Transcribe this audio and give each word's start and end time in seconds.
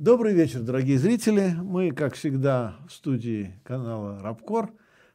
Добрый 0.00 0.32
вечер, 0.32 0.62
дорогие 0.62 0.98
зрители. 0.98 1.54
Мы, 1.62 1.90
как 1.90 2.14
всегда, 2.14 2.76
в 2.88 2.92
студии 2.92 3.60
канала 3.64 4.18
Рабкор. 4.22 4.72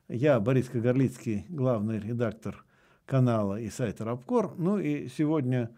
Я 0.07 0.39
Борис 0.39 0.69
Кагарлицкий, 0.69 1.47
главный 1.49 1.99
редактор 1.99 2.63
канала 3.07 3.59
и 3.59 3.71
сайта 3.71 4.05
Рабкор. 4.05 4.53
Ну 4.59 4.77
и 4.77 5.07
сегодня 5.07 5.71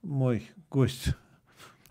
мой 0.00 0.48
гость 0.70 1.08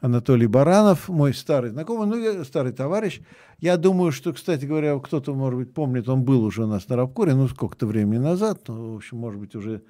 Анатолий 0.02 0.48
Баранов, 0.48 1.10
мой 1.10 1.36
старый 1.36 1.70
знакомый, 1.70 2.08
ну, 2.08 2.44
старый 2.44 2.72
товарищ. 2.72 3.22
Я 3.60 3.78
думаю, 3.78 4.12
что, 4.12 4.34
кстати 4.34 4.66
говоря, 4.66 4.98
кто-то, 4.98 5.36
может 5.36 5.60
быть, 5.60 5.74
помнит, 5.76 6.10
он 6.10 6.24
был 6.24 6.44
уже 6.44 6.64
у 6.64 6.68
нас 6.68 6.90
на 6.90 6.96
Рабкоре, 6.96 7.36
ну, 7.36 7.48
сколько-то 7.50 7.86
времени 7.86 8.18
назад, 8.18 8.64
ну, 8.68 8.94
в 8.94 8.96
общем, 8.96 9.20
может 9.20 9.40
быть, 9.40 9.54
уже 9.54 9.84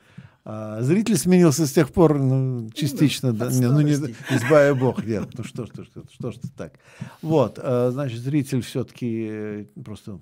а, 0.45 0.81
зритель 0.81 1.17
сменился 1.17 1.65
с 1.65 1.71
тех 1.71 1.91
пор, 1.91 2.19
ну, 2.19 2.69
частично, 2.73 3.31
ну, 3.31 3.37
да, 3.37 3.51
не, 3.51 3.67
ну, 3.67 3.81
не, 3.81 3.93
избавя 3.93 4.75
бог, 4.75 5.05
нет, 5.05 5.29
ну 5.37 5.43
что 5.43 5.65
ж, 5.65 5.69
что, 5.69 5.85
что, 5.85 6.03
что 6.11 6.31
ж 6.31 6.35
так. 6.57 6.73
Вот, 7.21 7.59
а, 7.61 7.91
значит, 7.91 8.19
зритель 8.19 8.61
все-таки 8.61 9.27
э, 9.29 9.65
просто 9.83 10.19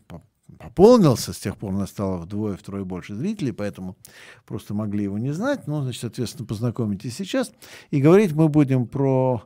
пополнился, 0.59 1.33
с 1.33 1.39
тех 1.39 1.57
пор 1.57 1.73
у 1.73 1.77
нас 1.77 1.89
стало 1.89 2.17
вдвое-втрое 2.17 2.83
больше 2.83 3.15
зрителей, 3.15 3.51
поэтому 3.51 3.97
просто 4.45 4.73
могли 4.73 5.05
его 5.05 5.17
не 5.17 5.31
знать, 5.31 5.65
ну, 5.65 5.81
значит, 5.81 6.01
соответственно, 6.01 6.45
познакомитесь 6.45 7.15
сейчас. 7.15 7.51
И 7.89 7.99
говорить 7.99 8.33
мы 8.33 8.47
будем 8.47 8.85
про 8.85 9.43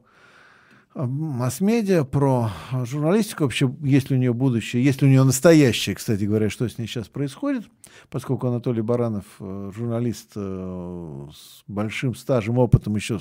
масс-медиа, 0.96 2.06
про 2.06 2.52
журналистику, 2.86 3.44
вообще, 3.44 3.70
есть 3.82 4.10
ли 4.10 4.16
у 4.16 4.20
нее 4.20 4.34
будущее, 4.34 4.84
есть 4.84 5.02
ли 5.02 5.08
у 5.08 5.12
нее 5.12 5.24
настоящее, 5.24 5.96
кстати 5.96 6.24
говоря, 6.24 6.50
что 6.50 6.68
с 6.70 6.78
ней 6.78 6.88
сейчас 6.88 7.10
происходит, 7.10 7.66
поскольку 8.10 8.48
Анатолий 8.48 8.82
Баранов 8.82 9.26
э, 9.40 9.72
журналист 9.76 10.32
э, 10.38 11.28
с 11.34 11.64
большим 11.68 12.16
стажем, 12.16 12.58
опытом 12.60 12.96
еще, 12.96 13.20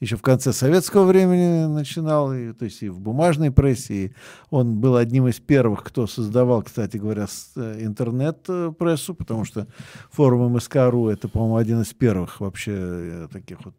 еще 0.00 0.16
в 0.16 0.22
конце 0.22 0.54
советского 0.54 1.04
времени 1.04 1.66
начинал, 1.66 2.32
и, 2.32 2.54
то 2.54 2.64
есть 2.64 2.82
и 2.82 2.88
в 2.88 3.00
бумажной 3.00 3.50
прессе, 3.50 3.94
и 3.94 4.12
он 4.48 4.80
был 4.80 4.96
одним 4.96 5.28
из 5.28 5.40
первых, 5.40 5.84
кто 5.84 6.06
создавал, 6.06 6.62
кстати 6.62 6.96
говоря, 6.96 7.26
э, 7.56 7.84
интернет-прессу, 7.84 9.14
потому 9.14 9.44
что 9.44 9.66
форум 10.10 10.54
МСК.ру 10.54 11.08
это, 11.08 11.28
по-моему, 11.28 11.56
один 11.56 11.82
из 11.82 11.92
первых 11.92 12.40
вообще 12.40 13.28
таких 13.30 13.58
вот 13.62 13.74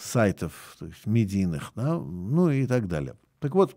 сайтов, 0.00 0.76
то 0.78 0.86
есть 0.86 1.06
медийных, 1.06 1.72
да, 1.74 1.98
ну 1.98 2.50
и 2.50 2.66
так 2.66 2.86
далее. 2.86 3.14
Так 3.40 3.54
вот, 3.54 3.74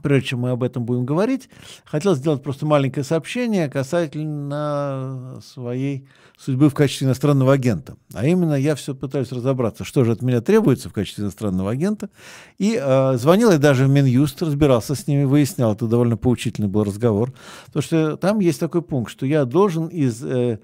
прежде 0.00 0.28
чем 0.28 0.40
мы 0.40 0.50
об 0.50 0.62
этом 0.62 0.84
будем 0.84 1.04
говорить, 1.04 1.48
хотел 1.84 2.14
сделать 2.14 2.42
просто 2.42 2.64
маленькое 2.64 3.04
сообщение 3.04 3.68
касательно 3.68 5.40
своей 5.44 6.06
судьбы 6.38 6.70
в 6.70 6.74
качестве 6.74 7.06
иностранного 7.06 7.52
агента. 7.52 7.96
А 8.14 8.26
именно, 8.26 8.54
я 8.54 8.74
все 8.74 8.94
пытаюсь 8.94 9.30
разобраться, 9.30 9.84
что 9.84 10.04
же 10.04 10.12
от 10.12 10.22
меня 10.22 10.40
требуется 10.40 10.88
в 10.88 10.92
качестве 10.92 11.24
иностранного 11.24 11.70
агента. 11.70 12.08
И 12.58 12.78
э, 12.80 13.16
звонил 13.16 13.50
я 13.50 13.58
даже 13.58 13.86
в 13.86 13.90
Минюст, 13.90 14.42
разбирался 14.42 14.94
с 14.94 15.06
ними, 15.06 15.24
выяснял, 15.24 15.74
это 15.74 15.86
довольно 15.86 16.16
поучительный 16.16 16.68
был 16.68 16.84
разговор, 16.84 17.32
потому 17.66 17.82
что 17.82 18.16
там 18.16 18.40
есть 18.40 18.60
такой 18.60 18.82
пункт, 18.82 19.12
что 19.12 19.26
я 19.26 19.44
должен 19.44 19.88
из 19.88 20.24
э, 20.24 20.58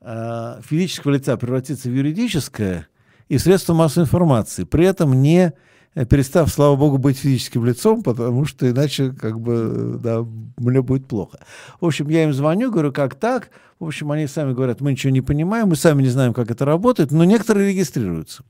э, 0.00 0.60
физического 0.62 1.12
лица 1.12 1.36
превратиться 1.36 1.88
в 1.88 1.92
юридическое, 1.92 2.88
и 3.32 3.38
средства 3.38 3.72
массовой 3.72 4.04
информации, 4.04 4.64
при 4.64 4.84
этом 4.84 5.22
не 5.22 5.54
э, 5.94 6.04
перестав, 6.04 6.50
слава 6.50 6.76
богу, 6.76 6.98
быть 6.98 7.16
физическим 7.16 7.64
лицом, 7.64 8.02
потому 8.02 8.44
что 8.44 8.68
иначе 8.68 9.10
как 9.10 9.40
бы, 9.40 9.98
да, 9.98 10.22
мне 10.58 10.82
будет 10.82 11.08
плохо. 11.08 11.38
В 11.80 11.86
общем, 11.86 12.10
я 12.10 12.24
им 12.24 12.34
звоню, 12.34 12.70
говорю, 12.70 12.92
как 12.92 13.14
так? 13.14 13.48
В 13.80 13.86
общем, 13.86 14.12
они 14.12 14.26
сами 14.26 14.52
говорят, 14.52 14.82
мы 14.82 14.92
ничего 14.92 15.14
не 15.14 15.22
понимаем, 15.22 15.68
мы 15.68 15.76
сами 15.76 16.02
не 16.02 16.10
знаем, 16.10 16.34
как 16.34 16.50
это 16.50 16.66
работает, 16.66 17.10
но 17.10 17.24
некоторые 17.24 17.70
регистрируются. 17.70 18.44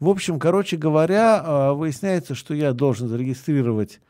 В 0.00 0.08
общем, 0.08 0.38
короче 0.38 0.78
говоря, 0.78 1.42
а, 1.44 1.72
выясняется, 1.74 2.34
что 2.34 2.54
я 2.54 2.72
должен 2.72 3.08
зарегистрировать 3.08 4.00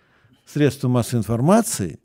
средства 0.47 0.87
массовой 0.87 1.23
информации, 1.23 1.99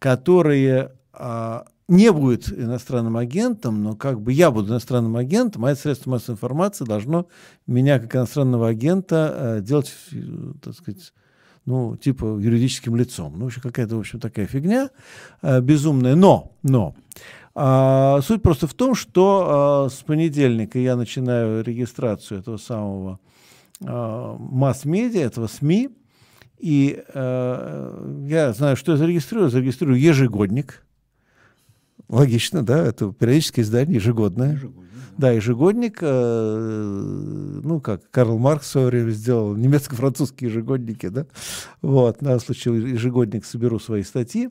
которые 0.00 0.90
а, 1.12 1.66
не 1.88 2.10
будет 2.10 2.50
иностранным 2.52 3.16
агентом, 3.16 3.82
но 3.82 3.94
как 3.94 4.20
бы 4.20 4.32
я 4.32 4.50
буду 4.50 4.70
иностранным 4.70 5.16
агентом, 5.16 5.64
а 5.64 5.70
это 5.70 5.80
средство 5.80 6.10
массовой 6.10 6.34
информации 6.34 6.84
должно 6.84 7.28
меня 7.66 8.00
как 8.00 8.16
иностранного 8.16 8.68
агента 8.68 9.58
э, 9.58 9.60
делать, 9.62 9.92
э, 10.12 10.16
так 10.62 10.74
сказать, 10.74 11.12
ну, 11.64 11.96
типа 11.96 12.38
юридическим 12.40 12.96
лицом. 12.96 13.34
Ну, 13.36 13.44
в 13.44 13.46
общем, 13.48 13.62
какая-то, 13.62 13.96
в 13.96 14.00
общем, 14.00 14.18
такая 14.18 14.46
фигня 14.46 14.90
э, 15.42 15.60
безумная. 15.60 16.16
Но, 16.16 16.52
но, 16.64 16.96
э, 17.54 18.20
суть 18.22 18.42
просто 18.42 18.66
в 18.66 18.74
том, 18.74 18.96
что 18.96 19.88
с 19.88 20.02
понедельника 20.02 20.80
я 20.80 20.96
начинаю 20.96 21.62
регистрацию 21.62 22.40
этого 22.40 22.56
самого 22.56 23.20
э, 23.80 24.36
масс-медиа, 24.38 25.22
этого 25.22 25.46
СМИ, 25.46 25.90
и 26.58 27.00
э, 27.14 28.24
я 28.26 28.52
знаю, 28.54 28.76
что 28.76 28.92
я 28.92 28.98
зарегистрирую. 28.98 29.50
Зарегистрирую 29.50 30.00
ежегодник– 30.00 30.82
Логично, 32.08 32.62
да, 32.62 32.84
это 32.84 33.12
периодическое 33.12 33.64
издание 33.64 33.96
ежегодное. 33.96 34.52
Ежегодник. 34.52 34.86
Да, 35.18 35.30
ежегодник, 35.30 35.98
э, 36.02 37.60
ну, 37.64 37.80
как 37.80 38.10
Карл 38.10 38.38
Маркс 38.38 38.66
в 38.66 38.70
свое 38.70 38.86
время 38.88 39.10
сделал, 39.10 39.56
немецко-французские 39.56 40.50
ежегодники, 40.50 41.08
да, 41.08 41.26
вот, 41.80 42.20
на 42.20 42.38
случай 42.38 42.70
ежегодник 42.70 43.46
соберу 43.46 43.78
свои 43.78 44.02
статьи. 44.02 44.50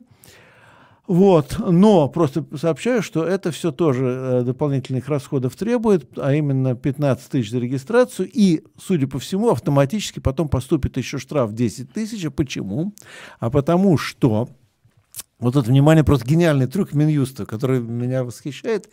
Вот, 1.06 1.56
но 1.60 2.08
просто 2.08 2.44
сообщаю, 2.56 3.00
что 3.00 3.24
это 3.24 3.52
все 3.52 3.70
тоже 3.70 4.06
э, 4.06 4.42
дополнительных 4.42 5.08
расходов 5.08 5.54
требует, 5.54 6.18
а 6.18 6.34
именно 6.34 6.74
15 6.74 7.30
тысяч 7.30 7.52
за 7.52 7.60
регистрацию, 7.60 8.28
и, 8.32 8.64
судя 8.76 9.06
по 9.06 9.20
всему, 9.20 9.50
автоматически 9.50 10.18
потом 10.18 10.48
поступит 10.48 10.96
еще 10.96 11.18
штраф 11.18 11.52
10 11.52 11.92
тысяч. 11.92 12.24
А 12.24 12.32
почему? 12.32 12.92
А 13.38 13.50
потому 13.50 13.96
что 13.98 14.48
вот 15.38 15.56
это, 15.56 15.68
внимание, 15.68 16.04
просто 16.04 16.26
гениальный 16.26 16.66
трюк 16.66 16.94
Минюста, 16.94 17.44
который 17.44 17.80
меня 17.80 18.24
восхищает. 18.24 18.88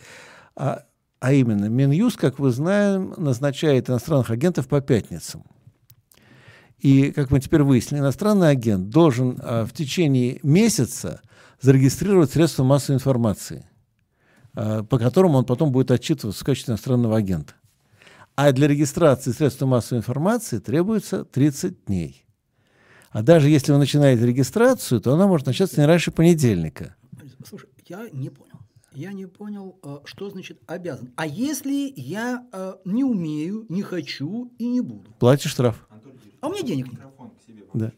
А, 0.56 0.84
а 1.20 1.32
именно, 1.32 1.66
Минюст, 1.66 2.18
как 2.18 2.38
вы 2.38 2.50
знаем, 2.50 3.14
назначает 3.16 3.88
иностранных 3.88 4.30
агентов 4.30 4.68
по 4.68 4.80
пятницам. 4.80 5.44
И, 6.78 7.12
как 7.12 7.30
мы 7.30 7.40
теперь 7.40 7.62
выяснили, 7.62 8.00
иностранный 8.00 8.50
агент 8.50 8.90
должен 8.90 9.38
а, 9.42 9.64
в 9.64 9.72
течение 9.72 10.38
месяца 10.42 11.22
зарегистрировать 11.62 12.32
средства 12.32 12.62
массовой 12.62 12.96
информации, 12.96 13.66
а, 14.54 14.82
по 14.82 14.98
которым 14.98 15.34
он 15.34 15.46
потом 15.46 15.72
будет 15.72 15.90
отчитываться 15.90 16.42
в 16.42 16.46
качестве 16.46 16.72
иностранного 16.72 17.16
агента. 17.16 17.54
А 18.36 18.52
для 18.52 18.68
регистрации 18.68 19.32
средств 19.32 19.62
массовой 19.62 20.00
информации 20.00 20.58
требуется 20.58 21.24
30 21.24 21.86
дней. 21.86 22.23
А 23.14 23.22
даже 23.22 23.48
если 23.48 23.70
вы 23.70 23.78
начинаете 23.78 24.26
регистрацию, 24.26 25.00
то 25.00 25.14
она 25.14 25.28
может 25.28 25.46
начаться 25.46 25.80
не 25.80 25.86
раньше 25.86 26.10
понедельника. 26.10 26.96
Слушай, 27.48 27.68
я 27.86 28.08
не 28.12 28.28
понял. 28.28 28.58
Я 28.92 29.12
не 29.12 29.26
понял, 29.26 29.78
э, 29.84 29.98
что 30.04 30.30
значит 30.30 30.58
обязан. 30.66 31.12
А 31.14 31.24
если 31.24 31.92
я 31.94 32.44
э, 32.52 32.74
не 32.84 33.04
умею, 33.04 33.66
не 33.68 33.82
хочу 33.82 34.50
и 34.58 34.66
не 34.66 34.80
буду? 34.80 35.04
Платишь 35.20 35.52
штраф. 35.52 35.86
А 36.40 36.48
у 36.48 36.52
меня 36.52 36.62
денег 36.62 36.90
нет. 36.90 37.02
Да. 37.72 37.92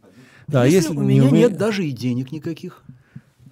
Да, 0.49 0.63
а 0.63 0.67
если, 0.67 0.91
если 0.91 0.99
у 0.99 1.03
меня 1.03 1.25
уме... 1.25 1.41
нет 1.41 1.57
даже 1.57 1.87
и 1.87 1.93
денег 1.93 2.31
никаких. 2.31 2.85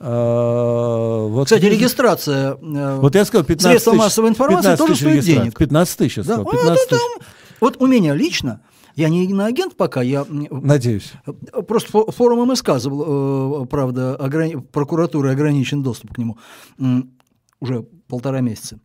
А, 0.01 1.27
вот 1.29 1.45
Кстати, 1.45 1.65
регистрация 1.65 2.59
э, 2.61 2.99
вот 3.01 3.15
я 3.15 3.25
сказал, 3.25 3.47
15 3.47 3.71
средства 3.71 3.95
массовой 3.95 4.29
информации 4.29 4.77
тоже 4.77 4.97
стоит 4.97 5.25
денег. 5.25 5.57
15 5.57 5.99
тысяч, 5.99 6.19
я 6.19 6.25
сказал, 6.25 6.45
15 6.45 6.89
тысяч. 6.91 7.01
Вот 7.61 7.81
у 7.81 7.87
меня 7.87 8.15
лично 8.15 8.61
я 8.97 9.09
не 9.09 9.25
иноагент 9.25 9.77
пока, 9.77 10.03
я... 10.03 10.25
Надеюсь. 10.29 11.13
Просто 11.67 12.11
форум 12.13 12.51
МСК, 12.51 12.71
э, 12.71 13.67
правда, 13.69 14.17
ограни... 14.17 14.57
прокуратуры 14.57 15.31
ограничен 15.31 15.83
доступ 15.83 16.15
к 16.15 16.19
нему 16.19 16.39
уже 17.61 17.83
полтора 18.09 18.41
месяца. 18.41 18.79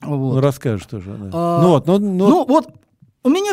Вот. 0.00 0.34
Ну, 0.34 0.40
расскажешь 0.40 0.86
тоже. 0.86 1.16
Да. 1.18 1.30
А, 1.32 1.62
ну, 1.62 1.68
вот, 1.70 1.86
ну, 1.86 1.98
ну... 1.98 2.28
ну, 2.28 2.46
вот 2.46 2.68
у 3.22 3.30
меня 3.30 3.52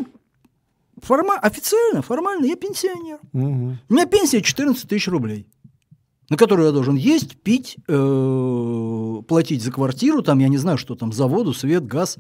форма... 1.02 1.38
официально, 1.40 2.02
формально 2.02 2.46
я 2.46 2.56
пенсионер. 2.56 3.20
Угу. 3.34 3.78
У 3.90 3.94
меня 3.94 4.06
пенсия 4.06 4.42
14 4.42 4.88
тысяч 4.88 5.08
рублей 5.08 5.48
на 6.30 6.38
которую 6.38 6.68
я 6.68 6.72
должен 6.72 6.96
есть, 6.96 7.38
пить, 7.38 7.78
э, 7.88 9.22
платить 9.28 9.64
за 9.64 9.72
квартиру, 9.72 10.22
там, 10.22 10.40
я 10.40 10.48
не 10.48 10.58
знаю, 10.58 10.78
что 10.78 10.96
там, 10.96 11.12
за 11.14 11.28
воду, 11.28 11.54
свет, 11.54 11.86
газ, 11.86 12.18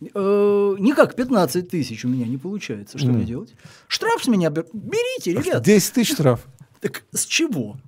Э, 0.00 0.76
никак 0.78 1.14
15 1.14 1.68
тысяч 1.68 2.04
у 2.04 2.08
меня 2.08 2.26
не 2.26 2.36
получается. 2.36 2.98
Что 2.98 3.08
mm. 3.08 3.12
мне 3.12 3.24
делать? 3.24 3.54
Штраф 3.88 4.24
с 4.24 4.28
меня 4.28 4.50
берите, 4.50 5.32
ребят. 5.32 5.62
10 5.62 5.92
тысяч 5.92 6.12
штраф. 6.14 6.46
Так 6.80 7.04
с 7.10 7.24
чего? 7.24 7.78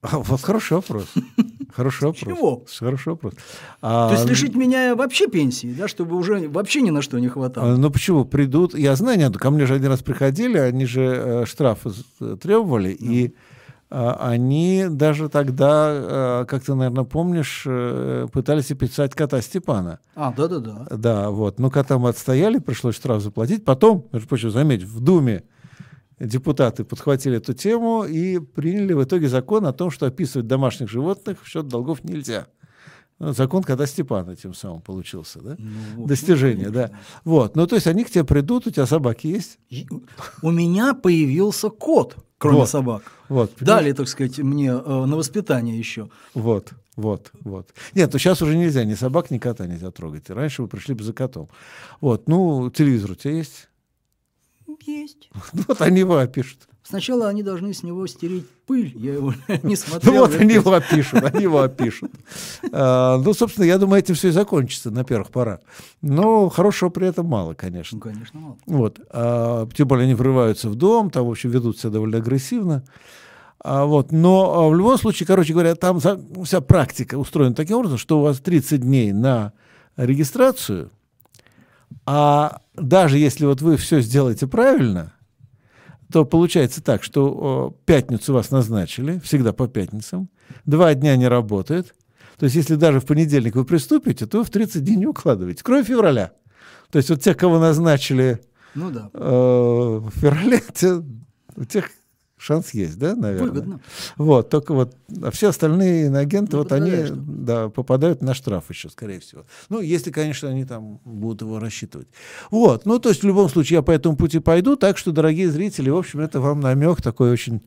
А, 0.00 0.18
вот 0.18 0.40
хороший 0.40 0.72
вопрос. 0.72 1.06
Хороший 1.74 2.04
вопрос. 2.04 2.36
Чего? 2.36 2.64
Хороший 2.78 3.08
вопрос. 3.10 3.34
А, 3.80 4.08
То 4.08 4.14
есть 4.14 4.26
лишить 4.28 4.54
меня 4.56 4.96
вообще 4.96 5.28
пенсии, 5.28 5.72
да, 5.78 5.86
чтобы 5.86 6.16
уже 6.16 6.48
вообще 6.48 6.80
ни 6.80 6.90
на 6.90 7.02
что 7.02 7.18
не 7.18 7.28
хватало? 7.28 7.74
А, 7.74 7.76
ну 7.76 7.90
почему? 7.90 8.24
Придут, 8.24 8.74
я 8.74 8.96
знаю, 8.96 9.18
нет, 9.18 9.36
ко 9.36 9.50
мне 9.50 9.64
же 9.66 9.74
один 9.74 9.90
раз 9.90 10.02
приходили, 10.02 10.58
они 10.58 10.86
же 10.86 11.02
э, 11.02 11.46
штрафы 11.46 11.90
требовали, 12.40 12.96
ну. 12.98 13.12
и 13.12 13.26
а, 13.28 13.30
они 13.94 14.86
даже 14.88 15.28
тогда, 15.28 16.42
э, 16.42 16.44
как 16.48 16.64
ты, 16.64 16.74
наверное, 16.74 17.04
помнишь, 17.04 17.64
э, 17.66 18.26
пытались 18.32 18.70
описать 18.70 19.14
кота 19.14 19.42
Степана. 19.42 20.00
А, 20.14 20.32
да-да-да. 20.32 20.86
Да, 20.90 21.30
вот. 21.30 21.58
Но 21.58 21.68
кота 21.68 21.98
мы 21.98 22.08
отстояли, 22.08 22.58
пришлось 22.58 22.94
штраф 22.94 23.20
заплатить. 23.20 23.66
Потом, 23.66 24.08
между 24.10 24.28
прочим, 24.28 24.50
заметь, 24.50 24.82
в 24.82 25.00
Думе 25.00 25.42
депутаты 26.18 26.84
подхватили 26.84 27.36
эту 27.36 27.52
тему 27.52 28.04
и 28.04 28.38
приняли 28.38 28.94
в 28.94 29.04
итоге 29.04 29.28
закон 29.28 29.66
о 29.66 29.74
том, 29.74 29.90
что 29.90 30.06
описывать 30.06 30.46
домашних 30.46 30.88
животных 30.88 31.42
в 31.42 31.46
счет 31.46 31.68
долгов 31.68 32.02
нельзя. 32.02 32.46
Ну, 33.18 33.32
закон 33.34 33.62
когда 33.62 33.86
Степана 33.86 34.34
тем 34.36 34.54
самым 34.54 34.80
получился, 34.80 35.40
да? 35.40 35.56
Ну, 35.58 36.06
Достижение, 36.06 36.68
ну, 36.68 36.72
да. 36.72 36.90
Вот, 37.24 37.56
ну 37.56 37.66
то 37.66 37.74
есть 37.74 37.86
они 37.86 38.04
к 38.04 38.10
тебе 38.10 38.24
придут, 38.24 38.66
у 38.66 38.70
тебя 38.70 38.86
собаки 38.86 39.26
есть? 39.26 39.58
У 40.42 40.50
меня 40.50 40.94
появился 40.94 41.68
кот, 41.68 42.16
кроме 42.42 42.58
вот, 42.58 42.68
собак. 42.68 43.02
Вот, 43.28 43.52
Дали, 43.60 43.92
так 43.92 44.08
сказать, 44.08 44.38
мне 44.38 44.70
э, 44.70 45.04
на 45.06 45.16
воспитание 45.16 45.78
еще. 45.78 46.10
Вот, 46.34 46.72
вот, 46.96 47.30
вот. 47.40 47.72
Нет, 47.94 48.12
ну 48.12 48.18
сейчас 48.18 48.42
уже 48.42 48.56
нельзя, 48.56 48.84
ни 48.84 48.94
собак, 48.94 49.30
ни 49.30 49.38
кота 49.38 49.66
нельзя 49.66 49.92
трогать. 49.92 50.28
Раньше 50.28 50.62
вы 50.62 50.68
пришли 50.68 50.94
бы 50.94 51.04
за 51.04 51.12
котом. 51.12 51.48
Вот, 52.00 52.28
ну 52.28 52.68
телевизор 52.70 53.12
у 53.12 53.14
тебя 53.14 53.34
есть? 53.34 53.68
Есть. 54.84 55.30
Вот 55.52 55.80
они 55.80 56.00
его 56.00 56.16
опишут. 56.16 56.68
Сначала 56.82 57.28
они 57.28 57.42
должны 57.42 57.72
с 57.72 57.82
него 57.82 58.06
стереть 58.06 58.48
пыль, 58.66 58.92
я 58.96 59.14
его 59.14 59.34
не 59.62 59.76
смотрел. 59.76 60.12
Ну 60.12 60.20
вот 60.20 60.34
они 60.34 60.54
его 60.54 60.72
опишут, 60.72 61.22
они 61.22 61.42
его 61.42 61.62
опишут. 61.62 62.10
А, 62.74 63.18
ну, 63.18 63.34
собственно, 63.34 63.64
я 63.64 63.76
думаю, 63.76 64.00
этим 64.00 64.14
все 64.14 64.28
и 64.28 64.30
закончится 64.30 64.90
на 64.90 65.04
первых 65.04 65.30
порах. 65.30 65.60
Но 66.00 66.48
хорошего 66.48 66.88
при 66.88 67.06
этом 67.06 67.26
мало, 67.26 67.54
конечно. 67.54 67.96
Ну, 67.96 68.00
конечно, 68.00 68.40
мало. 68.40 68.56
Вот. 68.66 68.98
А, 69.10 69.68
тем 69.74 69.88
более 69.88 70.04
они 70.04 70.14
врываются 70.14 70.68
в 70.68 70.74
дом, 70.74 71.10
там, 71.10 71.26
в 71.26 71.30
общем, 71.30 71.50
ведут 71.50 71.78
себя 71.78 71.90
довольно 71.90 72.18
агрессивно. 72.18 72.82
А, 73.60 73.84
вот. 73.84 74.10
Но 74.10 74.70
в 74.70 74.74
любом 74.74 74.96
случае, 74.98 75.26
короче 75.26 75.52
говоря, 75.52 75.74
там 75.74 76.00
вся 76.00 76.60
практика 76.60 77.16
устроена 77.18 77.54
таким 77.54 77.76
образом, 77.78 77.98
что 77.98 78.20
у 78.20 78.22
вас 78.22 78.38
30 78.38 78.80
дней 78.80 79.12
на 79.12 79.52
регистрацию– 79.96 80.90
а 82.06 82.60
даже 82.74 83.18
если 83.18 83.46
вот 83.46 83.62
вы 83.62 83.76
все 83.76 84.00
сделаете 84.00 84.46
правильно, 84.46 85.12
то 86.12 86.24
получается 86.26 86.82
так, 86.82 87.02
что 87.02 87.74
пятницу 87.86 88.34
вас 88.34 88.50
назначили, 88.50 89.18
всегда 89.24 89.52
по 89.52 89.66
пятницам, 89.66 90.28
два 90.66 90.94
дня 90.94 91.16
не 91.16 91.26
работает. 91.26 91.94
То 92.38 92.44
есть 92.44 92.56
если 92.56 92.74
даже 92.74 93.00
в 93.00 93.06
понедельник 93.06 93.54
вы 93.54 93.64
приступите, 93.64 94.26
то 94.26 94.44
в 94.44 94.50
30 94.50 94.84
дней 94.84 94.96
не 94.96 95.06
укладываете, 95.06 95.62
кроме 95.64 95.84
февраля. 95.84 96.32
То 96.90 96.98
есть 96.98 97.08
вот 97.08 97.22
тех, 97.22 97.36
кого 97.36 97.58
назначили 97.58 98.40
ну, 98.74 98.90
да. 98.90 99.08
э, 99.14 99.18
в 99.18 100.10
феврале, 100.10 100.62
те, 100.74 101.02
у 101.56 101.64
тех 101.64 101.90
шанс 102.42 102.74
есть, 102.74 102.98
да, 102.98 103.14
наверное? 103.14 103.48
Выгодно. 103.48 103.80
Вот, 104.16 104.50
только 104.50 104.74
вот 104.74 104.96
а 105.22 105.30
все 105.30 105.48
остальные 105.48 106.06
иноагенты, 106.06 106.56
ну, 106.56 106.62
вот 106.62 106.72
они 106.72 106.92
да, 107.10 107.68
попадают 107.68 108.22
на 108.22 108.34
штраф 108.34 108.64
еще, 108.70 108.88
скорее 108.88 109.20
всего. 109.20 109.44
Ну, 109.68 109.80
если, 109.80 110.10
конечно, 110.10 110.48
они 110.48 110.64
там 110.64 111.00
будут 111.04 111.42
его 111.42 111.58
рассчитывать. 111.58 112.08
Вот, 112.50 112.86
ну, 112.86 112.98
то 112.98 113.10
есть 113.10 113.22
в 113.22 113.26
любом 113.26 113.48
случае 113.48 113.76
я 113.76 113.82
по 113.82 113.90
этому 113.90 114.16
пути 114.16 114.38
пойду, 114.38 114.76
так 114.76 114.98
что, 114.98 115.12
дорогие 115.12 115.50
зрители, 115.50 115.90
в 115.90 115.96
общем, 115.96 116.20
это 116.20 116.40
вам 116.40 116.60
намек 116.60 117.02
такой 117.02 117.30
очень, 117.30 117.62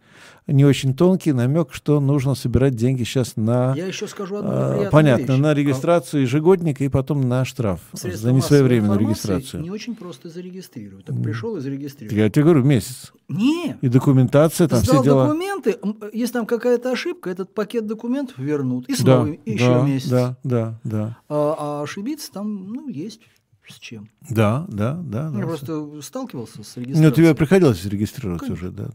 не 0.47 0.63
очень 0.63 0.95
тонкий 0.95 1.33
намек, 1.33 1.73
что 1.73 1.99
нужно 1.99 2.35
собирать 2.35 2.75
деньги 2.75 3.03
сейчас 3.03 3.35
на... 3.35 3.73
Я 3.75 3.87
еще 3.87 4.07
скажу 4.07 4.37
одну 4.37 4.49
а, 4.51 4.89
Понятно, 4.91 5.33
вещь. 5.33 5.41
на 5.41 5.53
регистрацию 5.53 6.21
ежегодника 6.21 6.83
и 6.83 6.89
потом 6.89 7.21
на 7.21 7.45
штраф 7.45 7.79
Средства 7.93 8.29
за 8.29 8.33
несвоевременную 8.33 8.99
регистрацию. 8.99 9.63
не 9.63 9.71
очень 9.71 9.95
просто 9.95 10.29
зарегистрировать. 10.29 11.05
Так 11.05 11.21
пришел 11.21 11.57
и 11.57 11.61
зарегистрировал. 11.61 12.17
Я 12.17 12.29
тебе 12.29 12.43
говорю, 12.43 12.63
месяц. 12.63 13.11
Не. 13.27 13.77
И 13.81 13.87
документация, 13.87 14.67
там 14.67 14.79
Сдал 14.79 14.95
все 14.95 15.03
дела. 15.03 15.25
документы, 15.25 15.77
если 16.13 16.33
там 16.33 16.45
какая-то 16.45 16.91
ошибка, 16.91 17.31
этот 17.31 17.53
пакет 17.53 17.87
документов 17.87 18.37
вернут. 18.37 18.87
И 18.87 18.95
снова 18.95 19.25
да, 19.25 19.51
еще 19.51 19.65
да, 19.65 19.81
месяц. 19.81 20.09
Да, 20.09 20.37
да, 20.43 20.79
да. 20.83 21.17
А, 21.27 21.55
а 21.57 21.83
ошибиться 21.83 22.31
там, 22.31 22.71
ну, 22.71 22.87
есть 22.87 23.21
с 23.67 23.79
чем. 23.79 24.09
Да, 24.29 24.65
да, 24.67 24.93
да. 24.93 25.31
Я 25.33 25.39
да. 25.39 25.41
просто 25.41 26.01
сталкивался 26.01 26.63
с 26.63 26.77
регистрацией. 26.77 27.03
Ну, 27.03 27.11
тебе 27.11 27.35
приходилось 27.35 27.83
регистрировать 27.85 28.41
Конечно. 28.41 28.67
уже, 28.67 28.71
да. 28.71 28.89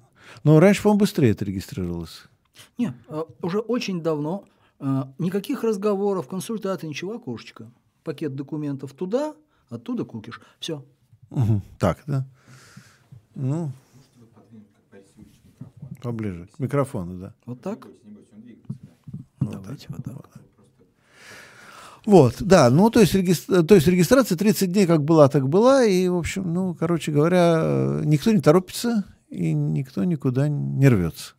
Но 0.45 0.61
раньше, 0.61 0.83
по-моему, 0.83 1.01
быстрее 1.01 1.31
это 1.31 1.45
регистрировалось. 1.45 2.25
Нет, 2.79 2.95
а, 3.09 3.27
уже 3.43 3.61
очень 3.61 4.03
давно 4.03 4.45
а, 4.79 5.13
никаких 5.19 5.65
разговоров, 5.65 6.29
консультаций, 6.29 6.89
ничего, 6.89 7.15
окошечко. 7.15 7.71
Пакет 8.05 8.35
документов 8.35 8.93
туда, 8.93 9.35
оттуда 9.69 10.05
кукиш. 10.05 10.41
Все. 10.59 10.85
Угу. 11.31 11.63
Так, 11.79 12.03
да? 12.07 12.27
Ну, 13.35 13.73
Поближе. 16.03 16.49
К 16.57 16.59
микрофону, 16.59 17.19
да. 17.19 17.35
Вот 17.47 17.61
так? 17.61 17.87
Вот 19.41 19.63
Давайте 19.63 19.87
вот 19.89 20.05
так. 20.05 20.31
Вот, 22.07 22.37
да, 22.41 22.71
ну, 22.71 22.89
то 22.89 23.01
есть, 23.01 23.15
регистр... 23.15 23.63
то 23.63 23.75
есть 23.75 23.87
регистрация 23.87 24.37
30 24.37 24.73
дней 24.73 24.87
как 24.87 25.05
была, 25.05 25.29
так 25.29 25.49
была, 25.49 25.85
и, 25.85 26.09
в 26.09 26.17
общем, 26.17 26.53
ну, 26.53 26.75
короче 26.75 27.13
говоря, 27.13 28.01
никто 28.05 28.33
не 28.33 28.41
торопится, 28.41 29.05
и 29.31 29.55
никто 29.55 30.05
никуда 30.05 30.49
не 30.49 30.89
рвется. 30.89 31.35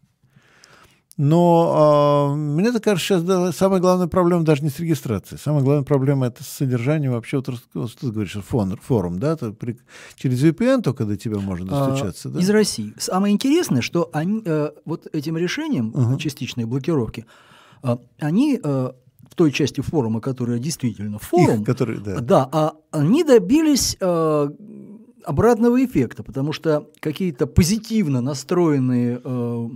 Но 1.18 2.32
э, 2.32 2.36
мне 2.36 2.72
так 2.72 2.84
кажется, 2.84 3.06
сейчас 3.06 3.24
да, 3.24 3.52
самая 3.52 3.80
главная 3.80 4.08
проблема 4.08 4.44
даже 4.44 4.64
не 4.64 4.70
с 4.70 4.80
регистрацией. 4.80 5.40
Самая 5.40 5.62
главная 5.62 5.84
проблема 5.84 6.26
это 6.26 6.44
с 6.44 6.48
содержанием 6.48 7.12
вообще, 7.12 7.38
вот, 7.38 7.90
что 7.90 8.00
ты 8.00 8.12
говоришь, 8.12 8.38
фон, 8.44 8.78
форум, 8.82 9.20
да, 9.20 9.36
то 9.36 9.52
при, 9.52 9.78
через 10.16 10.44
VPN 10.44 10.82
только 10.82 11.06
до 11.06 11.18
тебя 11.18 11.38
можно 11.40 11.68
достучаться. 11.68 12.30
А, 12.30 12.32
да? 12.32 12.40
Из 12.40 12.50
России. 12.50 12.94
Самое 12.98 13.34
интересное, 13.34 13.82
что 13.82 14.10
они, 14.14 14.42
э, 14.44 14.72
вот 14.86 15.08
этим 15.14 15.38
решением 15.38 15.92
uh-huh. 15.92 16.18
частичной 16.18 16.66
блокировки, 16.66 17.26
э, 17.84 17.98
они 18.20 18.60
э, 18.64 18.92
в 19.30 19.36
той 19.36 19.52
части 19.52 19.82
форума, 19.82 20.22
которая 20.22 20.60
действительно 20.60 21.20
форум, 21.20 21.62
Их, 21.62 21.66
который, 21.66 22.00
да. 22.00 22.20
да, 22.20 22.50
а 22.52 22.74
они 22.92 23.24
добились 23.24 23.96
э, 24.00 24.50
обратного 25.26 25.84
эффекта, 25.84 26.24
потому 26.24 26.54
что 26.54 26.90
какие-то 27.00 27.48
позитивно 27.48 28.22
настроенные 28.22 29.22
э, 29.24 29.70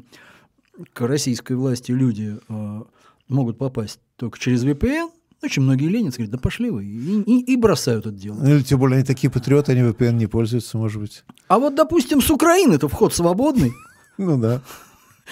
к 0.94 1.02
российской 1.02 1.54
власти 1.54 1.92
люди 1.92 2.38
э, 2.48 2.84
могут 3.28 3.58
попасть 3.58 4.00
только 4.18 4.40
через 4.40 4.64
VPN, 4.64 5.10
очень 5.44 5.62
многие 5.62 5.88
ленинцы 5.88 6.18
говорят, 6.18 6.32
да 6.32 6.38
пошли 6.38 6.70
вы, 6.70 6.86
и, 6.86 7.22
и, 7.22 7.54
и 7.54 7.56
бросают 7.56 8.06
это 8.06 8.16
дело. 8.16 8.38
Ну, 8.42 8.56
или 8.56 8.64
тем 8.64 8.80
более 8.80 8.98
они 8.98 9.06
такие 9.06 9.30
патриоты, 9.30 9.74
они 9.74 9.82
VPN 9.82 10.14
не 10.14 10.28
пользуются, 10.28 10.78
может 10.78 11.02
быть. 11.02 11.24
А 11.48 11.60
вот, 11.60 11.76
допустим, 11.76 12.22
с 12.22 12.30
Украины-то 12.30 12.88
вход 12.88 13.14
свободный. 13.14 13.74
Ну 14.18 14.38
да. 14.38 14.62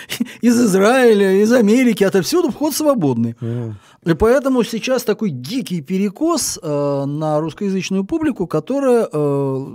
Из 0.42 0.60
Израиля, 0.60 1.42
из 1.42 1.52
Америки, 1.52 2.04
отовсюду 2.04 2.52
вход 2.52 2.74
свободный. 2.74 3.36
И 4.06 4.14
поэтому 4.14 4.64
сейчас 4.64 5.04
такой 5.04 5.30
дикий 5.30 5.82
перекос 5.82 6.60
э, 6.62 7.06
на 7.06 7.40
русскоязычную 7.40 8.04
публику, 8.04 8.48
которая 8.48 9.08
э, 9.12 9.68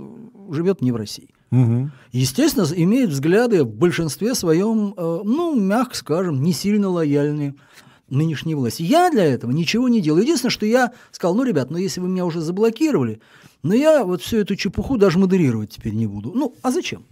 живет 0.51 0.81
не 0.81 0.91
в 0.91 0.95
России. 0.95 1.29
Угу. 1.51 1.89
Естественно, 2.11 2.67
имеют 2.75 3.11
взгляды 3.11 3.63
в 3.63 3.73
большинстве 3.73 4.35
своем, 4.35 4.93
э, 4.95 5.21
ну, 5.23 5.59
мягко 5.59 5.95
скажем, 5.95 6.43
не 6.43 6.53
сильно 6.53 6.89
лояльные 6.89 7.55
нынешней 8.09 8.55
власти. 8.55 8.83
Я 8.83 9.09
для 9.09 9.25
этого 9.25 9.51
ничего 9.51 9.87
не 9.87 10.01
делаю. 10.01 10.23
Единственное, 10.23 10.51
что 10.51 10.65
я 10.65 10.91
сказал, 11.11 11.35
ну, 11.35 11.43
ребят, 11.43 11.71
ну, 11.71 11.77
если 11.77 12.01
вы 12.01 12.09
меня 12.09 12.25
уже 12.25 12.41
заблокировали, 12.41 13.19
но 13.63 13.73
я 13.73 14.03
вот 14.03 14.21
всю 14.21 14.37
эту 14.37 14.55
чепуху 14.55 14.97
даже 14.97 15.19
модерировать 15.19 15.71
теперь 15.71 15.93
не 15.93 16.07
буду. 16.07 16.31
Ну, 16.33 16.53
а 16.61 16.71
зачем? 16.71 17.03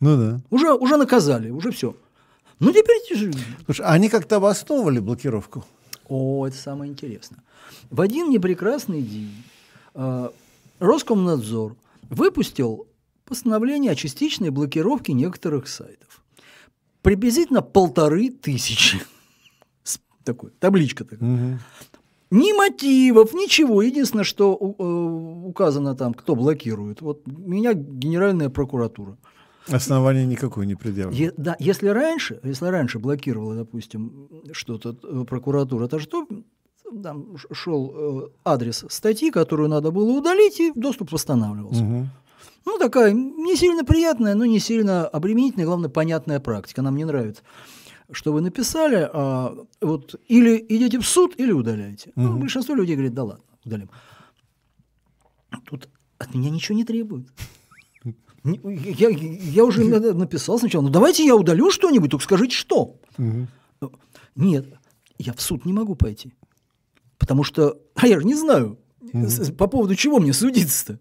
Ну 0.00 0.16
да. 0.16 0.40
Уже, 0.50 0.72
уже 0.74 0.96
наказали, 0.96 1.50
уже 1.50 1.70
все. 1.70 1.94
Ну, 2.60 2.72
теперь... 2.72 3.32
Слушай, 3.64 3.86
а 3.86 3.92
они 3.92 4.08
как-то 4.08 4.36
обосновывали 4.36 4.98
блокировку? 4.98 5.64
О, 6.08 6.46
это 6.46 6.56
самое 6.56 6.90
интересное. 6.90 7.42
В 7.90 8.00
один 8.00 8.30
непрекрасный 8.30 9.02
день 9.02 9.44
э, 9.94 10.30
Роскомнадзор 10.78 11.76
выпустил 12.10 12.86
постановление 13.24 13.92
о 13.92 13.94
частичной 13.94 14.50
блокировке 14.50 15.12
некоторых 15.12 15.68
сайтов. 15.68 16.22
Приблизительно 17.02 17.62
полторы 17.62 18.30
тысячи. 18.30 19.00
Такой, 20.24 20.50
табличка 20.58 21.04
такая. 21.04 21.28
Угу. 21.28 21.58
Ни 22.30 22.52
мотивов, 22.52 23.32
ничего. 23.32 23.80
Единственное, 23.80 24.24
что 24.24 24.54
э, 24.54 24.82
указано 25.48 25.94
там, 25.94 26.12
кто 26.12 26.34
блокирует. 26.34 27.00
Вот 27.00 27.26
меня 27.26 27.72
Генеральная 27.72 28.50
прокуратура. 28.50 29.16
Основания 29.70 30.26
никакой 30.26 30.66
не 30.66 30.74
предъявлено. 30.74 31.24
Е, 31.24 31.32
да, 31.36 31.56
если 31.58 31.88
раньше, 31.88 32.40
если 32.42 32.66
раньше 32.66 32.98
блокировала, 32.98 33.54
допустим, 33.54 34.28
что-то 34.52 34.96
э, 35.02 35.24
прокуратура, 35.24 35.88
то 35.88 35.98
что 35.98 36.26
там 37.02 37.36
шел 37.52 37.94
э, 37.94 38.28
адрес 38.44 38.84
статьи, 38.88 39.30
которую 39.30 39.68
надо 39.68 39.90
было 39.90 40.10
удалить, 40.18 40.60
и 40.60 40.72
доступ 40.74 41.12
восстанавливался. 41.12 41.82
Угу. 41.82 42.06
Ну, 42.66 42.78
такая 42.78 43.12
не 43.12 43.56
сильно 43.56 43.84
приятная, 43.84 44.34
но 44.34 44.44
не 44.44 44.58
сильно 44.58 45.06
обременительная, 45.06 45.66
главное, 45.66 45.88
понятная 45.88 46.40
практика. 46.40 46.82
Нам 46.82 46.96
не 46.96 47.04
нравится. 47.04 47.42
что 48.10 48.32
вы 48.32 48.40
написали, 48.40 49.08
а, 49.12 49.54
вот 49.80 50.14
или 50.28 50.64
идете 50.68 50.98
в 50.98 51.06
суд, 51.06 51.34
или 51.36 51.52
удаляете. 51.52 52.12
Мгм. 52.14 52.26
Ну, 52.26 52.38
большинство 52.38 52.74
людей 52.74 52.94
говорит, 52.96 53.14
да 53.14 53.24
ладно, 53.24 53.44
удалим. 53.64 53.90
Тут 55.66 55.88
от 56.18 56.34
меня 56.34 56.50
ничего 56.50 56.76
не 56.76 56.84
требуют. 56.84 57.28
Я, 58.44 59.08
я 59.10 59.64
уже 59.64 59.84
на- 59.84 60.12
написал 60.14 60.58
сначала, 60.58 60.82
ну 60.82 60.90
давайте 60.90 61.24
я 61.26 61.34
удалю 61.36 61.70
что-нибудь, 61.70 62.10
только 62.10 62.24
скажите, 62.24 62.54
что. 62.56 62.96
Мгм. 63.18 63.48
Нет, 64.36 64.66
я 65.18 65.32
в 65.32 65.40
суд 65.40 65.64
не 65.64 65.72
могу 65.72 65.94
пойти. 65.96 66.32
Потому 67.18 67.42
что, 67.44 67.78
а 67.94 68.06
я 68.06 68.20
же 68.20 68.26
не 68.26 68.34
знаю, 68.34 68.78
с- 69.12 69.50
по 69.52 69.66
поводу 69.66 69.94
чего 69.96 70.18
мне 70.20 70.32
судиться-то. 70.32 70.98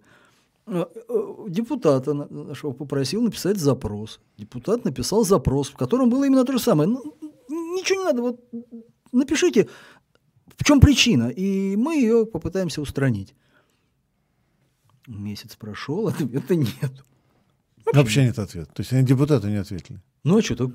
Э, 0.66 0.86
э, 1.08 1.46
Депутата 1.48 2.14
на- 2.14 2.28
нашего 2.28 2.72
попросил 2.74 3.22
написать 3.22 3.58
запрос. 3.58 4.20
Депутат 4.38 4.84
написал 4.86 5.24
запрос, 5.24 5.70
в 5.70 5.76
котором 5.78 6.10
было 6.10 6.26
именно 6.26 6.44
то 6.44 6.52
же 6.54 6.60
самое. 6.60 6.90
Ну, 6.90 7.16
ничего 7.78 8.00
не 8.00 8.06
надо, 8.06 8.22
вот 8.22 8.40
напишите, 9.14 9.70
в 10.58 10.64
чем 10.64 10.80
причина, 10.80 11.30
и 11.30 11.76
мы 11.78 11.96
ее 11.96 12.26
попытаемся 12.26 12.82
устранить. 12.82 13.36
Месяц 15.08 15.56
прошел, 15.56 16.08
ответа 16.10 16.56
нет. 16.56 17.04
Вообще 17.94 18.26
нет 18.26 18.38
ответа. 18.40 18.72
То 18.74 18.82
есть 18.82 18.92
они 18.94 19.06
депутаты 19.06 19.48
не 19.48 19.58
ответили. 19.58 20.00
Ну 20.24 20.38
а 20.38 20.42
что, 20.42 20.72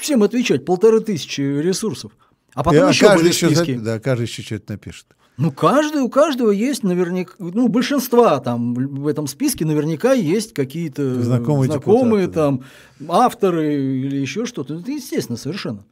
всем 0.00 0.22
отвечать, 0.22 0.64
полторы 0.64 1.00
тысячи 1.00 1.40
ресурсов. 1.40 2.12
А 2.54 2.60
И, 2.60 2.64
потом 2.64 2.86
а 2.86 2.88
еще 2.90 3.06
каждый 3.06 3.22
были 3.22 3.32
еще, 3.32 3.46
списки. 3.50 3.78
да, 3.78 4.00
каждый 4.00 4.22
еще 4.22 4.42
что-то 4.42 4.72
напишет. 4.72 5.06
Ну, 5.36 5.52
каждый, 5.52 6.02
у 6.02 6.08
каждого 6.08 6.50
есть 6.50 6.82
наверняка, 6.82 7.32
ну, 7.38 7.68
большинства 7.68 8.40
там 8.40 8.74
в 8.74 9.06
этом 9.06 9.28
списке 9.28 9.64
наверняка 9.64 10.12
есть 10.12 10.52
какие-то 10.52 11.22
Знакомые 11.22 11.70
знакомые 11.70 12.26
депутаты, 12.26 12.64
там 12.98 13.08
авторы 13.08 13.74
или 13.74 14.16
еще 14.16 14.46
что-то. 14.46 14.74
Это 14.80 14.90
естественно 14.90 15.36
совершенно. 15.38 15.84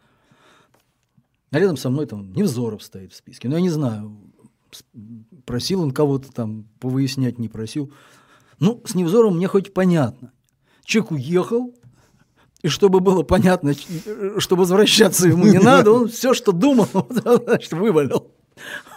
А 1.52 1.60
рядом 1.60 1.76
со 1.76 1.90
мной 1.90 2.06
там 2.06 2.32
Невзоров 2.32 2.82
стоит 2.82 3.12
в 3.12 3.16
списке. 3.16 3.48
Ну, 3.48 3.54
я 3.54 3.60
не 3.60 3.70
знаю, 3.70 4.18
просил 5.44 5.82
он 5.82 5.92
кого-то 5.92 6.32
там 6.32 6.66
повыяснять, 6.80 7.38
не 7.38 7.48
просил. 7.48 7.92
Ну, 8.58 8.82
с 8.86 8.94
Невзоровым 8.94 9.36
мне 9.36 9.48
хоть 9.48 9.72
понятно. 9.74 10.32
Человек 10.84 11.12
уехал, 11.12 11.74
и 12.62 12.68
чтобы 12.68 13.00
было 13.00 13.22
понятно, 13.22 13.74
ч- 13.74 13.86
что 14.38 14.56
возвращаться 14.56 15.28
ему 15.28 15.46
не 15.46 15.58
надо, 15.58 15.92
он 15.92 16.08
все, 16.08 16.32
что 16.34 16.52
думал, 16.52 16.88
значит, 17.10 17.72
вывалил. 17.72 18.32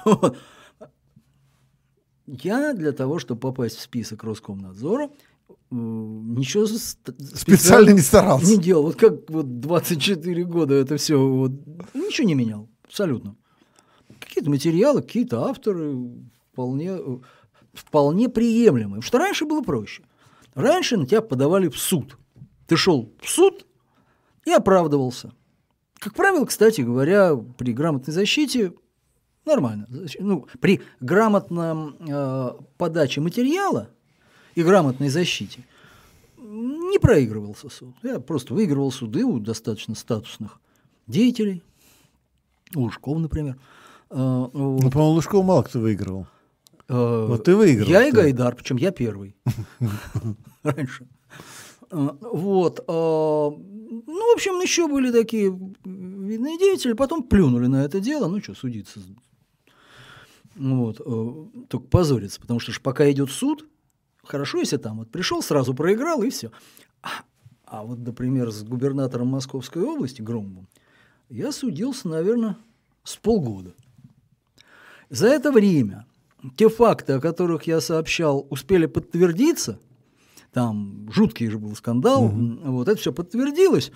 Вот. 0.06 0.38
Я 2.28 2.74
для 2.74 2.92
того, 2.92 3.20
чтобы 3.20 3.40
попасть 3.42 3.78
в 3.78 3.82
список 3.82 4.24
Роскомнадзора, 4.24 5.10
э, 5.50 5.56
ничего 5.72 6.66
с- 6.68 6.98
Специально 7.36 7.90
не 7.90 8.02
старался. 8.02 8.46
не 8.46 8.58
делал. 8.58 8.84
Вот 8.84 8.96
как 8.96 9.30
вот 9.30 9.60
24 9.60 10.44
года 10.46 10.76
это 10.76 10.98
все, 10.98 11.16
вот, 11.20 11.52
ничего 11.94 12.28
не 12.28 12.36
менял, 12.36 12.70
абсолютно. 12.86 13.36
Какие-то 14.20 14.50
материалы, 14.52 15.02
какие-то 15.02 15.46
авторы 15.46 15.96
вполне, 16.54 16.92
э, 16.92 17.18
вполне 17.74 18.30
приемлемые. 18.30 19.02
Потому 19.02 19.02
что 19.02 19.18
раньше 19.20 19.46
было 19.46 19.62
проще. 19.62 20.04
Раньше 20.56 20.98
на 20.98 21.06
тебя 21.06 21.22
подавали 21.22 21.70
в 21.70 21.78
суд. 21.78 22.18
Ты 22.68 22.76
шел 22.78 23.12
в 23.22 23.30
суд 23.30 23.66
и 24.46 24.52
оправдывался. 24.52 25.32
Как 26.00 26.14
правило, 26.14 26.46
кстати 26.46 26.82
говоря, 26.82 27.36
при 27.36 27.74
грамотной 27.74 28.14
защите 28.14 28.74
нормально. 29.46 29.88
Ну, 30.20 30.48
при 30.60 30.82
грамотном 31.00 31.98
э, 32.00 32.52
подаче 32.78 33.22
материала 33.22 33.90
и 34.56 34.64
грамотной 34.64 35.10
защите 35.10 35.66
не 36.38 37.00
проигрывался 37.00 37.70
суд. 37.70 37.96
Я 38.04 38.20
просто 38.20 38.54
выигрывал 38.54 38.92
суды 38.92 39.24
у 39.24 39.40
достаточно 39.40 39.96
статусных 39.96 40.60
деятелей. 41.08 41.64
У 42.76 42.82
Лужкова, 42.82 43.20
например. 43.20 43.58
Э, 44.10 44.16
вот. 44.16 44.54
Ну, 44.54 44.92
по-моему, 44.92 45.14
Лужков 45.16 45.46
мало 45.46 45.64
кто 45.64 45.80
выигрывал. 45.80 46.28
Э, 46.90 47.26
Вот 47.28 47.44
ты 47.46 47.56
выиграл. 47.56 47.88
Я 47.88 48.08
и? 48.08 48.12
Гайдар, 48.12 48.56
причем 48.56 48.78
я 48.78 48.92
первый. 48.92 49.36
Раньше. 50.64 51.08
Э, 51.92 52.10
Вот. 52.22 52.80
э, 52.80 52.84
Ну, 52.88 54.32
в 54.32 54.34
общем, 54.34 54.60
еще 54.60 54.88
были 54.88 55.12
такие 55.12 55.50
видные 55.86 56.58
деятели, 56.58 56.94
потом 56.94 57.24
плюнули 57.24 57.68
на 57.68 57.84
это 57.86 58.00
дело. 58.00 58.28
Ну, 58.28 58.42
что, 58.42 58.56
судиться. 58.56 59.00
Вот. 60.56 60.98
Только 61.70 61.88
позориться, 61.88 62.42
потому 62.42 62.60
что 62.60 62.72
ж 62.72 62.82
пока 62.82 63.10
идет 63.12 63.30
суд, 63.32 63.66
хорошо, 64.24 64.60
если 64.60 64.78
там 64.78 64.98
вот 64.98 65.10
пришел, 65.10 65.42
сразу 65.42 65.74
проиграл, 65.74 66.22
и 66.24 66.30
все. 66.30 66.52
А 67.66 67.84
вот, 67.84 68.00
например, 68.00 68.52
с 68.52 68.64
губернатором 68.64 69.28
Московской 69.28 69.84
области 69.84 70.22
Громовым 70.24 70.68
я 71.30 71.52
судился, 71.52 72.08
наверное, 72.10 72.58
с 73.04 73.16
полгода. 73.16 73.74
За 75.12 75.28
это 75.28 75.52
время 75.52 76.06
те 76.56 76.70
факты, 76.70 77.14
о 77.14 77.20
которых 77.20 77.64
я 77.68 77.82
сообщал, 77.82 78.46
успели 78.50 78.86
подтвердиться. 78.86 79.80
Там 80.54 81.10
жуткий 81.12 81.50
же 81.50 81.58
был 81.58 81.76
скандал. 81.76 82.28
Вот 82.30 82.88
это 82.88 83.00
все 83.00 83.12
подтвердилось. 83.14 83.92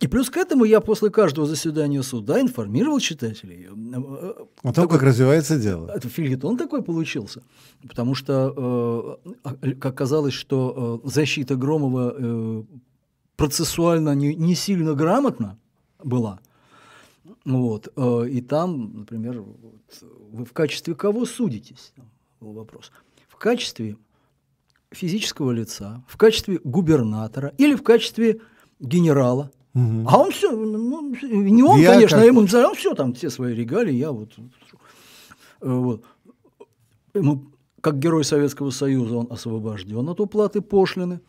И 0.00 0.08
плюс 0.08 0.28
к 0.28 0.36
этому 0.36 0.64
я 0.64 0.80
после 0.80 1.08
каждого 1.10 1.46
заседания 1.46 2.02
суда 2.02 2.40
информировал 2.40 2.98
читателей. 2.98 3.68
Э, 3.70 4.32
О 4.62 4.72
том, 4.72 4.88
как 4.88 5.02
развивается 5.02 5.56
дело. 5.56 5.88
Это 5.88 6.08
фильетон 6.08 6.56
такой 6.56 6.82
получился. 6.82 7.42
Потому 7.88 8.16
что 8.16 9.18
э, 9.24 9.30
а- 9.44 9.54
как 9.76 9.86
оказалось, 9.92 10.34
что 10.34 11.00
э, 11.04 11.08
защита 11.08 11.54
Громова 11.54 12.14
э, 12.18 12.62
процессуально 13.36 14.14
не, 14.14 14.34
не 14.34 14.54
сильно 14.56 14.94
грамотна 14.94 15.58
была. 16.02 16.40
Вот. 17.44 17.88
э, 17.94 18.28
и 18.30 18.40
там, 18.40 18.98
например, 19.00 19.40
вот, 19.42 20.02
вы 20.30 20.44
в 20.44 20.52
качестве 20.52 20.94
кого 20.94 21.26
судитесь? 21.26 21.92
Был 22.40 22.52
вопрос. 22.52 22.90
В 23.28 23.36
качестве 23.36 23.96
физического 24.90 25.50
лица, 25.50 26.04
в 26.08 26.16
качестве 26.16 26.60
губернатора 26.64 27.52
или 27.58 27.74
в 27.74 27.82
качестве 27.82 28.40
генерала. 28.80 29.50
Мгм. 29.74 30.06
А 30.08 30.18
он 30.18 30.30
все, 30.30 30.52
ну, 30.52 31.14
не 31.22 31.62
он, 31.62 31.80
Я 31.80 31.94
конечно, 31.94 32.18
как- 32.18 32.24
а 32.24 32.26
ему 32.26 32.40
написали, 32.42 32.64
он 32.64 32.74
все 32.76 32.94
там, 32.94 33.12
все 33.12 33.28
свои 33.28 33.54
регалии, 33.54 33.94
я 33.94 34.12
вот. 34.12 34.30
э, 34.38 34.42
вот. 35.60 36.04
Ему, 37.12 37.46
как 37.80 37.98
герой 37.98 38.24
Советского 38.24 38.70
Союза, 38.70 39.16
он 39.16 39.26
освобожден 39.30 40.08
от 40.08 40.20
уплаты 40.20 40.60
пошлины, 40.60 41.20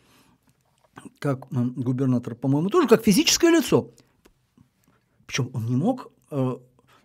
как 1.20 1.48
губернатор, 1.50 2.36
по-моему, 2.36 2.70
тоже 2.70 2.88
как 2.88 3.04
физическое 3.04 3.50
лицо. 3.52 3.90
Причем 5.26 5.50
он 5.54 5.66
не 5.66 5.76
мог 5.76 6.12
э, 6.32 6.58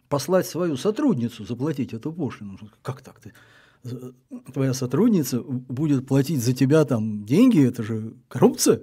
послать 0.09 0.47
свою 0.47 0.77
сотрудницу 0.77 1.45
заплатить 1.45 1.93
эту 1.93 2.13
пошлину. 2.13 2.59
Как 2.83 3.01
так 3.03 3.21
ты? 3.21 3.33
Э, 3.85 4.13
Твоя 4.53 4.75
сотрудница 4.75 5.41
будет 5.41 6.07
платить 6.07 6.43
за 6.43 6.53
тебя 6.53 6.85
там 6.85 7.25
деньги, 7.25 7.67
это 7.67 7.83
же 7.83 8.15
коррупция. 8.29 8.83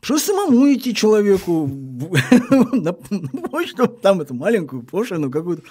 Что 0.00 0.16
самому 0.18 0.72
идти 0.72 0.94
человеку 0.94 1.66
на 2.72 2.92
почту, 2.92 3.88
там 3.88 4.20
эту 4.20 4.34
маленькую 4.34 4.82
пошлину 4.82 5.30
какую-то. 5.30 5.64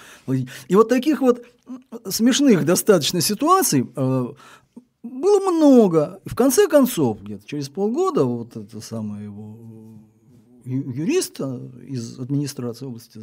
И 0.68 0.74
вот 0.74 0.88
таких 0.88 1.20
вот 1.20 1.44
смешных 2.06 2.64
достаточно 2.64 3.20
ситуаций 3.22 3.88
э, 3.96 4.26
было 5.02 5.50
много. 5.50 6.20
В 6.26 6.34
конце 6.34 6.68
концов, 6.68 7.22
где-то 7.22 7.46
через 7.46 7.68
полгода, 7.68 8.24
вот 8.24 8.56
это 8.56 8.80
самое 8.80 9.24
его 9.24 9.98
ю- 10.68 10.90
юриста 10.90 11.60
из 11.86 12.18
администрации 12.18 12.86
области 12.86 13.20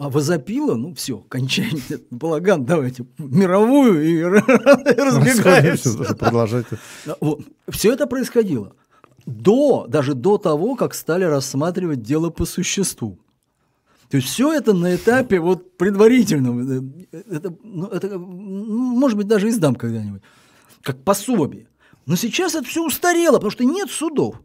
а 0.00 0.08
возопила, 0.08 0.74
ну 0.74 0.94
все, 0.94 1.18
кончание, 1.18 2.00
балаган, 2.10 2.64
давайте 2.64 3.06
мировую 3.18 4.02
и 4.02 4.22
разбегаемся. 4.22 5.90
Расходимся, 5.90 6.14
Продолжать. 6.14 6.66
Все 7.68 7.92
это 7.92 8.06
происходило 8.06 8.74
до, 9.26 9.86
даже 9.86 10.14
до 10.14 10.38
того, 10.38 10.76
как 10.76 10.94
стали 10.94 11.24
рассматривать 11.24 12.02
дело 12.02 12.30
по 12.30 12.46
существу. 12.46 13.18
То 14.08 14.16
есть 14.16 14.28
все 14.28 14.54
это 14.54 14.72
на 14.72 14.94
этапе 14.96 15.38
вот 15.38 15.76
предварительном. 15.76 16.60
Это, 16.60 17.26
это, 17.30 17.54
ну, 17.62 17.86
это, 17.88 18.18
ну, 18.18 18.96
может 18.98 19.18
быть, 19.18 19.26
даже 19.26 19.50
издам 19.50 19.74
когда-нибудь, 19.74 20.22
как 20.82 21.02
пособие. 21.04 21.66
Но 22.08 22.16
сейчас 22.16 22.54
это 22.54 22.66
все 22.66 22.82
устарело, 22.82 23.34
потому 23.34 23.50
что 23.50 23.64
нет 23.64 23.90
судов. 23.90 24.40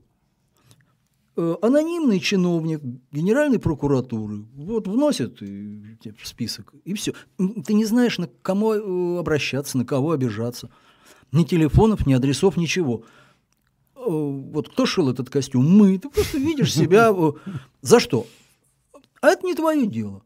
Э, 1.38 1.56
Анонимный 1.62 2.20
чиновник 2.20 2.82
Генеральной 3.10 3.58
прокуратуры 3.58 4.46
вот 4.54 4.86
вносит 4.86 5.42
э, 5.42 6.14
в 6.22 6.28
список, 6.28 6.74
и 6.84 6.94
все. 6.94 7.14
Ты 7.38 7.74
не 7.74 7.86
знаешь, 7.86 8.18
на 8.18 8.28
кому 8.42 8.74
э, 8.74 9.18
обращаться, 9.18 9.78
на 9.78 9.86
кого 9.86 10.12
обижаться. 10.12 10.70
Ни 11.32 11.46
телефонов, 11.46 12.06
ни 12.06 12.12
адресов, 12.12 12.58
ничего. 12.58 13.06
Вот 13.96 14.68
кто 14.68 14.86
шил 14.86 15.10
этот 15.10 15.30
костюм? 15.30 15.66
Мы. 15.66 15.98
Ты 16.00 16.10
просто 16.10 16.40
видишь 16.40 16.74
себя. 16.74 17.16
За 17.80 18.02
что? 18.02 18.28
А 19.22 19.30
это 19.30 19.46
не 19.46 19.56
твое 19.56 19.88
дело. 19.88 20.22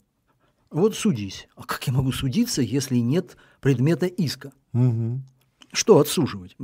Вот 0.71 0.95
судись. 0.95 1.47
А 1.55 1.65
как 1.65 1.85
я 1.85 1.93
могу 1.93 2.11
судиться, 2.11 2.63
если 2.63 2.97
нет 2.97 3.37
предмета 3.61 4.07
иска? 4.07 4.53
Мгм. 4.73 5.23
Что 5.71 5.99
отсуживать? 5.99 6.55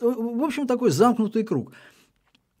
Э, 0.00 0.06
В 0.06 0.42
общем, 0.42 0.66
такой 0.66 0.90
замкнутый 0.90 1.44
круг. 1.44 1.72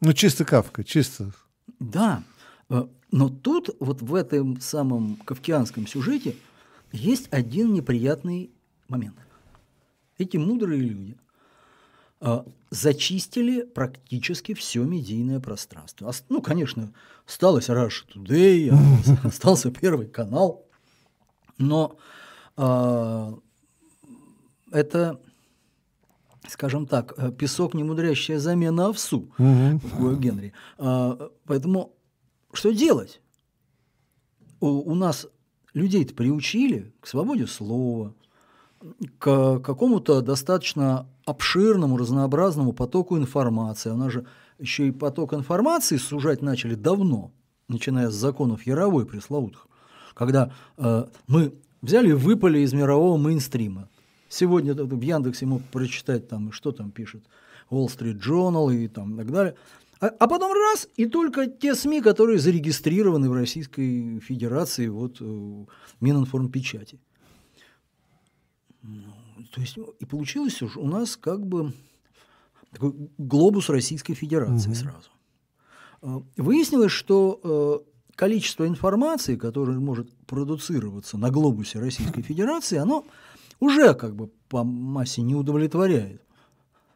Ну, 0.00 0.12
чисто 0.12 0.44
Кавка, 0.44 0.84
чисто. 0.84 1.32
Да, 1.80 2.22
э, 2.68 2.86
но 3.10 3.28
тут, 3.28 3.70
вот 3.80 4.02
в 4.02 4.14
этом 4.14 4.60
самом 4.60 5.16
кавкианском 5.16 5.86
сюжете, 5.86 6.36
есть 6.92 7.28
один 7.32 7.72
неприятный 7.72 8.50
момент. 8.88 9.16
Эти 10.18 10.36
мудрые 10.36 10.80
люди 10.80 11.16
э, 12.20 12.44
зачистили 12.70 13.62
практически 13.62 14.54
все 14.54 14.84
медийное 14.84 15.40
пространство. 15.40 16.12
Ну, 16.28 16.42
конечно, 16.42 16.92
осталось 17.26 17.68
Russia 17.68 18.04
Today, 18.14 18.72
остался 19.26 19.70
Первый 19.70 20.06
канал, 20.06 20.66
но 21.58 21.96
э, 22.56 23.32
это 24.70 25.20
скажем 26.48 26.86
так, 26.86 27.14
э, 27.16 27.32
песок 27.32 27.74
немудрящая 27.74 28.38
замена 28.38 28.88
овсу 28.88 29.30
угу. 29.38 30.14
Генри. 30.16 30.52
А, 30.78 31.30
поэтому 31.46 31.92
что 32.52 32.72
делать? 32.72 33.20
У, 34.60 34.68
у 34.68 34.94
нас 34.94 35.26
людей-то 35.72 36.14
приучили 36.14 36.92
к 37.00 37.06
свободе 37.06 37.46
слова, 37.46 38.14
к 39.18 39.58
какому-то 39.60 40.20
достаточно 40.20 41.06
обширному, 41.24 41.96
разнообразному 41.96 42.72
потоку 42.72 43.16
информации. 43.16 43.90
У 43.90 43.96
нас 43.96 44.12
же 44.12 44.26
еще 44.58 44.88
и 44.88 44.92
поток 44.92 45.34
информации 45.34 45.96
сужать 45.96 46.42
начали 46.42 46.74
давно, 46.74 47.32
начиная 47.68 48.10
с 48.10 48.14
законов 48.14 48.66
Яровой 48.66 49.06
пресловутых, 49.06 49.66
когда 50.14 50.52
э, 50.76 51.06
мы 51.26 51.54
взяли 51.82 52.10
и 52.10 52.12
выпали 52.12 52.60
из 52.60 52.72
мирового 52.72 53.16
мейнстрима. 53.16 53.88
Сегодня 54.34 54.74
в 54.74 55.00
Яндексе 55.00 55.46
мог 55.46 55.62
прочитать, 55.62 56.26
там, 56.26 56.50
что 56.50 56.72
там 56.72 56.90
пишет 56.90 57.22
Wall 57.70 57.86
Street 57.86 58.20
Journal 58.20 58.74
и 58.74 58.88
там, 58.88 59.16
так 59.16 59.30
далее. 59.30 59.54
А, 60.00 60.08
а 60.08 60.26
потом 60.26 60.52
раз, 60.52 60.88
и 60.96 61.06
только 61.06 61.46
те 61.46 61.76
СМИ, 61.76 62.00
которые 62.00 62.40
зарегистрированы 62.40 63.30
в 63.30 63.32
Российской 63.32 64.18
Федерации, 64.18 64.88
вот 64.88 65.18
э, 65.20 65.64
Мининформпечати. 66.00 66.98
Ну, 68.82 69.04
то 69.52 69.60
есть, 69.60 69.78
и 70.00 70.04
получилось 70.04 70.60
уже 70.62 70.80
у 70.80 70.88
нас 70.88 71.16
как 71.16 71.46
бы 71.46 71.72
такой 72.72 72.92
глобус 73.18 73.68
Российской 73.68 74.14
Федерации 74.14 74.70
угу. 74.70 74.74
сразу. 74.74 75.10
А, 76.02 76.22
выяснилось, 76.36 76.90
что 76.90 77.40
э, 77.44 78.14
количество 78.16 78.66
информации, 78.66 79.36
которое 79.36 79.78
может 79.78 80.12
продуцироваться 80.26 81.18
на 81.18 81.30
глобусе 81.30 81.78
Российской 81.78 82.22
Федерации, 82.22 82.78
оно 82.78 83.04
уже 83.60 83.94
как 83.94 84.14
бы 84.14 84.30
по 84.48 84.64
массе 84.64 85.22
не 85.22 85.34
удовлетворяет. 85.34 86.22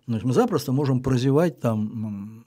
Значит, 0.06 0.24
мы 0.24 0.32
запросто 0.32 0.72
можем 0.72 1.02
прозевать 1.02 1.60
там 1.60 2.44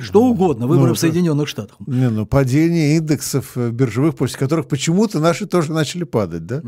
что 0.00 0.22
угодно, 0.22 0.66
выборы 0.66 0.88
ну, 0.88 0.94
в 0.94 0.98
Соединенных 0.98 1.48
Штатах. 1.48 1.76
Не, 1.86 2.08
ну, 2.10 2.26
падение 2.26 2.96
индексов 2.96 3.56
э, 3.56 3.70
биржевых, 3.70 4.14
после 4.14 4.38
которых 4.38 4.68
почему-то 4.68 5.18
наши 5.18 5.46
тоже 5.46 5.72
начали 5.72 6.04
падать, 6.04 6.46
да? 6.46 6.62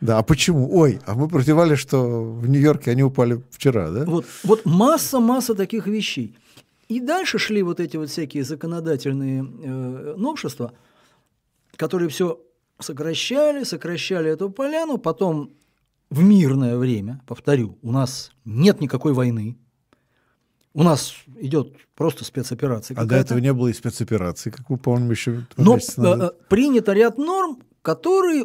Да, 0.00 0.18
а 0.18 0.22
почему? 0.22 0.68
Ой, 0.76 1.00
а 1.06 1.14
мы 1.14 1.28
противали, 1.28 1.74
что 1.74 2.22
в 2.22 2.46
Нью-Йорке 2.46 2.90
они 2.90 3.02
упали 3.02 3.42
вчера, 3.50 3.90
да? 3.90 4.04
Вот, 4.04 4.26
вот 4.44 4.64
масса-масса 4.64 5.54
таких 5.54 5.86
вещей. 5.86 6.36
И 6.88 7.00
дальше 7.00 7.38
шли 7.38 7.62
вот 7.62 7.80
эти 7.80 7.96
вот 7.96 8.10
всякие 8.10 8.44
законодательные 8.44 9.42
э, 9.42 10.14
новшества, 10.16 10.72
которые 11.76 12.08
все 12.08 12.40
сокращали, 12.78 13.64
сокращали 13.64 14.30
эту 14.30 14.50
поляну, 14.50 14.98
потом 14.98 15.52
в 16.10 16.22
мирное 16.22 16.76
время, 16.76 17.20
повторю, 17.26 17.78
у 17.82 17.92
нас 17.92 18.32
нет 18.44 18.80
никакой 18.80 19.12
войны, 19.12 19.56
у 20.72 20.82
нас 20.82 21.14
идет 21.40 21.74
просто 21.94 22.24
спецоперация. 22.24 22.96
А 22.98 23.06
до 23.06 23.16
этого 23.16 23.38
не 23.38 23.52
было 23.52 23.68
и 23.68 23.72
спецоперации, 23.72 24.50
как 24.50 24.68
мы 24.68 24.76
помним 24.76 25.10
еще. 25.10 25.46
Но 25.56 25.78
э, 25.78 26.30
принят 26.48 26.88
ряд 26.88 27.16
норм, 27.16 27.62
которые 27.80 28.44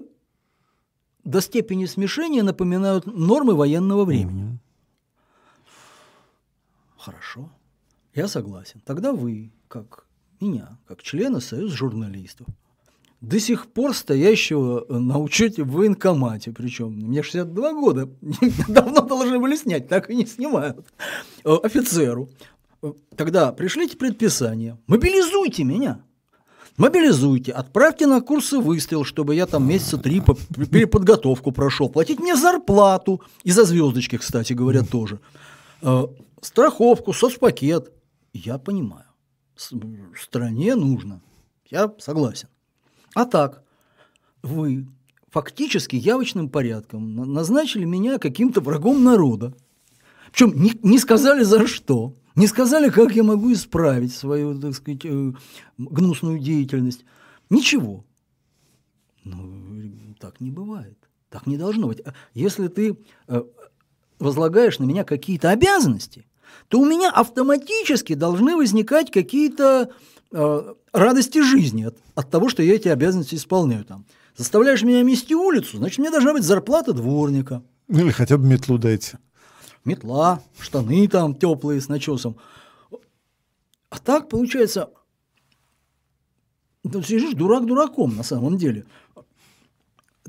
до 1.23 1.41
степени 1.41 1.85
смешения 1.85 2.41
напоминают 2.41 3.05
нормы 3.05 3.53
военного 3.53 4.05
времени. 4.05 4.43
Угу. 4.43 4.59
Хорошо, 6.97 7.49
я 8.13 8.27
согласен. 8.27 8.81
Тогда 8.85 9.11
вы, 9.11 9.51
как 9.67 10.05
меня, 10.39 10.77
как 10.87 11.01
члена 11.01 11.39
Союза 11.39 11.75
журналистов, 11.75 12.47
до 13.21 13.39
сих 13.39 13.67
пор 13.67 13.95
стоящего 13.95 14.85
на 14.89 15.19
учете 15.19 15.63
в 15.63 15.71
военкомате, 15.71 16.51
причем 16.51 16.93
мне 16.93 17.21
62 17.21 17.73
года, 17.73 18.09
давно 18.67 19.01
должны 19.01 19.39
были 19.39 19.55
снять, 19.55 19.87
так 19.87 20.09
и 20.09 20.15
не 20.15 20.25
снимают, 20.25 20.85
э, 21.45 21.55
офицеру. 21.63 22.29
Тогда 23.15 23.51
пришлите 23.51 23.95
предписание, 23.95 24.79
мобилизуйте 24.87 25.63
меня, 25.63 26.03
мобилизуйте, 26.77 27.51
отправьте 27.51 28.07
на 28.07 28.21
курсы 28.21 28.57
выстрел, 28.57 29.03
чтобы 29.03 29.35
я 29.35 29.45
там 29.45 29.67
месяца 29.67 29.99
три 29.99 30.19
по 30.19 30.33
переподготовку 30.33 31.51
прошел, 31.51 31.89
платить 31.89 32.19
мне 32.19 32.35
зарплату, 32.35 33.21
и 33.43 33.51
за 33.51 33.65
звездочки, 33.65 34.17
кстати 34.17 34.53
говоря, 34.53 34.81
тоже, 34.81 35.19
э, 35.83 36.07
страховку, 36.41 37.13
соцпакет. 37.13 37.91
Я 38.33 38.57
понимаю, 38.57 39.05
стране 39.55 40.75
нужно, 40.75 41.21
я 41.69 41.93
согласен. 41.99 42.47
А 43.13 43.25
так, 43.25 43.63
вы 44.41 44.87
фактически 45.29 45.95
явочным 45.95 46.49
порядком 46.49 47.15
назначили 47.33 47.85
меня 47.85 48.17
каким-то 48.19 48.61
врагом 48.61 49.03
народа. 49.03 49.53
Причем 50.31 50.53
не, 50.61 50.73
не 50.83 50.97
сказали 50.99 51.43
за 51.43 51.67
что, 51.67 52.15
не 52.35 52.47
сказали, 52.47 52.89
как 52.89 53.13
я 53.13 53.23
могу 53.23 53.51
исправить 53.51 54.13
свою, 54.13 54.59
так 54.59 54.73
сказать, 54.75 55.01
э, 55.03 55.33
гнусную 55.77 56.39
деятельность. 56.39 57.05
Ничего. 57.49 58.05
Ну, 59.23 60.15
так 60.19 60.39
не 60.39 60.51
бывает. 60.51 60.97
Так 61.29 61.47
не 61.47 61.57
должно 61.57 61.87
быть. 61.87 62.01
Если 62.33 62.67
ты 62.67 62.97
э, 63.27 63.43
возлагаешь 64.19 64.79
на 64.79 64.85
меня 64.85 65.03
какие-то 65.03 65.49
обязанности, 65.49 66.25
то 66.67 66.79
у 66.79 66.85
меня 66.85 67.11
автоматически 67.11 68.13
должны 68.13 68.55
возникать 68.55 69.11
какие-то 69.11 69.91
Э, 70.33 70.73
радости 70.93 71.41
жизни 71.41 71.83
от, 71.83 71.97
от 72.15 72.29
того, 72.29 72.47
что 72.47 72.63
я 72.63 72.75
эти 72.75 72.87
обязанности 72.87 73.35
исполняю. 73.35 73.83
Там. 73.83 74.05
Заставляешь 74.35 74.81
меня 74.81 75.03
мести 75.03 75.33
улицу, 75.33 75.77
значит, 75.77 75.99
мне 75.99 76.09
должна 76.09 76.33
быть 76.33 76.43
зарплата 76.43 76.93
дворника. 76.93 77.61
Ну, 77.87 77.99
или 77.99 78.11
хотя 78.11 78.37
бы 78.37 78.47
метлу 78.47 78.77
дайте. 78.77 79.19
Метла, 79.83 80.41
штаны 80.59 81.07
там 81.07 81.35
теплые 81.35 81.81
с 81.81 81.89
начесом. 81.89 82.37
А 83.89 83.99
так, 83.99 84.29
получается, 84.29 84.89
ты 86.83 87.03
сидишь 87.03 87.33
дурак 87.33 87.65
дураком 87.65 88.15
на 88.15 88.23
самом 88.23 88.57
деле. 88.57 88.85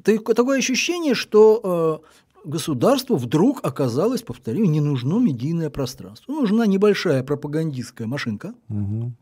Ты, 0.02 0.18
такое 0.18 0.58
ощущение, 0.58 1.14
что 1.14 2.02
э, 2.44 2.48
государству 2.48 3.16
вдруг 3.16 3.60
оказалось, 3.62 4.22
повторю, 4.22 4.64
не 4.64 4.80
нужно 4.80 5.18
медийное 5.18 5.70
пространство. 5.70 6.32
Нужна 6.32 6.66
небольшая 6.66 7.22
пропагандистская 7.22 8.08
машинка, 8.08 8.54
угу. 8.68 9.12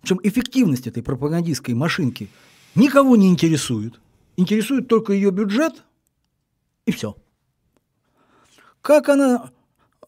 Причем 0.00 0.20
эффективность 0.22 0.86
этой 0.86 1.02
пропагандистской 1.02 1.74
машинки 1.74 2.28
никого 2.74 3.16
не 3.16 3.28
интересует. 3.28 4.00
Интересует 4.36 4.88
только 4.88 5.12
ее 5.12 5.30
бюджет 5.30 5.84
и 6.86 6.92
все. 6.92 7.16
Как 8.80 9.08
она, 9.08 9.50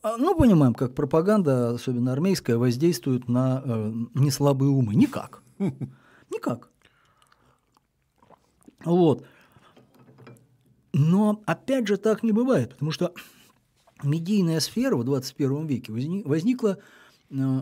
ну, 0.02 0.35
понимаем, 0.35 0.74
как 0.74 0.94
пропаганда, 0.94 1.70
особенно 1.70 2.12
армейская, 2.12 2.57
воздействует 2.57 3.28
на 3.28 3.62
э, 3.64 3.92
неслабые 4.14 4.70
умы. 4.70 4.94
Никак. 4.94 5.42
Никак. 6.31 6.70
Вот. 8.85 9.26
Но 10.94 11.42
опять 11.46 11.87
же 11.87 11.96
так 11.96 12.22
не 12.22 12.33
бывает, 12.33 12.70
потому 12.72 12.90
что 12.90 13.14
медийная 14.02 14.61
сфера 14.61 14.96
в 14.96 15.05
21 15.05 15.66
веке 15.66 15.92
возникла 16.24 16.78
э, 17.31 17.61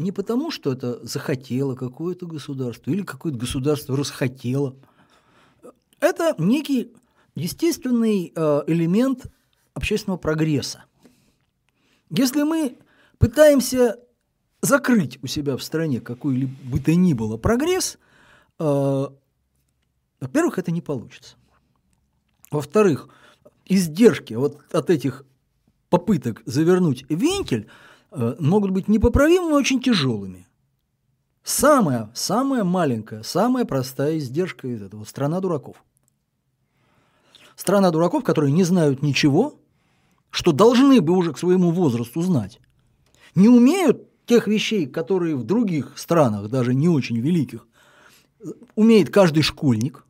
не 0.00 0.12
потому, 0.12 0.50
что 0.50 0.72
это 0.72 1.04
захотело 1.06 1.74
какое-то 1.74 2.26
государство 2.26 2.90
или 2.90 3.02
какое-то 3.02 3.38
государство 3.38 3.96
расхотело. 3.96 4.74
Это 6.00 6.34
некий 6.38 6.92
естественный 7.34 8.32
э, 8.34 8.62
элемент 8.66 9.26
общественного 9.74 10.18
прогресса. 10.18 10.84
Если 12.08 12.42
мы 12.42 12.78
пытаемся 13.18 13.98
закрыть 14.62 15.22
у 15.22 15.26
себя 15.26 15.56
в 15.56 15.62
стране 15.62 16.00
какой-либо 16.00 16.52
бы 16.64 16.80
то 16.80 16.94
ни 16.94 17.12
было 17.12 17.36
прогресс, 17.36 17.98
э, 18.58 19.06
во-первых, 20.20 20.58
это 20.58 20.70
не 20.70 20.80
получится. 20.80 21.36
Во-вторых, 22.50 23.10
издержки 23.66 24.32
вот 24.32 24.60
от 24.72 24.88
этих 24.88 25.24
попыток 25.90 26.42
завернуть 26.46 27.04
вентиль– 27.10 27.68
могут 28.10 28.70
быть 28.70 28.88
непоправимыми, 28.88 29.50
но 29.50 29.56
очень 29.56 29.80
тяжелыми. 29.80 30.46
Самая, 31.42 32.10
самая 32.14 32.64
маленькая, 32.64 33.22
самая 33.22 33.64
простая 33.64 34.18
издержка 34.18 34.68
из 34.68 34.82
этого– 34.82 35.04
страна 35.06 35.40
дураков. 35.40 35.82
Страна 37.56 37.90
дураков, 37.90 38.24
которые 38.24 38.52
не 38.52 38.64
знают 38.64 39.02
ничего, 39.02 39.58
что 40.30 40.52
должны 40.52 41.00
бы 41.00 41.14
уже 41.14 41.32
к 41.32 41.38
своему 41.38 41.72
возрасту 41.72 42.22
знать, 42.22 42.60
не 43.34 43.48
умеют 43.48 44.06
тех 44.26 44.46
вещей, 44.46 44.86
которые 44.86 45.36
в 45.36 45.44
других 45.44 45.98
странах, 45.98 46.48
даже 46.48 46.74
не 46.74 46.88
очень 46.88 47.18
великих, 47.18 47.66
умеет 48.76 49.10
каждый 49.10 49.42
школьник 49.42 50.06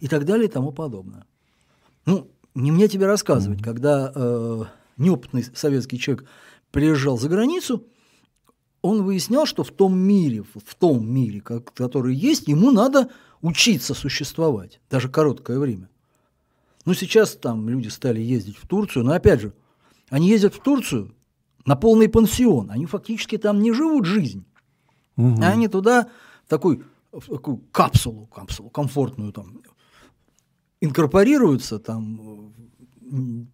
и 0.00 0.08
так 0.08 0.24
далее 0.24 0.46
и 0.46 0.50
тому 0.50 0.72
подобное. 0.72 1.26
Ну, 2.06 2.30
не 2.54 2.70
мне 2.70 2.88
тебе 2.88 3.06
рассказывать, 3.06 3.62
когда 3.62 4.12
э, 4.14 4.62
неопытный 4.98 5.44
советский 5.54 5.98
человек 5.98 6.26
приезжал 6.70 7.18
за 7.18 7.28
границу, 7.28 7.86
он 8.82 9.02
выяснял, 9.02 9.46
что 9.46 9.64
в 9.64 9.70
том 9.70 9.98
мире, 9.98 10.42
в 10.42 10.74
том 10.74 11.08
мире, 11.08 11.40
который 11.40 12.14
есть, 12.14 12.46
ему 12.48 12.70
надо 12.70 13.10
учиться 13.40 13.94
существовать, 13.94 14.80
даже 14.90 15.08
короткое 15.08 15.58
время. 15.58 15.88
Ну, 16.84 16.94
сейчас 16.94 17.36
там 17.36 17.68
люди 17.68 17.88
стали 17.88 18.20
ездить 18.20 18.56
в 18.56 18.66
Турцию, 18.66 19.04
но 19.04 19.12
опять 19.12 19.40
же, 19.40 19.52
они 20.10 20.28
ездят 20.28 20.54
в 20.54 20.62
Турцию 20.62 21.14
на 21.66 21.76
полный 21.76 22.08
пансион, 22.08 22.70
они 22.70 22.86
фактически 22.86 23.36
там 23.36 23.60
не 23.60 23.72
живут 23.72 24.06
жизнь. 24.06 24.44
Угу. 25.16 25.42
Они 25.42 25.68
туда 25.68 26.08
в 26.46 26.48
такую, 26.48 26.84
в 27.12 27.26
такую 27.26 27.58
капсулу, 27.72 28.26
капсулу 28.26 28.70
комфортную 28.70 29.32
там 29.32 29.60
инкорпорируются, 30.80 31.78
там 31.78 32.54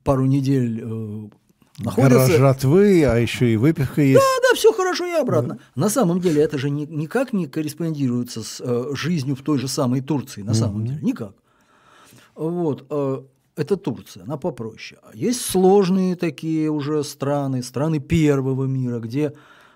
пару 0.03 0.27
недель 0.27 0.81
э, 0.83 1.29
находятся. 1.79 2.19
Гора 2.19 2.29
жатвы, 2.29 3.05
а 3.05 3.17
еще 3.17 3.53
и 3.53 3.57
выпивка 3.57 4.03
есть. 4.03 4.21
Да, 4.21 4.49
да, 4.49 4.55
все 4.57 4.73
хорошо 4.73 5.07
и 5.07 5.13
обратно. 5.13 5.55
Да. 5.55 5.83
На 5.83 5.89
самом 5.89 6.21
деле 6.21 6.43
это 6.43 6.59
же 6.59 6.71
ни, 6.71 6.85
никак 6.87 7.33
не 7.33 7.47
корреспондируется 7.47 8.43
с 8.43 8.61
э, 8.61 8.95
жизнью 8.95 9.37
в 9.37 9.43
той 9.43 9.59
же 9.59 9.69
самой 9.69 10.01
Турции, 10.01 10.43
на 10.43 10.55
самом 10.55 10.87
деле, 10.87 11.01
никак. 11.03 11.35
Вот, 12.35 12.87
э, 12.91 13.23
это 13.57 13.77
Турция, 13.77 14.25
она 14.25 14.37
попроще. 14.37 15.01
Есть 15.15 15.43
сложные 15.43 16.17
такие 16.17 16.71
уже 16.71 17.05
страны, 17.05 17.63
страны 17.63 18.01
первого 18.01 18.65
мира, 18.65 18.99
где, 18.99 19.35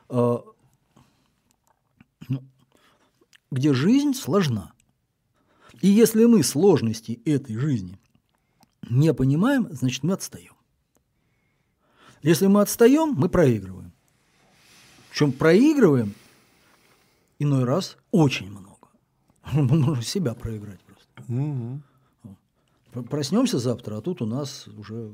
э, 0.08 0.36
ну, 2.28 2.42
где 3.50 3.74
жизнь 3.74 4.14
сложна. 4.14 4.72
И 5.80 5.88
если 5.88 6.24
мы 6.24 6.42
сложности 6.42 7.20
этой 7.24 7.56
жизни 7.56 7.98
не 8.90 9.12
понимаем, 9.14 9.68
значит 9.70 10.02
мы 10.02 10.14
отстаем. 10.14 10.52
Если 12.22 12.46
мы 12.46 12.62
отстаем, 12.62 13.14
мы 13.16 13.28
проигрываем. 13.28 13.92
Причем 15.10 15.32
проигрываем 15.32 16.14
иной 17.38 17.64
раз 17.64 17.96
очень 18.10 18.50
много. 18.50 18.88
Можно 19.52 20.02
себя 20.02 20.34
проиграть 20.34 20.80
просто. 20.80 21.32
Угу. 21.32 23.04
Проснемся 23.08 23.58
завтра, 23.58 23.98
а 23.98 24.00
тут 24.00 24.22
у 24.22 24.26
нас 24.26 24.66
уже 24.68 25.12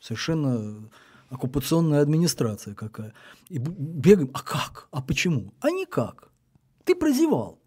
совершенно 0.00 0.88
оккупационная 1.30 2.00
администрация 2.00 2.74
какая. 2.74 3.12
И 3.48 3.58
бегаем, 3.58 4.30
а 4.34 4.42
как? 4.42 4.88
А 4.90 5.02
почему? 5.02 5.52
А 5.60 5.70
никак. 5.70 6.30
Ты 6.84 6.94
прозевал. 6.94 7.58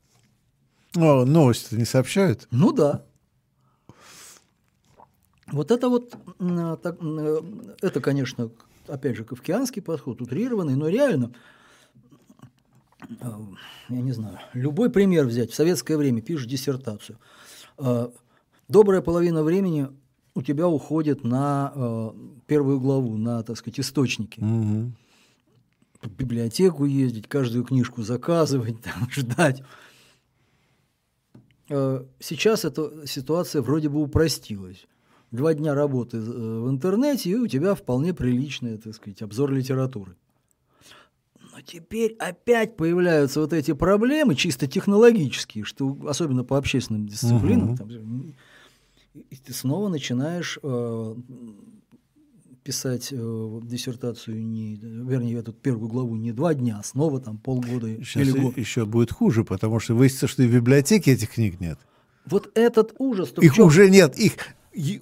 О, 0.95 1.25
новости 1.25 1.75
не 1.75 1.85
сообщают? 1.85 2.47
Ну 2.51 2.71
да. 2.71 3.05
Вот 5.51 5.71
это 5.71 5.87
вот, 5.87 6.15
так, 6.81 6.97
это, 7.81 8.01
конечно, 8.01 8.51
опять 8.87 9.15
же, 9.15 9.23
кавкианский 9.23 9.81
подход, 9.81 10.21
утрированный, 10.21 10.75
но 10.75 10.89
реально, 10.89 11.31
я 13.89 14.01
не 14.01 14.11
знаю, 14.11 14.39
любой 14.53 14.89
пример 14.89 15.25
взять. 15.25 15.51
В 15.51 15.55
советское 15.55 15.95
время 15.95 16.21
пишешь 16.21 16.47
диссертацию. 16.47 17.17
Добрая 18.67 19.01
половина 19.01 19.43
времени 19.43 19.87
у 20.35 20.41
тебя 20.41 20.67
уходит 20.67 21.23
на 21.23 22.13
первую 22.45 22.81
главу, 22.81 23.15
на, 23.17 23.41
так 23.43 23.57
сказать, 23.57 23.79
источники. 23.79 24.41
Угу. 24.41 24.91
В 26.01 26.09
библиотеку 26.15 26.83
ездить, 26.85 27.27
каждую 27.27 27.63
книжку 27.63 28.03
заказывать, 28.03 28.81
там, 28.83 29.09
ждать. 29.09 29.63
Сейчас 31.69 32.65
эта 32.65 33.07
ситуация 33.07 33.61
вроде 33.61 33.87
бы 33.87 34.01
упростилась 34.01 34.85
два 35.31 35.53
дня 35.53 35.73
работы 35.73 36.17
э, 36.17 36.21
в 36.21 36.69
интернете, 36.69 37.29
и 37.29 37.35
у 37.35 37.47
тебя 37.47 37.75
вполне 37.75 38.13
приличный, 38.13 38.77
так 38.77 38.95
сказать, 38.95 39.21
обзор 39.21 39.51
литературы. 39.51 40.15
Но 41.51 41.61
теперь 41.61 42.15
опять 42.19 42.77
появляются 42.77 43.39
вот 43.39 43.53
эти 43.53 43.73
проблемы 43.73 44.35
чисто 44.35 44.67
технологические, 44.67 45.63
что 45.63 45.97
особенно 46.07 46.43
по 46.43 46.57
общественным 46.57 47.07
дисциплинам, 47.07 47.71
угу. 47.71 47.77
там, 47.77 48.35
и 49.29 49.35
ты 49.35 49.53
снова 49.53 49.89
начинаешь 49.89 50.59
э, 50.61 51.15
писать 52.63 53.09
э, 53.11 53.59
диссертацию 53.63 54.45
не, 54.45 54.75
вернее, 54.75 55.39
эту 55.39 55.53
первую 55.53 55.89
главу 55.89 56.15
не 56.15 56.31
два 56.31 56.53
дня, 56.53 56.77
а 56.79 56.83
снова 56.83 57.19
там 57.19 57.37
полгода 57.37 57.87
Сейчас 58.03 58.23
или 58.27 58.31
год. 58.37 58.57
еще 58.57 58.85
будет 58.85 59.11
хуже, 59.11 59.43
потому 59.43 59.79
что 59.79 59.95
выяснится, 59.95 60.27
что 60.27 60.43
и 60.43 60.47
в 60.47 60.53
библиотеке 60.53 61.13
этих 61.13 61.31
книг 61.31 61.59
нет. 61.59 61.79
Вот 62.25 62.51
этот 62.55 62.93
ужас. 62.99 63.33
Их 63.41 63.55
чем... 63.55 63.67
уже 63.67 63.89
нет, 63.89 64.19
их 64.19 64.33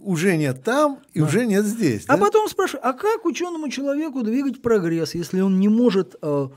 уже 0.01 0.38
нет 0.38 0.63
там 0.63 0.99
и 1.13 1.19
да. 1.19 1.25
уже 1.25 1.45
нет 1.45 1.65
здесь. 1.65 2.05
А 2.07 2.15
да? 2.15 2.25
потом 2.25 2.47
спрашиваю, 2.47 2.88
а 2.88 2.93
как 2.93 3.25
ученому 3.25 3.69
человеку 3.69 4.23
двигать 4.23 4.61
прогресс, 4.61 5.15
если 5.15 5.41
он 5.41 5.59
не 5.59 5.67
может 5.67 6.15
э, 6.21 6.49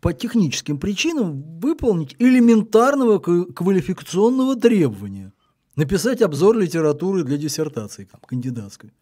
по 0.00 0.12
техническим 0.12 0.78
причинам 0.78 1.42
выполнить 1.60 2.14
элементарного 2.18 3.18
квалификационного 3.18 4.56
требования? 4.56 5.32
Написать 5.74 6.22
обзор 6.22 6.58
литературы 6.58 7.24
для 7.24 7.38
диссертации 7.38 8.04
там, 8.04 8.20
кандидатской. 8.26 8.92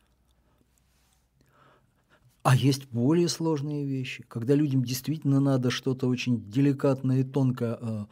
А 2.43 2.57
есть 2.57 2.87
более 2.89 3.29
сложные 3.29 3.85
вещи, 3.85 4.25
когда 4.27 4.55
людям 4.55 4.83
действительно 4.83 5.41
надо 5.41 5.71
что-то 5.71 6.09
очень 6.09 6.51
деликатное 6.51 7.21
и 7.21 7.25
тонкое, 7.25 7.79
э, 7.81 8.05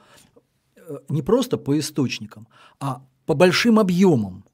э, 0.76 0.98
не 1.08 1.22
просто 1.22 1.56
по 1.56 1.78
источникам, 1.78 2.46
а 2.80 3.02
по 3.24 3.34
большим 3.34 3.78
объемам 3.78 4.44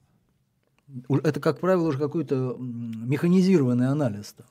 это, 1.09 1.40
как 1.40 1.61
правило, 1.61 1.88
уже 1.88 1.98
какой-то 1.98 2.57
механизированный 2.59 3.88
анализ, 3.88 4.35
там, 4.35 4.46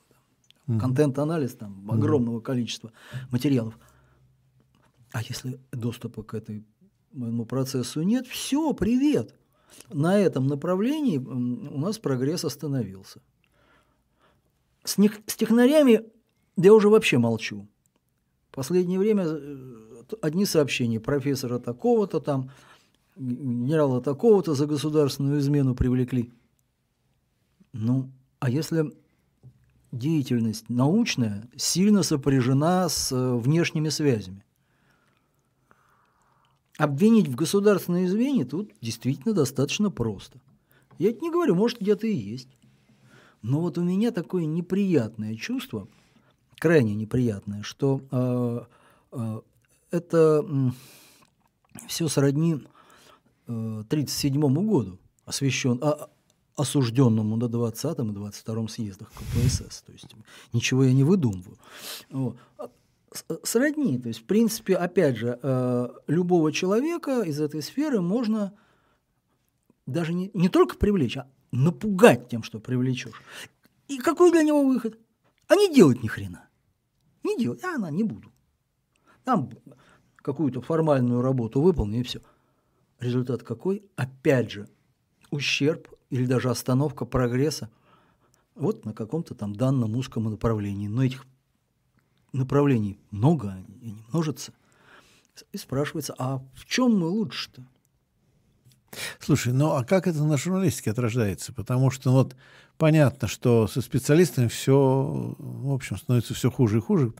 mm-hmm. 0.66 0.80
контент-анализ 0.80 1.54
там, 1.54 1.90
огромного 1.90 2.38
mm-hmm. 2.38 2.42
количества 2.42 2.92
материалов. 3.30 3.78
А 5.12 5.22
если 5.22 5.60
доступа 5.72 6.22
к 6.22 6.34
этому 6.34 7.46
процессу 7.46 8.02
нет, 8.02 8.26
все, 8.26 8.72
привет. 8.72 9.34
На 9.92 10.18
этом 10.18 10.46
направлении 10.46 11.18
у 11.18 11.78
нас 11.78 11.98
прогресс 11.98 12.44
остановился. 12.44 13.20
С, 14.84 14.98
них, 14.98 15.20
с 15.26 15.36
технарями 15.36 16.02
я 16.56 16.74
уже 16.74 16.88
вообще 16.88 17.18
молчу. 17.18 17.66
В 18.50 18.54
последнее 18.54 18.98
время 18.98 19.24
э, 19.26 20.04
одни 20.20 20.44
сообщения 20.46 21.00
профессора 21.00 21.58
такого-то 21.58 22.20
там, 22.20 22.50
генерала 23.16 24.00
такого-то 24.00 24.54
за 24.54 24.66
государственную 24.66 25.38
измену 25.38 25.74
привлекли. 25.74 26.32
Ну, 27.72 28.10
а 28.40 28.50
если 28.50 28.92
деятельность 29.92 30.68
научная 30.68 31.48
сильно 31.56 32.02
сопряжена 32.02 32.88
с 32.88 33.12
э, 33.12 33.34
внешними 33.36 33.88
связями? 33.88 34.44
Обвинить 36.76 37.28
в 37.28 37.36
государственной 37.36 38.06
измене 38.06 38.44
тут 38.44 38.72
действительно 38.80 39.32
достаточно 39.32 39.90
просто. 39.90 40.40
Я 40.98 41.10
это 41.10 41.20
не 41.20 41.30
говорю, 41.30 41.54
может, 41.54 41.80
где-то 41.80 42.06
и 42.06 42.14
есть. 42.14 42.48
Но 43.42 43.60
вот 43.60 43.78
у 43.78 43.82
меня 43.82 44.10
такое 44.10 44.46
неприятное 44.46 45.36
чувство, 45.36 45.86
крайне 46.58 46.94
неприятное, 46.94 47.62
что 47.62 48.00
э, 48.10 48.60
э, 49.12 49.40
это 49.90 50.44
э, 50.48 50.70
все 51.86 52.08
сродни 52.08 52.64
1937 53.46 54.66
году 54.66 54.98
освящен, 55.24 55.78
а, 55.82 56.08
осужденному 56.56 57.36
на 57.36 57.48
20 57.48 57.98
и 57.98 58.12
22 58.12 58.68
съездах 58.68 59.12
КПСС. 59.12 59.82
То 59.82 59.92
есть 59.92 60.14
ничего 60.52 60.84
я 60.84 60.92
не 60.92 61.04
выдумываю. 61.04 61.58
Вот. 62.10 62.36
А, 62.58 62.68
сродни. 63.42 63.98
То 63.98 64.08
есть, 64.08 64.20
в 64.20 64.24
принципе, 64.24 64.76
опять 64.76 65.16
же, 65.16 65.38
э, 65.42 65.88
любого 66.06 66.52
человека 66.52 67.22
из 67.22 67.40
этой 67.40 67.62
сферы 67.62 68.00
можно 68.00 68.52
даже 69.86 70.14
не, 70.14 70.30
не 70.34 70.48
только 70.48 70.76
привлечь, 70.76 71.16
а 71.16 71.28
напугать 71.52 72.28
тем, 72.28 72.42
что 72.42 72.58
привлечешь. 72.58 73.22
И 73.88 73.98
какой 73.98 74.32
для 74.32 74.42
него 74.42 74.64
выход? 74.64 74.98
А 75.46 75.56
не 75.56 75.72
делать 75.72 76.02
ни 76.02 76.08
хрена. 76.08 76.48
Не 77.22 77.36
делать. 77.36 77.62
А 77.62 77.76
она 77.76 77.90
не 77.90 78.02
буду. 78.02 78.32
Там 79.24 79.50
какую-то 80.16 80.60
формальную 80.60 81.20
работу 81.20 81.60
выполню 81.60 82.00
и 82.00 82.02
все. 82.02 82.20
Результат 83.04 83.42
какой? 83.42 83.84
Опять 83.96 84.50
же, 84.50 84.66
ущерб 85.30 85.88
или 86.08 86.24
даже 86.24 86.48
остановка 86.48 87.04
прогресса 87.04 87.68
вот 88.54 88.86
на 88.86 88.94
каком-то 88.94 89.34
там 89.34 89.54
данном 89.54 89.94
узком 89.94 90.24
направлении. 90.24 90.88
Но 90.88 91.04
этих 91.04 91.26
направлений 92.32 92.98
много, 93.10 93.52
они 93.52 93.94
множатся. 94.08 94.54
И 95.52 95.58
спрашивается, 95.58 96.14
а 96.16 96.38
в 96.54 96.64
чем 96.64 96.98
мы 96.98 97.08
лучше-то? 97.08 97.66
Слушай, 99.20 99.52
ну 99.52 99.72
а 99.72 99.84
как 99.84 100.06
это 100.06 100.24
на 100.24 100.38
журналистике 100.38 100.90
отражается? 100.90 101.52
Потому 101.52 101.90
что 101.90 102.10
ну, 102.10 102.16
вот 102.16 102.36
понятно, 102.78 103.28
что 103.28 103.66
со 103.66 103.82
специалистами 103.82 104.48
все, 104.48 105.34
в 105.36 105.74
общем, 105.74 105.98
становится 105.98 106.32
все 106.32 106.50
хуже 106.50 106.78
и 106.78 106.80
хуже. 106.80 107.12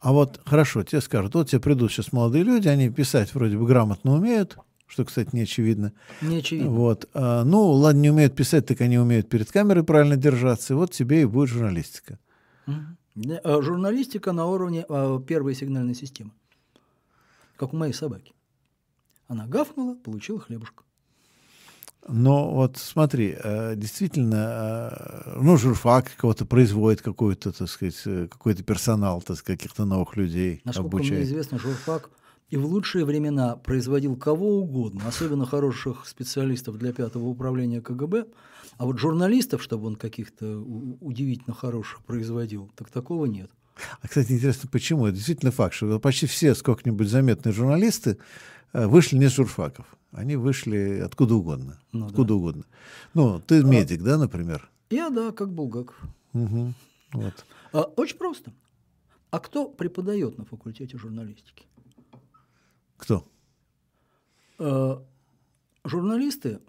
А 0.00 0.12
вот 0.12 0.40
хорошо, 0.44 0.82
тебе 0.82 1.00
скажут, 1.00 1.34
вот 1.34 1.50
тебе 1.50 1.60
придут 1.60 1.92
сейчас 1.92 2.10
молодые 2.10 2.42
люди, 2.42 2.66
они 2.66 2.90
писать 2.90 3.32
вроде 3.32 3.56
бы 3.56 3.66
грамотно 3.66 4.14
умеют, 4.14 4.58
что, 4.90 5.04
кстати, 5.04 5.30
не 5.32 5.42
очевидно. 5.42 5.92
Не 6.20 6.38
очевидно. 6.38 6.70
Вот. 6.70 7.08
А, 7.14 7.44
ну, 7.44 7.70
ладно, 7.70 8.00
не 8.00 8.10
умеют 8.10 8.34
писать, 8.34 8.66
так 8.66 8.80
они 8.80 8.98
умеют 8.98 9.28
перед 9.28 9.50
камерой 9.50 9.84
правильно 9.84 10.16
держаться, 10.16 10.74
и 10.74 10.76
вот 10.76 10.90
тебе 10.90 11.22
и 11.22 11.26
будет 11.26 11.48
журналистика. 11.48 12.18
Угу. 12.66 13.62
Журналистика 13.62 14.32
на 14.32 14.46
уровне 14.46 14.84
а, 14.88 15.20
первой 15.20 15.54
сигнальной 15.54 15.94
системы, 15.94 16.32
как 17.56 17.72
у 17.72 17.76
моей 17.76 17.92
собаки. 17.92 18.32
Она 19.28 19.46
гавкнула, 19.46 19.94
получила 19.94 20.40
хлебушка. 20.40 20.82
Но 22.08 22.50
вот 22.50 22.78
смотри, 22.78 23.36
э, 23.38 23.74
действительно, 23.76 24.90
э, 24.90 25.32
ну, 25.40 25.56
журфак 25.56 26.10
кого-то 26.16 26.46
производит, 26.46 27.02
какой-то, 27.02 27.52
так 27.52 27.68
сказать, 27.68 28.00
э, 28.06 28.26
какой-то 28.28 28.64
персонал, 28.64 29.20
так 29.22 29.36
сказать, 29.36 29.60
каких-то 29.60 29.84
новых 29.84 30.16
людей 30.16 30.62
Насколько 30.64 30.88
обучает. 30.88 31.12
мне 31.12 31.22
известно, 31.24 31.58
журфак 31.58 32.10
и 32.50 32.56
в 32.56 32.66
лучшие 32.66 33.04
времена 33.04 33.56
производил 33.56 34.16
кого 34.16 34.58
угодно, 34.58 35.02
особенно 35.06 35.46
хороших 35.46 36.06
специалистов 36.06 36.78
для 36.78 36.92
пятого 36.92 37.26
управления 37.26 37.80
КГБ, 37.80 38.26
а 38.76 38.84
вот 38.84 38.98
журналистов, 38.98 39.62
чтобы 39.62 39.86
он 39.86 39.96
каких-то 39.96 40.58
удивительно 41.00 41.54
хороших 41.54 42.02
производил, 42.02 42.70
так 42.76 42.90
такого 42.90 43.26
нет. 43.26 43.50
А, 44.02 44.08
кстати, 44.08 44.32
интересно, 44.32 44.68
почему? 44.70 45.06
Это 45.06 45.16
действительно 45.16 45.52
факт, 45.52 45.74
что 45.74 45.98
почти 46.00 46.26
все 46.26 46.54
сколько-нибудь 46.54 47.08
заметные 47.08 47.52
журналисты 47.52 48.18
вышли 48.72 49.16
не 49.16 49.28
с 49.28 49.34
журфаков. 49.34 49.86
Они 50.12 50.36
вышли 50.36 51.00
откуда 51.04 51.36
угодно. 51.36 51.78
Ну, 51.92 52.06
откуда 52.06 52.28
да. 52.28 52.34
угодно. 52.34 52.64
Ну, 53.14 53.40
ты 53.40 53.60
а, 53.60 53.62
медик, 53.62 54.02
да, 54.02 54.18
например? 54.18 54.68
Я, 54.90 55.08
да, 55.08 55.30
как 55.30 55.52
Булгаков. 55.52 55.96
Угу. 56.32 56.74
Вот. 57.12 57.46
А, 57.72 57.82
очень 57.82 58.16
просто. 58.16 58.52
А 59.30 59.38
кто 59.38 59.68
преподает 59.68 60.36
на 60.38 60.44
факультете 60.44 60.98
журналистики? 60.98 61.64
Кто? 63.00 63.26
А, 64.58 65.02
журналисты, 65.84 66.60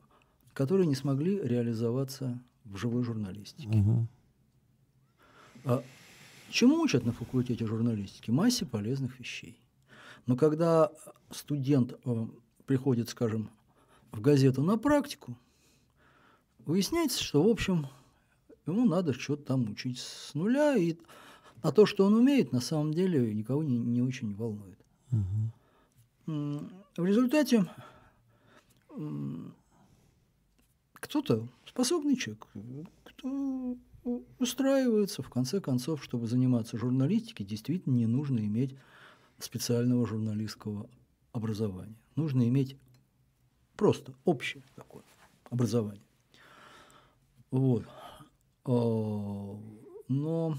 которые 0.54 0.88
не 0.88 0.96
смогли 0.96 1.40
реализоваться 1.42 2.42
в 2.64 2.78
живой 2.78 3.04
журналистике. 3.04 3.68
Угу. 3.68 4.08
А, 5.66 5.84
чему 6.50 6.80
учат 6.80 7.06
на 7.06 7.12
факультете 7.12 7.66
журналистики? 7.66 8.32
Массе 8.32 8.66
полезных 8.66 9.20
вещей. 9.20 9.60
Но 10.26 10.38
когда 10.38 10.92
студент 11.32 12.00
э, 12.06 12.28
приходит, 12.66 13.10
скажем, 13.10 13.50
в 14.12 14.22
газету 14.22 14.64
на 14.64 14.78
практику, 14.78 15.38
выясняется, 16.60 17.22
что, 17.22 17.44
в 17.44 17.50
общем, 17.50 17.88
ему 18.66 18.86
надо 18.86 19.14
что-то 19.14 19.44
там 19.44 19.70
учить 19.70 20.00
с 20.00 20.34
нуля, 20.34 20.78
и 20.78 20.96
а 21.62 21.72
то, 21.72 21.86
что 21.86 22.06
он 22.06 22.14
умеет, 22.14 22.54
на 22.54 22.62
самом 22.62 22.94
деле 22.94 23.34
никого 23.34 23.64
не, 23.64 23.78
не 23.78 24.02
очень 24.02 24.34
волнует. 24.34 24.80
Угу. 25.12 25.52
В 26.98 27.06
результате 27.06 27.70
кто-то 30.94 31.48
способный 31.66 32.16
человек, 32.16 32.48
кто 33.04 33.76
устраивается, 34.40 35.24
в 35.24 35.30
конце 35.30 35.60
концов, 35.60 36.04
чтобы 36.04 36.28
заниматься 36.28 36.78
журналистикой, 36.78 37.46
действительно 37.46 37.96
не 37.96 38.06
нужно 38.06 38.40
иметь 38.40 38.78
специального 39.40 40.08
журналистского 40.08 40.90
образования. 41.34 41.98
Нужно 42.16 42.48
иметь 42.48 42.78
просто 43.76 44.14
общее 44.24 44.64
такое 44.76 45.04
образование. 45.50 46.04
Вот. 47.52 47.86
А, 48.66 49.60
но 50.08 50.58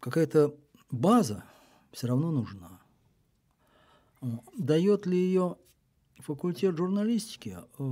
какая-то 0.00 0.54
база 0.90 1.44
все 1.92 2.08
равно 2.08 2.30
нужна. 2.32 2.73
Дает 4.58 5.06
ли 5.06 5.16
ее 5.16 5.56
факультет 6.18 6.76
журналистики? 6.76 7.58
А, 7.78 7.82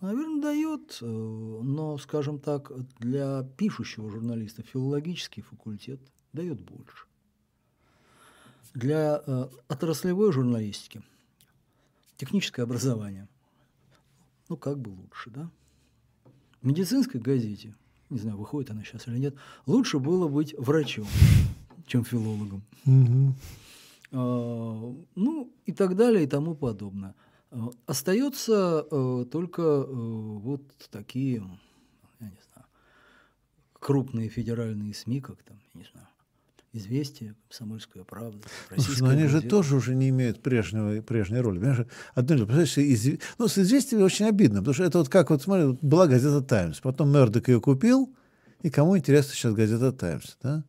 Наверное, 0.00 0.42
дает, 0.42 0.98
но, 1.00 1.98
скажем 1.98 2.38
так, 2.38 2.72
для 2.98 3.42
пишущего 3.56 4.10
журналиста 4.10 4.62
филологический 4.62 5.42
факультет 5.42 6.00
дает 6.32 6.60
больше 6.60 7.06
для 8.74 9.22
э, 9.26 9.48
отраслевой 9.68 10.32
журналистики 10.32 11.02
техническое 12.16 12.62
образование, 12.62 13.28
ну, 14.48 14.56
как 14.56 14.78
бы 14.78 14.90
лучше, 14.90 15.30
да? 15.30 15.50
В 16.60 16.66
медицинской 16.66 17.20
газете, 17.20 17.74
не 18.10 18.18
знаю, 18.18 18.36
выходит 18.36 18.70
она 18.70 18.84
сейчас 18.84 19.08
или 19.08 19.18
нет, 19.18 19.34
лучше 19.66 19.98
было 19.98 20.28
быть 20.28 20.54
врачом, 20.56 21.06
чем 21.86 22.04
филологом. 22.04 22.62
Угу. 22.86 23.34
А, 24.12 24.94
ну, 25.14 25.52
и 25.64 25.72
так 25.72 25.96
далее, 25.96 26.24
и 26.24 26.26
тому 26.26 26.54
подобное. 26.54 27.14
А, 27.50 27.70
остается 27.86 28.86
а, 28.90 29.24
только 29.24 29.84
вот 29.86 30.62
такие, 30.90 31.36
я 32.20 32.26
не 32.26 32.40
знаю, 32.52 32.66
крупные 33.72 34.28
федеральные 34.28 34.94
СМИ, 34.94 35.20
как 35.20 35.42
там, 35.42 35.58
я 35.74 35.80
не 35.80 35.86
знаю, 35.90 36.06
Известия, 36.74 37.36
Комсомольская 37.48 38.02
правда, 38.02 38.38
Российская 38.70 39.04
Но 39.04 39.10
они 39.10 39.24
газета. 39.24 39.42
же 39.42 39.48
тоже 39.48 39.76
уже 39.76 39.94
не 39.94 40.08
имеют 40.08 40.42
прежнего, 40.42 41.02
прежней 41.02 41.40
роли. 41.40 41.58
Понимаешь, 41.58 41.86
одно 42.14 42.36
дело, 42.36 42.62
из... 42.62 43.20
ну, 43.36 43.46
с 43.46 43.58
известиями 43.58 44.02
очень 44.02 44.24
обидно, 44.24 44.60
потому 44.60 44.72
что 44.72 44.84
это 44.84 44.98
вот 44.98 45.10
как, 45.10 45.28
вот 45.28 45.42
смотри, 45.42 45.76
была 45.82 46.06
газета 46.06 46.40
«Таймс», 46.40 46.80
потом 46.80 47.12
Мердок 47.12 47.48
ее 47.48 47.60
купил, 47.60 48.14
и 48.62 48.70
кому 48.70 48.96
интересна 48.96 49.34
сейчас 49.34 49.52
газета 49.52 49.92
«Таймс», 49.92 50.38
да? 50.42 50.64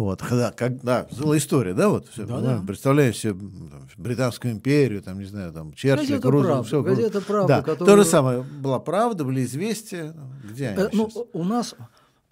Вот, 0.00 0.22
когда, 0.28 0.50
как, 0.50 0.82
да, 0.82 1.06
была 1.18 1.36
история, 1.36 1.74
да, 1.74 1.90
вот, 1.90 2.08
все, 2.08 2.24
да, 2.26 2.40
да. 2.40 2.62
представляем 2.66 3.12
себе 3.12 3.34
там, 3.34 3.88
Британскую 3.98 4.54
империю, 4.54 5.02
там, 5.02 5.18
не 5.18 5.26
знаю, 5.26 5.52
там, 5.52 5.74
Черчилль, 5.74 6.20
Крузов, 6.20 6.66
все. 6.66 6.82
Газета 6.82 7.20
«Правда», 7.20 7.56
да. 7.56 7.62
которая... 7.62 7.96
То 7.96 8.02
же 8.02 8.08
самое, 8.08 8.42
была 8.42 8.78
«Правда», 8.78 9.24
были 9.24 9.44
«Известия», 9.44 10.14
где 10.42 10.68
они 10.68 10.82
э, 10.82 10.88
Ну, 10.92 11.10
у 11.34 11.44
нас, 11.44 11.74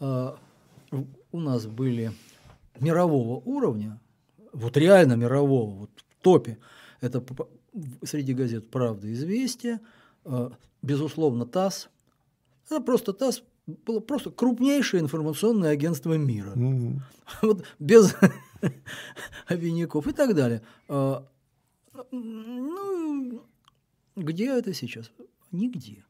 э, 0.01 0.33
у 1.33 1.41
нас 1.41 1.67
были 1.67 2.13
мирового 2.81 3.43
уровня, 3.45 4.01
вот 4.55 4.77
реально 4.79 5.15
мирового, 5.15 5.81
вот 5.81 5.91
в 5.97 6.23
топе, 6.23 6.59
это 7.03 7.23
среди 8.03 8.33
газет 8.33 8.71
«Правда», 8.71 9.13
«Известия», 9.13 9.81
э, 10.25 10.51
безусловно, 10.81 11.45
ТАСС. 11.45 11.91
Это 12.71 12.81
просто 12.81 13.13
ТАСС 13.13 13.43
было 13.87 14.01
просто 14.01 14.31
крупнейшее 14.31 15.03
информационное 15.03 15.71
агентство 15.71 16.15
мира. 16.15 16.53
Mm-hmm. 16.55 17.01
Вот 17.43 17.65
без 17.79 18.17
обиняков 19.47 20.07
и 20.07 20.13
так 20.13 20.35
далее. 20.35 20.63
Э, 20.89 21.21
ну, 22.11 23.43
где 24.17 24.47
это 24.59 24.73
сейчас? 24.73 25.11
Нигде. 25.53 26.05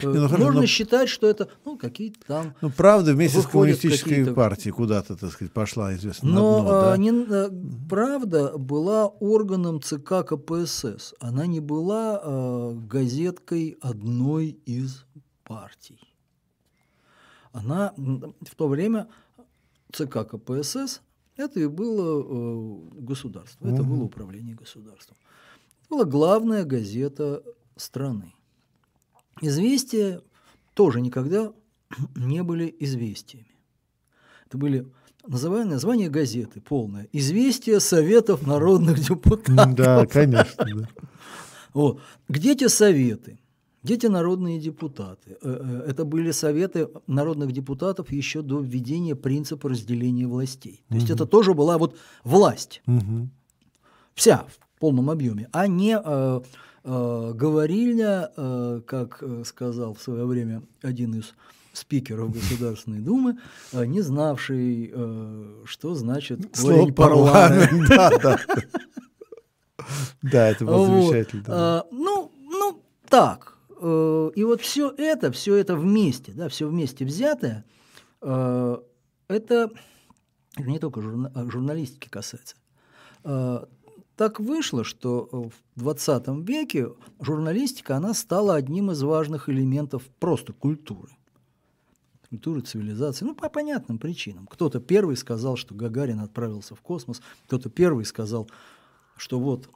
Не, 0.00 0.06
ну, 0.06 0.20
Можно 0.22 0.28
хорошо, 0.28 0.60
но... 0.60 0.66
считать, 0.66 1.08
что 1.08 1.28
это 1.28 1.48
ну, 1.64 1.76
какие-то 1.76 2.20
там. 2.26 2.54
Ну, 2.60 2.70
правда, 2.70 3.12
вместе 3.12 3.40
с 3.40 3.46
коммунистической 3.46 4.32
партией 4.32 4.72
куда-то, 4.72 5.16
так 5.16 5.30
сказать, 5.30 5.52
пошла 5.52 5.94
известно. 5.94 6.28
Но 6.28 6.60
дно, 6.60 6.68
да? 6.70 6.92
а, 6.92 6.96
не, 6.96 7.10
а, 7.10 7.50
правда 7.88 8.56
была 8.56 9.06
органом 9.06 9.82
ЦК 9.82 10.24
КПСС. 10.26 11.14
Она 11.20 11.46
не 11.46 11.60
была 11.60 12.20
а, 12.22 12.72
газеткой 12.72 13.76
одной 13.80 14.48
из 14.64 15.04
партий. 15.44 16.09
Она 17.52 17.92
в 17.96 18.54
то 18.56 18.68
время 18.68 19.08
ЦК 19.92 20.26
КПСС 20.28 21.00
это 21.36 21.60
и 21.60 21.66
было 21.66 22.22
э, 22.22 23.00
государство, 23.00 23.66
это 23.66 23.82
угу. 23.82 23.94
было 23.94 24.04
управление 24.04 24.54
государством. 24.54 25.16
Это 25.80 25.90
была 25.90 26.04
главная 26.04 26.64
газета 26.64 27.42
страны. 27.76 28.34
Известия 29.40 30.20
тоже 30.74 31.00
никогда 31.00 31.52
не 32.14 32.42
были 32.42 32.74
известиями. 32.80 33.46
Это 34.46 34.58
были 34.58 34.86
называя 35.26 35.64
название 35.64 36.08
газеты 36.08 36.60
полное 36.60 37.08
«Известия 37.12 37.78
Советов 37.78 38.46
народных 38.46 38.98
депутатов». 38.98 39.74
Да, 39.74 40.06
конечно. 40.06 40.64
Да. 40.64 40.88
Вот. 41.72 42.00
Где 42.28 42.56
те 42.56 42.68
советы? 42.68 43.38
Где 43.82 43.96
те 43.96 44.08
народные 44.08 44.60
депутаты? 44.60 45.38
Э, 45.42 45.82
э, 45.86 45.90
это 45.90 46.04
были 46.04 46.32
советы 46.32 46.88
народных 47.06 47.52
депутатов 47.52 48.12
еще 48.12 48.42
до 48.42 48.60
введения 48.60 49.16
принципа 49.16 49.68
разделения 49.68 50.26
властей. 50.26 50.84
То 50.88 50.96
есть 50.96 51.06
угу. 51.06 51.14
это 51.14 51.26
тоже 51.26 51.54
была 51.54 51.78
вот 51.78 51.96
власть. 52.22 52.82
Угу. 52.86 53.28
Вся 54.14 54.44
в 54.48 54.78
полном 54.80 55.08
объеме, 55.10 55.48
а 55.52 55.66
не 55.66 55.98
э, 56.02 56.40
э, 56.84 57.32
говорильня, 57.34 58.30
э, 58.36 58.82
как 58.86 59.22
э, 59.22 59.44
сказал 59.46 59.94
в 59.94 60.02
свое 60.02 60.26
время 60.26 60.62
один 60.82 61.14
из 61.14 61.34
спикеров 61.72 62.32
Государственной 62.32 62.98
Думы, 62.98 63.38
не 63.72 64.00
знавший, 64.00 64.92
что 65.64 65.94
значит 65.94 66.40
Слово 66.52 66.90
парламент. 66.92 67.88
Да, 67.88 68.10
да. 68.18 68.38
Да, 70.20 70.48
это 70.48 70.64
было 70.64 70.86
замечательно. 70.86 71.44
А, 71.46 71.86
ну, 71.92 72.32
так. 73.08 73.49
Э, 73.80 74.30
и 74.34 74.44
вот 74.44 74.60
все 74.60 74.90
это, 74.96 75.32
все 75.32 75.56
это 75.56 75.74
вместе, 75.74 76.32
да, 76.32 76.48
все 76.48 76.68
вместе 76.68 77.04
взятое, 77.04 77.64
э, 78.20 78.78
это 79.28 79.70
не 80.58 80.78
только 80.78 81.00
журна 81.00 81.32
журналистики 81.48 82.08
касается. 82.08 82.56
Э, 83.24 83.64
так 84.16 84.38
вышло, 84.38 84.84
что 84.84 85.50
в 85.76 85.80
20 85.80 86.46
веке 86.46 86.90
журналистика, 87.20 87.96
она 87.96 88.12
стала 88.12 88.54
одним 88.54 88.90
из 88.90 89.02
важных 89.02 89.48
элементов 89.48 90.02
просто 90.18 90.52
культуры. 90.52 91.12
Культуры, 92.28 92.60
цивилизации, 92.60 93.24
ну, 93.24 93.34
по 93.34 93.48
понятным 93.48 93.98
причинам. 93.98 94.46
Кто-то 94.46 94.78
первый 94.78 95.16
сказал, 95.16 95.56
что 95.56 95.74
Гагарин 95.74 96.20
отправился 96.20 96.74
в 96.74 96.82
космос, 96.82 97.22
кто-то 97.46 97.70
первый 97.70 98.04
сказал, 98.04 98.48
что 99.16 99.40
вот 99.40 99.68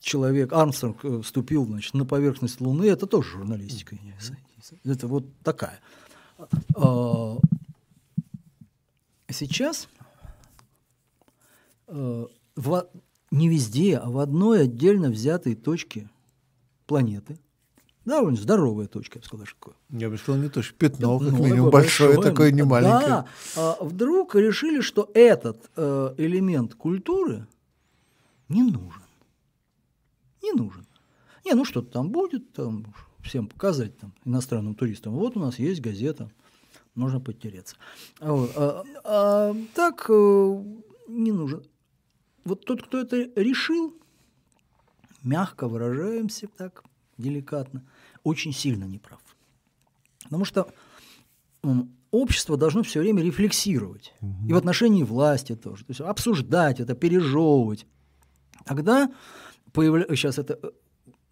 человек, 0.00 0.52
Армстронг 0.52 1.04
э, 1.04 1.20
вступил 1.22 1.66
значит, 1.66 1.94
на 1.94 2.04
поверхность 2.04 2.60
Луны, 2.60 2.84
это 2.84 3.06
тоже 3.06 3.30
журналистика. 3.30 3.96
Это 4.84 5.06
вот 5.06 5.24
такая. 5.42 5.78
А, 6.74 7.38
сейчас 9.30 9.88
э, 11.86 12.26
в, 12.56 12.88
не 13.30 13.48
везде, 13.48 13.98
а 13.98 14.10
в 14.10 14.18
одной 14.18 14.62
отдельно 14.62 15.10
взятой 15.10 15.54
точке 15.54 16.08
планеты, 16.86 17.38
довольно 18.04 18.38
здоровая 18.38 18.86
точка, 18.86 19.18
я 19.18 19.20
бы 19.20 19.26
сказал, 19.26 19.46
такое. 19.46 19.74
Я 19.90 20.10
бы 20.10 20.18
сказал, 20.18 20.40
не 20.40 20.48
точка, 20.48 20.74
пятно, 20.76 21.18
как 21.18 21.32
ну, 21.32 21.44
минимум, 21.44 21.70
большое, 21.70 22.14
большое 22.14 22.32
такое, 22.32 22.50
не 22.52 22.62
маленькое. 22.62 23.08
Да, 23.08 23.26
а 23.56 23.76
вдруг 23.80 24.34
решили, 24.34 24.80
что 24.80 25.10
этот 25.14 25.70
э, 25.76 26.14
элемент 26.16 26.74
культуры 26.74 27.46
не 28.48 28.62
нужен 28.62 29.02
не 30.42 30.52
нужен. 30.52 30.86
Не, 31.44 31.54
ну 31.54 31.64
что-то 31.64 31.90
там 31.90 32.10
будет, 32.10 32.52
там 32.52 32.94
всем 33.22 33.48
показать 33.48 33.96
там, 33.98 34.14
иностранным 34.24 34.74
туристам. 34.74 35.14
Вот 35.14 35.36
у 35.36 35.40
нас 35.40 35.58
есть 35.58 35.80
газета, 35.80 36.30
можно 36.94 37.20
подтереться. 37.20 37.76
Вот. 38.20 38.52
А, 38.56 38.84
а, 39.04 39.56
так 39.74 40.06
э, 40.08 40.64
не 41.08 41.32
нужен. 41.32 41.64
Вот 42.44 42.64
тот, 42.64 42.82
кто 42.82 42.98
это 42.98 43.30
решил, 43.36 43.94
мягко 45.22 45.68
выражаемся 45.68 46.48
так, 46.48 46.84
деликатно, 47.18 47.84
очень 48.22 48.52
сильно 48.52 48.84
неправ. 48.84 49.20
Потому 50.24 50.44
что 50.44 50.72
общество 52.10 52.56
должно 52.56 52.82
все 52.82 53.00
время 53.00 53.22
рефлексировать. 53.22 54.14
Угу. 54.20 54.48
И 54.48 54.52
в 54.52 54.56
отношении 54.56 55.02
власти 55.02 55.54
тоже. 55.54 55.84
То 55.84 55.90
есть 55.90 56.00
обсуждать 56.00 56.80
это, 56.80 56.94
пережевывать. 56.94 57.86
Тогда 58.64 59.12
появля... 59.72 60.06
сейчас 60.10 60.38
это 60.38 60.58
э, 60.62 60.70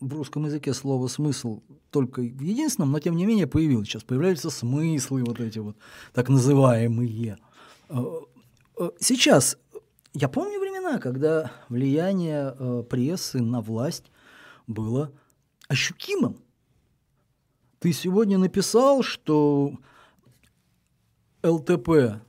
в 0.01 0.15
русском 0.15 0.45
языке 0.45 0.75
слово 0.75 1.09
смысл 1.09 1.63
только 1.91 2.21
в 2.21 2.41
единственном, 2.41 2.93
но 2.93 3.01
тем 3.01 3.17
не 3.17 3.27
менее 3.27 3.47
появилось. 3.47 3.89
Сейчас 3.89 4.05
появляются 4.05 4.51
смыслы 4.51 5.25
вот 5.25 5.41
эти 5.41 5.59
вот 5.59 5.77
так 6.13 6.29
называемые. 6.29 7.39
Э, 7.89 8.05
э, 8.79 8.91
сейчас 9.01 9.59
я 10.15 10.29
помню 10.29 10.61
времена, 10.61 10.99
когда 10.99 11.53
влияние 11.69 12.85
прессы 12.85 13.41
на 13.41 13.61
власть 13.61 14.11
было 14.67 15.13
ощутимым. 15.69 16.37
Ты 17.79 17.93
сегодня 17.93 18.39
написал, 18.39 19.03
что 19.03 19.75
ЛТП 21.43 22.21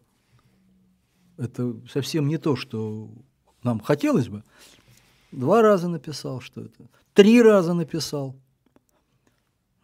это 1.39 1.75
совсем 1.91 2.27
не 2.27 2.37
то, 2.37 2.55
что 2.55 3.09
нам 3.63 3.79
хотелось 3.79 4.27
бы. 4.27 4.43
Два 5.31 5.61
раза 5.61 5.87
написал, 5.87 6.41
что 6.41 6.61
это. 6.61 6.89
Три 7.13 7.41
раза 7.41 7.73
написал. 7.73 8.35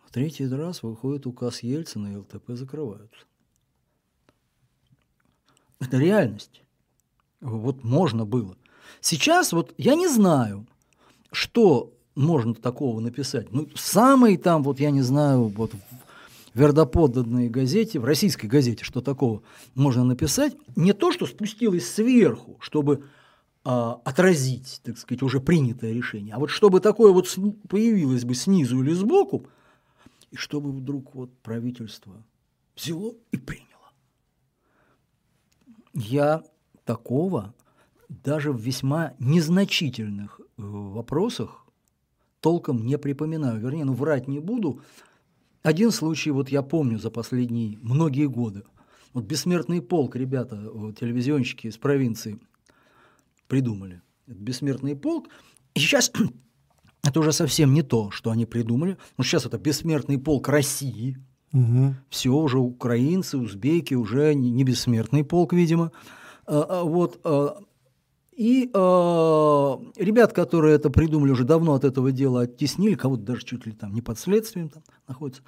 В 0.06 0.12
третий 0.12 0.48
раз 0.48 0.82
выходит 0.82 1.28
указ 1.28 1.62
Ельцина, 1.62 2.14
и 2.14 2.16
ЛТП 2.16 2.52
закрываются. 2.52 3.26
Это 5.80 5.98
реальность. 5.98 6.64
Вот 7.42 7.84
можно 7.84 8.26
было. 8.26 8.56
Сейчас 9.02 9.52
вот 9.54 9.74
я 9.78 9.96
не 9.96 10.08
знаю, 10.08 10.66
что 11.32 11.94
можно 12.16 12.56
такого 12.56 13.00
написать. 13.02 13.52
Ну, 13.52 13.70
самый 13.76 14.38
там, 14.38 14.64
вот 14.64 14.80
я 14.80 14.90
не 14.90 15.02
знаю, 15.02 15.48
вот 15.50 15.74
в 15.74 15.78
вердоподданной 16.58 17.50
газете, 17.50 18.00
в 18.00 18.06
российской 18.06 18.48
газете, 18.48 18.84
что 18.86 19.02
такого 19.02 19.44
можно 19.76 20.06
написать. 20.06 20.56
Не 20.76 20.94
то, 20.94 21.12
что 21.12 21.26
спустилось 21.26 21.88
сверху, 21.88 22.58
чтобы 22.62 23.04
отразить, 23.66 24.80
так 24.84 24.98
сказать, 24.98 25.24
уже 25.24 25.40
принятое 25.40 25.92
решение. 25.92 26.36
А 26.36 26.40
вот 26.40 26.52
чтобы 26.52 26.80
такое 26.80 27.12
вот 27.12 27.28
появилось 27.68 28.24
бы 28.24 28.36
снизу 28.36 28.84
или 28.84 28.94
сбоку, 28.94 29.48
и 30.30 30.36
чтобы 30.36 30.72
вдруг 30.72 31.16
вот 31.16 31.36
правительство 31.40 32.24
взяло 32.76 33.16
и 33.32 33.38
приняло. 33.38 33.66
Я 35.94 36.44
такого 36.84 37.56
даже 38.08 38.52
в 38.52 38.60
весьма 38.60 39.14
незначительных 39.18 40.40
э, 40.40 40.44
вопросах 40.58 41.66
толком 42.42 42.86
не 42.86 43.00
припоминаю. 43.00 43.60
Вернее, 43.60 43.86
ну 43.86 43.94
врать 43.94 44.28
не 44.28 44.40
буду. 44.40 44.82
Один 45.64 45.90
случай 45.90 46.30
вот 46.30 46.50
я 46.50 46.62
помню 46.62 47.00
за 47.00 47.10
последние 47.10 47.80
многие 47.82 48.28
годы. 48.28 48.64
Вот 49.14 49.24
«Бессмертный 49.24 49.82
полк», 49.82 50.16
ребята, 50.16 50.58
телевизионщики 51.00 51.66
из 51.66 51.78
провинции– 51.78 52.40
придумали. 53.48 54.02
Это 54.28 54.38
бессмертный 54.40 54.96
полк. 54.96 55.30
И 55.74 55.80
сейчас 55.80 56.12
это 57.04 57.20
уже 57.20 57.32
совсем 57.32 57.74
не 57.74 57.82
то, 57.82 58.12
что 58.12 58.32
они 58.32 58.46
придумали. 58.46 58.98
Но 59.18 59.24
сейчас 59.24 59.46
это 59.46 59.58
бессмертный 59.58 60.18
полк 60.18 60.48
России. 60.50 61.18
Угу. 61.54 61.96
Все 62.10 62.30
уже 62.30 62.60
украинцы, 62.60 63.38
узбеки, 63.38 63.94
уже 63.94 64.34
не, 64.34 64.64
бессмертный 64.64 65.24
полк, 65.24 65.54
видимо. 65.54 65.92
А, 66.46 66.66
а, 66.70 66.84
вот. 66.84 67.20
А, 67.24 67.58
и 68.36 68.70
а, 68.74 69.80
ребят, 69.96 70.34
которые 70.34 70.76
это 70.76 70.90
придумали, 70.90 71.32
уже 71.32 71.46
давно 71.46 71.74
от 71.74 71.86
этого 71.86 72.12
дела 72.12 72.42
оттеснили, 72.42 72.96
кого-то 72.96 73.24
даже 73.24 73.46
чуть 73.46 73.66
ли 73.66 73.72
там 73.72 73.94
не 73.94 74.02
под 74.02 74.20
следствием 74.20 74.70
там 74.70 74.84
находится. 75.08 75.42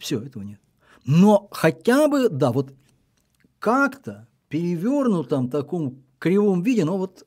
Все, 0.00 0.20
этого 0.20 0.42
нет. 0.42 0.60
Но 1.04 1.48
хотя 1.52 2.08
бы, 2.08 2.28
да, 2.28 2.50
вот 2.50 2.74
как-то 3.60 4.26
перевернутом 4.48 5.48
таком 5.48 6.02
кривом 6.26 6.62
виде, 6.62 6.84
но 6.84 6.98
вот 6.98 7.24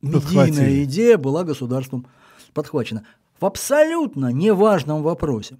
медийная 0.00 0.84
идея 0.84 1.18
была 1.18 1.44
государством 1.44 2.06
подхвачена. 2.54 3.06
В 3.38 3.44
абсолютно 3.44 4.32
неважном 4.32 5.02
вопросе. 5.02 5.58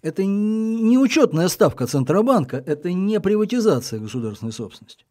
Это 0.00 0.24
не 0.24 0.96
учетная 0.96 1.48
ставка 1.48 1.88
Центробанка, 1.88 2.58
это 2.58 2.92
не 2.92 3.18
приватизация 3.18 3.98
государственной 3.98 4.52
собственности. 4.52 5.04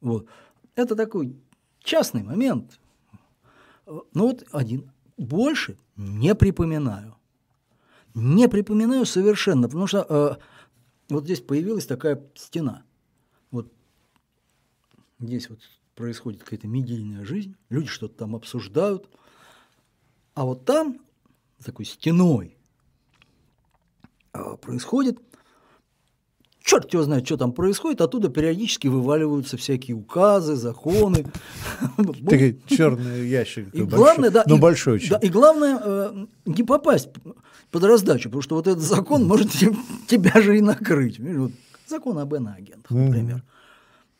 Вот. 0.00 0.26
Это 0.74 0.96
такой 0.96 1.36
частный 1.78 2.24
момент. 2.24 2.80
Ну 3.86 4.04
вот 4.14 4.44
один. 4.50 4.90
Больше 5.16 5.78
не 5.94 6.34
припоминаю. 6.34 7.14
Не 8.14 8.48
припоминаю 8.48 9.06
совершенно, 9.06 9.68
потому 9.68 9.86
что 9.86 10.04
э, 10.08 10.42
вот 11.08 11.24
здесь 11.24 11.40
появилась 11.40 11.86
такая 11.86 12.20
стена. 12.34 12.82
Вот 13.52 13.72
здесь 15.20 15.48
вот 15.48 15.60
происходит 15.94 16.42
какая-то 16.42 16.66
медийная 16.66 17.24
жизнь, 17.24 17.56
люди 17.70 17.88
что-то 17.88 18.18
там 18.18 18.36
обсуждают, 18.36 19.08
а 20.34 20.44
вот 20.44 20.64
там, 20.64 20.98
такой 21.64 21.84
стеной, 21.84 22.56
а, 24.32 24.56
происходит, 24.56 25.18
черт 26.64 26.92
его 26.92 27.04
знает, 27.04 27.24
что 27.24 27.36
там 27.36 27.52
происходит, 27.52 28.00
оттуда 28.00 28.28
периодически 28.28 28.88
вываливаются 28.88 29.56
всякие 29.56 29.96
указы, 29.96 30.56
законы. 30.56 31.26
Такой 31.96 32.60
черный 32.66 33.28
ящик. 33.28 33.72
И 33.72 33.82
главное, 33.82 34.30
да, 34.30 34.44
но 34.46 34.58
большой 34.58 34.94
очень. 34.94 35.16
и 35.20 35.28
главное 35.28 36.26
не 36.44 36.64
попасть 36.64 37.10
под 37.70 37.84
раздачу, 37.84 38.28
потому 38.28 38.42
что 38.42 38.56
вот 38.56 38.66
этот 38.66 38.82
закон 38.82 39.24
может 39.24 39.50
тебя 40.08 40.40
же 40.40 40.58
и 40.58 40.60
накрыть. 40.60 41.20
Закон 41.86 42.18
об 42.18 42.34
иноагентах, 42.34 42.90
например. 42.90 43.42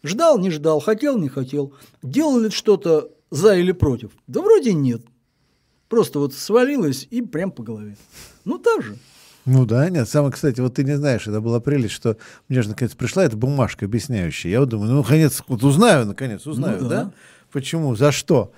Ждал, 0.05 0.38
не 0.38 0.50
ждал, 0.50 0.80
хотел, 0.80 1.18
не 1.18 1.28
хотел. 1.28 1.72
Делал 2.02 2.38
ли 2.38 2.50
что-то 2.50 3.11
за 3.30 3.57
или 3.57 3.72
против? 3.72 4.11
Да 4.26 4.42
вроде 4.42 4.74
нет. 4.74 5.02
Просто 5.88 6.18
вот 6.18 6.34
свалилось 6.34 7.09
и 7.11 7.22
прям 7.22 7.50
по 7.50 7.62
голове. 7.62 7.96
Ну 8.44 8.59
так 8.59 8.82
же. 8.82 8.98
Ну 9.46 9.64
да, 9.64 9.88
нет. 9.88 10.07
Самое, 10.07 10.30
кстати, 10.30 10.61
вот 10.61 10.74
ты 10.74 10.84
не 10.84 10.96
знаешь, 10.98 11.26
это 11.26 11.40
была 11.40 11.59
прелесть, 11.59 11.94
что 11.94 12.18
мне 12.50 12.61
же 12.61 12.68
наконец 12.68 12.94
пришла 12.94 13.24
эта 13.24 13.36
бумажка 13.36 13.86
объясняющая. 13.86 14.50
Я 14.50 14.61
вот 14.61 14.68
думаю, 14.68 14.90
ну 14.90 14.98
наконец, 14.98 15.42
вот 15.48 15.62
узнаю, 15.64 16.07
наконец, 16.07 16.46
узнаю, 16.46 16.82
ну, 16.82 16.88
да. 16.88 17.05
да? 17.05 17.12
Почему, 17.50 17.96
за 17.96 18.12
что? 18.12 18.52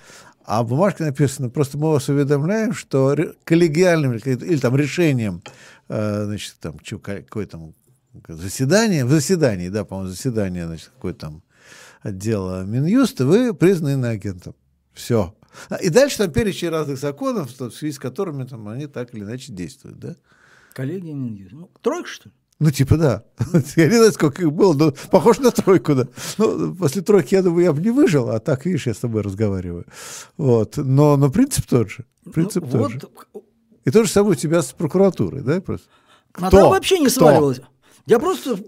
А 0.44 0.64
в 0.64 0.68
бумажке 0.68 1.05
написано, 1.05 1.49
просто 1.49 1.78
мы 1.78 1.92
вас 1.92 2.09
уведомляем, 2.09 2.72
что 2.72 3.16
коллегиальным 3.44 4.14
или 4.14 4.59
там 4.59 4.76
решением, 4.76 5.42
э, 5.88 6.24
значит, 6.24 6.57
там, 6.61 6.78
какой 7.03 7.47
там 7.47 7.72
заседание, 8.28 9.04
в 9.04 9.10
заседании, 9.10 9.68
да, 9.68 9.84
по-моему, 9.84 10.10
заседание, 10.10 10.66
значит, 10.66 10.90
какое 10.94 11.14
там 11.14 11.42
отдела 12.02 12.64
Минюста, 12.64 13.26
вы 13.26 13.54
признаны 13.54 13.94
иноагентом. 13.94 14.54
Все. 14.92 15.34
И 15.82 15.88
дальше 15.88 16.18
там 16.18 16.32
перечень 16.32 16.68
разных 16.68 16.98
законов, 16.98 17.50
в 17.58 17.70
связи 17.70 17.92
с 17.92 17.98
которыми 17.98 18.44
там, 18.44 18.68
они 18.68 18.86
так 18.86 19.14
или 19.14 19.22
иначе 19.22 19.52
действуют, 19.52 19.98
да? 19.98 20.16
Коллеги 20.74 21.10
Минюст. 21.10 21.52
Ну, 21.52 21.70
тройка, 21.80 22.08
что 22.08 22.28
ли? 22.28 22.34
Ну, 22.58 22.70
типа, 22.70 22.96
да. 22.96 23.24
Я 23.76 23.86
не 23.86 23.96
знаю, 23.96 24.12
сколько 24.12 24.42
их 24.42 24.52
было, 24.52 24.72
но 24.72 24.92
похож 25.10 25.38
на 25.38 25.50
тройку, 25.50 25.94
да. 25.94 26.08
Ну, 26.38 26.74
после 26.74 27.02
тройки, 27.02 27.34
я 27.34 27.42
думаю, 27.42 27.64
я 27.64 27.72
бы 27.72 27.82
не 27.82 27.90
выжил, 27.90 28.30
а 28.30 28.40
так, 28.40 28.64
видишь, 28.64 28.86
я 28.86 28.94
с 28.94 28.98
тобой 28.98 29.22
разговариваю. 29.22 29.86
Вот. 30.38 30.78
Но, 30.78 31.16
но 31.16 31.30
принцип 31.30 31.66
тот 31.66 31.90
же. 31.90 32.06
Принцип 32.32 32.64
ну, 32.64 32.70
тот 32.70 32.80
вот. 32.80 32.92
же. 32.92 33.00
И 33.84 33.90
то 33.90 34.04
же 34.04 34.10
самое 34.10 34.32
у 34.32 34.36
тебя 34.36 34.62
с 34.62 34.72
прокуратурой, 34.72 35.42
да, 35.42 35.60
просто? 35.60 35.86
Кто? 36.32 36.46
Она 36.46 36.68
вообще 36.68 36.98
не 36.98 37.06
Кто? 37.06 37.20
сваливалась. 37.20 37.60
Я 38.07 38.18
просто 38.18 38.59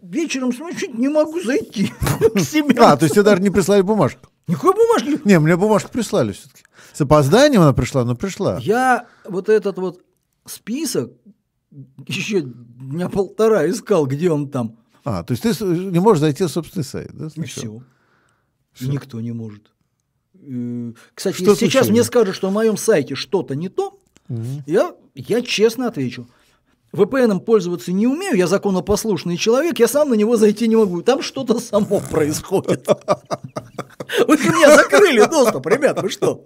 вечером 0.00 0.52
чуть 0.52 0.94
не 0.94 1.08
могу 1.08 1.40
зайти 1.40 1.92
к 2.34 2.40
себе. 2.40 2.80
А, 2.80 2.96
то 2.96 3.04
есть 3.04 3.14
тебе 3.14 3.24
даже 3.24 3.42
не 3.42 3.50
прислали 3.50 3.82
бумажку? 3.82 4.28
Никакой 4.46 4.74
бумажки. 4.74 5.20
Не, 5.24 5.38
мне 5.38 5.56
бумажку 5.56 5.90
прислали 5.90 6.32
все-таки. 6.32 6.62
С 6.92 7.00
опозданием 7.00 7.62
она 7.62 7.72
пришла, 7.72 8.04
но 8.04 8.16
пришла. 8.16 8.58
Я 8.60 9.06
вот 9.24 9.48
этот 9.48 9.78
вот 9.78 10.02
список 10.46 11.12
еще 12.06 12.40
дня 12.42 13.08
полтора 13.08 13.68
искал, 13.68 14.06
где 14.06 14.30
он 14.30 14.48
там. 14.48 14.76
А, 15.04 15.22
то 15.22 15.32
есть 15.32 15.42
ты 15.42 15.64
не 15.64 16.00
можешь 16.00 16.20
зайти 16.20 16.44
в 16.44 16.48
собственный 16.48 16.84
сайт, 16.84 17.10
да? 17.12 17.28
И 17.34 17.42
все. 17.42 17.82
все. 18.72 18.86
Никто 18.86 19.20
не 19.20 19.32
может. 19.32 19.70
Кстати, 21.14 21.36
что 21.36 21.50
если 21.50 21.66
сейчас 21.66 21.88
мне 21.88 22.02
скажут, 22.02 22.34
что 22.34 22.48
на 22.48 22.54
моем 22.54 22.76
сайте 22.76 23.14
что-то 23.14 23.54
не 23.54 23.68
то, 23.68 24.00
угу. 24.28 24.62
я, 24.66 24.94
я 25.14 25.42
честно 25.42 25.86
отвечу. 25.86 26.28
VPN 26.92 27.40
пользоваться 27.40 27.92
не 27.92 28.06
умею, 28.06 28.36
я 28.36 28.46
законопослушный 28.46 29.36
человек, 29.36 29.78
я 29.78 29.86
сам 29.86 30.10
на 30.10 30.14
него 30.14 30.36
зайти 30.36 30.66
не 30.66 30.76
могу. 30.76 31.02
Там 31.02 31.22
что-то 31.22 31.60
само 31.60 32.00
происходит. 32.10 32.86
Вы 34.26 34.36
меня 34.36 34.74
закрыли 34.76 35.24
доступ, 35.24 35.66
ребят, 35.66 36.02
вы 36.02 36.10
что? 36.10 36.44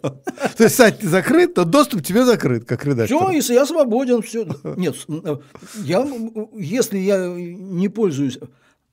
То 0.56 0.64
есть 0.64 0.74
сайт 0.74 1.02
закрыт, 1.02 1.54
то 1.54 1.64
доступ 1.64 2.02
тебе 2.02 2.24
закрыт, 2.24 2.66
как 2.66 2.84
редактор. 2.84 3.16
Все, 3.16 3.30
если 3.30 3.54
я 3.54 3.64
свободен, 3.64 4.20
все. 4.20 4.46
Нет, 4.76 4.96
я, 5.76 6.06
если 6.54 6.98
я 6.98 7.26
не 7.28 7.88
пользуюсь 7.88 8.38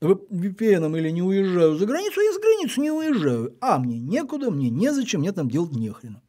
VPN 0.02 0.98
или 0.98 1.10
не 1.10 1.22
уезжаю 1.22 1.76
за 1.76 1.86
границу, 1.86 2.22
я 2.22 2.34
за 2.34 2.40
границу 2.40 2.82
не 2.82 2.92
уезжаю. 2.92 3.56
А, 3.60 3.78
мне 3.78 4.00
некуда, 4.00 4.50
мне 4.50 4.70
незачем, 4.70 5.20
мне 5.20 5.32
там 5.32 5.50
делать 5.50 5.74
нехрена. 5.74 6.22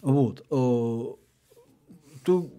Вот. 0.00 0.40
Э, 0.50 1.04
то 2.24 2.50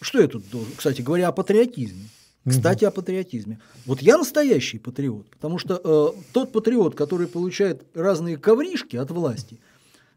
что 0.00 0.20
я 0.20 0.28
тут 0.28 0.48
должен? 0.50 0.72
Кстати 0.76 1.02
говоря, 1.02 1.28
о 1.28 1.32
патриотизме. 1.32 2.08
Кстати, 2.48 2.84
о 2.84 2.90
патриотизме. 2.90 3.60
Вот 3.84 4.00
я 4.00 4.16
настоящий 4.16 4.78
патриот, 4.78 5.28
потому 5.28 5.58
что 5.58 5.80
э, 5.82 6.22
тот 6.32 6.52
патриот, 6.52 6.94
который 6.94 7.26
получает 7.26 7.84
разные 7.94 8.38
ковришки 8.38 8.96
от 8.96 9.10
власти 9.10 9.60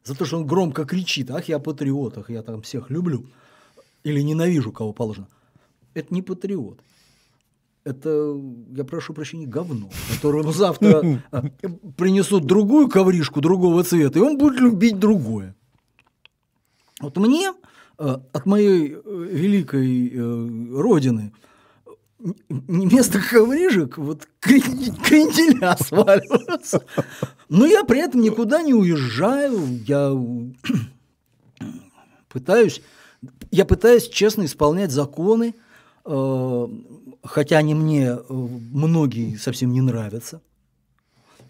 за 0.03 0.15
то, 0.15 0.25
что 0.25 0.37
он 0.37 0.47
громко 0.47 0.85
кричит, 0.85 1.31
ах, 1.31 1.49
я 1.49 1.59
патриот, 1.59 2.17
ах, 2.17 2.29
я 2.29 2.41
там 2.41 2.61
всех 2.61 2.89
люблю, 2.89 3.25
или 4.03 4.21
ненавижу, 4.21 4.71
кого 4.71 4.93
положено, 4.93 5.27
это 5.93 6.13
не 6.13 6.21
патриот. 6.21 6.79
Это, 7.83 8.39
я 8.73 8.85
прошу 8.85 9.13
прощения, 9.13 9.45
говно, 9.45 9.89
которому 10.09 10.53
завтра 10.53 11.21
э, 11.31 11.41
принесут 11.97 12.45
другую 12.45 12.87
ковришку 12.87 13.41
другого 13.41 13.83
цвета, 13.83 14.19
и 14.19 14.21
он 14.21 14.37
будет 14.37 14.61
любить 14.61 14.97
другое. 14.97 15.53
Вот 17.01 17.17
мне 17.17 17.51
от 18.03 18.45
моей 18.45 18.93
э, 18.93 19.27
великой 19.31 20.11
э, 20.13 20.81
родины 20.81 21.31
вместо 22.49 23.19
коврижек 23.19 23.97
вот 23.97 24.27
кренделя 24.39 25.75
сваливаются. 25.77 26.85
Но 27.49 27.65
я 27.65 27.83
при 27.83 27.99
этом 27.99 28.21
никуда 28.21 28.61
не 28.61 28.73
уезжаю, 28.73 29.59
я 29.85 30.13
пытаюсь, 32.29 32.81
я 33.51 33.65
пытаюсь 33.65 34.07
честно 34.07 34.45
исполнять 34.45 34.91
законы, 34.91 35.53
хотя 36.05 37.57
они 37.57 37.75
мне 37.75 38.17
многие 38.29 39.35
совсем 39.35 39.73
не 39.73 39.81
нравятся, 39.81 40.41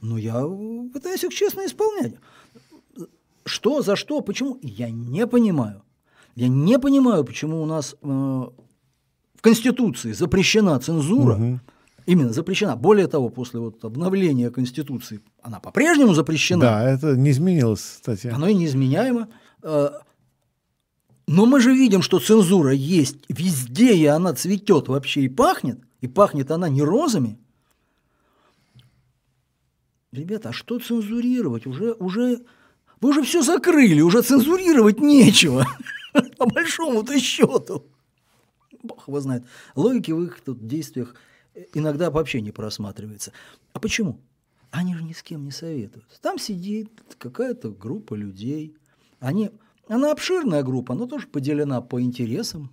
но 0.01 0.17
я 0.17 0.41
пытаюсь 0.91 1.23
их 1.23 1.33
честно 1.33 1.67
исполнять. 1.67 2.15
Что, 3.45 3.81
за 3.83 3.95
что, 3.95 4.21
почему, 4.21 4.57
я 4.63 4.89
не 4.89 5.27
понимаю. 5.27 5.83
Я 6.35 6.47
не 6.47 6.79
понимаю, 6.79 7.23
почему 7.23 7.61
у 7.61 7.65
нас 7.65 7.95
э, 8.01 8.07
в 8.07 9.41
Конституции 9.41 10.13
запрещена 10.13 10.79
цензура. 10.79 11.35
Угу. 11.35 11.59
Именно 12.05 12.33
запрещена. 12.33 12.75
Более 12.75 13.07
того, 13.07 13.29
после 13.29 13.59
вот 13.59 13.83
обновления 13.85 14.49
Конституции 14.49 15.21
она 15.41 15.59
по-прежнему 15.59 16.13
запрещена. 16.13 16.61
Да, 16.61 16.83
это 16.83 17.15
не 17.15 17.31
изменилось, 17.31 17.81
кстати. 17.81 18.27
Оно 18.27 18.47
и 18.47 18.53
неизменяемо. 18.53 19.29
Э, 19.61 19.91
но 21.27 21.45
мы 21.45 21.61
же 21.61 21.73
видим, 21.73 22.01
что 22.01 22.19
цензура 22.19 22.73
есть 22.73 23.17
везде, 23.29 23.95
и 23.95 24.05
она 24.05 24.33
цветет 24.33 24.87
вообще 24.87 25.21
и 25.21 25.29
пахнет. 25.29 25.79
И 26.01 26.07
пахнет 26.07 26.51
она 26.51 26.67
не 26.67 26.81
розами. 26.81 27.37
Ребята, 30.11 30.49
а 30.49 30.53
что 30.53 30.79
цензурировать? 30.79 31.65
Уже, 31.65 31.93
уже, 31.93 32.41
вы 33.01 33.09
уже 33.09 33.23
все 33.23 33.41
закрыли, 33.41 34.01
уже 34.01 34.21
цензурировать 34.21 34.99
нечего. 34.99 35.65
По 36.37 36.45
большому-то 36.45 37.19
счету. 37.19 37.85
Бог 38.81 39.07
его 39.07 39.19
знает. 39.19 39.45
Логики 39.75 40.11
в 40.11 40.21
их 40.23 40.41
тут 40.41 40.65
действиях 40.65 41.15
иногда 41.73 42.11
вообще 42.11 42.41
не 42.41 42.51
просматривается. 42.51 43.31
А 43.73 43.79
почему? 43.79 44.19
Они 44.71 44.95
же 44.95 45.03
ни 45.03 45.13
с 45.13 45.21
кем 45.21 45.45
не 45.45 45.51
советуются. 45.51 46.19
Там 46.21 46.39
сидит 46.39 46.89
какая-то 47.17 47.69
группа 47.69 48.15
людей. 48.15 48.75
Они, 49.19 49.51
она 49.87 50.11
обширная 50.11 50.63
группа, 50.63 50.95
но 50.95 51.05
тоже 51.05 51.27
поделена 51.27 51.81
по 51.81 52.01
интересам. 52.01 52.71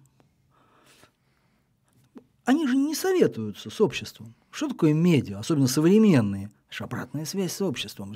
Они 2.44 2.66
же 2.66 2.76
не 2.76 2.94
советуются 2.94 3.70
с 3.70 3.80
обществом. 3.80 4.34
Что 4.50 4.68
такое 4.68 4.94
медиа, 4.94 5.38
особенно 5.38 5.68
современные? 5.68 6.50
Это 6.70 6.84
обратная 6.84 7.24
связь 7.24 7.52
с 7.52 7.60
обществом. 7.60 8.14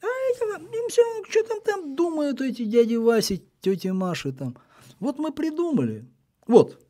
А 0.00 0.06
им 0.06 0.88
все 0.88 1.02
что 1.28 1.42
там, 1.44 1.60
там 1.62 1.96
думают 1.96 2.40
эти 2.40 2.64
дяди 2.64 2.96
Васи, 2.96 3.42
тети 3.62 3.88
Маши 3.88 4.32
там. 4.32 4.56
Вот 5.00 5.18
мы 5.18 5.32
придумали. 5.32 6.04
Вот, 6.46 6.84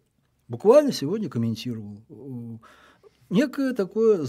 буквально 0.48 0.90
сегодня 0.90 1.28
комментировал. 1.28 1.98
Некое 3.30 3.72
такое 3.74 4.26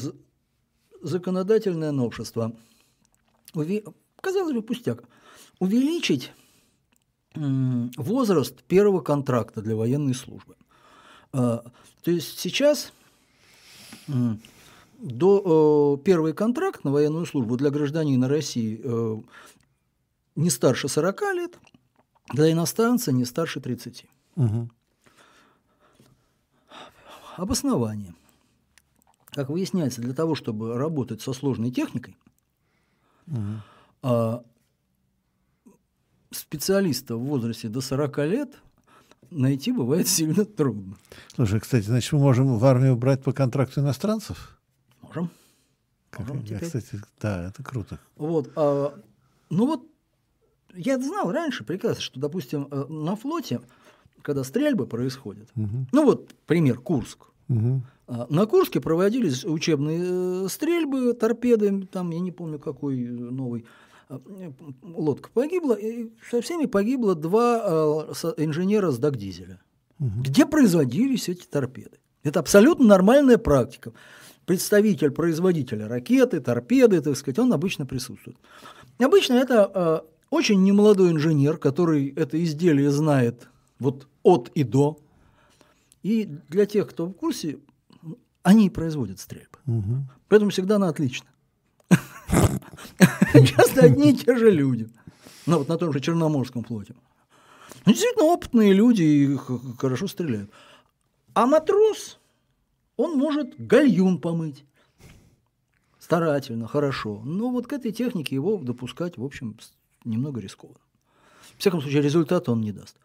законодательное 1.01 1.91
новшество. 1.91 2.55
Уве... 3.55 3.83
Казалось 4.21 4.53
бы, 4.53 4.61
пустяк. 4.61 5.03
Увеличить 5.59 6.31
возраст 7.35 8.61
первого 8.63 9.01
контракта 9.01 9.61
для 9.61 9.75
военной 9.75 10.13
службы. 10.13 10.55
А, 11.31 11.63
то 12.03 12.11
есть 12.11 12.39
сейчас 12.39 12.93
до 14.99 15.99
первый 16.05 16.33
контракт 16.33 16.83
на 16.83 16.91
военную 16.91 17.25
службу 17.25 17.57
для 17.57 17.69
гражданина 17.69 18.29
России 18.29 18.79
э, 18.83 19.17
не 20.35 20.49
старше 20.49 20.87
40 20.87 21.21
лет, 21.33 21.57
для 22.31 22.51
иностранца 22.51 23.11
не 23.11 23.25
старше 23.25 23.59
30. 23.59 24.05
Угу. 24.35 24.69
Обоснование. 27.37 28.13
Как 29.25 29.49
выясняется, 29.49 30.01
для 30.01 30.13
того, 30.13 30.35
чтобы 30.35 30.77
работать 30.77 31.21
со 31.21 31.33
сложной 31.33 31.71
техникой, 31.71 32.15
угу. 33.27 34.43
специалиста 36.31 37.15
в 37.15 37.23
возрасте 37.23 37.67
до 37.67 37.81
40 37.81 38.17
лет 38.19 38.55
найти 39.31 39.71
бывает 39.71 40.07
сильно 40.07 40.45
трудно. 40.45 40.95
Слушай, 41.35 41.59
кстати, 41.59 41.85
значит, 41.85 42.11
мы 42.13 42.19
можем 42.19 42.57
в 42.57 42.65
армию 42.65 42.95
брать 42.95 43.23
по 43.23 43.33
контракту 43.33 43.81
иностранцев? 43.81 44.59
Можем. 45.01 45.29
Как, 46.11 46.27
можем 46.27 46.43
я, 46.45 46.59
кстати, 46.59 47.01
да, 47.19 47.47
это 47.47 47.63
круто. 47.63 47.99
Вот, 48.15 48.51
а, 48.55 48.93
ну 49.49 49.65
вот 49.65 49.87
я 50.75 50.99
знал 50.99 51.31
раньше 51.31 51.63
прекрасно, 51.63 52.01
что, 52.01 52.19
допустим, 52.19 52.67
э, 52.71 52.85
на 52.89 53.15
флоте, 53.15 53.61
когда 54.21 54.43
стрельбы 54.43 54.87
происходят, 54.87 55.49
угу. 55.55 55.85
ну 55.91 56.05
вот 56.05 56.33
пример 56.45 56.79
Курск. 56.79 57.27
Угу. 57.49 57.81
На 58.29 58.45
Курске 58.45 58.81
проводились 58.81 59.45
учебные 59.45 60.45
э, 60.45 60.47
стрельбы, 60.49 61.13
торпеды, 61.13 61.87
там, 61.91 62.11
я 62.11 62.19
не 62.19 62.31
помню, 62.31 62.59
какой 62.59 62.97
новый 62.97 63.65
э, 64.09 64.19
лодка 64.81 65.29
погибла, 65.33 65.73
и 65.73 66.11
со 66.29 66.41
всеми 66.41 66.65
погибло 66.65 67.15
два 67.15 68.07
инженера 68.37 68.91
с 68.91 68.97
Дагдизеля. 68.97 69.61
Угу. 69.99 70.23
Где 70.23 70.45
производились 70.45 71.29
эти 71.29 71.45
торпеды? 71.45 71.97
Это 72.23 72.39
абсолютно 72.39 72.85
нормальная 72.85 73.37
практика. 73.37 73.93
Представитель 74.45 75.11
производителя 75.11 75.87
ракеты, 75.87 76.39
торпеды, 76.41 77.01
так 77.01 77.15
сказать, 77.15 77.39
он 77.39 77.53
обычно 77.53 77.85
присутствует. 77.85 78.37
Обычно 78.99 79.35
это 79.35 80.05
очень 80.33 80.63
немолодой 80.63 81.11
инженер, 81.11 81.57
который 81.57 82.09
это 82.09 82.43
изделие 82.43 82.89
знает 82.89 83.49
вот 83.77 84.07
от 84.23 84.49
и 84.55 84.63
до. 84.63 84.97
И 86.01 86.25
для 86.49 86.65
тех, 86.65 86.89
кто 86.89 87.05
в 87.05 87.13
курсе, 87.13 87.59
они 88.41 88.71
производят 88.71 89.19
стрельбы. 89.19 89.59
Угу. 89.67 89.95
Поэтому 90.27 90.49
всегда 90.49 90.79
на 90.79 90.87
отлично. 90.87 91.27
Часто 93.33 93.85
одни 93.85 94.11
и 94.11 94.17
те 94.17 94.35
же 94.35 94.49
люди. 94.49 94.89
Ну, 95.45 95.59
вот 95.59 95.67
на 95.67 95.77
том 95.77 95.93
же 95.93 95.99
Черноморском 95.99 96.63
флоте. 96.63 96.95
Ну, 97.85 97.91
действительно 97.91 98.25
опытные 98.25 98.73
люди 98.73 99.03
и 99.03 99.37
хорошо 99.77 100.07
стреляют. 100.07 100.49
А 101.35 101.45
матрос, 101.45 102.19
он 102.97 103.19
может 103.19 103.53
гальюн 103.59 104.19
помыть. 104.19 104.65
Старательно, 105.99 106.67
хорошо. 106.67 107.21
Но 107.23 107.51
вот 107.51 107.67
к 107.67 107.73
этой 107.73 107.91
технике 107.91 108.35
его 108.35 108.57
допускать, 108.57 109.17
в 109.17 109.23
общем, 109.23 109.57
немного 110.05 110.39
рискованно. 110.39 110.79
В 111.55 111.59
всяком 111.59 111.81
случае, 111.81 112.01
результата 112.01 112.51
он 112.51 112.61
не 112.61 112.71
даст. 112.71 112.97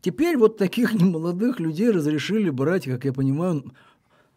Теперь 0.00 0.36
вот 0.36 0.56
таких 0.56 0.94
немолодых 1.00 1.60
людей 1.60 1.90
разрешили 1.90 2.50
брать, 2.50 2.84
как 2.84 3.04
я 3.04 3.12
понимаю, 3.12 3.72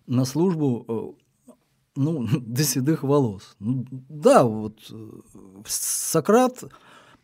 на 0.08 0.26
службу 0.26 1.16
э, 1.48 1.54
ну, 1.96 2.28
до 2.42 2.64
седых 2.64 3.04
волос. 3.04 3.56
Ну, 3.60 3.86
да, 3.90 4.44
вот 4.44 4.80
э, 4.92 5.22
Сократ 5.66 6.64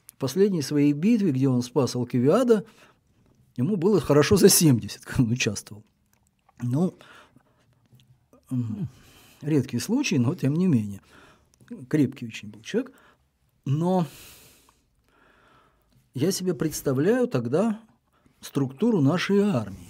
в 0.07 0.17
последней 0.17 0.61
своей 0.61 0.93
битве, 0.93 1.31
где 1.31 1.47
он 1.47 1.61
спас 1.61 1.95
Алкивиада, 1.95 2.65
ему 3.55 3.75
было 3.75 3.99
хорошо 3.99 4.37
за 4.37 4.49
70, 4.49 5.05
когда 5.05 5.23
он 5.23 5.31
участвовал. 5.31 5.83
Ну, 6.61 6.95
редкий 9.41 9.79
случай, 9.79 10.17
но 10.17 10.33
тем 10.35 10.55
не 10.55 10.67
менее. 10.67 11.01
Крепкий 11.89 12.27
очень 12.27 12.49
был 12.49 12.61
человек. 12.61 12.91
Но 13.69 14.05
я 16.13 16.31
себе 16.31 16.53
представляю 16.53 17.27
тогда 17.27 17.81
структуру 18.39 19.01
нашей 19.01 19.41
армии. 19.41 19.89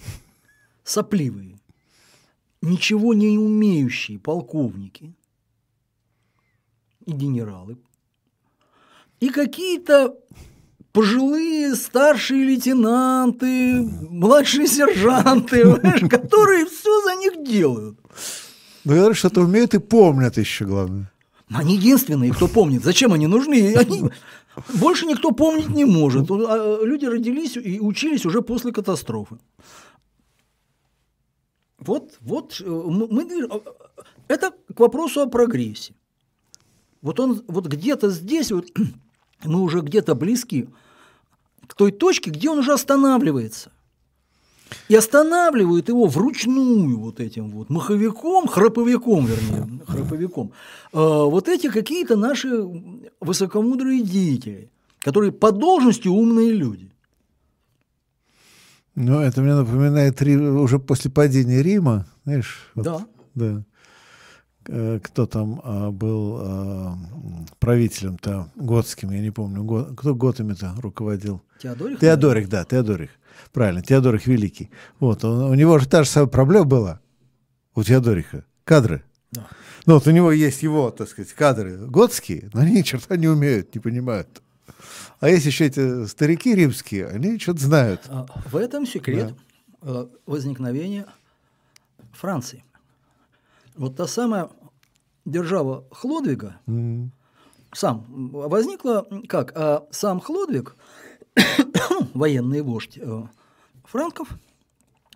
Сопливые, 0.82 1.60
ничего 2.60 3.14
не 3.14 3.38
умеющие 3.38 4.18
полковники 4.18 5.14
и 7.06 7.12
генералы, 7.12 7.78
и 9.20 9.28
какие-то 9.28 10.16
пожилые 10.90 11.76
старшие 11.76 12.46
лейтенанты, 12.46 13.84
младшие 14.10 14.66
сержанты, 14.66 15.62
которые 16.10 16.66
все 16.66 17.02
за 17.02 17.14
них 17.14 17.48
делают. 17.48 17.96
Ну, 18.82 19.14
что-то 19.14 19.42
умеют 19.42 19.74
и 19.74 19.78
помнят 19.78 20.36
еще, 20.36 20.64
главное. 20.64 21.12
Они 21.50 21.76
единственные, 21.76 22.32
кто 22.32 22.46
помнит. 22.48 22.82
Зачем 22.82 23.12
они 23.12 23.26
нужны? 23.26 23.74
Они... 23.76 24.10
Больше 24.74 25.06
никто 25.06 25.30
помнить 25.30 25.68
не 25.68 25.84
может. 25.84 26.30
А, 26.30 26.80
люди 26.82 27.06
родились 27.06 27.56
и 27.56 27.80
учились 27.80 28.26
уже 28.26 28.42
после 28.42 28.72
катастрофы. 28.72 29.38
Вот, 31.78 32.16
вот 32.20 32.60
э, 32.60 32.68
мы, 32.68 33.22
э, 33.22 33.60
это 34.26 34.52
к 34.74 34.80
вопросу 34.80 35.20
о 35.20 35.26
прогрессе. 35.26 35.94
Вот 37.02 37.20
он, 37.20 37.44
вот 37.46 37.66
где-то 37.66 38.10
здесь, 38.10 38.50
вот 38.50 38.66
мы 39.44 39.60
уже 39.60 39.80
где-то 39.80 40.14
близки 40.16 40.68
к 41.66 41.74
той 41.74 41.92
точке, 41.92 42.30
где 42.30 42.50
он 42.50 42.58
уже 42.58 42.72
останавливается. 42.72 43.70
И 44.88 44.94
останавливают 44.94 45.88
его 45.88 46.06
вручную 46.06 46.98
вот 46.98 47.20
этим 47.20 47.50
вот 47.50 47.70
маховиком, 47.70 48.46
храповиком, 48.46 49.26
вернее, 49.26 49.80
храповиком. 49.86 50.52
А, 50.92 51.24
вот 51.24 51.48
эти 51.48 51.70
какие-то 51.70 52.16
наши 52.16 52.50
высокомудрые 53.20 54.02
деятели, 54.02 54.70
которые 55.00 55.32
по 55.32 55.52
должности 55.52 56.08
умные 56.08 56.52
люди. 56.52 56.90
Ну, 58.94 59.20
это 59.20 59.42
мне 59.42 59.54
напоминает 59.54 60.20
уже 60.22 60.78
после 60.78 61.10
падения 61.10 61.62
Рима, 61.62 62.06
знаешь. 62.24 62.70
Вот, 62.74 62.84
да. 62.84 63.06
Да. 63.34 63.64
Э, 64.70 65.00
кто 65.02 65.26
там 65.26 65.60
а, 65.64 65.90
был 65.90 66.38
а, 66.40 66.98
правителем-то 67.58 68.50
готским, 68.54 69.10
я 69.12 69.20
не 69.20 69.30
помню, 69.30 69.64
го, 69.64 69.84
кто 69.96 70.14
готами-то 70.14 70.74
руководил? 70.78 71.40
Теодорих? 71.62 71.98
Теодорих, 72.00 72.48
да, 72.50 72.64
Теодорих. 72.64 73.10
Правильно, 73.52 73.82
Теодорих 73.82 74.26
Великий. 74.26 74.70
Вот, 75.00 75.24
он, 75.24 75.44
у 75.44 75.54
него 75.54 75.78
же 75.78 75.88
та 75.88 76.04
же 76.04 76.08
самая 76.08 76.28
проблема 76.28 76.64
была, 76.64 77.00
у 77.74 77.82
Теодориха, 77.82 78.44
кадры. 78.64 79.02
Да. 79.32 79.46
Ну 79.86 79.94
вот 79.94 80.06
у 80.06 80.10
него 80.10 80.32
есть 80.32 80.62
его, 80.62 80.90
так 80.90 81.08
сказать, 81.08 81.32
кадры 81.32 81.76
готские, 81.76 82.50
но 82.52 82.60
они 82.60 82.72
ни 82.72 82.82
черта 82.82 83.16
не 83.16 83.28
умеют, 83.28 83.74
не 83.74 83.80
понимают. 83.80 84.42
А 85.20 85.28
есть 85.28 85.46
еще 85.46 85.66
эти 85.66 86.06
старики 86.06 86.54
римские, 86.54 87.06
они 87.08 87.38
что-то 87.38 87.60
знают. 87.60 88.02
А, 88.08 88.26
в 88.46 88.56
этом 88.56 88.86
секрет 88.86 89.34
да. 89.82 90.00
Э, 90.02 90.06
возникновения 90.26 91.06
Франции. 92.12 92.64
Вот 93.76 93.96
та 93.96 94.06
самая 94.06 94.50
держава 95.24 95.84
Хлодвига 95.90 96.56
mm. 96.66 97.08
сам 97.72 98.04
возникла 98.08 99.06
как? 99.28 99.52
А 99.54 99.86
сам 99.90 100.20
Хлодвиг, 100.20 100.76
военный 102.14 102.62
вождь 102.62 102.98
э, 102.98 103.22
франков, 103.84 104.28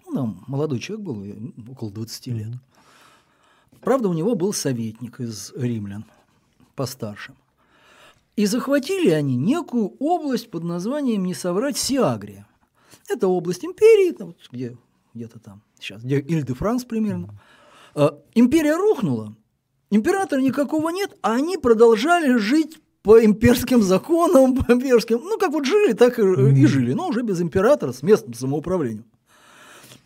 ну, 0.06 0.14
там 0.14 0.44
молодой 0.46 0.78
человек 0.78 1.04
был, 1.04 1.72
около 1.72 1.90
20 1.90 2.26
лет. 2.28 2.52
Правда, 3.80 4.08
у 4.08 4.12
него 4.12 4.34
был 4.34 4.52
советник 4.52 5.20
из 5.20 5.52
римлян, 5.56 6.04
постарше. 6.74 7.34
И 8.36 8.46
захватили 8.46 9.10
они 9.10 9.36
некую 9.36 9.94
область 9.98 10.50
под 10.50 10.64
названием, 10.64 11.24
не 11.24 11.34
соврать, 11.34 11.76
Сиагрия. 11.76 12.46
Это 13.08 13.28
область 13.28 13.64
империи, 13.64 14.14
вот 14.18 14.38
где, 14.50 14.76
где-то 15.12 15.38
там, 15.38 15.62
сейчас, 15.78 16.02
где 16.02 16.20
Иль-де-Франс 16.20 16.84
примерно. 16.84 17.40
Mm. 17.94 18.22
Империя 18.34 18.76
рухнула, 18.76 19.36
императора 19.90 20.40
никакого 20.40 20.88
нет, 20.90 21.16
а 21.20 21.34
они 21.34 21.58
продолжали 21.58 22.36
жить 22.38 22.78
по 23.02 23.24
имперским 23.24 23.82
законам, 23.82 24.56
по 24.56 24.72
имперским, 24.72 25.18
ну, 25.18 25.38
как 25.38 25.50
вот 25.50 25.64
жили, 25.64 25.92
так 25.92 26.18
и, 26.18 26.22
mm. 26.22 26.54
и 26.54 26.66
жили, 26.66 26.92
но 26.92 27.08
уже 27.08 27.22
без 27.22 27.40
императора, 27.40 27.92
с 27.92 28.02
местным 28.02 28.34
самоуправлением. 28.34 29.04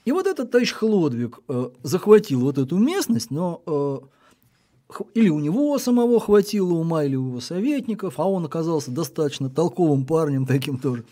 И 0.04 0.12
вот 0.12 0.26
этот 0.26 0.50
товарищ 0.50 0.72
Хлодвиг 0.72 1.40
э, 1.48 1.70
захватил 1.82 2.40
вот 2.40 2.58
эту 2.58 2.76
местность, 2.78 3.30
но 3.30 3.62
э, 3.66 3.98
или 5.14 5.28
у 5.28 5.40
него 5.40 5.78
самого 5.78 6.20
хватило 6.20 6.74
ума, 6.74 7.04
или 7.04 7.16
у 7.16 7.26
его 7.26 7.40
советников, 7.40 8.14
а 8.18 8.24
он 8.24 8.44
оказался 8.44 8.90
достаточно 8.90 9.50
толковым 9.50 10.06
парнем 10.06 10.46
таким 10.46 10.78
тоже. 10.78 11.04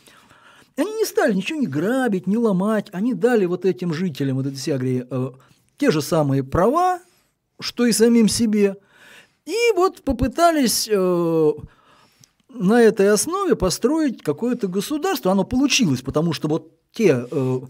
Они 0.77 0.93
не 0.93 1.05
стали 1.05 1.35
ничего 1.35 1.59
не 1.59 1.67
грабить, 1.67 2.27
не 2.27 2.37
ломать, 2.37 2.89
они 2.93 3.15
дали 3.15 3.47
вот 3.47 3.65
этим 3.65 3.93
жителям 3.93 4.37
вот 4.37 4.47
этой 4.47 4.57
Сиагрии 4.57 5.07
э, 5.09 5.31
те 5.77 5.91
же 5.91 6.01
самые 6.01 6.43
права, 6.43 7.01
что 7.61 7.87
и 7.87 7.93
самим 7.93 8.29
себе, 8.29 8.77
и 9.47 9.73
вот 9.75 10.03
попытались 10.03 10.89
э, 10.91 11.53
на 12.49 12.81
этой 12.81 13.11
основе 13.11 13.57
построить 13.57 14.23
какое-то 14.23 14.69
государство. 14.69 15.33
Оно 15.33 15.45
получилось, 15.45 16.01
потому 16.01 16.33
что 16.33 16.49
вот 16.49 16.73
те 16.93 17.27
э, 17.31 17.61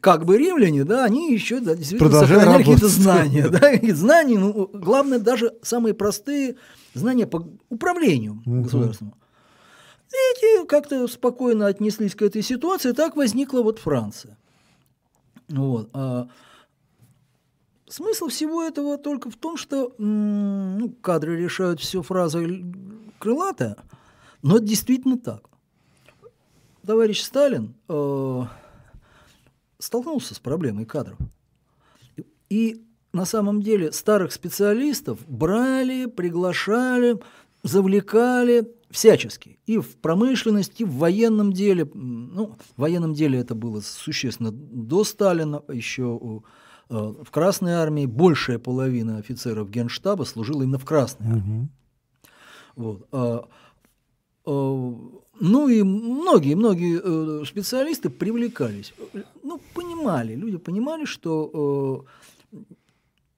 как 0.00 0.24
бы 0.24 0.36
римляне, 0.36 0.84
да, 0.84 1.04
они 1.04 1.32
еще 1.32 1.60
да, 1.60 1.74
действительно 1.74 2.20
сохраняли 2.20 2.58
какие-то 2.58 2.88
знания. 2.88 3.48
Да, 3.54 3.70
и 3.72 3.92
знания, 3.92 4.38
ну, 4.38 4.68
главное, 4.72 5.18
даже 5.18 5.54
самые 5.62 5.94
простые 5.94 6.56
знания 6.92 7.26
по 7.26 7.48
управлению 7.70 8.42
угу. 8.44 8.62
государством. 8.62 9.14
Эти 10.08 10.66
как-то 10.66 11.08
спокойно 11.08 11.66
отнеслись 11.66 12.14
к 12.14 12.22
этой 12.22 12.42
ситуации, 12.42 12.92
так 12.92 13.16
возникла 13.16 13.62
вот 13.62 13.78
Франция. 13.78 14.36
Вот. 15.48 15.90
А 17.94 17.96
смысл 17.96 18.26
всего 18.26 18.62
этого 18.64 18.98
только 18.98 19.30
в 19.30 19.36
том, 19.36 19.56
что 19.56 19.94
ну, 19.98 20.90
кадры 21.00 21.40
решают 21.40 21.80
все 21.80 22.02
фраза 22.02 22.44
крылатая, 23.20 23.76
но 24.42 24.56
это 24.56 24.66
действительно 24.66 25.16
так. 25.16 25.48
Товарищ 26.84 27.22
Сталин 27.22 27.74
э, 27.88 28.42
столкнулся 29.78 30.34
с 30.34 30.40
проблемой 30.40 30.86
кадров. 30.86 31.18
И 32.50 32.84
на 33.12 33.24
самом 33.24 33.62
деле 33.62 33.92
старых 33.92 34.32
специалистов 34.32 35.20
брали, 35.28 36.06
приглашали, 36.06 37.20
завлекали 37.62 38.74
всячески. 38.90 39.60
И 39.66 39.78
в 39.78 39.96
промышленности, 39.98 40.82
и 40.82 40.84
в 40.84 40.96
военном 40.96 41.52
деле. 41.52 41.88
Ну, 41.94 42.56
в 42.76 42.80
военном 42.80 43.14
деле 43.14 43.38
это 43.38 43.54
было 43.54 43.80
существенно 43.80 44.50
до 44.50 45.04
Сталина, 45.04 45.62
еще 45.68 46.18
э, 46.20 46.63
в 47.00 47.30
Красной 47.30 47.72
армии 47.72 48.06
большая 48.06 48.58
половина 48.58 49.18
офицеров 49.18 49.70
генштаба 49.70 50.24
служила 50.24 50.62
именно 50.62 50.78
в 50.78 50.84
Красной 50.84 51.26
армии. 51.28 51.60
Угу. 51.60 51.68
Вот. 52.76 53.08
А, 53.12 53.48
а, 54.46 54.94
ну 55.40 55.68
и 55.68 55.82
многие-многие 55.82 57.00
э, 57.02 57.44
специалисты 57.44 58.08
привлекались. 58.08 58.94
Ну, 59.42 59.60
понимали, 59.74 60.34
люди 60.34 60.58
понимали, 60.58 61.04
что 61.04 62.06
э, 62.52 62.58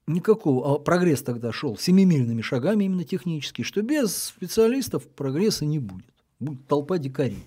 никакого, 0.05 0.75
а 0.75 0.79
прогресс 0.79 1.23
тогда 1.23 1.51
шел 1.51 1.77
семимильными 1.77 2.41
шагами 2.41 2.83
именно 2.83 3.03
технически, 3.03 3.63
что 3.63 3.81
без 3.81 4.15
специалистов 4.15 5.07
прогресса 5.07 5.65
не 5.65 5.79
будет. 5.79 6.13
Будет 6.39 6.67
толпа 6.67 6.99
дикарей. 6.99 7.43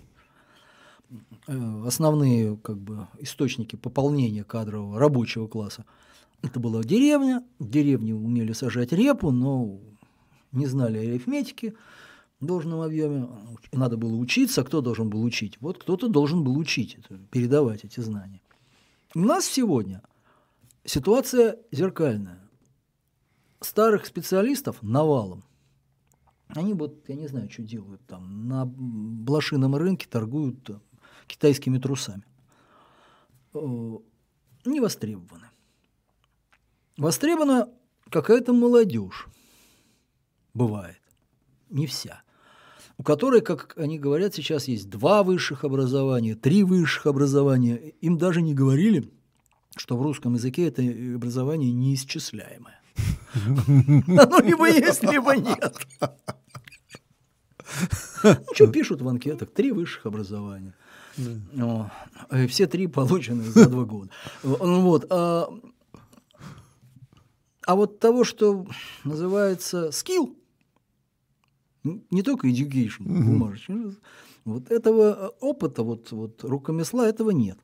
Э, 1.46 1.82
основные 1.86 2.56
как 2.58 2.78
бы, 2.78 3.08
источники 3.18 3.76
пополнения 3.76 4.44
кадрового 4.44 4.98
рабочего 4.98 5.46
класса– 5.46 5.84
это 6.42 6.60
была 6.60 6.82
деревня. 6.82 7.44
В 7.58 7.68
деревне 7.68 8.14
умели 8.14 8.52
сажать 8.52 8.92
репу, 8.92 9.30
но 9.30 9.78
не 10.52 10.66
знали 10.66 10.98
арифметики 10.98 11.74
в 12.40 12.46
должном 12.46 12.80
объеме, 12.80 13.28
надо 13.72 13.96
было 13.96 14.14
учиться, 14.14 14.62
а 14.62 14.64
кто 14.64 14.80
должен 14.80 15.10
был 15.10 15.22
учить? 15.22 15.58
Вот 15.60 15.78
кто-то 15.78 16.08
должен 16.08 16.42
был 16.42 16.56
учить, 16.56 16.96
передавать 17.30 17.84
эти 17.84 18.00
знания. 18.00 18.40
У 19.14 19.20
нас 19.20 19.44
сегодня 19.44 20.02
ситуация 20.84 21.58
зеркальная. 21.70 22.40
Старых 23.60 24.06
специалистов 24.06 24.82
навалом. 24.82 25.44
Они 26.48 26.72
вот, 26.72 27.04
я 27.08 27.14
не 27.14 27.28
знаю, 27.28 27.50
что 27.50 27.62
делают 27.62 28.00
там, 28.06 28.48
на 28.48 28.64
блошином 28.64 29.76
рынке 29.76 30.06
торгуют 30.08 30.64
там, 30.64 30.80
китайскими 31.30 31.78
трусами. 31.78 32.24
Э, 33.54 33.58
не 34.64 34.80
востребованы. 34.80 35.46
Востребована 36.96 37.68
какая-то 38.10 38.52
молодежь. 38.52 39.28
Бывает. 40.54 41.00
Не 41.70 41.86
вся. 41.86 42.22
У 42.98 43.02
которой, 43.02 43.40
как 43.40 43.74
они 43.78 43.98
говорят, 43.98 44.34
сейчас 44.34 44.68
есть 44.68 44.90
два 44.90 45.22
высших 45.22 45.64
образования, 45.64 46.34
три 46.34 46.64
высших 46.64 47.06
образования. 47.06 47.94
Им 48.00 48.18
даже 48.18 48.42
не 48.42 48.52
говорили, 48.52 49.10
что 49.76 49.96
в 49.96 50.02
русском 50.02 50.34
языке 50.34 50.66
это 50.68 50.82
образование 51.14 51.72
неисчисляемое. 51.72 52.80
Оно 53.46 54.40
либо 54.40 54.68
есть, 54.68 55.02
либо 55.02 55.36
нет. 55.36 55.86
Ну, 58.22 58.36
что 58.54 58.66
пишут 58.66 59.00
в 59.00 59.08
анкетах? 59.08 59.50
Три 59.50 59.72
высших 59.72 60.06
образования. 60.06 60.74
Все 62.48 62.66
три 62.66 62.86
получены 62.86 63.44
за 63.44 63.68
два 63.68 63.84
года. 63.84 64.10
Ну 64.42 64.80
вот. 64.82 65.06
А, 65.10 65.48
а 67.66 67.74
вот 67.74 67.98
того, 67.98 68.24
что 68.24 68.66
называется 69.04 69.92
скилл, 69.92 70.36
не 71.84 72.22
только 72.22 72.48
education, 72.48 73.04
бумажечка, 73.04 73.74
вот 74.44 74.70
этого 74.70 75.34
опыта, 75.40 75.82
вот, 75.82 76.10
вот 76.12 76.44
рукомесла 76.44 77.08
этого 77.08 77.30
нет. 77.30 77.58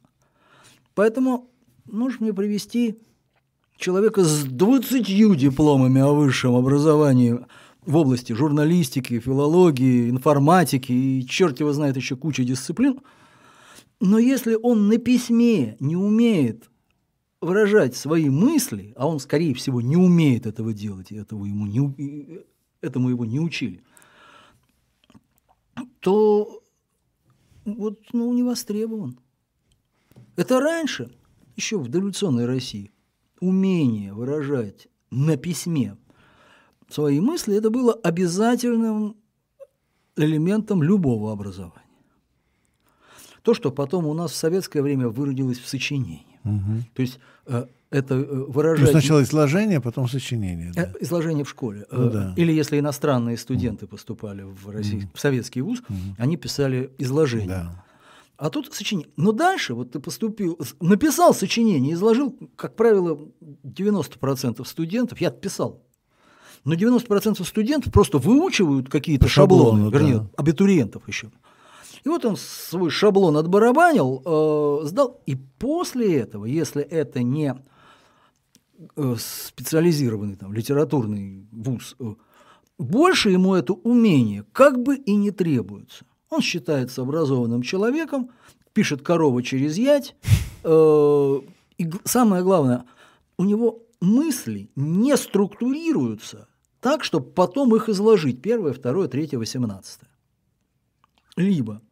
Поэтому 0.95 1.51
можешь 1.85 2.21
мне 2.21 2.33
привести 2.33 2.99
человека 3.77 4.25
с 4.25 4.45
20 4.45 5.05
дипломами 5.37 6.01
о 6.01 6.13
высшем 6.13 6.57
образовании 6.57 7.39
в 7.85 7.97
области 7.97 8.33
журналистики, 8.33 9.21
филологии, 9.21 10.11
информатики 10.11 10.93
и 10.93 11.27
черт 11.27 11.61
его 11.61 11.73
знает 11.73 11.97
еще 11.97 12.17
куча 12.17 12.43
дисциплин– 12.43 13.01
но 14.01 14.19
если 14.19 14.55
он 14.55 14.89
на 14.89 14.99
письме 14.99 15.77
не 15.81 15.97
умеет 15.97 16.71
выражать 17.41 17.97
свои 17.97 18.29
мысли, 18.29 18.93
а 18.97 19.07
он, 19.07 19.21
скорее 19.21 19.55
всего, 19.55 19.81
не 19.81 19.97
умеет 19.97 20.47
этого 20.47 20.73
делать, 20.73 21.13
и 21.13 21.17
этого 21.17 21.45
ему 21.45 21.67
не, 21.67 22.45
этому 22.81 23.09
его 23.11 23.25
не 23.25 23.41
учили, 23.41 23.83
то 26.01 26.63
вот, 27.65 28.01
ну, 28.13 28.33
не 28.33 28.43
востребован. 28.43 29.19
Это 30.37 30.61
раньше, 30.61 31.11
еще 31.57 31.79
в 31.79 31.89
дореволюционной 31.89 32.47
России, 32.47 32.93
умение 33.41 34.13
выражать 34.13 34.89
на 35.11 35.37
письме 35.37 35.97
свои 36.89 37.21
мысли, 37.21 37.57
это 37.57 37.71
было 37.71 37.95
обязательным 37.95 39.17
элементом 40.17 40.83
любого 40.83 41.33
образования 41.33 41.86
то, 43.47 43.55
что 43.55 43.71
потом 43.71 44.07
у 44.07 44.13
нас 44.13 44.33
в 44.33 44.35
советское 44.35 44.83
время 44.83 45.09
выродилось 45.09 45.61
в 45.61 45.69
сочинение. 45.69 46.27
Угу. 46.43 46.83
То 46.95 47.03
есть 47.03 47.21
э, 47.47 47.67
это 47.91 48.15
э, 48.17 48.25
выражение... 48.49 48.91
сначала 48.91 49.23
изложение, 49.23 49.81
потом 49.81 50.09
сочинение. 50.09 50.73
Да? 50.75 50.83
Э, 50.83 50.95
изложение 50.99 51.45
в 51.45 51.49
школе. 51.49 51.87
Ну, 51.93 52.11
да. 52.11 52.35
Или 52.37 52.51
если 52.51 52.81
иностранные 52.81 53.37
студенты 53.37 53.87
поступали 53.87 54.43
в, 54.43 54.69
Россий, 54.69 54.99
угу. 54.99 55.11
в 55.15 55.21
советский 55.21 55.61
вуз, 55.61 55.79
угу. 55.79 55.97
они 56.19 56.37
писали 56.37 56.91
изложение. 56.99 57.47
Да. 57.47 57.85
А 58.37 58.51
тут 58.51 58.75
сочинение. 58.75 59.13
Но 59.17 59.31
дальше 59.31 59.75
вот 59.75 59.93
ты 59.93 60.01
поступил, 60.01 60.59
написал 60.81 61.33
сочинение, 61.33 61.95
изложил, 61.95 62.37
как 62.57 62.75
правило, 62.75 63.17
90% 63.63 64.65
студентов, 64.67 65.21
я 65.21 65.31
писал, 65.31 65.85
но 66.65 66.75
90% 66.75 67.45
студентов 67.45 67.93
просто 67.93 68.19
выучивают 68.19 68.89
какие-то 68.89 69.29
шаблоны, 69.29 69.85
шаблоны, 69.85 69.93
вернее, 69.93 70.19
да. 70.19 70.31
абитуриентов 70.37 71.07
еще. 71.07 71.31
И 72.07 72.09
вот 72.09 72.25
он 72.25 72.37
свой 72.37 72.89
шаблон 72.89 73.37
отбарабанил, 73.37 74.23
э, 74.25 74.87
сдал. 74.87 75.21
И 75.27 75.35
после 75.35 76.21
этого, 76.21 76.45
если 76.45 76.81
это 76.81 77.25
не 77.25 77.53
э, 78.95 79.17
специализированный 79.19 80.37
там, 80.37 80.53
литературный 80.53 81.49
вуз, 81.51 81.97
э, 81.99 82.15
больше 82.79 83.31
ему 83.31 83.57
это 83.57 83.73
умение 83.73 84.45
как 84.53 84.81
бы 84.81 84.95
и 84.95 85.17
не 85.17 85.33
требуется. 85.33 86.05
Он 86.31 86.43
считается 86.43 87.03
образованным 87.03 87.63
человеком, 87.63 88.31
пишет 88.73 89.03
корова 89.03 89.43
через 89.43 89.77
ять. 89.77 90.15
Э, 90.63 91.41
и 91.77 91.91
самое 92.05 92.45
главное, 92.45 92.85
у 93.37 93.43
него 93.43 93.83
мысли 94.01 94.71
не 94.77 95.17
структурируются 95.17 96.47
так, 96.79 97.03
чтобы 97.03 97.33
потом 97.33 97.75
их 97.75 97.89
изложить. 97.89 98.43
Первое, 98.43 98.73
второе, 98.73 99.09
третье, 99.09 99.39
восемнадцатое. 99.39 100.09
Либо 101.37 101.83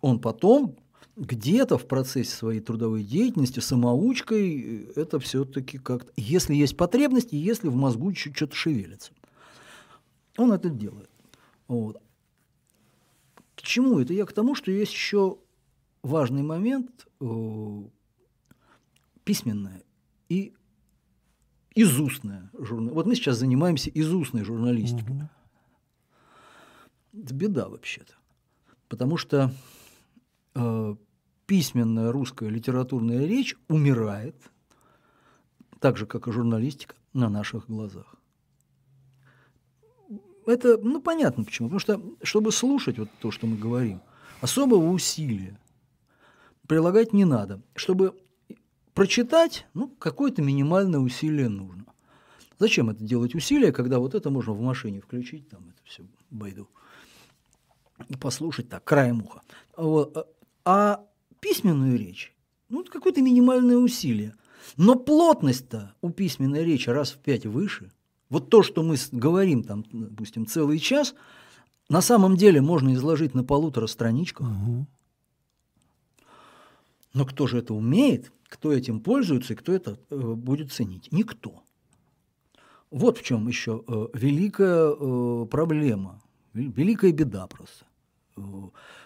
он 0.00 0.20
потом 0.20 0.76
где-то 1.16 1.76
в 1.76 1.86
процессе 1.86 2.30
своей 2.30 2.60
трудовой 2.60 3.02
деятельности 3.04 3.60
самоучкой 3.60 4.60
э, 4.60 4.92
это 4.96 5.18
все-таки 5.20 5.78
как-то, 5.78 6.12
если 6.16 6.54
есть 6.54 6.76
потребность, 6.76 7.32
и 7.32 7.36
если 7.36 7.68
в 7.68 7.74
мозгу 7.74 8.12
чуть 8.12 8.36
что-то 8.36 8.54
шевелится. 8.56 9.12
Он 10.36 10.52
это 10.52 10.70
делает. 10.70 11.10
Вот. 11.68 12.00
К 13.54 13.62
чему 13.62 13.98
это? 13.98 14.14
Я 14.14 14.24
к 14.24 14.32
тому, 14.32 14.54
что 14.54 14.70
есть 14.70 14.92
еще 14.92 15.38
важный 16.02 16.42
момент 16.42 17.06
э, 17.20 17.82
письменное 19.24 19.82
и 20.28 20.54
изустная 21.74 22.50
журналистика. 22.54 22.94
Вот 22.94 23.06
мы 23.06 23.14
сейчас 23.14 23.36
занимаемся 23.36 23.90
изустной 23.90 24.44
журналистикой. 24.44 25.16
Угу. 25.16 25.28
Это 27.22 27.34
беда 27.34 27.68
вообще-то. 27.68 28.14
Потому 28.88 29.16
что 29.18 29.52
э, 30.54 30.94
письменная 31.46 32.12
русская 32.12 32.48
литературная 32.48 33.26
речь 33.26 33.56
умирает, 33.68 34.36
так 35.80 35.96
же, 35.96 36.06
как 36.06 36.28
и 36.28 36.32
журналистика, 36.32 36.94
на 37.12 37.28
наших 37.28 37.66
глазах. 37.66 38.14
Это, 40.46 40.78
ну, 40.78 41.00
понятно 41.00 41.44
почему. 41.44 41.68
Потому 41.68 41.80
что, 41.80 42.00
чтобы 42.22 42.52
слушать 42.52 42.98
вот 42.98 43.08
то, 43.20 43.30
что 43.30 43.46
мы 43.46 43.56
говорим, 43.56 44.00
особого 44.40 44.90
усилия 44.90 45.58
прилагать 46.66 47.12
не 47.12 47.24
надо. 47.24 47.60
Чтобы 47.74 48.14
прочитать, 48.94 49.66
ну, 49.74 49.88
какое-то 49.88 50.42
минимальное 50.42 51.00
усилие 51.00 51.48
нужно. 51.48 51.86
Зачем 52.58 52.90
это 52.90 53.02
делать 53.02 53.34
усилия, 53.34 53.72
когда 53.72 53.98
вот 53.98 54.14
это 54.14 54.30
можно 54.30 54.52
в 54.52 54.60
машине 54.60 55.00
включить, 55.00 55.48
там 55.48 55.62
это 55.68 55.82
все 55.84 56.04
байду, 56.30 56.68
и 58.08 58.16
послушать 58.16 58.68
так, 58.68 58.84
краем 58.84 59.22
уха. 59.22 59.42
Вот. 59.76 60.28
А 60.72 61.04
письменную 61.40 61.98
речь, 61.98 62.32
ну, 62.68 62.84
какое-то 62.84 63.20
минимальное 63.22 63.76
усилие. 63.76 64.36
Но 64.76 64.94
плотность-то 64.94 65.96
у 66.00 66.10
письменной 66.10 66.64
речи 66.64 66.88
раз 66.88 67.10
в 67.10 67.18
пять 67.18 67.44
выше. 67.44 67.90
Вот 68.28 68.50
то, 68.50 68.62
что 68.62 68.84
мы 68.84 68.94
говорим 69.10 69.64
там, 69.64 69.84
допустим, 69.90 70.46
целый 70.46 70.78
час, 70.78 71.16
на 71.88 72.00
самом 72.00 72.36
деле 72.36 72.60
можно 72.60 72.94
изложить 72.94 73.34
на 73.34 73.42
полутора 73.42 73.88
страничках. 73.88 74.46
Угу. 74.46 74.86
Но 77.14 77.24
кто 77.24 77.48
же 77.48 77.58
это 77.58 77.74
умеет, 77.74 78.30
кто 78.48 78.72
этим 78.72 79.00
пользуется 79.00 79.54
и 79.54 79.56
кто 79.56 79.72
это 79.72 79.98
э, 80.08 80.16
будет 80.16 80.70
ценить? 80.70 81.10
Никто. 81.10 81.64
Вот 82.92 83.18
в 83.18 83.24
чем 83.24 83.48
еще 83.48 83.82
э, 83.88 84.06
великая 84.14 84.92
э, 84.92 85.46
проблема, 85.46 86.22
великая 86.54 87.10
беда 87.10 87.48
просто. 87.48 87.86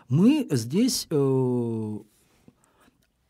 Мы 0.09 0.47
здесь 0.51 1.07
э, 1.11 1.99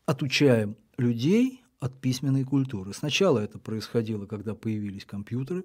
отучаем 0.05 0.75
людей 0.97 1.63
от 1.79 1.99
письменной 1.99 2.43
культуры. 2.43 2.93
Сначала 2.93 3.39
это 3.39 3.59
происходило, 3.59 4.25
когда 4.25 4.55
появились 4.55 5.05
компьютеры, 5.05 5.63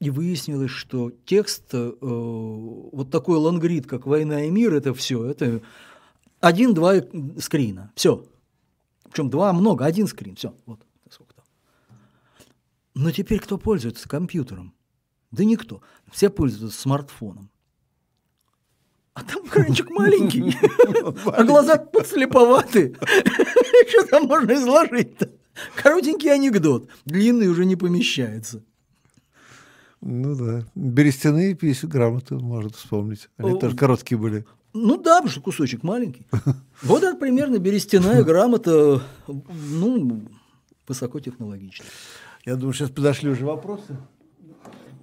и 0.00 0.10
выяснилось, 0.10 0.70
что 0.70 1.12
текст, 1.24 1.72
э, 1.72 1.92
вот 2.00 3.10
такой 3.10 3.38
лонгрид, 3.38 3.86
как 3.86 4.06
«Война 4.06 4.44
и 4.44 4.50
мир», 4.50 4.74
это 4.74 4.92
все, 4.92 5.24
это 5.24 5.62
один-два 6.40 6.94
скрина, 7.38 7.92
все. 7.94 8.26
Причем 9.04 9.30
два 9.30 9.52
много, 9.52 9.84
один 9.84 10.06
скрин, 10.06 10.36
все, 10.36 10.54
вот 10.66 10.80
сколько 11.08 11.34
там. 11.34 11.44
Но 12.94 13.10
теперь 13.12 13.40
кто 13.40 13.58
пользуется 13.58 14.08
компьютером? 14.08 14.74
Да 15.30 15.44
никто. 15.44 15.82
Все 16.12 16.30
пользуются 16.30 16.80
смартфоном. 16.80 17.50
А 19.14 19.22
там 19.22 19.46
экранчик 19.46 19.90
маленький, 19.90 20.56
а 21.26 21.44
глаза 21.44 21.76
подслеповаты. 21.76 22.96
Что 23.88 24.06
там 24.08 24.24
можно 24.26 24.52
изложить-то? 24.54 25.30
Коротенький 25.76 26.32
анекдот, 26.32 26.88
длинный 27.04 27.46
уже 27.46 27.64
не 27.64 27.76
помещается. 27.76 28.64
Ну 30.00 30.34
да. 30.34 30.64
Берестяные 30.74 31.54
письма, 31.54 31.88
грамоты 31.88 32.34
может 32.34 32.74
вспомнить. 32.74 33.28
Они 33.38 33.58
тоже 33.58 33.76
короткие 33.76 34.18
были. 34.18 34.44
Ну 34.72 34.96
да, 34.96 35.18
потому 35.18 35.30
что 35.30 35.40
кусочек 35.40 35.82
маленький. 35.84 36.26
Вот 36.82 37.04
это 37.04 37.16
примерно 37.16 37.58
берестяная 37.58 38.24
грамота, 38.24 39.00
ну, 39.28 40.22
высокотехнологичная. 40.88 41.86
Я 42.44 42.56
думаю, 42.56 42.74
сейчас 42.74 42.90
подошли 42.90 43.30
уже 43.30 43.46
вопросы. 43.46 43.96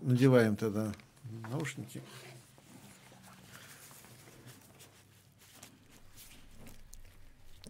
Надеваем 0.02 0.58
тогда 0.58 0.92
наушники. 1.50 2.02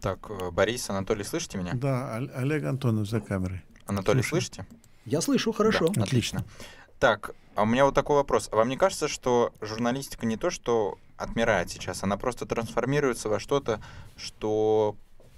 Так, 0.02 0.30
э, 0.30 0.50
Борис, 0.52 0.90
Анатолий, 0.90 1.24
слышите 1.24 1.58
меня? 1.58 1.74
Да, 1.74 2.16
Олег 2.16 2.64
Антонов 2.64 3.08
за 3.08 3.22
камерой. 3.22 3.62
Анатолий, 3.86 4.24
Слушай. 4.24 4.46
слышите? 4.46 4.66
Я 5.06 5.22
слышу 5.22 5.52
хорошо. 5.52 5.90
Да, 5.90 6.04
отлично. 6.04 6.44
Так, 7.00 7.32
а 7.56 7.64
у 7.64 7.66
меня 7.66 7.86
вот 7.86 7.94
такой 7.94 8.16
вопрос. 8.16 8.50
А 8.52 8.56
вам 8.56 8.70
не 8.70 8.78
кажется, 8.78 9.08
что 9.08 9.54
журналистика 9.62 10.26
не 10.26 10.38
то, 10.38 10.50
что 10.50 10.98
отмирает 11.18 11.70
сейчас, 11.70 12.04
она 12.04 12.18
просто 12.18 12.46
трансформируется 12.46 13.30
во 13.30 13.40
что-то, 13.40 13.82
что 14.18 14.96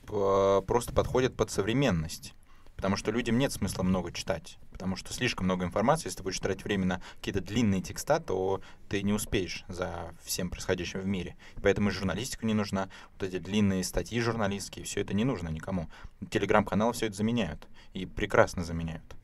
э, 0.10 0.62
просто 0.66 0.94
подходит 0.94 1.36
под 1.36 1.52
современность? 1.52 2.34
Потому 2.76 2.96
что 2.96 3.12
людям 3.12 3.38
нет 3.38 3.52
смысла 3.52 3.84
много 3.84 4.12
читать. 4.12 4.58
Потому 4.72 4.96
что 4.96 5.14
слишком 5.14 5.46
много 5.46 5.66
информации. 5.66 6.08
Если 6.08 6.18
ты 6.18 6.24
будешь 6.24 6.40
тратить 6.40 6.64
время 6.64 6.86
на 6.86 7.02
какие-то 7.18 7.42
длинные 7.42 7.82
текста, 7.82 8.20
то 8.20 8.62
ты 8.90 9.04
не 9.04 9.14
успеешь 9.14 9.64
за 9.68 10.14
всем 10.24 10.50
происходящим 10.50 11.00
в 11.00 11.06
мире. 11.06 11.36
Поэтому 11.62 11.92
журналистика 11.92 12.46
не 12.46 12.54
нужна. 12.54 12.90
Вот 13.14 13.24
эти 13.24 13.40
длинные 13.40 13.84
статьи 13.84 14.20
журналистские, 14.20 14.86
все 14.86 15.02
это 15.02 15.14
не 15.14 15.24
нужно 15.24 15.50
никому. 15.50 15.90
Телеграм-каналы 16.30 16.94
все 16.94 17.08
это 17.08 17.16
заменяют. 17.16 17.68
И 17.94 18.06
прекрасно 18.06 18.64
заменяют. 18.64 19.16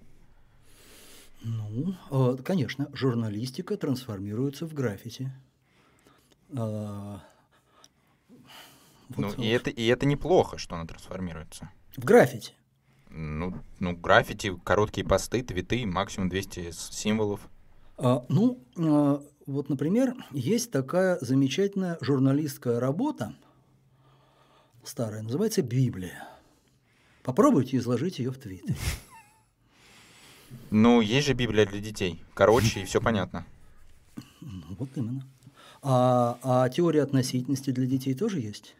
Ну, 1.41 1.95
э, 2.11 2.37
конечно, 2.43 2.89
журналистика 2.93 3.77
трансформируется 3.77 4.65
в 4.65 4.73
граффити. 4.73 5.31
А, 6.55 7.21
ну, 9.15 9.27
вот, 9.27 9.39
и, 9.39 9.47
это, 9.47 9.69
и 9.69 9.85
это 9.87 10.05
неплохо, 10.05 10.57
что 10.57 10.75
она 10.75 10.85
трансформируется. 10.85 11.69
В 11.95 12.03
граффити? 12.03 12.53
Ну, 13.09 13.55
ну, 13.79 13.95
граффити, 13.95 14.55
короткие 14.63 15.05
посты, 15.05 15.41
твиты, 15.43 15.85
максимум 15.85 16.29
200 16.29 16.71
символов. 16.71 17.41
А, 17.97 18.23
ну, 18.29 18.63
а, 18.77 19.21
вот, 19.45 19.69
например, 19.69 20.13
есть 20.31 20.71
такая 20.71 21.17
замечательная 21.21 21.97
журналистская 22.01 22.79
работа, 22.79 23.33
старая, 24.83 25.23
называется 25.23 25.61
«Библия». 25.61 26.27
Попробуйте 27.23 27.77
изложить 27.77 28.19
ее 28.19 28.31
в 28.31 28.37
твите. 28.37 28.75
Ну, 30.71 31.01
есть 31.01 31.27
же 31.27 31.33
Библия 31.33 31.65
для 31.65 31.79
детей. 31.79 32.23
Короче, 32.33 32.81
и 32.81 32.85
все 32.85 33.01
понятно. 33.01 33.45
Ну, 34.41 34.63
вот 34.77 34.89
именно. 34.95 35.23
А, 35.81 36.37
а 36.43 36.69
теория 36.69 37.03
относительности 37.03 37.71
для 37.71 37.85
детей 37.85 38.13
тоже 38.13 38.39
есть? 38.39 38.75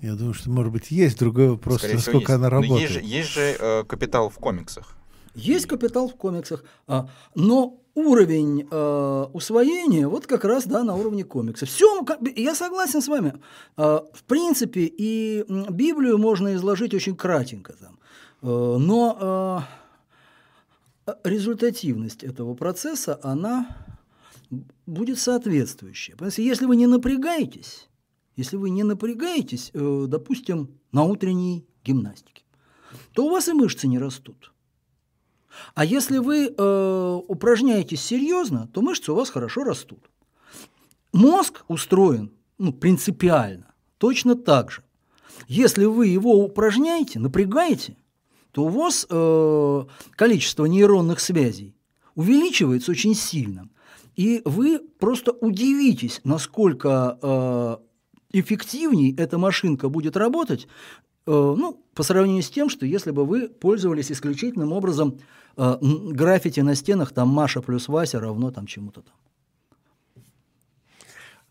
Я 0.00 0.14
думаю, 0.14 0.34
что, 0.34 0.50
может 0.50 0.72
быть, 0.72 0.90
есть 0.90 1.18
другой 1.18 1.50
вопрос, 1.50 1.78
Скорее 1.78 1.94
насколько 1.94 2.34
она 2.34 2.50
работает. 2.50 2.72
Но 2.74 2.80
есть 2.80 2.92
же, 2.92 3.00
есть 3.00 3.28
же 3.30 3.56
э, 3.58 3.84
капитал 3.84 4.28
в 4.28 4.38
комиксах. 4.38 4.94
Есть 5.34 5.66
капитал 5.66 6.08
в 6.08 6.14
комиксах, 6.16 6.64
а, 6.86 7.08
но 7.34 7.78
уровень 7.94 8.68
э, 8.70 9.26
усвоения 9.32 10.06
вот 10.06 10.26
как 10.26 10.44
раз 10.44 10.66
да, 10.66 10.84
на 10.84 10.94
уровне 10.94 11.24
комиксов. 11.24 11.68
Все, 11.68 12.04
я 12.36 12.54
согласен 12.54 13.00
с 13.00 13.08
вами. 13.08 13.34
Э, 13.76 14.00
в 14.12 14.22
принципе, 14.24 14.84
и 14.84 15.44
Библию 15.70 16.18
можно 16.18 16.54
изложить 16.54 16.94
очень 16.94 17.16
кратенько. 17.16 17.72
Там. 17.72 17.98
Э, 18.42 18.76
но 18.78 19.64
э, 21.06 21.12
результативность 21.24 22.22
этого 22.22 22.54
процесса, 22.54 23.18
она 23.22 23.66
будет 24.86 25.18
соответствующая. 25.18 26.12
Потому 26.12 26.30
что 26.30 26.42
если 26.42 26.66
вы 26.66 26.76
не 26.76 26.86
напрягаетесь, 26.86 27.88
если 28.36 28.56
вы 28.56 28.70
не 28.70 28.84
напрягаетесь, 28.84 29.70
э, 29.72 30.04
допустим, 30.08 30.70
на 30.92 31.02
утренней 31.04 31.66
гимнастике, 31.84 32.44
то 33.12 33.26
у 33.26 33.30
вас 33.30 33.48
и 33.48 33.52
мышцы 33.52 33.88
не 33.88 33.98
растут. 33.98 34.52
А 35.74 35.84
если 35.84 36.18
вы 36.18 36.54
э, 36.56 37.20
упражняетесь 37.28 38.02
серьезно, 38.02 38.68
то 38.72 38.82
мышцы 38.82 39.12
у 39.12 39.14
вас 39.14 39.30
хорошо 39.30 39.64
растут. 39.64 40.10
Мозг 41.12 41.64
устроен 41.68 42.30
ну, 42.58 42.72
принципиально 42.72 43.74
точно 43.98 44.34
так 44.36 44.70
же. 44.70 44.82
Если 45.48 45.84
вы 45.84 46.08
его 46.08 46.44
упражняете, 46.44 47.18
напрягаете, 47.18 47.96
то 48.52 48.64
у 48.64 48.68
вас 48.68 49.06
э, 49.08 49.84
количество 50.12 50.64
нейронных 50.66 51.20
связей 51.20 51.74
увеличивается 52.14 52.90
очень 52.90 53.14
сильно. 53.14 53.68
И 54.14 54.40
вы 54.46 54.78
просто 54.78 55.32
удивитесь, 55.32 56.20
насколько 56.24 57.18
э, 57.20 57.76
эффективней 58.40 59.14
эта 59.16 59.38
машинка 59.38 59.88
будет 59.88 60.16
работать, 60.16 60.68
э, 61.26 61.30
ну, 61.30 61.80
по 61.94 62.02
сравнению 62.02 62.42
с 62.42 62.50
тем, 62.50 62.68
что 62.68 62.86
если 62.86 63.10
бы 63.10 63.24
вы 63.24 63.48
пользовались 63.48 64.12
исключительным 64.12 64.72
образом 64.72 65.18
э, 65.56 65.76
граффити 65.80 66.60
на 66.60 66.74
стенах, 66.74 67.12
там 67.12 67.28
Маша 67.28 67.62
плюс 67.62 67.88
Вася 67.88 68.20
равно 68.20 68.50
там 68.50 68.66
чему-то 68.66 69.02
там. 69.02 69.14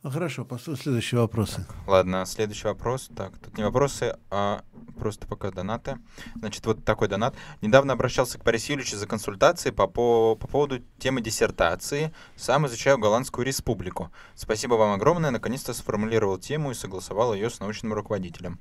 Ну, 0.06 0.12
хорошо, 0.12 0.46
послушай 0.46 0.84
следующие 0.84 1.20
вопросы. 1.20 1.66
Ладно, 1.88 2.28
следующий 2.28 2.68
вопрос. 2.68 3.10
Так, 3.16 3.40
тут 3.40 3.58
не 3.58 3.64
вопросы, 3.64 4.16
а 4.30 4.64
просто 5.00 5.26
пока 5.26 5.50
донаты. 5.50 5.98
Значит, 6.36 6.64
вот 6.68 6.86
такой 6.86 7.08
донат. 7.08 7.36
Недавно 7.64 7.94
обращался 7.94 8.38
к 8.38 8.44
Борису 8.44 8.74
Юрьевичу 8.74 8.98
за 8.98 9.08
консультацией 9.08 9.74
по, 9.74 9.88
по, 9.88 10.36
по 10.36 10.48
поводу 10.48 10.84
темы 11.00 11.22
диссертации. 11.22 12.14
Сам 12.36 12.68
изучаю 12.68 13.00
Голландскую 13.00 13.48
республику. 13.48 14.12
Спасибо 14.36 14.76
вам 14.76 14.94
огромное. 14.94 15.32
Наконец-то 15.32 15.74
сформулировал 15.74 16.38
тему 16.38 16.70
и 16.70 16.76
согласовал 16.76 17.34
ее 17.34 17.50
с 17.50 17.60
научным 17.60 17.94
руководителем. 17.94 18.60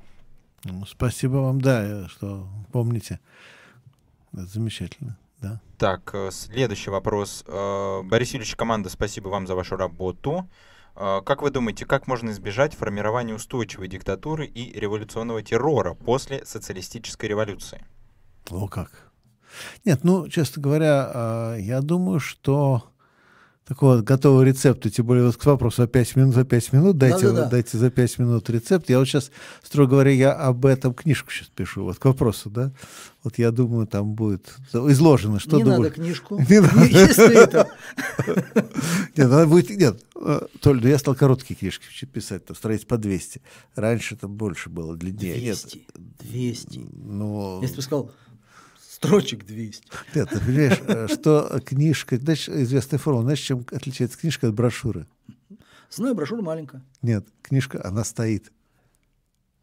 Ну, 0.64 0.86
спасибо 0.86 1.36
вам, 1.36 1.60
да, 1.60 2.08
что 2.08 2.48
помните. 2.72 3.20
Это 4.32 4.46
замечательно. 4.46 5.18
Да. 5.42 5.60
Так, 5.76 6.08
э, 6.14 6.30
следующий 6.30 6.88
вопрос. 6.88 7.44
Э, 7.46 8.00
Борис 8.02 8.30
Юрьевич, 8.30 8.56
команда, 8.56 8.88
спасибо 8.88 9.28
вам 9.28 9.46
за 9.46 9.54
вашу 9.54 9.76
работу. 9.76 10.48
А, 10.96 11.20
как 11.22 11.42
вы 11.42 11.50
думаете, 11.50 11.86
как 11.86 12.06
можно 12.06 12.30
избежать 12.30 12.74
формирования 12.74 13.34
устойчивой 13.34 13.88
диктатуры 13.88 14.46
и 14.46 14.78
революционного 14.78 15.42
террора 15.42 15.94
после 15.94 16.44
социалистической 16.44 17.28
революции? 17.28 17.84
О 18.50 18.68
как. 18.68 19.12
Нет, 19.84 20.00
ну, 20.02 20.28
честно 20.28 20.62
говоря, 20.62 21.10
а, 21.12 21.56
я 21.56 21.80
думаю, 21.80 22.20
что 22.20 22.93
такого 23.66 24.02
готового 24.02 24.42
рецепта, 24.42 24.90
тем 24.90 25.06
более 25.06 25.24
вот 25.24 25.36
к 25.36 25.44
вопросу 25.46 25.82
за 25.82 25.88
5 25.88 26.16
минут, 26.16 26.34
за 26.34 26.44
5 26.44 26.72
минут, 26.72 26.98
дайте, 26.98 27.28
да, 27.28 27.32
да, 27.32 27.42
да. 27.44 27.50
дайте 27.50 27.78
за 27.78 27.90
5 27.90 28.18
минут 28.18 28.50
рецепт. 28.50 28.90
Я 28.90 28.98
вот 28.98 29.06
сейчас, 29.06 29.30
строго 29.62 29.92
говоря, 29.92 30.10
я 30.10 30.32
об 30.32 30.66
этом 30.66 30.92
книжку 30.92 31.30
сейчас 31.30 31.48
пишу, 31.48 31.84
вот 31.84 31.98
к 31.98 32.04
вопросу, 32.04 32.50
да. 32.50 32.72
Вот 33.22 33.38
я 33.38 33.50
думаю, 33.50 33.86
там 33.86 34.12
будет 34.12 34.54
изложено, 34.72 35.40
что... 35.40 35.56
Не 35.56 35.64
думаю. 35.64 35.80
надо 35.80 35.94
книжку. 35.94 36.38
Не 36.48 36.60
надо. 36.60 36.84
Если 36.84 37.42
это... 37.42 37.68
Нет, 39.16 39.26
она 39.26 39.46
будет... 39.46 39.70
Нет, 39.70 40.04
э, 40.14 40.40
Толь, 40.60 40.86
я 40.86 40.98
стал 40.98 41.14
короткие 41.14 41.56
книжки 41.56 42.04
писать, 42.04 42.44
там, 42.44 42.54
страниц 42.54 42.84
по 42.84 42.98
200. 42.98 43.40
Раньше 43.76 44.16
там 44.16 44.34
больше 44.34 44.68
было, 44.68 44.94
длиннее. 44.94 45.38
200, 45.38 45.86
200. 46.20 46.80
Ну... 46.92 47.62
Если 47.62 47.76
бы 47.76 47.82
сказал 47.82 48.10
строчек 49.04 49.46
200. 49.46 49.82
Нет, 50.14 50.28
ты 50.30 50.40
понимаешь, 50.40 50.80
э, 50.86 51.08
что 51.08 51.60
книжка, 51.64 52.16
знаешь, 52.16 52.48
известная 52.48 52.98
формула, 52.98 53.24
знаешь, 53.24 53.40
чем 53.40 53.64
отличается 53.70 54.18
книжка 54.18 54.48
от 54.48 54.54
брошюры? 54.54 55.06
Знаю, 55.90 56.14
брошюра 56.14 56.42
маленькая. 56.42 56.82
Нет, 57.02 57.26
книжка, 57.42 57.80
она 57.84 58.04
стоит. 58.04 58.50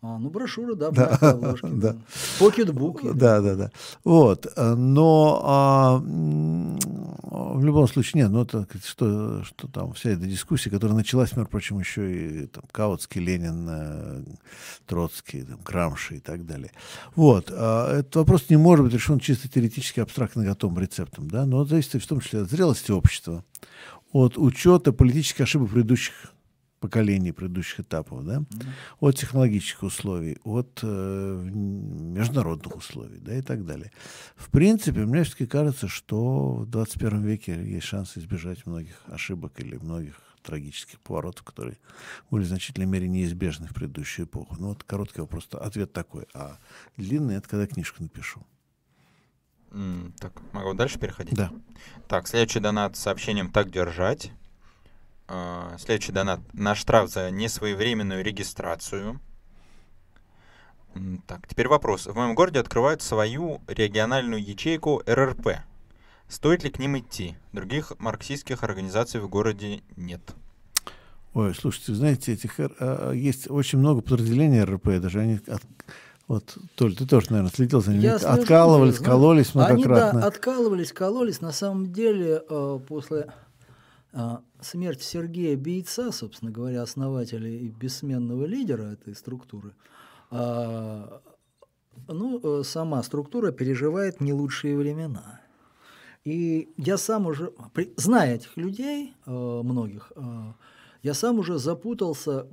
А, 0.03 0.17
ну 0.17 0.31
брошюра, 0.31 0.73
да, 0.73 0.89
да, 0.89 1.15
обложки. 1.21 1.67
Да. 1.71 1.95
Покетбук. 2.39 3.03
Да, 3.15 3.39
да, 3.39 3.55
да. 3.55 3.71
Вот, 4.03 4.51
но 4.57 5.41
а, 5.43 5.97
в 5.99 7.63
любом 7.63 7.87
случае, 7.87 8.23
нет, 8.23 8.31
ну 8.31 8.41
это 8.41 8.67
что, 8.83 9.43
что 9.43 9.67
там, 9.67 9.93
вся 9.93 10.09
эта 10.09 10.25
дискуссия, 10.25 10.71
которая 10.71 10.97
началась, 10.97 11.35
между 11.35 11.51
прочим, 11.51 11.77
еще 11.79 12.43
и 12.43 12.47
там, 12.47 12.63
Каутский, 12.71 13.21
Ленин, 13.21 13.67
э, 13.69 14.23
Троцкий, 14.87 15.43
там, 15.43 15.59
Грамши 15.63 16.15
и 16.15 16.19
так 16.19 16.47
далее. 16.47 16.71
Вот, 17.15 17.51
а, 17.51 17.99
этот 17.99 18.15
вопрос 18.15 18.49
не 18.49 18.57
может 18.57 18.85
быть 18.85 18.95
решен 18.95 19.19
чисто 19.19 19.49
теоретически, 19.49 19.99
абстрактно 19.99 20.43
готовым 20.43 20.79
рецептом, 20.79 21.29
да, 21.29 21.45
но 21.45 21.63
зависит 21.63 22.01
в 22.01 22.07
том 22.07 22.21
числе 22.21 22.41
от 22.41 22.49
зрелости 22.49 22.91
общества, 22.91 23.45
от 24.13 24.35
учета 24.39 24.93
политических 24.93 25.41
ошибок 25.41 25.69
предыдущих 25.69 26.33
поколений 26.81 27.31
предыдущих 27.31 27.81
этапов, 27.81 28.25
да, 28.25 28.37
mm-hmm. 28.39 28.67
от 28.99 29.15
технологических 29.15 29.83
условий, 29.83 30.37
от 30.43 30.79
э, 30.81 31.49
международных 31.51 32.75
условий, 32.75 33.19
да, 33.19 33.35
и 33.35 33.41
так 33.41 33.65
далее. 33.65 33.91
В 34.35 34.49
принципе, 34.49 35.05
мне 35.05 35.23
все-таки 35.23 35.45
кажется, 35.45 35.87
что 35.87 36.55
в 36.55 36.65
21 36.65 37.21
веке 37.21 37.53
есть 37.53 37.85
шанс 37.85 38.17
избежать 38.17 38.65
многих 38.65 38.95
ошибок 39.07 39.59
или 39.59 39.77
многих 39.77 40.19
трагических 40.41 40.99
поворотов, 41.01 41.43
которые 41.43 41.77
были 42.31 42.43
в 42.43 42.47
значительной 42.47 42.87
мере 42.87 43.07
неизбежны 43.07 43.67
в 43.67 43.75
предыдущую 43.75 44.25
эпоху. 44.25 44.55
Ну 44.57 44.69
вот 44.69 44.83
короткий 44.83 45.21
вопрос, 45.21 45.47
ответ 45.51 45.93
такой. 45.93 46.25
А 46.33 46.57
длинный— 46.97 47.35
это 47.37 47.47
когда 47.47 47.67
книжку 47.67 48.01
напишу. 48.01 48.43
М, 49.71 50.13
Так, 50.19 50.41
могу 50.51 50.73
дальше 50.73 50.97
переходить? 50.97 51.35
Да. 51.35 51.51
Так, 52.07 52.27
следующий 52.27 52.59
донат 52.59 52.97
с 52.97 52.99
сообщением 53.01 53.51
«Так 53.51 53.69
держать». 53.69 54.31
А, 55.33 55.77
Следующий 55.79 56.11
донат 56.11 56.41
на 56.53 56.75
штраф 56.75 57.09
за 57.09 57.31
несвоевременную 57.31 58.21
регистрацию. 58.21 59.19
Так, 61.25 61.47
теперь 61.47 61.69
вопрос. 61.69 62.05
В 62.07 62.13
моем 62.15 62.35
городе 62.35 62.59
открывают 62.59 63.01
свою 63.01 63.61
региональную 63.67 64.43
ячейку 64.43 65.01
РРП. 65.05 65.59
Стоит 66.27 66.65
ли 66.65 66.69
к 66.69 66.79
ним 66.79 66.99
идти? 66.99 67.35
Других 67.53 67.93
марксистских 67.97 68.63
организаций 68.63 69.21
в 69.21 69.29
городе 69.29 69.81
нет. 69.95 70.21
Ой, 71.33 71.55
слушайте, 71.55 71.93
знаете, 71.93 72.33
этих 72.33 72.59
р- 72.59 72.75
а, 72.79 73.11
есть 73.11 73.49
очень 73.49 73.79
много 73.79 74.01
подразделений 74.01 74.61
РП, 74.63 74.99
даже 74.99 75.21
они 75.21 75.39
от- 75.47 75.61
вот, 76.27 76.57
Толь, 76.75 76.93
ты 76.93 77.05
тоже, 77.07 77.27
наверное, 77.29 77.51
следил 77.53 77.81
за 77.81 77.91
ними, 77.91 78.01
Я 78.03 78.19
слежу, 78.19 78.33
откалывались, 78.33 78.95
знаю. 78.97 79.11
кололись 79.11 79.55
Они, 79.55 79.63
многократно. 79.63 80.19
да, 80.21 80.27
откалывались, 80.27 80.91
кололись. 80.91 81.39
На 81.39 81.53
самом 81.53 81.93
деле, 81.93 82.43
э, 82.49 82.79
после 82.85 83.27
э, 84.13 84.37
смерти 84.61 85.03
Сергея 85.03 85.57
Бейца, 85.57 86.11
собственно 86.11 86.51
говоря, 86.51 86.81
основателя 86.81 87.49
и 87.49 87.69
бессменного 87.69 88.45
лидера 88.45 88.83
этой 88.93 89.15
структуры, 89.15 89.73
э, 90.31 91.19
ну, 92.07 92.39
э, 92.59 92.63
сама 92.63 93.03
структура 93.03 93.51
переживает 93.51 94.21
не 94.21 94.33
лучшие 94.33 94.77
времена. 94.77 95.41
И 96.23 96.69
я 96.77 96.97
сам 96.97 97.25
уже, 97.25 97.51
зная 97.97 98.35
этих 98.35 98.55
людей, 98.57 99.13
э, 99.25 99.31
многих, 99.31 100.11
э, 100.15 100.53
я 101.03 101.15
сам 101.15 101.39
уже 101.39 101.57
запутался, 101.57 102.45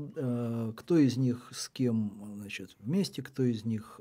кто 0.75 0.97
из 0.97 1.19
них 1.19 1.51
с 1.53 1.69
кем 1.69 2.39
значит, 2.41 2.75
вместе, 2.81 3.23
кто 3.23 3.43
из 3.43 3.67
них 3.67 4.01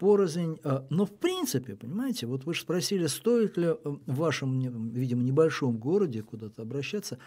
порознь. 0.00 0.58
Э, 0.64 0.82
Но 0.90 1.04
в 1.04 1.12
принципе, 1.12 1.76
понимаете, 1.76 2.26
вот 2.26 2.44
вы 2.44 2.54
же 2.54 2.62
спросили, 2.62 3.06
стоит 3.06 3.56
ли 3.56 3.66
э, 3.66 3.76
в 3.84 4.16
вашем, 4.16 4.88
видимо, 4.88 5.22
небольшом 5.22 5.76
городе 5.76 6.22
куда-то 6.22 6.62
обращаться. 6.62 7.18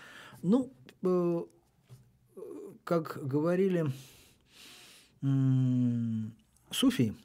Ну, 0.41 0.69
э, 1.03 1.43
как 2.83 3.19
говорили 3.23 3.85
суфии, 6.71 7.15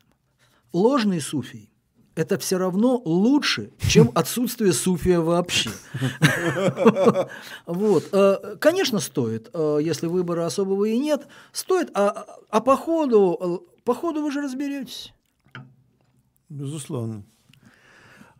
ложный 0.72 1.20
суфий– 1.20 1.68
это 2.14 2.38
все 2.38 2.58
равно 2.58 3.02
лучше, 3.04 3.70
чем 3.88 4.10
отсутствие 4.14 4.72
суфия 4.72 5.20
вообще. 5.20 5.70
Вот. 7.66 8.08
Э, 8.12 8.56
Конечно, 8.60 9.00
стоит, 9.00 9.50
если 9.80 10.06
выбора 10.06 10.46
особого 10.46 10.84
и 10.84 10.98
нет, 10.98 11.26
стоит, 11.52 11.90
а, 11.94 12.26
а 12.50 12.58
э, 12.58 12.60
по 12.60 12.76
ходу 12.76 14.22
вы 14.22 14.30
же 14.30 14.42
разберетесь. 14.42 15.12
Безусловно. 16.48 17.24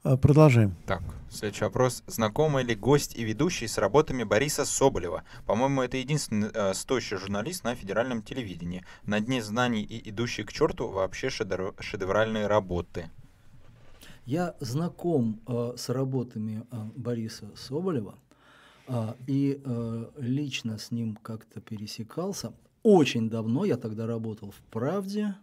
А, 0.03 0.17
Продолжаем. 0.17 0.75
Так, 0.87 1.03
следующий 1.29 1.65
вопрос. 1.65 2.03
Знакомый 2.07 2.65
ли 2.65 2.75
гость 2.75 3.17
и 3.17 3.25
ведущий 3.25 3.67
с 3.67 3.79
работами 3.79 4.23
Бориса 4.23 4.65
Соболева? 4.65 5.25
По-моему, 5.47 5.83
это 5.83 5.97
единственный 5.97 6.51
э, 6.55 6.73
стоящий 6.75 7.17
журналист 7.17 7.65
на 7.65 7.75
федеральном 7.75 8.23
телевидении. 8.23 8.85
На 9.05 9.21
дне 9.21 9.43
знаний 9.43 9.83
и 9.83 10.09
идущий 10.11 10.45
к 10.45 10.53
черту 10.53 10.89
вообще 10.89 11.29
шедевр- 11.29 11.75
шедевральные 11.81 12.47
работы. 12.47 13.11
Я 14.25 14.55
знаком 14.61 15.41
э, 15.47 15.75
с 15.77 15.89
работами 15.89 16.65
э, 16.71 16.77
Бориса 16.95 17.51
Соболева 17.57 18.15
э, 18.87 19.15
и 19.27 19.61
э, 19.63 20.11
лично 20.17 20.79
с 20.79 20.91
ним 20.91 21.17
как-то 21.17 21.61
пересекался. 21.61 22.53
Очень 22.83 23.29
давно, 23.29 23.65
я 23.65 23.77
тогда 23.77 24.07
работал 24.07 24.53
в 24.53 24.61
«Правде». 24.71 25.35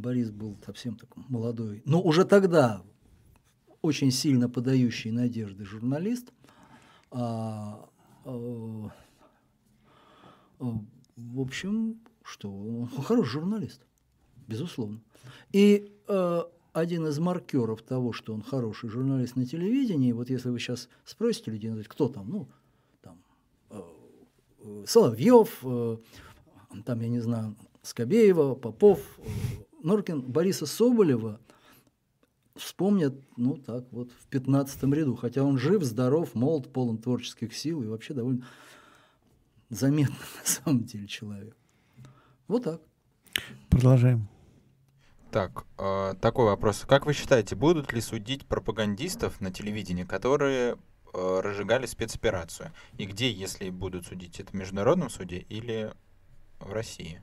Борис 0.00 0.30
был 0.30 0.56
совсем 0.64 0.96
такой 0.96 1.24
молодой, 1.28 1.82
но 1.84 2.00
уже 2.00 2.24
тогда 2.24 2.82
очень 3.82 4.10
сильно 4.10 4.48
подающий 4.48 5.10
надежды 5.10 5.64
журналист. 5.64 6.32
А, 7.10 7.88
э, 8.24 8.88
э, 10.60 10.64
в 11.16 11.40
общем, 11.40 12.00
что 12.22 12.52
он 12.52 12.88
хороший 12.88 13.30
журналист, 13.30 13.80
безусловно. 14.46 15.00
И 15.52 15.92
э, 16.08 16.42
один 16.72 17.06
из 17.06 17.18
маркеров 17.18 17.82
того, 17.82 18.12
что 18.12 18.34
он 18.34 18.42
хороший 18.42 18.90
журналист 18.90 19.36
на 19.36 19.46
телевидении, 19.46 20.12
вот 20.12 20.28
если 20.28 20.50
вы 20.50 20.58
сейчас 20.58 20.88
спросите 21.04 21.50
людей, 21.50 21.70
ну, 21.70 21.82
кто 21.86 22.08
там, 22.08 22.28
ну, 22.28 22.48
там, 23.00 23.22
э, 23.70 23.80
э, 24.58 24.84
Соловьев, 24.86 25.60
там, 26.84 27.00
я 27.00 27.08
не 27.08 27.20
знаю, 27.20 27.56
Скобеева, 27.82 28.56
Попов, 28.56 29.00
Норкин, 29.86 30.20
Бориса 30.20 30.66
Соболева 30.66 31.40
вспомнят, 32.56 33.14
ну, 33.36 33.56
так 33.56 33.84
вот, 33.92 34.10
в 34.10 34.26
15 34.26 34.82
ряду, 34.92 35.14
хотя 35.14 35.44
он 35.44 35.58
жив, 35.58 35.84
здоров, 35.84 36.34
молод, 36.34 36.72
полон 36.72 36.98
творческих 36.98 37.54
сил 37.56 37.84
и 37.84 37.86
вообще 37.86 38.12
довольно 38.12 38.44
заметный 39.68 40.16
на 40.40 40.44
самом 40.44 40.84
деле 40.84 41.06
человек. 41.06 41.56
Вот 42.48 42.64
так. 42.64 42.80
Продолжаем. 43.70 44.28
Так, 45.30 45.64
э, 45.78 46.14
такой 46.20 46.46
вопрос. 46.46 46.84
Как 46.88 47.06
вы 47.06 47.12
считаете, 47.12 47.54
будут 47.54 47.92
ли 47.92 48.00
судить 48.00 48.44
пропагандистов 48.44 49.40
на 49.40 49.52
телевидении, 49.52 50.02
которые 50.02 50.78
э, 51.14 51.40
разжигали 51.40 51.86
спецоперацию? 51.86 52.72
И 52.98 53.06
где, 53.06 53.30
если 53.30 53.70
будут 53.70 54.06
судить, 54.06 54.40
это 54.40 54.50
в 54.50 54.54
международном 54.54 55.10
суде 55.10 55.38
или 55.38 55.92
в 56.58 56.72
России? 56.72 57.22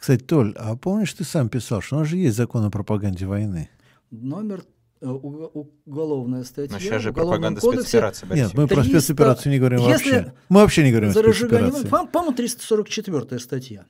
Кстати, 0.00 0.22
Толь, 0.24 0.54
а 0.56 0.74
помнишь, 0.76 1.12
ты 1.12 1.24
сам 1.24 1.48
писал, 1.50 1.82
что 1.82 1.96
у 1.96 1.98
нас 2.00 2.08
же 2.08 2.16
есть 2.16 2.36
закон 2.36 2.64
о 2.64 2.70
пропаганде 2.70 3.26
войны? 3.26 3.68
Номер 4.10 4.64
э, 5.02 5.06
уго- 5.06 5.68
уголовная 5.86 6.42
статья. 6.44 6.72
Но 6.72 6.80
сейчас 6.80 7.02
же 7.02 7.12
пропаганда 7.12 7.60
кодексе 7.60 7.82
спецоперации. 7.88 8.26
Борис 8.26 8.42
Нет, 8.44 8.54
мы 8.54 8.66
про 8.66 8.76
300 8.82 8.90
спецоперацию 9.00 9.52
не 9.52 9.58
говорим 9.58 9.80
Если 9.80 10.10
вообще. 10.10 10.32
Мы 10.48 10.60
вообще 10.60 10.82
не 10.84 10.90
говорим 10.90 11.12
За 11.12 11.20
о 11.20 11.32
спецоперации. 11.32 11.88
по- 11.88 12.06
по-моему, 12.06 12.34
344 12.34 13.38
статья. 13.38 13.84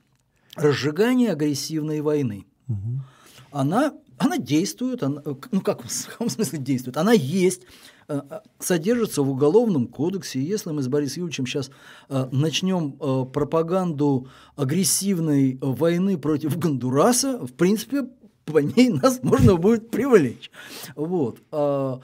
Разжигание 0.57 1.31
агрессивной 1.31 2.01
войны. 2.01 2.45
Мгм. 2.67 3.05
Она, 3.51 3.93
она 4.17 4.37
действует, 4.37 5.03
она, 5.03 5.21
ну 5.51 5.61
как 5.61 5.83
в 5.85 6.07
каком 6.11 6.29
смысле 6.29 6.59
действует? 6.59 6.97
Она 6.97 7.13
есть, 7.13 7.61
содержится 8.59 9.23
в 9.23 9.29
Уголовном 9.29 9.87
кодексе. 9.87 10.39
И 10.39 10.43
если 10.43 10.71
мы 10.71 10.81
с 10.81 10.87
Борисом 10.87 11.23
Юрьевичем 11.23 11.45
сейчас 11.45 11.71
начнем 12.31 12.97
э, 12.99 13.25
пропаганду 13.31 14.27
агрессивной 14.55 15.53
э, 15.53 15.57
войны 15.61 16.17
против 16.17 16.57
Гондураса, 16.57 17.37
в 17.45 17.53
принципе, 17.53 18.09
по 18.45 18.59
ней 18.59 18.89
нас 18.89 19.21
можно 19.23 19.55
будет 19.55 19.91
привлечь. 19.91 20.51
Вот. 20.95 21.39
Но 21.51 22.01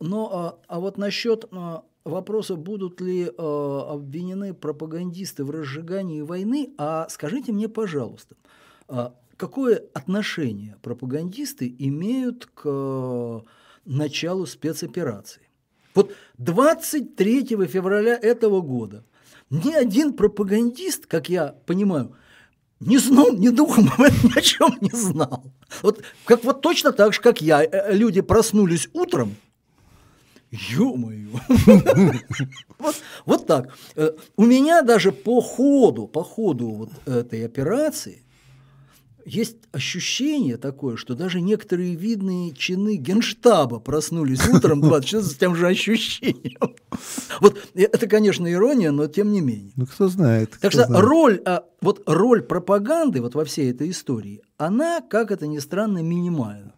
а, 0.00 0.58
а 0.68 0.80
вот 0.80 0.98
насчет 0.98 1.48
вопроса, 2.04 2.54
будут 2.54 3.00
ли 3.00 3.26
обвинены 3.26 4.54
пропагандисты 4.54 5.44
в 5.44 5.50
разжигании 5.50 6.20
войны, 6.20 6.72
а 6.78 7.08
скажите 7.08 7.50
мне, 7.50 7.68
пожалуйста, 7.68 8.36
какое 9.36 9.82
отношение 9.92 10.76
пропагандисты 10.82 11.74
имеют 11.78 12.46
к 12.46 12.62
э, 12.64 13.40
началу 13.84 14.46
спецоперации? 14.46 15.42
Вот 15.94 16.12
23 16.38 17.66
февраля 17.66 18.18
этого 18.20 18.60
года 18.60 19.04
ни 19.50 19.72
один 19.72 20.12
пропагандист, 20.14 21.06
как 21.06 21.28
я 21.28 21.54
понимаю, 21.66 22.16
ни 22.80 22.98
сном, 22.98 23.38
ни 23.38 23.48
духом 23.48 23.90
об 23.96 24.02
этом 24.02 24.30
ни 24.34 24.38
о 24.38 24.42
чем 24.42 24.76
не 24.80 24.90
знал. 24.90 25.44
Вот, 25.82 26.02
как, 26.24 26.44
вот 26.44 26.60
точно 26.60 26.92
так 26.92 27.12
же, 27.14 27.20
как 27.20 27.40
я, 27.40 27.62
э, 27.62 27.94
люди 27.94 28.20
проснулись 28.20 28.88
утром, 28.92 29.36
Ё-моё! 30.50 31.30
вот, 32.78 32.94
вот 33.26 33.46
так. 33.46 33.76
Э, 33.96 34.10
У 34.36 34.44
меня 34.44 34.82
даже 34.82 35.10
по 35.10 35.40
ходу, 35.40 36.06
по 36.06 36.22
ходу 36.22 36.68
вот 36.70 36.90
этой 37.06 37.44
операции 37.44 38.23
есть 39.24 39.56
ощущение 39.72 40.56
такое, 40.56 40.96
что 40.96 41.14
даже 41.14 41.40
некоторые 41.40 41.94
видные 41.94 42.52
чины 42.52 42.96
генштаба 42.96 43.80
проснулись 43.80 44.46
утром 44.48 44.80
26 44.80 45.32
с 45.32 45.36
тем 45.36 45.54
же 45.54 45.66
ощущением. 45.66 46.74
Вот 47.40 47.58
э, 47.74 47.82
это, 47.82 48.06
конечно, 48.06 48.50
ирония, 48.50 48.92
но 48.92 49.08
тем 49.08 49.32
не 49.32 49.40
менее. 49.40 49.72
Ну, 49.74 49.86
кто 49.86 50.08
знает. 50.08 50.50
Так 50.50 50.58
кто 50.58 50.70
что 50.70 50.86
знает. 50.86 51.04
роль, 51.04 51.42
а, 51.44 51.64
вот 51.80 52.02
роль 52.06 52.42
пропаганды 52.42 53.20
вот 53.20 53.34
во 53.34 53.44
всей 53.44 53.70
этой 53.72 53.90
истории, 53.90 54.42
она, 54.56 55.00
как 55.00 55.32
это 55.32 55.46
ни 55.48 55.58
странно, 55.58 55.98
минимальна. 55.98 56.72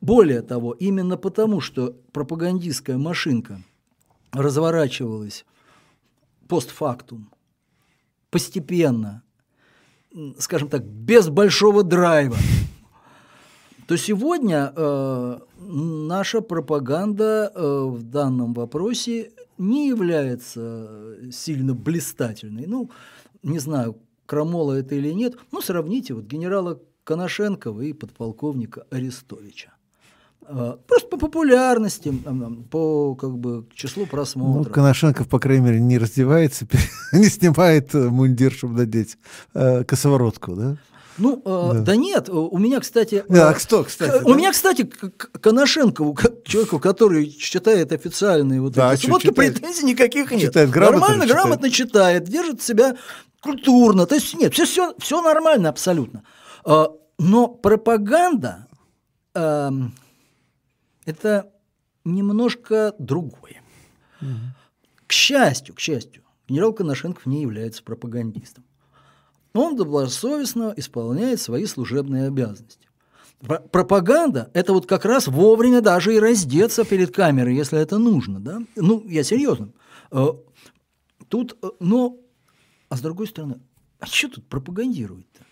Более 0.00 0.40
того, 0.40 0.72
именно 0.72 1.16
потому, 1.16 1.60
что 1.60 1.96
пропагандистская 2.12 2.96
машинка 2.96 3.62
разворачивалась 4.32 5.44
постфактум, 6.48 7.30
постепенно, 8.30 9.22
скажем 10.38 10.68
так, 10.68 10.84
без 10.84 11.28
большого 11.28 11.82
драйва, 11.82 12.36
то 13.86 13.96
сегодня 13.96 14.72
э, 14.74 15.38
наша 15.58 16.40
пропаганда 16.40 17.52
э, 17.54 17.84
в 17.86 18.02
данном 18.02 18.54
вопросе 18.54 19.32
не 19.58 19.88
является 19.88 21.16
сильно 21.32 21.74
блистательной. 21.74 22.66
Ну, 22.66 22.90
не 23.42 23.58
знаю, 23.58 23.98
крамола 24.26 24.72
это 24.72 24.94
или 24.94 25.10
нет. 25.10 25.36
Ну, 25.52 25.60
сравните, 25.60 26.14
вот 26.14 26.24
генерала 26.24 26.80
Коношенкова 27.04 27.82
и 27.82 27.92
подполковника 27.92 28.86
Арестовича. 28.90 29.73
А, 30.46 30.78
просто 30.86 31.08
по 31.08 31.16
популярности, 31.16 32.12
по 32.70 33.14
как 33.14 33.36
бы, 33.36 33.66
числу 33.74 34.06
просмотров. 34.06 34.66
Ну, 34.66 34.72
Коношенков, 34.72 35.28
по 35.28 35.38
крайней 35.38 35.64
мере, 35.64 35.80
не 35.80 35.98
раздевается, 35.98 36.66
не 37.12 37.26
снимает 37.26 37.94
э, 37.94 38.08
мундир, 38.08 38.52
чтобы 38.52 38.74
надеть 38.74 39.16
э, 39.54 39.84
косоворотку, 39.84 40.54
да? 40.54 40.76
Ну, 41.16 41.40
э, 41.44 41.70
да. 41.74 41.80
да 41.80 41.96
нет, 41.96 42.28
у 42.28 42.58
меня, 42.58 42.80
кстати... 42.80 43.24
Да, 43.28 43.52
э, 43.52 43.58
что, 43.58 43.84
кстати? 43.84 44.22
У 44.24 44.30
да? 44.30 44.34
меня, 44.34 44.52
кстати, 44.52 44.82
к 44.82 45.40
Коношенкову, 45.40 46.16
человеку, 46.44 46.78
который 46.78 47.30
читает 47.30 47.92
официальные 47.92 48.60
вот 48.60 48.72
да, 48.74 48.92
эти 48.92 49.06
сводки, 49.06 49.30
претензий 49.30 49.84
никаких 49.84 50.30
нет. 50.32 50.42
Читает 50.42 50.70
грамотно, 50.70 51.00
Нормально, 51.00 51.24
читает. 51.24 51.42
грамотно 51.42 51.70
читает, 51.70 52.24
держит 52.24 52.62
себя 52.62 52.96
культурно. 53.40 54.06
То 54.06 54.16
есть 54.16 54.34
нет, 54.34 54.52
все, 54.52 54.66
все, 54.66 54.94
все 54.98 55.22
нормально 55.22 55.68
абсолютно. 55.68 56.24
А, 56.64 56.88
но 57.18 57.48
пропаганда 57.48 58.66
э, 59.34 59.70
это 61.04 61.52
немножко 62.04 62.94
другое. 62.98 63.62
Угу. 64.20 64.30
К 65.06 65.12
счастью, 65.12 65.74
к 65.74 65.80
счастью, 65.80 66.22
генерал 66.48 66.72
Коношенков 66.72 67.26
не 67.26 67.42
является 67.42 67.82
пропагандистом. 67.82 68.64
Он 69.54 69.76
добросовестно 69.76 70.74
исполняет 70.76 71.40
свои 71.40 71.66
служебные 71.66 72.26
обязанности. 72.26 72.88
Пропаганда– 73.40 74.50
это 74.54 74.72
вот 74.72 74.86
как 74.86 75.04
раз 75.04 75.28
вовремя 75.28 75.80
даже 75.80 76.14
и 76.14 76.18
раздеться 76.18 76.84
перед 76.84 77.14
камерой, 77.14 77.54
если 77.54 77.78
это 77.78 77.98
нужно. 77.98 78.40
Да? 78.40 78.62
Ну, 78.74 79.06
я 79.06 79.22
серьезно. 79.22 79.70
Э, 80.10 80.28
тут, 81.28 81.56
э, 81.62 81.68
но, 81.78 82.16
а 82.88 82.96
с 82.96 83.00
другой 83.00 83.26
стороны, 83.26 83.60
а 84.00 84.06
что 84.06 84.28
тут 84.28 84.46
пропагандировать-то? 84.48 85.44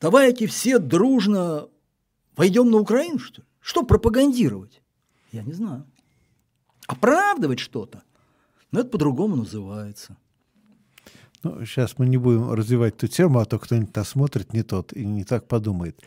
Давайте 0.00 0.46
все 0.46 0.78
дружно 0.78 1.68
пойдем 2.34 2.70
на 2.70 2.78
Украину, 2.78 3.18
что 3.18 3.40
ли? 3.40 3.48
Что 3.64 3.82
пропагандировать? 3.82 4.82
Я 5.32 5.42
не 5.42 5.54
знаю. 5.54 5.86
Оправдывать 6.86 7.60
что-то? 7.60 8.02
Но 8.70 8.80
это 8.80 8.90
по-другому 8.90 9.36
называется. 9.36 10.18
Ну, 11.42 11.64
сейчас 11.64 11.98
мы 11.98 12.04
не 12.04 12.18
будем 12.18 12.52
развивать 12.52 12.96
эту 12.96 13.08
тему, 13.08 13.38
а 13.38 13.46
то 13.46 13.58
кто-нибудь 13.58 13.96
нас 13.96 14.10
смотрит 14.10 14.52
не 14.52 14.62
тот 14.62 14.92
и 14.92 15.06
не 15.06 15.24
так 15.24 15.48
подумает. 15.48 15.98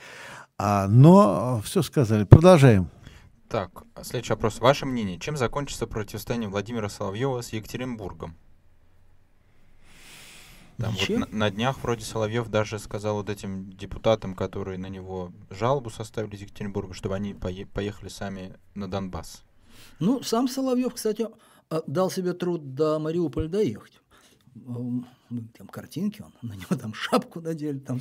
А, 0.60 0.88
но 0.88 1.60
все 1.66 1.82
сказали. 1.82 2.26
Продолжаем. 2.26 2.90
Так, 3.50 3.86
следующий 4.04 4.34
вопрос. 4.34 4.60
Ваше 4.60 4.86
мнение, 4.86 5.18
чем 5.18 5.36
закончится 5.36 5.88
противостояние 5.88 6.50
Владимира 6.50 6.90
Соловьева 6.90 7.42
с 7.42 7.54
Екатеринбургом? 7.54 8.38
Там 10.78 10.94
вот 10.94 11.10
на, 11.10 11.28
на 11.32 11.50
днях 11.50 11.78
вроде 11.82 12.06
Соловьев 12.06 12.50
даже 12.50 12.78
сказал 12.78 13.16
вот 13.16 13.30
этим 13.30 13.72
депутатам, 13.72 14.36
которые 14.36 14.78
на 14.78 14.88
него 14.88 15.32
жалобу 15.50 15.90
составили 15.90 16.36
из 16.36 16.42
Екатеринбурга, 16.42 16.94
чтобы 16.94 17.16
они 17.16 17.34
пое 17.34 17.66
поехали 17.66 18.10
сами 18.10 18.54
на 18.76 18.88
Донбасс. 18.88 19.44
Ну, 20.00 20.22
сам 20.22 20.48
Соловьев, 20.48 20.94
кстати, 20.94 21.28
а, 21.70 21.82
дал 21.88 22.12
себе 22.12 22.34
труд 22.34 22.76
до 22.76 23.00
Мариуполя 23.00 23.48
доехать. 23.48 24.00
Там 24.54 25.68
картинки, 25.72 26.22
он 26.22 26.32
на 26.50 26.54
него 26.54 26.76
там 26.76 26.94
шапку 26.94 27.42
надели, 27.42 27.80
там 27.80 28.00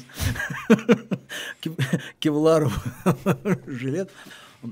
кевларов 2.18 2.84
жилет. 3.66 4.10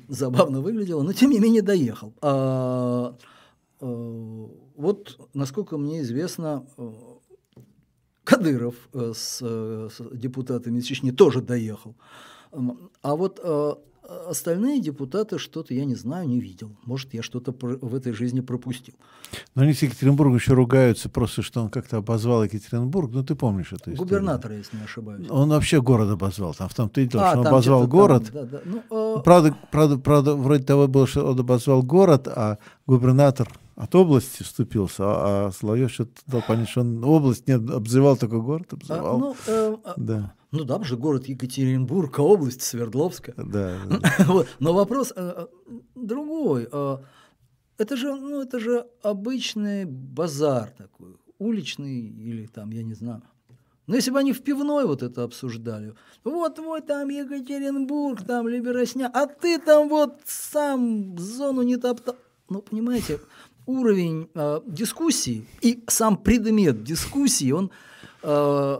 Забавно 0.08 0.60
выглядело, 0.60 1.02
но 1.02 1.12
тем 1.12 1.30
не 1.30 1.40
менее 1.40 1.62
доехал. 1.62 2.12
А, 2.20 3.16
а, 3.80 4.48
вот, 4.76 5.28
насколько 5.34 5.78
мне 5.78 6.00
известно, 6.02 6.66
Кадыров 8.24 8.74
э, 8.92 9.12
с, 9.14 9.38
э, 9.42 9.88
с 9.92 10.16
депутатами 10.16 10.78
из 10.78 10.86
Чечни 10.86 11.10
тоже 11.10 11.42
доехал. 11.42 11.94
А 13.02 13.16
вот 13.16 13.40
э, 13.42 13.74
остальные 14.28 14.80
депутаты 14.80 15.38
что-то, 15.38 15.74
я 15.74 15.84
не 15.84 15.94
знаю, 15.94 16.28
не 16.28 16.40
видел. 16.40 16.76
Может, 16.84 17.14
я 17.14 17.22
что-то 17.22 17.52
в 17.60 17.94
этой 17.94 18.12
жизни 18.12 18.40
пропустил. 18.40 18.94
Но 19.54 19.62
они 19.62 19.72
с 19.72 19.82
Екатеринбургом 19.82 20.36
еще 20.36 20.54
ругаются, 20.54 21.08
просто 21.08 21.42
что 21.42 21.62
он 21.62 21.70
как-то 21.70 21.98
обозвал 21.98 22.44
Екатеринбург. 22.44 23.10
Ну, 23.12 23.24
ты 23.24 23.34
помнишь 23.34 23.72
эту 23.72 23.92
историю. 23.92 23.98
Губернатора, 23.98 24.56
если 24.56 24.76
не 24.76 24.84
ошибаюсь. 24.84 25.28
Он 25.30 25.48
вообще 25.48 25.82
город 25.82 26.10
обозвал. 26.10 26.54
Там 26.54 26.68
в 26.68 26.74
том-то 26.74 27.00
и 27.00 27.06
дело, 27.06 27.28
а, 27.28 27.30
что 27.30 27.40
он 27.40 27.46
обозвал 27.46 27.86
город. 27.86 28.30
Там, 28.32 28.48
да, 28.48 28.58
да. 28.58 28.82
Ну, 28.90 29.22
правда, 29.22 29.56
правда, 29.70 29.98
правда, 29.98 30.34
вроде 30.34 30.64
того 30.64 30.86
было, 30.86 31.06
что 31.06 31.26
он 31.26 31.38
обозвал 31.38 31.82
город, 31.82 32.28
а 32.28 32.58
губернатор 32.86 33.48
от 33.76 33.94
области 33.94 34.42
вступился, 34.42 35.04
а, 35.04 35.46
а 35.46 35.52
Соловьев 35.52 35.92
что-то 35.92 36.20
дал 36.26 36.42
понять, 36.42 36.68
что 36.68 36.82
он 36.82 37.04
область 37.04 37.48
не 37.48 37.54
обзывал, 37.54 38.16
только 38.16 38.38
город 38.38 38.68
а, 38.70 38.74
обзывал. 38.76 39.16
А, 39.16 39.18
ну, 39.18 39.36
э, 39.46 39.76
да. 39.96 40.34
ну 40.52 40.64
да, 40.64 40.82
же 40.84 40.96
город 40.96 41.26
Екатеринбург, 41.26 42.18
а 42.18 42.22
область 42.22 42.62
Свердловская. 42.62 43.34
Да. 43.36 43.78
вот. 44.26 44.46
Но 44.60 44.74
вопрос 44.74 45.12
э, 45.16 45.46
э 45.46 45.46
другой. 45.94 46.68
Э, 46.70 46.98
это 47.78 47.96
же, 47.96 48.14
ну, 48.14 48.42
это 48.42 48.60
же 48.60 48.86
обычный 49.02 49.84
базар 49.84 50.70
такой, 50.70 51.16
уличный 51.38 52.00
или 52.00 52.46
там, 52.46 52.70
я 52.70 52.82
не 52.82 52.94
знаю. 52.94 53.22
Но 53.86 53.96
если 53.96 54.10
бы 54.10 54.18
они 54.18 54.32
в 54.32 54.42
пивной 54.42 54.86
вот 54.86 55.02
это 55.02 55.24
обсуждали, 55.24 55.94
вот 56.22 56.58
вот 56.58 56.86
там 56.86 57.08
Екатеринбург, 57.08 58.24
там 58.24 58.48
Либеросня, 58.48 59.10
а 59.12 59.26
ты 59.26 59.58
там 59.58 59.88
вот 59.88 60.20
сам 60.24 61.18
зону 61.18 61.62
не 61.62 61.76
топтал. 61.76 62.16
Ну, 62.48 62.62
понимаете, 62.62 63.20
уровень 63.66 64.28
э, 64.34 64.60
дискуссии 64.66 65.46
и 65.60 65.82
сам 65.88 66.16
предмет 66.16 66.82
дискуссии, 66.84 67.50
он, 67.50 67.70
э, 68.22 68.78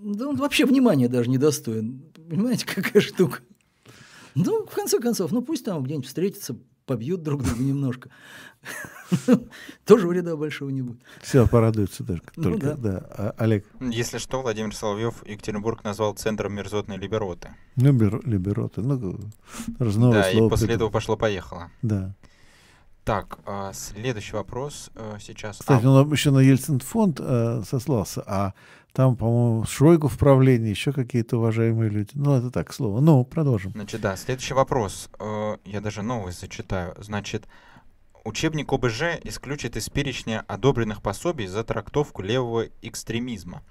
да 0.00 0.28
он 0.28 0.36
вообще 0.36 0.66
внимания 0.66 1.08
даже 1.08 1.30
не 1.30 1.38
достоин. 1.38 2.02
Понимаете, 2.28 2.66
какая 2.74 3.00
штука? 3.00 3.40
Ну, 4.34 4.66
в 4.66 4.74
конце 4.74 4.98
концов, 4.98 5.30
ну 5.32 5.42
пусть 5.42 5.64
там 5.64 5.82
где-нибудь 5.82 6.06
встретятся, 6.06 6.56
побьют 6.86 7.22
друг 7.22 7.42
друга 7.42 7.62
немножко. 7.62 8.10
Тоже 9.84 10.08
вреда 10.08 10.36
большого 10.36 10.70
не 10.70 10.82
будет. 10.82 11.00
Все, 11.22 11.46
порадуются 11.46 12.02
даже 12.02 12.22
только. 12.34 12.74
да. 12.76 13.06
А, 13.10 13.34
Олег. 13.38 13.66
Если 13.80 14.18
что, 14.18 14.42
Владимир 14.42 14.74
Соловьев 14.74 15.22
Екатеринбург 15.26 15.84
назвал 15.84 16.14
центром 16.14 16.54
мерзотной 16.54 16.96
либероты. 16.96 17.54
Ну, 17.76 17.92
либероты, 18.24 18.80
ну, 18.80 19.18
разного 19.78 20.14
Да, 20.14 20.30
и 20.30 20.38
после 20.48 20.74
этого 20.74 20.90
пошло-поехало. 20.90 21.70
Да. 21.82 22.14
Так, 23.04 23.38
а, 23.44 23.72
следующий 23.74 24.34
вопрос 24.34 24.90
э, 24.94 25.18
сейчас. 25.20 25.58
Кстати, 25.58 25.84
а... 25.84 25.90
он 25.90 26.10
еще 26.10 26.30
на 26.30 26.38
Ельцин 26.38 26.80
фонд 26.80 27.20
э, 27.20 27.62
сослался, 27.68 28.24
а 28.26 28.54
там, 28.94 29.16
по-моему, 29.16 29.64
Шойгу 29.64 30.08
в 30.08 30.16
правлении, 30.16 30.70
еще 30.70 30.92
какие-то 30.92 31.36
уважаемые 31.36 31.90
люди. 31.90 32.12
Ну, 32.14 32.34
это 32.34 32.50
так, 32.50 32.72
слово. 32.72 33.00
Ну, 33.00 33.24
продолжим. 33.24 33.72
Значит, 33.72 34.00
да, 34.00 34.16
следующий 34.16 34.54
вопрос. 34.54 35.10
Э, 35.18 35.56
я 35.66 35.82
даже 35.82 36.00
новость 36.02 36.40
зачитаю. 36.40 36.94
Значит, 36.98 37.46
Учебник 38.26 38.72
ОБЖ 38.72 39.20
исключит 39.24 39.76
из 39.76 39.90
перечня 39.90 40.46
одобренных 40.48 41.02
пособий 41.02 41.46
за 41.46 41.62
трактовку 41.62 42.22
левого 42.22 42.68
экстремизма. 42.80 43.62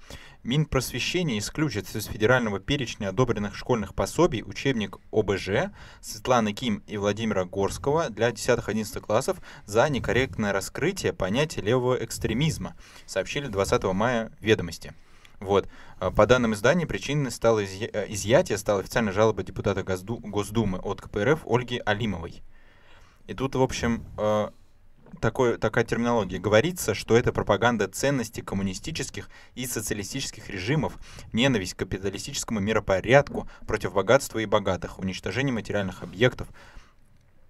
Минпросвещение 0.44 1.40
исключит 1.40 1.92
из 1.92 2.04
федерального 2.04 2.60
перечня 2.60 3.08
одобренных 3.08 3.56
школьных 3.56 3.96
пособий 3.96 4.44
учебник 4.44 4.98
ОБЖ 5.10 5.72
Светланы 6.00 6.52
Ким 6.52 6.84
и 6.86 6.96
Владимира 6.96 7.44
Горского 7.44 8.10
для 8.10 8.30
10-11 8.30 9.00
классов 9.00 9.38
за 9.66 9.88
некорректное 9.88 10.52
раскрытие 10.52 11.12
понятия 11.12 11.60
левого 11.60 11.96
экстремизма, 12.04 12.76
сообщили 13.06 13.48
20 13.48 13.82
мая 13.92 14.30
ведомости. 14.38 14.94
Вот. 15.40 15.68
А 15.98 16.12
по 16.12 16.26
данным 16.26 16.54
издания, 16.54 16.86
причиной 16.86 17.32
стало. 17.32 17.58
Э, 17.64 18.06
изъятие 18.08 18.56
стала 18.58 18.82
официальная 18.82 19.12
жалоба 19.12 19.42
депутата 19.42 19.82
Госдумы 19.82 20.78
от 20.78 21.00
КПРФ 21.00 21.40
Ольги 21.44 21.82
Алимовой. 21.84 22.44
И 23.26 23.34
тут, 23.34 23.54
в 23.54 23.62
общем, 23.62 24.04
э, 24.18 24.50
такой, 25.20 25.58
такая 25.58 25.84
терминология. 25.84 26.38
Говорится, 26.38 26.94
что 26.94 27.16
это 27.16 27.32
пропаганда 27.32 27.88
ценностей 27.88 28.42
коммунистических 28.42 29.28
и 29.54 29.66
социалистических 29.66 30.50
режимов, 30.50 30.98
ненависть 31.32 31.74
к 31.74 31.78
капиталистическому 31.78 32.60
миропорядку 32.60 33.48
против 33.66 33.94
богатства 33.94 34.38
и 34.38 34.46
богатых, 34.46 34.98
уничтожение 34.98 35.52
материальных 35.52 36.02
объектов. 36.02 36.48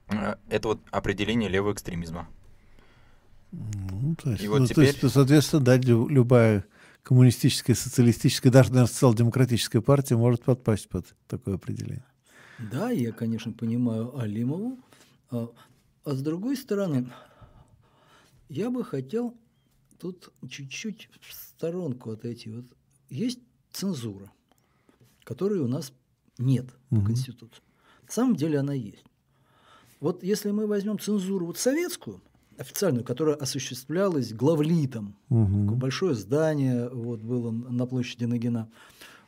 Э, 0.08 0.36
это 0.48 0.68
вот 0.68 0.80
определение 0.90 1.48
левого 1.48 1.72
экстремизма. 1.72 2.28
Ну, 3.52 4.16
то 4.16 4.30
есть, 4.30 4.42
и 4.42 4.48
вот 4.48 4.60
ну, 4.60 4.66
теперь... 4.66 4.92
то 4.92 5.06
есть, 5.06 5.14
соответственно, 5.14 5.64
да, 5.64 5.76
любая 5.76 6.64
коммунистическая, 7.04 7.74
социалистическая, 7.74 8.50
даже, 8.50 8.70
наверное, 8.70 8.88
социал-демократическая 8.88 9.80
партия 9.80 10.16
может 10.16 10.42
подпасть 10.42 10.88
под 10.88 11.06
такое 11.28 11.54
определение. 11.56 12.04
Да, 12.58 12.90
я, 12.90 13.12
конечно, 13.12 13.52
понимаю 13.52 14.18
Алимову, 14.18 14.78
а, 15.30 15.48
а 16.04 16.14
с 16.14 16.22
другой 16.22 16.56
стороны, 16.56 17.10
я 18.48 18.70
бы 18.70 18.84
хотел 18.84 19.36
тут 19.98 20.32
чуть-чуть 20.48 21.08
в 21.20 21.32
сторонку 21.32 22.10
отойти. 22.10 22.50
Вот 22.50 22.66
есть 23.08 23.40
цензура, 23.72 24.30
которой 25.24 25.60
у 25.60 25.68
нас 25.68 25.92
нет 26.38 26.66
угу. 26.90 27.00
по 27.00 27.06
Конституции. 27.06 27.62
На 28.06 28.12
самом 28.12 28.36
деле 28.36 28.58
она 28.58 28.74
есть. 28.74 29.04
Вот 30.00 30.22
если 30.22 30.50
мы 30.50 30.66
возьмем 30.66 30.98
цензуру 30.98 31.46
вот 31.46 31.58
советскую, 31.58 32.20
официальную, 32.58 33.04
которая 33.04 33.36
осуществлялась 33.36 34.32
главлитом, 34.32 35.16
угу. 35.28 35.74
большое 35.74 36.14
здание 36.14 36.88
вот, 36.88 37.20
было 37.20 37.50
на 37.50 37.86
площади 37.86 38.24
Нагина, 38.24 38.70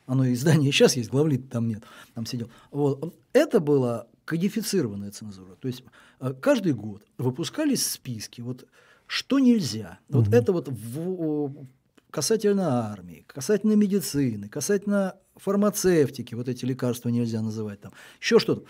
оно 0.05 0.31
издание 0.31 0.71
сейчас 0.71 0.95
есть, 0.95 1.09
главлит 1.09 1.49
там 1.49 1.67
нет, 1.67 1.83
там 2.13 2.25
сидел. 2.25 2.49
Вот. 2.71 3.17
Это 3.33 3.59
была 3.59 4.07
кодифицированная 4.27 5.11
цензура. 5.11 5.55
То 5.55 5.69
есть 5.69 5.83
э, 6.19 6.33
каждый 6.39 6.73
год 6.73 7.01
выпускались 7.17 7.87
списки, 7.87 8.41
вот 8.41 8.67
что 9.07 9.39
нельзя. 9.39 9.99
Угу. 10.09 10.19
Вот 10.19 10.33
это 10.33 10.51
вот 10.51 10.67
в, 10.67 11.65
касательно 12.11 12.91
армии, 12.91 13.23
касательно 13.25 13.73
медицины, 13.73 14.49
касательно 14.49 15.15
фармацевтики, 15.37 16.35
вот 16.35 16.49
эти 16.49 16.65
лекарства 16.65 17.07
нельзя 17.07 17.41
называть 17.41 17.79
там, 17.79 17.93
еще 18.19 18.37
что-то. 18.37 18.65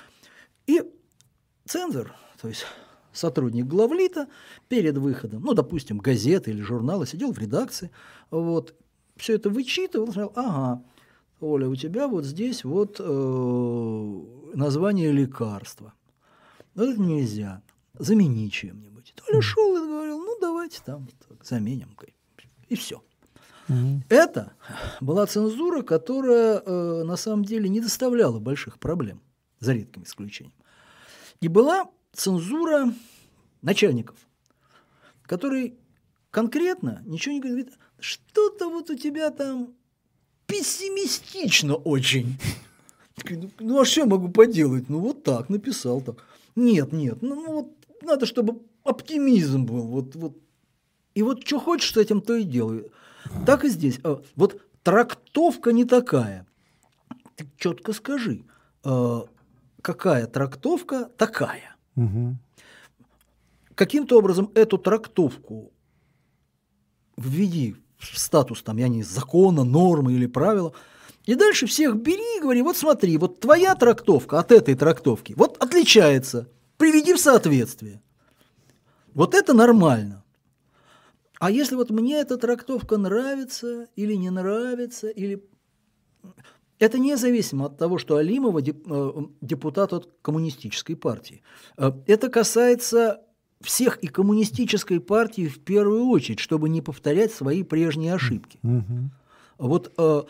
И 0.68 0.84
цензор, 1.66 2.14
то 2.39 2.47
есть 2.47 2.64
сотрудник 3.12 3.66
главлита 3.66 4.28
перед 4.70 4.97
выходом, 4.99 5.41
ну, 5.41 5.53
допустим, 5.53 5.97
газеты 5.97 6.51
или 6.51 6.62
журнала, 6.62 7.08
сидел 7.08 7.34
в 7.34 7.39
редакции, 7.39 7.89
вот, 8.30 8.76
все 9.16 9.34
это 9.34 9.49
вычитывал, 9.49 10.12
сказал, 10.12 10.34
ага, 10.36 10.84
Оля, 11.40 11.68
у 11.68 11.76
тебя 11.76 12.08
вот 12.08 12.26
здесь 12.26 12.64
вот 12.64 13.00
э, 13.00 14.24
название 14.56 15.12
лекарства. 15.12 15.94
Вот 16.74 16.90
это 16.90 17.02
нельзя. 17.02 17.62
Замени 17.94 18.50
чем-нибудь. 18.50 19.14
Толя 19.16 19.42
шел 19.42 19.76
и 19.78 19.88
говорил, 19.88 20.20
ну 20.20 20.38
давайте 20.42 20.82
там 20.84 21.08
так, 21.28 21.46
заменим. 21.46 21.96
И 22.70 22.76
все. 22.76 23.02
Mm-hmm. 23.68 24.02
Это 24.10 24.54
была 25.02 25.26
цензура, 25.26 25.82
которая 25.82 26.62
э, 26.66 27.04
на 27.04 27.18
самом 27.18 27.44
деле 27.44 27.70
не 27.70 27.82
доставляла 27.82 28.40
больших 28.40 28.80
проблем, 28.80 29.22
за 29.60 29.74
редким 29.74 30.04
исключением. 30.04 30.54
И 31.42 31.48
была 31.48 31.90
цензура 32.14 32.94
начальников, 33.62 34.18
который 35.24 35.78
конкретно 36.32 37.02
ничего 37.06 37.34
не 37.34 37.42
говорит, 37.42 37.78
что-то 38.00 38.70
вот 38.70 38.90
у 38.90 38.96
тебя 38.96 39.32
там 39.32 39.74
пессимистично 40.48 41.76
очень. 41.76 42.39
Ну, 43.30 43.52
ну 43.60 43.80
а 43.82 43.86
что 43.86 44.02
я 44.02 44.08
могу 44.08 44.30
поделать? 44.30 44.89
Ну 44.89 45.00
вот 45.00 45.24
так, 45.24 45.50
написал 45.50 46.02
так. 46.02 46.26
Нет, 46.56 46.91
нет, 46.91 47.22
ну, 47.22 47.36
ну 47.36 47.52
вот 47.54 47.72
надо, 48.02 48.26
чтобы 48.26 48.62
оптимизм 48.84 49.66
был. 49.66 49.84
Вот, 49.84 50.16
вот. 50.16 50.38
И 51.14 51.24
вот 51.24 51.45
что 51.45 51.60
хочешь 51.60 51.93
с 51.93 51.98
этим, 51.98 52.22
то 52.22 52.36
и 52.36 52.43
делай. 52.43 52.89
Так 53.45 53.66
и 53.66 53.70
здесь. 53.70 54.00
А, 54.04 54.22
вот 54.36 54.62
трактовка 54.84 55.72
не 55.74 55.86
такая. 55.86 56.48
Ты 57.36 57.48
четко 57.58 57.93
скажи, 57.93 58.43
а, 58.84 59.26
какая 59.82 60.28
трактовка 60.28 61.06
такая. 61.18 61.76
Угу. 61.95 62.38
Каким-то 63.76 64.18
образом 64.18 64.52
эту 64.56 64.78
трактовку 64.78 65.72
введи 67.18 67.76
статус 68.00 68.62
там, 68.62 68.78
я 68.78 68.88
не 68.88 69.04
закона, 69.04 69.64
нормы 69.64 70.14
или 70.14 70.28
правила. 70.28 70.74
И 71.26 71.36
дальше 71.36 71.66
всех 71.68 71.95
бери 71.98 72.38
и 72.38 72.41
говори, 72.41 72.62
вот 72.62 72.78
смотри, 72.78 73.18
вот 73.18 73.39
твоя 73.39 73.76
трактовка 73.76 74.39
от 74.39 74.52
этой 74.52 74.76
трактовки 74.76 75.34
вот 75.36 75.58
отличается. 75.62 76.50
Приведи 76.78 77.14
в 77.14 77.20
соответствие. 77.20 78.02
Вот 79.14 79.34
это 79.34 79.54
нормально. 79.54 80.24
А 81.39 81.52
если 81.52 81.76
вот 81.76 81.89
мне 81.89 82.20
эта 82.20 82.38
трактовка 82.38 82.98
нравится 82.98 83.88
или 83.95 84.14
не 84.14 84.30
нравится, 84.30 85.10
или... 85.10 85.43
Это 86.80 87.00
независимо 87.00 87.66
от 87.66 87.78
того, 87.78 87.98
что 87.98 88.18
Алимова 88.18 88.60
э, 88.60 88.72
депутат 89.41 89.93
от 89.93 90.10
коммунистической 90.22 90.95
партии. 90.95 91.41
Э, 91.78 91.91
это 92.06 92.30
касается 92.30 93.22
всех 93.62 93.97
и 93.97 94.08
коммунистической 94.08 94.99
партии 94.99 95.47
в 95.47 95.60
первую 95.60 96.05
очередь, 96.08 96.39
чтобы 96.39 96.70
не 96.70 96.82
повторять 96.82 97.34
свои 97.34 97.64
прежние 97.64 98.14
ошибки. 98.14 98.60
Угу. 98.64 99.10
Вот 99.58 99.93
э, 99.97 100.24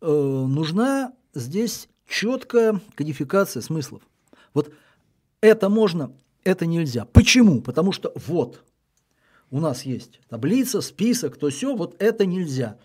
э, 0.00 0.44
нужна 0.48 1.12
здесь 1.34 1.88
четкая 2.06 2.80
кодификация 2.94 3.60
смыслов. 3.60 4.02
Вот 4.54 4.72
это 5.40 5.68
можно, 5.68 6.12
это 6.44 6.66
нельзя. 6.66 7.04
Почему? 7.04 7.60
Потому 7.60 7.92
что 7.92 8.12
вот 8.26 8.64
у 9.50 9.60
нас 9.60 9.84
есть 9.84 10.20
таблица, 10.28 10.80
список, 10.80 11.36
то 11.36 11.50
все, 11.50 11.74
вот 11.74 11.96
это 12.00 12.26
нельзя. 12.26 12.78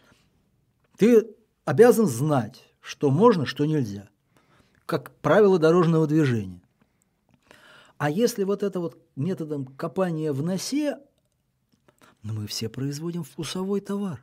Ты 0.98 1.28
обязан 1.66 2.08
знать, 2.08 2.64
что 2.82 3.10
можно, 3.10 3.46
что 3.46 3.66
нельзя. 3.66 4.10
Как 4.86 5.12
правило 5.22 5.60
дорожного 5.60 6.08
движения. 6.08 6.62
А 8.04 8.10
если 8.10 8.44
вот 8.44 8.64
это 8.64 8.82
вот 8.82 8.98
методом 9.16 9.64
копания 9.64 10.34
в 10.34 10.44
носе, 10.44 10.98
ну 12.22 12.34
мы 12.34 12.48
все 12.48 12.68
производим 12.68 13.24
вкусовой 13.24 13.80
товар. 13.80 14.22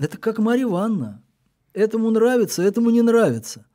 Это 0.00 0.18
как 0.18 0.40
Марья 0.40 0.64
Ивановна. 0.64 1.22
Этому 1.74 2.10
нравится, 2.10 2.60
этому 2.64 2.90
не 2.90 3.02
нравится. 3.02 3.66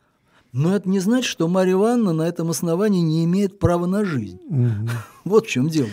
Но 0.52 0.76
это 0.76 0.90
не 0.90 1.00
значит, 1.00 1.30
что 1.30 1.48
Марья 1.48 1.76
Ивановна 1.76 2.12
на 2.12 2.24
этом 2.24 2.50
основании 2.50 3.00
не 3.00 3.24
имеет 3.24 3.60
права 3.60 3.86
на 3.86 4.04
жизнь. 4.04 4.42
Угу. 4.50 4.90
Вот 5.24 5.46
в 5.46 5.50
чем 5.50 5.70
дело. 5.70 5.90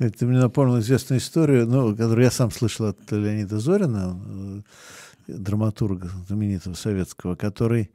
Это 0.00 0.26
мне 0.26 0.40
напомнило 0.40 0.80
известную 0.80 1.20
историю, 1.20 1.68
ну, 1.68 1.94
которую 1.94 2.24
я 2.24 2.32
сам 2.32 2.50
слышал 2.50 2.86
от 2.86 2.98
Леонида 3.12 3.60
Зорина, 3.60 4.20
э, 4.26 4.62
драматурга 5.28 6.10
знаменитого 6.26 6.74
советского, 6.74 7.36
который 7.36 7.92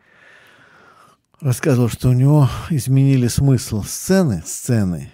рассказывал, 1.41 1.89
что 1.89 2.09
у 2.09 2.13
него 2.13 2.47
изменили 2.69 3.27
смысл 3.27 3.83
сцены, 3.83 4.43
сцены. 4.45 5.11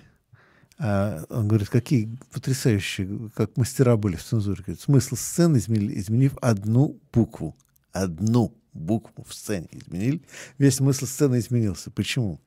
А 0.80 1.24
он 1.30 1.48
говорит, 1.48 1.70
какие 1.70 2.16
потрясающие, 2.32 3.30
как 3.36 3.58
мастера 3.58 3.98
были 3.98 4.16
в 4.16 4.24
цензуре. 4.24 4.62
Говорит, 4.62 4.82
смысл 4.82 5.16
сцены 5.16 5.58
изменили, 5.58 6.00
изменив 6.00 6.38
одну 6.42 7.00
букву. 7.12 7.56
Одну 7.94 8.54
букву 8.74 9.26
в 9.28 9.34
сцене 9.34 9.68
изменили. 9.72 10.22
Весь 10.60 10.76
смысл 10.76 11.06
сцены 11.08 11.40
изменился. 11.40 11.90
Почему? 11.90 12.40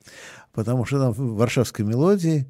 Потому 0.53 0.85
что 0.85 1.01
там 1.01 1.13
в 1.13 1.37
варшавской 1.37 1.85
мелодии 1.85 2.47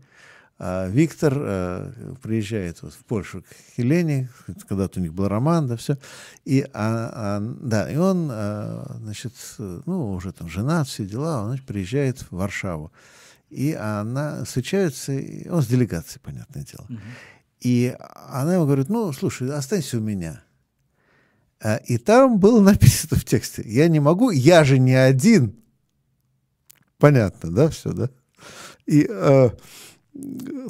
а 0.63 0.89
Виктор 0.89 1.33
а, 1.35 1.93
приезжает 2.21 2.83
вот 2.83 2.93
в 2.93 3.03
Польшу 3.07 3.41
к 3.41 3.47
Хелене, 3.77 4.29
когда-то 4.69 5.01
у 5.01 5.03
них 5.03 5.15
был 5.15 5.27
роман, 5.27 5.67
да, 5.67 5.79
все. 5.79 5.97
И, 6.45 6.61
а, 6.75 7.39
а, 7.39 7.41
да, 7.41 7.91
и 7.91 7.97
он, 7.97 8.29
а, 8.31 8.99
значит, 9.01 9.33
ну, 9.57 10.13
уже 10.13 10.33
там 10.33 10.51
женат, 10.51 10.87
все 10.87 11.07
дела, 11.07 11.41
он 11.41 11.49
значит, 11.49 11.65
приезжает 11.65 12.19
в 12.19 12.33
Варшаву. 12.33 12.93
И 13.49 13.73
она 13.73 14.45
встречается, 14.45 15.13
он 15.49 15.63
с 15.63 15.67
делегацией, 15.67 16.21
понятное 16.23 16.63
дело. 16.63 16.85
Угу. 16.91 16.99
И 17.61 17.97
она 18.29 18.53
ему 18.57 18.67
говорит, 18.67 18.91
ну, 18.91 19.11
слушай, 19.15 19.51
останься 19.51 19.97
у 19.97 20.01
меня. 20.01 20.43
И 21.87 21.97
там 21.97 22.39
было 22.39 22.61
написано 22.61 23.19
в 23.19 23.25
тексте, 23.25 23.63
я 23.65 23.89
не 23.89 23.99
могу, 23.99 24.31
я 24.31 24.65
же 24.65 24.79
не 24.79 24.95
один. 24.95 25.57
Понятно, 26.99 27.51
да, 27.51 27.71
все, 27.71 27.95
да? 27.95 28.11
И 28.85 29.09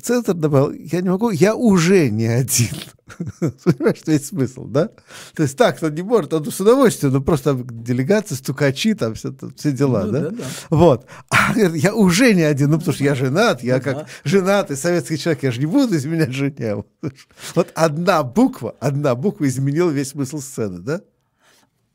центр 0.02 0.34
добавил, 0.34 0.72
я 0.72 1.00
не 1.00 1.08
могу, 1.08 1.30
я 1.30 1.54
уже 1.54 2.10
не 2.10 2.26
один. 2.26 2.74
Понимаешь, 3.64 3.98
что 3.98 4.12
есть 4.12 4.26
смысл, 4.26 4.66
да? 4.66 4.90
То 5.34 5.42
есть 5.42 5.56
так-то 5.56 5.90
не 5.90 6.02
может, 6.02 6.32
он 6.32 6.50
с 6.50 6.60
удовольствием, 6.60 7.12
но 7.12 7.20
просто 7.20 7.54
делегация, 7.54 8.36
стукачи, 8.36 8.94
там 8.94 9.14
все, 9.14 9.34
все 9.56 9.72
дела, 9.72 10.04
ну, 10.04 10.12
да? 10.12 10.20
да? 10.20 10.30
Да, 10.30 10.44
Вот. 10.70 11.06
А 11.28 11.58
я 11.58 11.94
уже 11.94 12.34
не 12.34 12.42
один, 12.42 12.70
ну 12.70 12.78
потому 12.78 12.94
что 12.94 13.04
я 13.04 13.14
женат, 13.14 13.62
я 13.62 13.76
ну, 13.76 13.82
как 13.82 14.06
женатый 14.24 14.76
советский 14.76 15.18
человек, 15.18 15.42
я 15.42 15.50
же 15.50 15.60
не 15.60 15.66
буду 15.66 15.96
изменять 15.96 16.32
жене. 16.32 16.84
Вот 17.54 17.70
одна 17.74 18.22
буква, 18.22 18.76
одна 18.80 19.14
буква 19.14 19.46
изменила 19.48 19.90
весь 19.90 20.10
смысл 20.10 20.40
сцены, 20.40 20.78
да? 20.78 21.00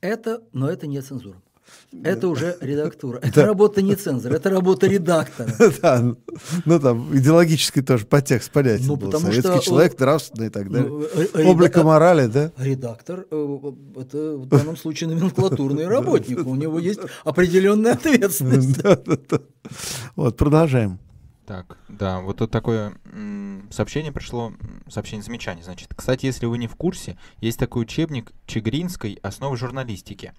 Это, 0.02 0.42
но 0.54 0.70
это 0.70 0.88
не 0.88 1.02
цензура. 1.02 1.42
Это 2.04 2.28
уже 2.28 2.58
редактура. 2.62 3.20
Это 3.24 3.46
работа 3.46 3.82
не 3.82 3.96
цензора, 3.96 4.36
это 4.36 4.50
работа 4.50 4.88
редактора. 4.88 5.54
Да, 5.82 6.00
ну, 6.02 6.18
ну 6.66 6.80
там 6.80 7.16
идеологический 7.16 7.82
тоже 7.82 8.06
подтекст 8.06 8.52
понятен 8.52 8.88
ну, 8.88 8.96
был. 8.96 9.12
Советский 9.12 9.42
что, 9.42 9.60
человек, 9.60 10.00
нравственный 10.00 10.48
и 10.48 10.50
так 10.50 10.72
далее. 10.72 10.90
Ну, 10.90 11.04
э, 11.04 11.44
Облика 11.46 11.84
морали, 11.84 12.28
да? 12.28 12.52
Редактор 12.58 13.26
э,– 13.30 13.72
это 14.00 14.38
в 14.38 14.46
данном 14.48 14.78
случае 14.78 15.10
номенклатурный 15.10 15.88
работник. 15.88 16.46
У 16.46 16.56
него 16.56 16.80
есть 16.80 17.00
определенная 17.24 17.94
ответственность. 17.94 18.80
Вот, 20.16 20.38
продолжаем. 20.38 21.00
Так, 21.46 21.78
да, 21.90 22.22
вот 22.22 22.38
тут 22.38 22.50
такое 22.50 22.96
сообщение 23.70 24.12
пришло, 24.12 24.54
сообщение 24.90 25.24
замечание, 25.24 25.64
значит. 25.64 25.90
Кстати, 25.96 26.26
если 26.26 26.48
вы 26.48 26.58
не 26.58 26.68
в 26.68 26.76
курсе, 26.76 27.18
есть 27.40 27.60
такой 27.60 27.84
учебник 27.84 28.32
Чегринской 28.48 29.20
«Основы 29.22 29.56
журналистики». 29.56 30.34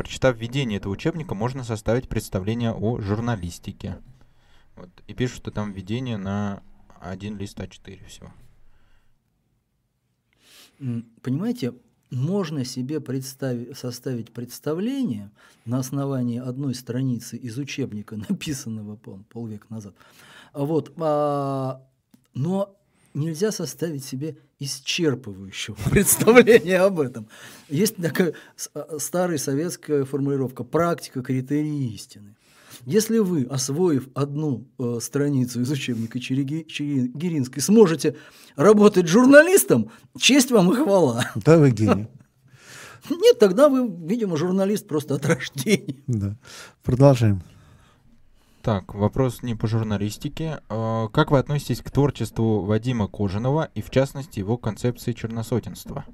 Прочитав 0.00 0.38
введение 0.38 0.78
этого 0.78 0.94
учебника, 0.94 1.34
можно 1.34 1.62
составить 1.62 2.08
представление 2.08 2.72
о 2.72 3.02
журналистике. 3.02 3.98
Вот. 4.74 4.88
И 5.06 5.12
пишут, 5.12 5.36
что 5.36 5.50
там 5.50 5.72
введение 5.72 6.16
на 6.16 6.62
один 7.02 7.36
лист 7.36 7.60
А4 7.60 8.06
всего. 8.06 8.32
Понимаете, 11.20 11.74
можно 12.10 12.64
себе 12.64 13.02
представить, 13.02 13.76
составить 13.76 14.32
представление 14.32 15.30
на 15.66 15.80
основании 15.80 16.38
одной 16.38 16.74
страницы 16.74 17.36
из 17.36 17.58
учебника, 17.58 18.16
написанного 18.30 18.96
пол, 18.96 19.20
полвека 19.28 19.66
назад. 19.68 19.94
Вот, 20.54 20.94
а, 20.96 21.86
но 22.32 22.79
нельзя 23.14 23.52
составить 23.52 24.04
себе 24.04 24.36
исчерпывающего 24.58 25.76
представления 25.90 26.80
об 26.80 27.00
этом. 27.00 27.28
Есть 27.68 27.96
такая 27.96 28.34
а, 28.74 28.98
старая 28.98 29.38
советская 29.38 30.04
формулировка 30.04 30.64
«практика 30.64 31.22
критерии 31.22 31.92
истины». 31.94 32.36
Если 32.86 33.18
вы, 33.18 33.44
освоив 33.44 34.08
одну 34.14 34.66
э, 34.78 35.00
страницу 35.02 35.60
из 35.60 35.70
учебника 35.70 36.18
Чигиринской, 36.18 37.60
сможете 37.60 38.16
работать 38.56 39.06
журналистом, 39.06 39.90
честь 40.18 40.50
вам 40.50 40.72
и 40.72 40.76
хвала. 40.76 41.30
Да, 41.44 41.58
вы 41.58 41.72
гений. 41.72 42.08
Нет, 43.10 43.38
тогда 43.38 43.68
вы, 43.68 43.86
видимо, 44.06 44.36
журналист 44.36 44.86
просто 44.86 45.16
от 45.16 45.26
рождения. 45.26 46.02
Да. 46.06 46.36
Продолжаем. 46.82 47.42
Так, 48.62 48.94
вопрос 48.94 49.42
не 49.42 49.54
по 49.54 49.66
журналистике. 49.66 50.60
А, 50.68 51.08
как 51.08 51.30
вы 51.30 51.38
относитесь 51.38 51.80
к 51.80 51.90
творчеству 51.90 52.60
Вадима 52.60 53.08
Кожаного 53.08 53.70
и, 53.74 53.80
в 53.80 53.88
частности, 53.90 54.38
его 54.38 54.58
концепции 54.58 55.12
черносотенства? 55.12 56.04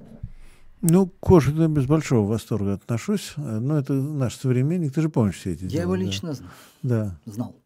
Ну, 0.81 1.07
к 1.07 1.13
Кожину 1.19 1.67
без 1.69 1.87
большого 1.87 2.29
восторга 2.29 2.75
отношусь, 2.75 3.33
но 3.37 3.79
это 3.79 3.95
наш 3.95 4.37
современник, 4.37 4.93
ты 4.93 5.01
же 5.03 5.09
помнишь 5.09 5.37
все 5.39 5.55
эти 5.55 5.65
Я 5.65 5.69
дела, 5.71 5.83
его 5.83 5.93
да. 5.97 5.99
лично 6.03 6.33
знал. 6.35 6.49
Да. 6.83 7.19
Знал. 7.25 7.57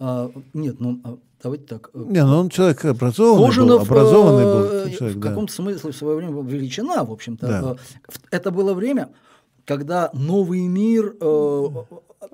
А, 0.00 0.30
нет, 0.54 0.80
ну, 0.80 1.00
а, 1.04 1.18
давайте 1.42 1.64
так. 1.66 1.90
э, 1.94 2.04
Не, 2.08 2.24
ну 2.24 2.38
он 2.40 2.48
человек 2.48 2.84
образованный 2.84 3.46
Кожинов, 3.46 3.88
был, 3.88 3.96
образованный 3.96 4.42
э, 4.44 4.84
был 4.86 4.90
человек, 4.96 5.16
в 5.16 5.20
да. 5.20 5.28
каком-то 5.28 5.52
смысле 5.52 5.92
в 5.92 5.96
свое 5.96 6.16
время 6.16 6.32
был 6.32 6.42
величина, 6.42 7.04
в 7.04 7.12
общем-то. 7.12 7.46
Да. 7.46 7.60
Э, 7.60 7.74
в- 8.10 8.20
Это 8.32 8.50
было 8.50 8.74
время, 8.74 9.10
когда 9.64 10.10
новый 10.14 10.66
мир 10.66 11.14
э, 11.20 11.64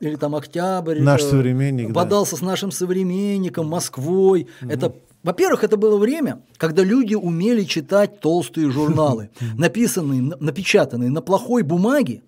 или 0.00 0.16
там 0.16 0.34
Октябрь 0.34 1.00
Наш 1.00 1.22
современник, 1.22 1.88
да. 1.88 1.94
бодался 1.94 2.36
с 2.36 2.40
нашим 2.40 2.70
современником 2.70 3.68
Москвой. 3.68 4.48
Это, 4.60 4.94
во-первых, 5.22 5.64
это 5.64 5.76
было 5.76 5.96
время, 5.96 6.42
когда 6.56 6.82
люди 6.82 7.14
умели 7.14 7.64
читать 7.64 8.20
толстые 8.20 8.70
журналы, 8.70 9.30
написанные, 9.56 10.22
на- 10.22 10.36
напечатанные 10.38 11.10
на 11.10 11.20
плохой 11.22 11.62
бумаге, 11.62 12.22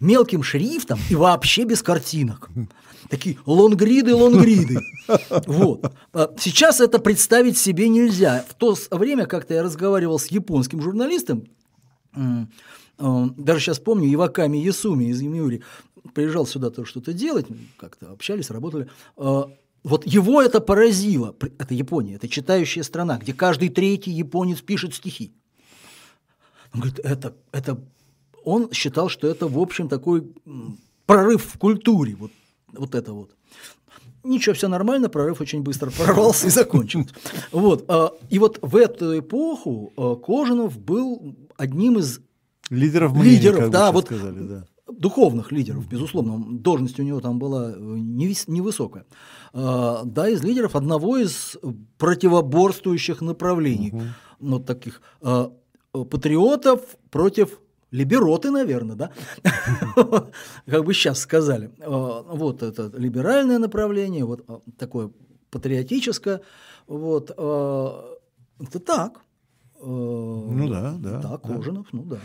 мелким 0.00 0.42
шрифтом 0.42 0.98
и 1.10 1.14
вообще 1.14 1.64
без 1.64 1.82
картинок. 1.82 2.48
Такие 3.10 3.38
лонгриды, 3.46 4.14
лонгриды. 4.14 4.78
Вот. 5.46 5.90
А 6.12 6.30
Сейчас 6.38 6.80
это 6.82 6.98
представить 6.98 7.56
себе 7.56 7.88
нельзя. 7.88 8.44
В 8.48 8.54
то 8.54 8.76
время 8.90 9.24
как-то 9.24 9.54
я 9.54 9.62
разговаривал 9.62 10.18
с 10.18 10.26
японским 10.26 10.82
журналистом, 10.82 11.44
даже 12.98 13.60
сейчас 13.60 13.78
помню, 13.78 14.12
Иваками 14.12 14.58
Ясуми 14.58 15.04
из 15.04 15.20
Юмиури 15.20 15.62
приезжал 16.14 16.46
сюда 16.46 16.70
тоже 16.70 16.90
что-то 16.90 17.12
делать, 17.12 17.46
как-то 17.76 18.10
общались, 18.12 18.50
работали. 18.50 18.88
Э, 19.16 19.42
Вот 19.84 20.06
его 20.06 20.42
это 20.42 20.60
поразило. 20.60 21.34
Это 21.58 21.74
Япония, 21.74 22.16
это 22.16 22.28
читающая 22.28 22.82
страна, 22.82 23.18
где 23.18 23.32
каждый 23.32 23.68
третий 23.68 24.10
японец 24.10 24.60
пишет 24.60 24.94
стихи. 24.94 25.32
Он 26.74 26.80
говорит, 26.80 27.00
это, 27.04 27.32
это... 27.52 27.80
Он 28.44 28.70
считал, 28.72 29.08
что 29.08 29.26
это, 29.28 29.46
в 29.48 29.58
общем, 29.58 29.88
такой 29.88 30.24
прорыв 31.06 31.44
в 31.44 31.58
культуре, 31.58 32.14
вот, 32.16 32.30
вот 32.72 32.94
это 32.94 33.12
вот. 33.12 33.30
Ничего, 34.24 34.54
все 34.54 34.68
нормально, 34.68 35.08
прорыв 35.08 35.40
очень 35.40 35.62
быстро 35.62 35.90
прорвался 35.90 36.46
и 36.48 36.50
закончился. 36.50 37.14
Вот. 37.52 37.84
а, 37.88 38.12
И 38.30 38.38
вот 38.38 38.58
в 38.62 38.76
эту 38.76 39.18
эпоху 39.18 39.92
а, 39.96 40.16
Кожанов 40.16 40.78
был 40.78 41.34
одним 41.56 41.98
из 41.98 42.20
Лидеров 42.70 43.12
мнений, 43.12 43.36
лидеров, 43.36 43.58
как 43.60 43.70
да, 43.70 43.92
вот 43.92 44.04
сказали, 44.06 44.40
да. 44.40 44.66
Духовных 44.92 45.52
лидеров, 45.52 45.88
безусловно, 45.88 46.58
должность 46.58 46.98
у 47.00 47.02
него 47.02 47.20
там 47.20 47.38
была 47.38 47.72
э, 47.72 47.76
невысокая, 47.76 49.04
А, 49.52 50.02
да, 50.04 50.28
из 50.28 50.42
лидеров 50.42 50.76
одного 50.76 51.18
из 51.18 51.56
противоборствующих 51.98 53.20
направлений, 53.20 53.92
ну, 54.40 54.58
таких 54.60 55.00
а, 55.20 55.52
патриотов 55.92 56.80
против 57.10 57.60
либероты, 57.90 58.50
наверное, 58.50 58.96
да, 58.96 59.10
как 60.66 60.84
бы 60.84 60.94
сейчас 60.94 61.20
сказали. 61.20 61.70
А, 61.80 62.22
Вот 62.22 62.62
это 62.62 62.90
либеральное 62.96 63.58
направление, 63.58 64.24
вот 64.24 64.46
такое 64.78 65.10
патриотическое, 65.50 66.40
вот, 66.86 67.30
это 67.30 68.80
так. 68.84 69.20
Ну 69.80 70.68
да, 70.68 70.94
да, 70.98 71.20
Да, 71.20 71.28
да. 71.28 71.38
Кожанов, 71.38 71.86
ну 71.92 72.02
да. 72.02 72.18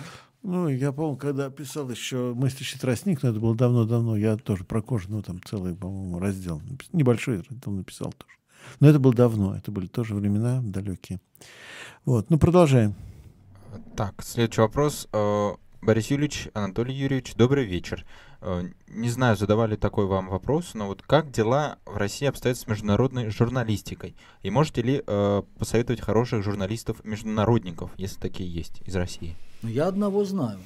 Ну, 0.43 0.67
я 0.67 0.91
помню, 0.91 1.15
когда 1.15 1.49
писал 1.49 1.89
еще 1.89 2.33
«Мыслящий 2.35 2.77
тростник», 2.77 3.23
но 3.23 3.29
это 3.29 3.39
было 3.39 3.55
давно-давно, 3.55 4.17
я 4.17 4.35
тоже 4.35 4.65
про 4.65 4.81
Кожаного 4.81 5.23
там 5.23 5.41
целый, 5.41 5.73
по-моему, 5.73 6.19
раздел, 6.19 6.61
небольшой 6.91 7.37
раздел 7.37 7.71
написал 7.71 8.11
тоже. 8.11 8.37
Но 8.81 8.89
это 8.89 8.99
было 8.99 9.13
давно, 9.13 9.55
это 9.55 9.71
были 9.71 9.87
тоже 9.87 10.15
времена 10.15 10.61
далекие. 10.61 11.21
Вот, 12.03 12.29
ну, 12.29 12.37
продолжаем. 12.37 12.93
Так, 13.95 14.21
следующий 14.21 14.61
вопрос. 14.61 15.07
Э, 15.83 15.85
Борис 15.85 16.07
Юрьевич, 16.07 16.49
Анатолий 16.53 16.93
Юрьевич, 16.93 17.35
добрый 17.35 17.65
вечер. 17.65 18.05
Э, 18.41 18.63
Не 18.87 19.09
знаю, 19.09 19.35
задавали 19.35 19.75
такой 19.75 20.05
вам 20.05 20.29
вопрос, 20.29 20.73
но 20.73 20.87
вот 20.87 21.01
как 21.01 21.31
дела 21.31 21.77
в 21.85 21.97
России 21.97 22.27
обстоят 22.27 22.57
с 22.57 22.67
международной 22.67 23.29
журналистикой? 23.29 24.15
И 24.41 24.49
можете 24.49 24.81
ли 24.81 25.03
э, 25.05 25.41
посоветовать 25.57 26.01
хороших 26.01 26.43
журналистов-международников, 26.43 27.91
если 27.97 28.19
такие 28.19 28.49
есть, 28.51 28.81
из 28.85 28.95
России? 28.95 29.35
Ну, 29.61 29.69
Я 29.69 29.87
одного 29.87 30.25
знаю, 30.25 30.59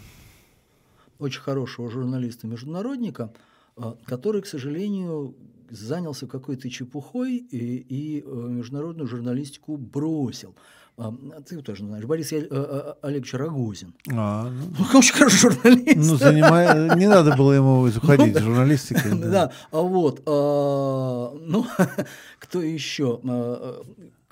очень 1.19 1.41
хорошего 1.41 1.89
журналиста-международника, 1.89 3.33
а, 3.75 3.95
который, 4.05 4.41
к 4.41 4.47
сожалению, 4.47 5.35
занялся 5.69 6.27
какой-то 6.27 6.69
чепухой 6.69 7.37
и, 7.37 7.77
и, 7.77 8.21
э, 8.21 8.25
международную 8.25 9.07
журналистику 9.07 9.77
бросил. 9.77 10.55
А, 10.97 11.13
Ты 11.45 11.61
тоже 11.61 11.85
знаешь, 11.85 12.05
Борис 12.05 12.31
э, 12.31 12.47
э, 12.49 12.93
Олегович 13.03 13.35
Рогозин. 13.35 13.93
А, 14.11 14.49
ну, 14.49 14.85
Он 14.89 14.95
очень 14.95 15.13
хороший 15.13 15.37
журналист. 15.37 15.95
ну, 15.95 16.15
занимая... 16.15 16.95
не 16.95 17.07
надо 17.07 17.35
было 17.35 17.53
ему 17.53 17.81
уходить 17.83 18.35
из 18.35 18.41
журналистики. 18.41 19.07
Ну 19.07 19.31
Да, 19.31 19.51
а 19.71 19.81
вот, 19.81 20.23
а, 20.25 21.35
ну, 21.39 21.67
кто 22.39 22.61
еще? 22.61 23.21
А, 23.23 23.83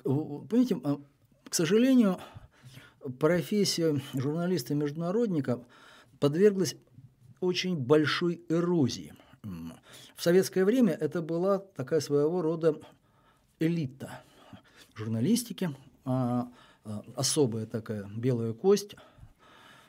а, 0.03 0.11
Понимаете, 0.49 0.79
а, 0.83 0.97
к 1.47 1.53
сожалению, 1.53 2.17
профессия 3.19 4.01
журналиста-международника 4.15 5.59
подверглась 6.19 6.75
очень 7.41 7.77
большой 7.77 8.41
эрозии. 8.49 9.13
В 10.15 10.23
советское 10.23 10.65
время 10.65 10.93
это 10.93 11.21
была 11.21 11.59
такая 11.59 11.99
своего 11.99 12.41
рода 12.41 12.75
элита 13.59 14.23
журналистики, 14.95 15.65
а, 15.65 15.69
а, 15.69 15.84
особая 17.15 17.65
такая 17.65 18.09
белая 18.15 18.53
кость. 18.53 18.95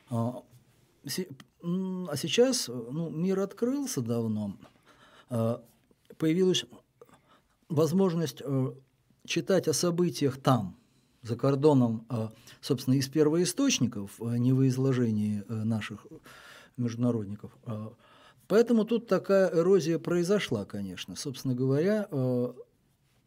А, 0.09 0.43
А 1.63 2.15
сейчас 2.15 2.67
ну, 2.67 3.09
мир 3.09 3.39
открылся 3.39 4.01
давно, 4.01 4.57
а, 5.29 5.63
появилась 6.17 6.65
возможность 7.69 8.41
э, 8.43 8.73
читать 9.25 9.67
о 9.67 9.73
событиях 9.73 10.37
там, 10.37 10.77
за 11.21 11.35
кордоном, 11.35 12.05
а, 12.09 12.31
собственно, 12.61 12.95
из 12.95 13.07
первоисточников, 13.07 14.21
а 14.21 14.37
не 14.37 14.53
в 14.53 14.65
изложении 14.67 15.43
э, 15.47 15.53
наших 15.53 16.05
международников. 16.77 17.51
А, 17.65 17.93
Поэтому 18.47 18.85
тут 18.85 19.07
такая 19.07 19.53
эрозия 19.53 19.99
произошла, 19.99 20.63
конечно. 20.63 21.17
Собственно 21.17 21.53
говоря, 21.53 22.07
э, 22.09 22.53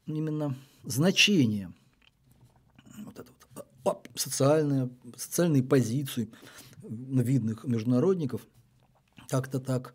именно 0.06 0.56
значение 0.84 1.72
вот 3.04 3.18
это 3.18 3.32
вот, 3.54 3.66
а, 3.84 4.00
социальное, 4.14 4.90
социальные 5.16 5.62
позиции 5.62 6.30
видных 6.82 7.64
международников 7.64 8.42
как-то 9.28 9.60
так 9.60 9.94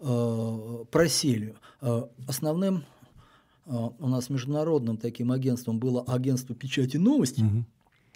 э, 0.00 0.84
просели. 0.90 1.54
Э, 1.80 2.02
основным 2.26 2.84
э, 3.66 3.70
у 3.98 4.08
нас 4.08 4.30
международным 4.30 4.96
таким 4.96 5.32
агентством 5.32 5.78
было 5.78 6.02
агентство 6.02 6.54
печати 6.54 6.96
новости, 6.96 7.40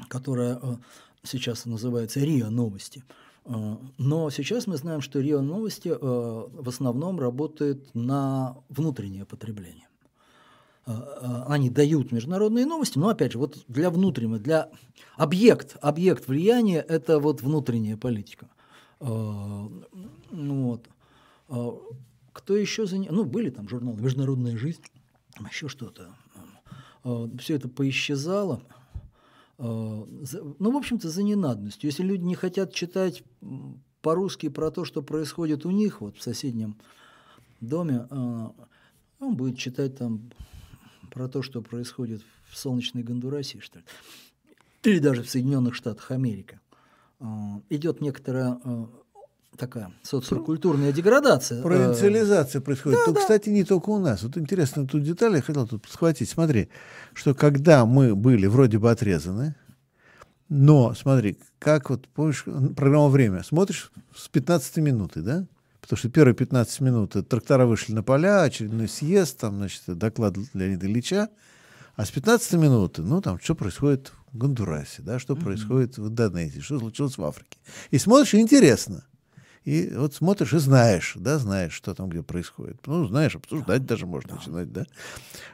которое 0.08 0.58
э, 0.62 0.76
сейчас 1.22 1.66
называется 1.66 2.20
РИА 2.20 2.50
Новости. 2.50 3.04
Э, 3.44 3.76
Но 3.98 4.30
сейчас 4.30 4.66
мы 4.66 4.76
знаем, 4.76 5.00
что 5.00 5.20
РИА 5.20 5.40
Новости 5.40 5.88
э, 5.88 5.96
в 5.98 6.68
основном 6.68 7.18
работает 7.18 7.94
на 7.94 8.56
внутреннее 8.68 9.24
потребление. 9.24 9.86
Э, 10.84 10.92
э, 10.92 11.42
Они 11.46 11.70
дают 11.70 12.10
международные 12.12 12.66
новости, 12.66 12.98
но 12.98 13.08
опять 13.08 13.32
же, 13.32 13.38
вот 13.38 13.64
для 13.68 13.90
внутреннего, 13.90 14.38
для 14.38 14.68
объект, 15.16 15.76
объект 15.80 16.26
влияния– 16.26 16.80
это 16.88 17.20
вот 17.20 17.40
внутренняя 17.40 17.96
политика. 17.96 18.48
Э, 19.00 19.06
ну 20.30 20.64
Вот. 20.64 20.88
Кто 22.32 22.56
еще 22.56 22.86
за 22.86 22.96
Ну, 22.96 23.24
были 23.24 23.50
там 23.50 23.68
журналы 23.68 24.00
«Международная 24.00 24.56
жизнь», 24.56 24.82
еще 25.50 25.68
что-то. 25.68 26.08
Все 27.38 27.56
это 27.56 27.68
поисчезало. 27.68 28.62
За- 29.58 30.42
Ну, 30.58 30.70
в 30.72 30.76
общем-то, 30.76 31.10
за 31.10 31.22
ненадобностью. 31.22 31.90
Если 31.90 32.02
люди 32.02 32.22
не 32.22 32.34
хотят 32.36 32.72
читать 32.72 33.22
по-русски 34.00 34.48
про 34.48 34.70
то, 34.70 34.86
что 34.86 35.02
происходит 35.02 35.66
у 35.66 35.70
них 35.70 36.00
вот 36.00 36.16
в 36.16 36.22
соседнем 36.22 36.76
доме, 37.60 38.06
он 38.10 39.36
будет 39.36 39.58
читать 39.58 39.98
там 39.98 40.30
про 41.12 41.28
то, 41.28 41.42
что 41.42 41.60
происходит 41.62 42.22
в 42.50 42.56
солнечной 42.58 43.02
Гондурасе, 43.02 43.60
что 43.60 43.78
ли. 43.78 43.84
или 44.82 44.98
даже 44.98 45.22
в 45.22 45.30
Соединенных 45.30 45.74
Штатах 45.74 46.10
Америки, 46.10 46.58
э, 47.20 47.24
идет 47.70 48.00
некоторая 48.00 48.58
э, 48.64 48.86
такая 49.56 49.92
социокультурная 50.02 50.92
деградация. 50.92 51.60
э, 51.60 51.62
Провинциализация 51.62 52.60
происходит. 52.60 52.98
да, 52.98 53.04
То, 53.06 53.12
да. 53.12 53.20
кстати, 53.20 53.50
не 53.50 53.64
только 53.64 53.90
у 53.90 53.98
нас. 53.98 54.22
Вот 54.22 54.36
интересно 54.36 54.86
тут 54.88 55.02
деталь, 55.02 55.34
я 55.36 55.42
хотел 55.42 55.66
тут 55.68 55.86
схватить. 55.88 56.28
Смотри, 56.28 56.68
что 57.12 57.34
когда 57.34 57.84
мы 57.86 58.14
были 58.16 58.46
вроде 58.46 58.78
бы 58.78 58.90
отрезаны, 58.90 59.54
но 60.48 60.94
смотри, 60.94 61.38
как 61.58 61.90
вот, 61.90 62.08
помнишь, 62.08 62.44
программа 62.44 63.08
«Время», 63.08 63.42
смотришь 63.42 63.90
с 64.14 64.28
15 64.28 64.78
минуты, 64.78 65.22
да? 65.22 65.46
Потому 65.82 65.98
что 65.98 66.08
первые 66.08 66.34
15 66.34 66.80
минут 66.80 67.16
это 67.16 67.28
трактора 67.28 67.66
вышли 67.66 67.92
на 67.92 68.02
поля, 68.02 68.42
очередной 68.42 68.88
съезд, 68.88 69.38
там, 69.38 69.56
значит, 69.56 69.82
доклад 69.86 70.36
Леонида 70.54 70.86
Ильича. 70.86 71.28
А 71.96 72.06
с 72.06 72.10
15 72.10 72.52
минуты, 72.54 73.02
ну, 73.02 73.20
там, 73.20 73.38
что 73.38 73.54
происходит 73.54 74.12
в 74.32 74.38
Гондурасе, 74.38 75.02
да, 75.02 75.18
что 75.18 75.36
происходит 75.36 75.98
в 75.98 76.08
Индонезии, 76.08 76.60
что 76.60 76.78
случилось 76.78 77.18
в 77.18 77.24
Африке. 77.24 77.58
И 77.90 77.98
смотришь, 77.98 78.32
и 78.32 78.40
интересно. 78.40 79.04
И 79.64 79.92
вот 79.94 80.12
смотришь 80.14 80.52
и 80.54 80.58
знаешь, 80.58 81.12
да, 81.16 81.38
знаешь, 81.38 81.72
что 81.72 81.94
там 81.94 82.08
где 82.08 82.22
происходит. 82.22 82.78
Ну, 82.86 83.06
знаешь, 83.06 83.36
обсуждать 83.36 83.86
даже 83.86 84.06
можно 84.06 84.34
начинать, 84.34 84.72
да. 84.72 84.86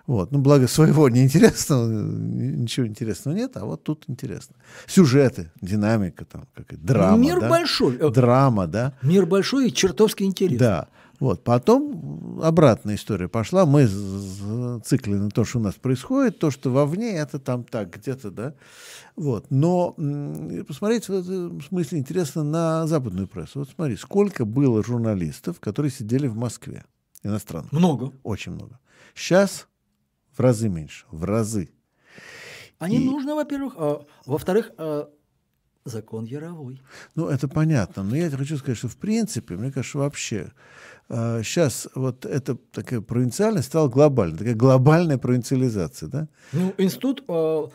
Вот. 0.07 0.33
Ну, 0.33 0.39
благо 0.39 0.67
своего 0.67 1.09
неинтересного, 1.11 1.91
ничего 1.91 2.87
интересного 2.87 3.35
нет, 3.35 3.57
а 3.57 3.67
вот 3.67 3.83
тут 3.85 4.05
интересно. 4.09 4.57
Сюжеты, 4.87 5.51
динамика, 5.61 6.25
там, 6.25 6.47
какая 6.55 6.79
драма, 6.79 7.19
Мир 7.19 7.41
да? 7.41 7.51
большой. 7.51 7.97
э, 7.97 8.09
Драма, 8.11 8.67
да. 8.67 8.95
Мир 9.03 9.27
большой 9.27 9.69
и 9.69 9.73
чертовски 9.75 10.23
интересный. 10.23 10.59
Да. 10.59 10.89
Вот. 11.21 11.43
Потом 11.43 12.41
обратная 12.43 12.95
история 12.95 13.29
пошла. 13.29 13.67
Мы 13.67 13.87
зациклены 13.87 15.25
на 15.25 15.31
то, 15.31 15.45
что 15.45 15.59
у 15.59 15.63
нас 15.63 15.75
происходит, 15.75 16.39
то, 16.39 16.51
что 16.51 16.71
вовне, 16.71 17.17
это 17.17 17.39
там 17.39 17.65
так, 17.65 17.91
где-то, 17.97 18.31
да. 18.31 18.55
Вот. 19.17 19.47
Но 19.51 19.93
посмотреть 20.67 21.09
в 21.09 21.13
этом 21.13 21.61
смысле 21.63 21.99
интересно 21.99 22.45
на 22.45 22.87
западную 22.87 23.27
прессу. 23.27 23.61
Вот 23.61 23.71
смотри, 23.71 23.97
сколько 23.97 24.45
было 24.45 24.85
журналистов, 24.85 25.59
которые 25.61 25.91
сидели 25.91 26.29
в 26.29 26.37
Москве, 26.37 26.85
иностранных. 27.25 27.73
Много. 27.73 28.13
Очень 28.23 28.53
много. 28.53 28.79
Сейчас 29.15 29.67
в 30.37 30.41
разы 30.41 30.69
меньше, 30.69 31.05
в 31.11 31.25
разы. 31.25 31.71
А 32.79 32.89
не 32.89 33.03
И- 33.03 33.05
нужно, 33.05 33.35
во-первых. 33.35 33.75
а, 33.77 34.05
во-вторых, 34.25 34.71
а, 34.79 35.09
закон 35.85 36.27
Яровой. 36.27 36.81
Ну, 37.17 37.27
это 37.27 37.49
понятно. 37.49 38.05
Но 38.05 38.15
я 38.15 38.31
хочу 38.31 38.57
сказать, 38.57 38.79
что 38.79 38.87
в 38.89 38.97
принципе, 38.97 39.57
мне 39.57 39.73
кажется, 39.73 39.99
вообще 39.99 40.53
сейчас 41.11 41.89
вот 41.95 42.27
эта 42.27 42.57
такая 42.73 43.01
провинциальность 43.01 43.69
стала 43.69 43.89
глобальной, 43.89 44.39
такая 44.39 44.55
глобальная 44.55 45.19
провинциализация, 45.19 46.09
да? 46.09 46.29
Ну, 46.53 46.75
институт 46.77 47.25
а, 47.29 47.69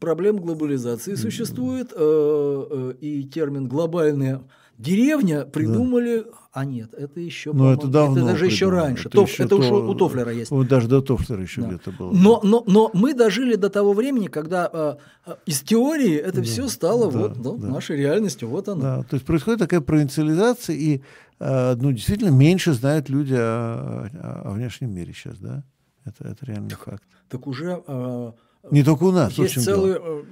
проблем 0.00 0.38
глобализации 0.38 1.14
существует, 1.14 1.92
э, 1.94 1.96
э, 2.00 2.94
и 3.00 3.24
термин 3.24 3.68
глобальная 3.68 4.40
деревня 4.78 5.44
придумали. 5.44 6.24
А 6.52 6.64
нет, 6.64 6.94
это 6.94 7.20
еще, 7.20 7.52
Но 7.52 7.72
это 7.72 7.82
по-моему, 7.82 8.14
давно 8.14 8.26
даже 8.26 8.46
еще 8.46 8.70
раньше. 8.70 9.06
Это 9.08 9.18
Тоф- 9.18 9.28
еще 9.30 9.44
это 9.44 9.54
уж 9.54 9.68
то- 9.68 9.88
у 9.88 9.94
Тофлера 9.94 10.32
есть. 10.32 10.50
Вот 10.50 10.66
даже 10.66 10.88
до 10.88 11.00
Тофлера 11.00 11.40
еще 11.42 11.60
Да. 11.60 11.68
где-то 11.68 11.92
было. 11.92 12.10
Но, 12.12 12.40
но, 12.42 12.64
но 12.66 12.90
мы 12.92 13.14
дожили 13.14 13.54
до 13.54 13.70
того 13.70 13.92
времени, 13.92 14.26
когда 14.26 14.66
а, 14.66 14.98
а, 15.26 15.38
из 15.46 15.60
теории 15.60 16.16
это 16.16 16.42
все 16.42 16.66
стало 16.66 17.12
да, 17.12 17.18
вот 17.18 17.36
ну, 17.36 17.56
да. 17.56 17.68
нашей 17.68 17.98
реальностью. 17.98 18.48
Вот 18.48 18.68
оно. 18.68 18.80
Да, 18.80 19.02
то 19.04 19.14
есть 19.14 19.24
происходит 19.24 19.60
такая 19.60 19.80
провинциализация, 19.80 20.74
и 20.74 20.96
э, 20.96 21.00
ну, 21.40 21.92
действительно 21.92 22.30
меньше 22.30 22.72
знают 22.74 23.08
люди 23.08 23.34
о, 23.34 24.08
о- 24.12 24.42
о 24.46 24.50
внешнем 24.52 24.92
мире 24.94 25.12
сейчас, 25.14 25.38
да? 25.38 25.64
Это, 26.04 26.28
это 26.28 26.44
реальный 26.46 26.70
факт. 26.70 27.02
Так 27.28 27.46
уже 27.46 27.82
а, 27.86 28.34
Не 28.70 28.82
только 28.84 29.04
у 29.04 29.12
нас, 29.12 29.32
есть 29.38 29.56
общем 29.56 29.62
дело. 29.62 29.76
целое 29.94 29.98
э, 30.02 30.24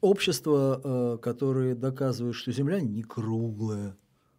общество, 0.00 0.80
э, 0.82 1.18
которые 1.22 1.74
доказывают, 1.74 2.36
что 2.36 2.52
Земля 2.52 2.80
не 2.80 3.02
круглая. 3.02 3.96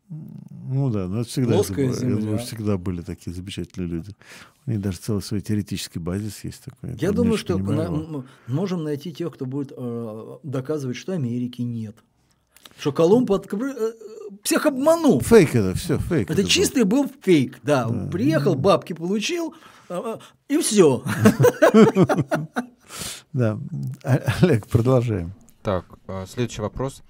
Ну 0.09 0.89
да, 0.89 1.07
но 1.07 1.21
это 1.21 1.29
всегда, 1.29 1.53
Плоская 1.53 1.89
это 1.89 1.99
было- 1.99 2.03
я 2.03 2.09
земля. 2.15 2.21
думаю, 2.21 2.37
всегда 2.39 2.77
были 2.77 3.01
такие 3.01 3.31
замечательные 3.35 3.89
люди. 3.89 4.11
У 4.65 4.71
них 4.71 4.81
даже 4.81 4.97
целый 4.97 5.21
свой 5.21 5.41
теоретический 5.41 5.99
базис 6.01 6.43
есть 6.43 6.63
такой. 6.63 6.95
Я 6.99 7.11
думаю, 7.11 7.37
что 7.37 7.57
на- 7.59 8.25
можем 8.47 8.83
найти 8.83 9.13
тех, 9.13 9.31
кто 9.33 9.45
будет 9.45 9.71
э, 9.75 10.37
доказывать, 10.41 10.97
что 10.97 11.13
Америки 11.13 11.61
нет. 11.61 11.95
Что 12.79 12.93
Колумб 12.93 13.29
откры- 13.31 13.75
э, 13.77 13.91
всех 14.41 14.65
обманул. 14.65 15.19
Фейк 15.19 15.53
это, 15.53 15.75
все, 15.75 15.97
фейк. 15.97 16.31
Это 16.31 16.41
был. 16.41 16.47
чистый 16.47 16.83
был 16.85 17.11
фейк, 17.21 17.59
да. 17.61 17.89
Приехал, 18.09 18.55
бабки 18.55 18.93
получил, 18.93 19.53
э, 19.89 20.01
э, 20.47 20.53
и 20.53 20.57
все. 20.59 21.03
Да. 23.33 23.59
А- 24.03 24.33
Олег, 24.41 24.67
продолжаем. 24.67 25.33
Так, 25.61 25.85
следующий 26.27 26.61
вопрос. 26.61 27.03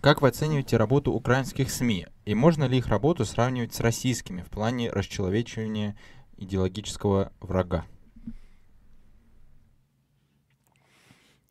Как 0.00 0.22
вы 0.22 0.28
оцениваете 0.28 0.76
работу 0.76 1.12
украинских 1.12 1.70
СМИ? 1.70 2.06
И 2.24 2.34
можно 2.34 2.64
ли 2.64 2.78
их 2.78 2.86
работу 2.86 3.24
сравнивать 3.24 3.74
с 3.74 3.80
российскими 3.80 4.42
в 4.42 4.46
плане 4.50 4.90
расчеловечивания 4.90 5.96
идеологического 6.38 7.32
врага? 7.40 7.84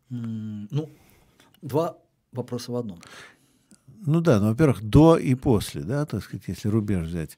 Ну, 0.10 0.90
два 1.62 1.98
вопроса 2.32 2.72
в 2.72 2.76
одном. 2.76 3.00
Ну 4.06 4.22
да, 4.22 4.40
ну, 4.40 4.50
во-первых, 4.50 4.82
до 4.84 5.18
и 5.18 5.36
после, 5.36 5.82
да, 5.82 6.06
так 6.06 6.24
сказать, 6.24 6.44
если 6.48 6.70
рубеж 6.70 7.08
взять. 7.08 7.38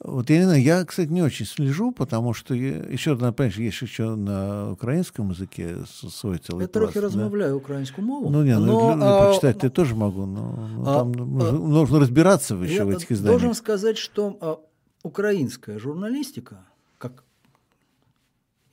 Вот 0.00 0.30
я 0.30 0.38
не 0.38 0.44
знаю, 0.44 0.62
я, 0.62 0.84
кстати, 0.84 1.08
не 1.10 1.22
очень 1.22 1.44
слежу, 1.44 1.90
потому 1.90 2.32
что 2.32 2.54
я, 2.54 2.76
еще, 2.84 3.16
что 3.16 3.42
есть 3.60 3.82
еще 3.82 4.14
на 4.14 4.70
украинском 4.70 5.30
языке 5.30 5.78
свой 5.86 6.38
целый 6.38 6.62
Я 6.62 6.68
трохи 6.68 6.94
да. 6.94 7.00
розмовляю 7.00 7.56
українську 7.56 8.00
мову. 8.00 8.30
Ну, 8.30 8.44
не, 8.44 8.56
ну, 8.56 8.66
но, 8.66 8.72
лю- 8.94 9.02
а, 9.02 9.28
почитать 9.28 9.60
я 9.64 9.70
тоже 9.70 9.96
могу, 9.96 10.24
но, 10.24 10.68
но 10.76 10.82
а, 10.82 10.98
там 10.98 11.10
нужно, 11.10 11.48
а, 11.48 11.52
нужно 11.52 11.98
разбираться 11.98 12.54
еще 12.54 12.74
Я 12.76 12.84
в 12.84 12.90
этих 12.90 13.08
должен 13.08 13.36
изданиях. 13.36 13.56
сказать, 13.56 13.98
что 13.98 14.38
а, 14.40 14.60
украинская 15.02 15.80
журналистика, 15.80 16.64
как 16.98 17.24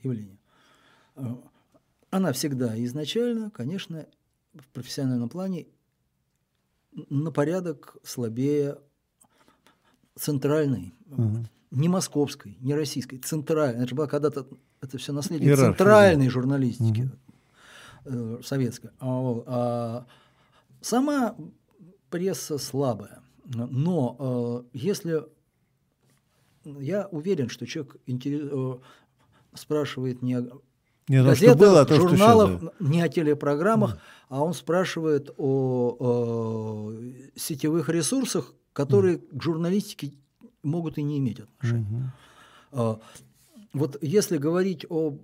явление, 0.00 0.38
а, 1.16 1.40
она 2.10 2.32
всегда 2.32 2.72
изначально, 2.84 3.50
конечно, 3.50 4.06
в 4.54 4.68
профессиональном 4.68 5.28
плане 5.28 5.66
на 7.10 7.30
порядок 7.30 7.96
слабее 8.02 8.78
центральной, 10.14 10.94
Мгм. 11.06 11.46
не 11.70 11.88
московской, 11.88 12.56
не 12.60 12.74
российской, 12.74 13.18
центральной. 13.18 13.80
Это 13.80 13.88
же 13.90 13.94
была 13.94 14.06
когда-то 14.06 14.46
это 14.80 14.98
все 14.98 15.12
наследие 15.12 15.48
Иерархия, 15.48 15.68
центральной 15.72 16.28
журналистики 16.28 17.10
э, 18.04 18.40
советской. 18.44 18.90
А, 19.00 19.42
а 19.46 20.06
сама 20.80 21.36
пресса 22.10 22.58
слабая. 22.58 23.22
Но 23.44 24.64
э, 24.72 24.78
если 24.78 25.24
я 26.64 27.08
уверен, 27.08 27.48
что 27.48 27.66
человек 27.66 27.96
интерес- 28.06 28.48
э, 28.50 28.78
спрашивает 29.54 30.22
не 30.22 30.34
о 30.34 30.60
Не, 31.08 31.22
ну, 31.22 31.34
что 31.34 31.46
газетах, 31.46 31.58
было, 31.58 31.80
а 31.82 31.84
то, 31.84 31.94
что 31.94 32.08
журналах, 32.08 32.50
щас, 32.50 32.60
да. 32.60 32.70
не 32.80 33.00
о 33.00 33.08
телепрограммах, 33.08 33.98
а 34.28 34.42
он 34.42 34.54
спрашивает 34.54 35.30
о, 35.36 36.90
э, 36.90 37.12
сетевых 37.36 37.88
ресурсах, 37.88 38.54
которые 38.72 39.18
к 39.18 39.42
журналистике 39.42 40.12
могут 40.62 40.98
и 40.98 41.02
не 41.02 41.18
иметь 41.18 41.40
отношения. 41.40 42.12
А, 42.72 43.00
Вот 43.72 43.98
если 44.02 44.36
говорить 44.36 44.84
о 44.88 45.16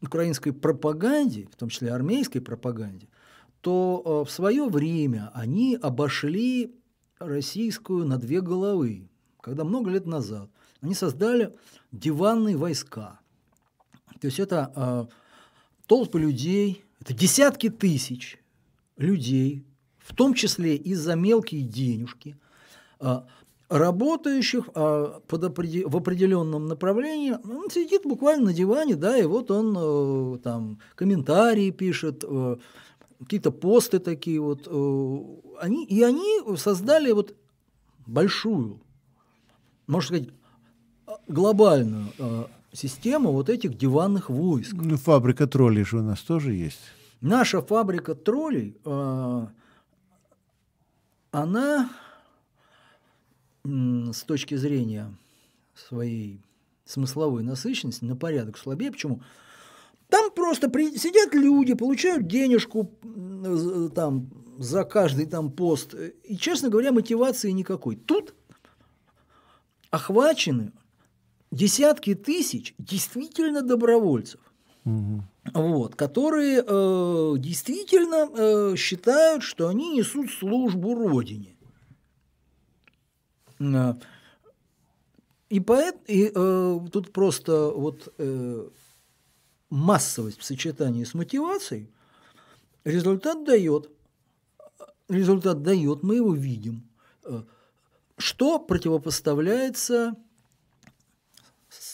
украинской 0.00 0.52
пропаганде, 0.52 1.48
в 1.52 1.56
том 1.56 1.68
числе 1.68 1.92
армейской 1.92 2.40
пропаганде, 2.40 3.08
то 3.60 4.02
э, 4.04 4.28
в 4.28 4.30
свое 4.30 4.66
время 4.68 5.30
они 5.34 5.76
обошли 5.76 6.74
российскую 7.18 8.06
на 8.06 8.18
две 8.18 8.40
головы, 8.40 9.08
когда 9.40 9.64
много 9.64 9.90
лет 9.90 10.06
назад 10.06 10.48
они 10.80 10.94
создали 10.94 11.54
диванные 11.92 12.56
войска. 12.56 13.20
То 14.20 14.26
есть 14.26 14.38
это 14.38 14.72
э, 14.74 15.06
толпы 15.86 16.18
людей, 16.18 16.84
это 17.00 17.14
десятки 17.14 17.68
тысяч 17.68 18.38
людей, 18.96 19.64
в 19.98 20.14
том 20.14 20.34
числе 20.34 20.76
и 20.76 20.94
за 20.94 21.16
мелкие 21.16 21.62
денежки, 21.62 22.36
а, 23.00 23.26
работающих 23.68 24.68
а, 24.74 25.20
в 25.28 25.96
определенном 25.96 26.66
направлении. 26.66 27.32
Он 27.32 27.68
сидит 27.70 28.02
буквально 28.04 28.46
на 28.46 28.52
диване, 28.52 28.94
да, 28.94 29.18
и 29.18 29.24
вот 29.24 29.50
он 29.50 29.76
э, 29.76 30.38
там 30.38 30.78
комментарии 30.94 31.70
пишет, 31.70 32.24
э, 32.26 32.56
какие-то 33.18 33.50
посты 33.50 33.98
такие 33.98 34.40
вот. 34.40 34.66
э, 34.66 35.18
Они, 35.60 35.84
и 35.84 36.02
они 36.02 36.56
создали 36.56 37.10
вот 37.10 37.34
большую, 38.06 38.80
можно 39.88 40.06
сказать, 40.06 40.28
глобальную 41.26 42.12
систему 42.76 43.32
вот 43.32 43.48
этих 43.48 43.76
диванных 43.76 44.30
войск. 44.30 44.74
Ну, 44.74 44.96
фабрика 44.96 45.46
троллей 45.46 45.84
же 45.84 45.98
у 45.98 46.02
нас 46.02 46.20
тоже 46.20 46.52
есть. 46.52 46.80
Наша 47.20 47.62
фабрика 47.62 48.14
троллей, 48.14 48.76
э, 48.84 49.46
она 51.30 51.90
с 53.64 54.22
точки 54.22 54.54
зрения 54.54 55.12
своей 55.74 56.40
смысловой 56.84 57.42
насыщенности 57.42 58.04
на 58.04 58.16
порядок 58.16 58.58
слабее. 58.58 58.92
Почему? 58.92 59.22
Там 60.08 60.30
просто 60.30 60.70
при... 60.70 60.96
сидят 60.96 61.34
люди, 61.34 61.74
получают 61.74 62.28
денежку 62.28 62.92
там 63.94 64.30
за 64.58 64.84
каждый 64.84 65.26
там 65.26 65.50
пост. 65.50 65.94
И, 66.24 66.36
честно 66.36 66.68
говоря, 66.68 66.92
мотивации 66.92 67.50
никакой. 67.50 67.96
Тут 67.96 68.34
охвачены 69.90 70.72
десятки 71.56 72.14
тысяч 72.14 72.74
действительно 72.78 73.62
добровольцев. 73.62 74.40
Угу. 74.84 75.22
Вот, 75.54 75.96
которые 75.96 76.62
э, 76.64 77.34
действительно 77.38 78.28
э, 78.32 78.76
считают, 78.76 79.42
что 79.42 79.68
они 79.68 79.96
несут 79.96 80.30
службу 80.30 80.94
Родине. 80.94 81.56
И, 85.48 85.60
поэт, 85.60 85.96
и 86.06 86.30
э, 86.34 86.78
тут 86.92 87.12
просто 87.12 87.70
вот 87.70 88.12
э, 88.18 88.68
массовость 89.70 90.38
в 90.38 90.44
сочетании 90.44 91.04
с 91.04 91.14
мотивацией 91.14 91.88
результат 92.84 93.44
дает. 93.44 93.90
Результат 95.08 95.62
дает, 95.62 96.02
мы 96.02 96.16
его 96.16 96.34
видим. 96.34 96.88
Э, 97.24 97.42
что 98.18 98.58
противопоставляется 98.58 100.16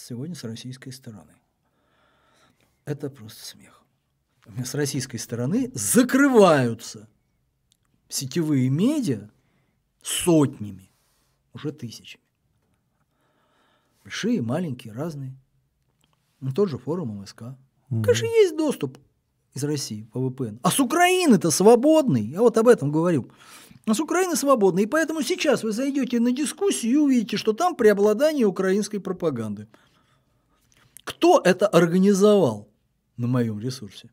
сегодня 0.03 0.35
с 0.35 0.45
российской 0.45 0.91
стороны? 0.91 1.35
Это 2.85 3.11
просто 3.11 3.45
смех. 3.45 3.83
С 4.65 4.75
российской 4.75 5.19
стороны 5.19 5.71
закрываются 5.75 7.09
сетевые 8.09 8.69
медиа 8.69 9.31
сотнями, 10.03 10.91
уже 11.55 11.73
тысячами. 11.73 12.25
Большие, 14.03 14.43
маленькие, 14.43 14.93
разные. 14.93 15.37
Ну, 16.41 16.53
тот 16.53 16.69
же 16.69 16.79
форум 16.79 17.23
МСК. 17.23 17.43
Угу. 17.91 18.03
Конечно, 18.03 18.27
есть 18.27 18.57
доступ 18.57 18.99
из 19.55 19.63
России 19.63 20.09
по 20.13 20.19
VPN. 20.19 20.59
А 20.63 20.71
с 20.73 20.81
Украины-то 20.81 21.53
свободный. 21.53 22.23
Я 22.23 22.41
вот 22.41 22.59
об 22.59 22.67
этом 22.67 22.91
говорю. 22.91 23.31
А 23.87 23.95
с 23.95 24.01
Украины 24.01 24.35
свободный. 24.35 24.85
И 24.85 24.87
поэтому 24.87 25.23
сейчас 25.23 25.63
вы 25.63 25.71
зайдете 25.71 26.19
на 26.19 26.33
дискуссию 26.33 26.93
и 26.93 26.97
увидите, 26.97 27.37
что 27.37 27.53
там 27.53 27.77
преобладание 27.77 28.47
украинской 28.47 28.99
пропаганды. 28.99 29.69
Кто 31.05 31.41
это 31.45 31.67
организовал 31.67 32.69
на 33.17 33.27
моем 33.27 33.59
ресурсе? 33.61 34.11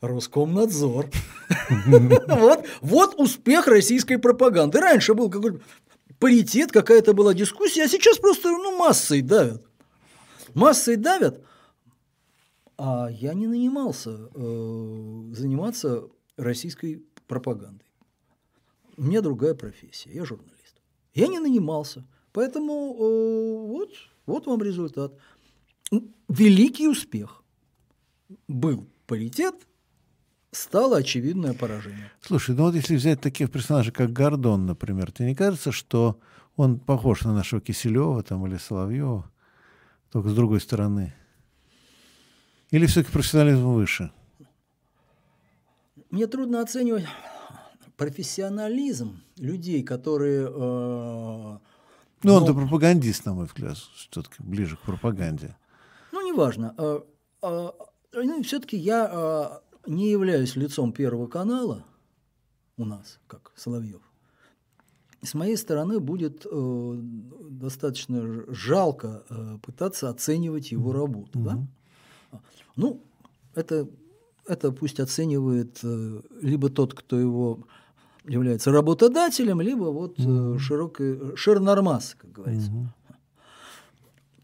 Роскомнадзор. 0.00 1.10
Вот, 2.80 3.14
успех 3.18 3.66
российской 3.66 4.16
пропаганды. 4.16 4.80
Раньше 4.80 5.14
был 5.14 5.30
какой-то 5.30 5.60
паритет, 6.18 6.72
какая-то 6.72 7.14
была 7.14 7.34
дискуссия, 7.34 7.84
а 7.84 7.88
сейчас 7.88 8.18
просто 8.18 8.50
ну, 8.50 8.76
массой 8.76 9.22
давят. 9.22 9.64
Массой 10.54 10.96
давят, 10.96 11.40
а 12.76 13.08
я 13.10 13.34
не 13.34 13.46
нанимался 13.46 14.28
э, 14.34 15.22
заниматься 15.32 16.08
российской 16.36 17.04
пропагандой. 17.26 17.86
У 18.96 19.04
меня 19.04 19.20
другая 19.20 19.54
профессия, 19.54 20.10
я 20.12 20.24
журналист. 20.24 20.80
Я 21.14 21.28
не 21.28 21.38
нанимался, 21.38 22.06
поэтому 22.32 22.94
э, 22.94 23.66
вот, 23.68 23.90
вот 24.26 24.46
вам 24.46 24.62
результат. 24.62 25.14
Великий 26.28 26.88
успех. 26.88 27.42
Был 28.48 28.86
паритет, 29.06 29.54
стало 30.50 30.98
очевидное 30.98 31.52
поражение. 31.54 32.10
Слушай, 32.20 32.54
ну 32.54 32.64
вот 32.64 32.74
если 32.74 32.96
взять 32.96 33.20
таких 33.20 33.50
персонажей, 33.50 33.92
как 33.92 34.12
Гордон, 34.12 34.66
например, 34.66 35.12
тебе 35.12 35.28
не 35.28 35.34
кажется, 35.34 35.72
что 35.72 36.18
он 36.56 36.78
похож 36.78 37.22
на 37.22 37.34
нашего 37.34 37.60
Киселева 37.60 38.22
там, 38.22 38.46
или 38.46 38.56
Соловьева, 38.56 39.30
только 40.10 40.28
с 40.28 40.34
другой 40.34 40.60
стороны? 40.60 41.14
Или 42.70 42.86
все-таки 42.86 43.12
профессионализм 43.12 43.68
выше? 43.68 44.10
Мне 46.10 46.26
трудно 46.26 46.60
оценивать 46.60 47.06
профессионализм 47.96 49.22
людей, 49.36 49.82
которые... 49.82 50.46
Э, 50.46 51.58
ну, 52.22 52.34
он-то 52.34 52.54
пропагандист, 52.54 53.24
на 53.26 53.34
мой 53.34 53.46
взгляд, 53.46 53.76
все-таки 53.76 54.42
ближе 54.42 54.76
к 54.76 54.80
пропаганде. 54.80 55.56
Неважно. 56.32 56.74
Э, 56.78 57.00
э, 57.42 57.70
ну, 58.14 58.42
все-таки 58.42 58.76
я 58.76 59.60
э, 59.86 59.90
не 59.90 60.10
являюсь 60.10 60.56
лицом 60.56 60.92
Первого 60.92 61.26
канала 61.26 61.84
у 62.78 62.84
нас, 62.84 63.20
как 63.26 63.52
Соловьев, 63.54 64.00
с 65.22 65.34
моей 65.34 65.56
стороны 65.56 66.00
будет 66.00 66.46
э, 66.50 66.94
достаточно 67.50 68.44
жалко 68.48 69.24
э, 69.28 69.58
пытаться 69.62 70.08
оценивать 70.08 70.72
его 70.72 70.92
работу. 70.92 71.38
Mm-hmm. 71.38 71.66
Да? 72.32 72.40
Ну, 72.76 73.02
это, 73.54 73.88
это 74.46 74.72
пусть 74.72 75.00
оценивает 75.00 75.80
э, 75.82 76.20
либо 76.40 76.70
тот, 76.70 76.94
кто 76.94 77.20
его 77.20 77.66
является 78.24 78.72
работодателем, 78.72 79.60
либо 79.60 79.84
вот 79.84 80.18
mm-hmm. 80.18 80.58
широкий 80.58 81.36
ширнормас, 81.36 82.16
как 82.18 82.32
говорится. 82.32 82.70
Mm-hmm. 82.70 82.86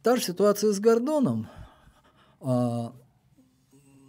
Та 0.03 0.17
же 0.17 0.23
ситуация 0.23 0.73
с 0.73 0.79
Гордоном. 0.79 1.49
А, 2.41 2.95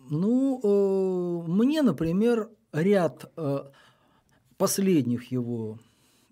ну, 0.10 0.60
э, 0.64 1.47
мне, 1.49 1.81
например, 1.81 2.49
ряд 2.72 3.31
э, 3.35 3.69
последних 4.57 5.31
его 5.31 5.80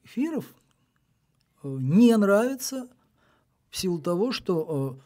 эфиров 0.03 0.45
э, 1.63 1.67
не 1.79 2.15
нравится 2.17 2.89
в 3.69 3.77
силу 3.77 3.99
того, 3.99 4.31
что 4.31 4.99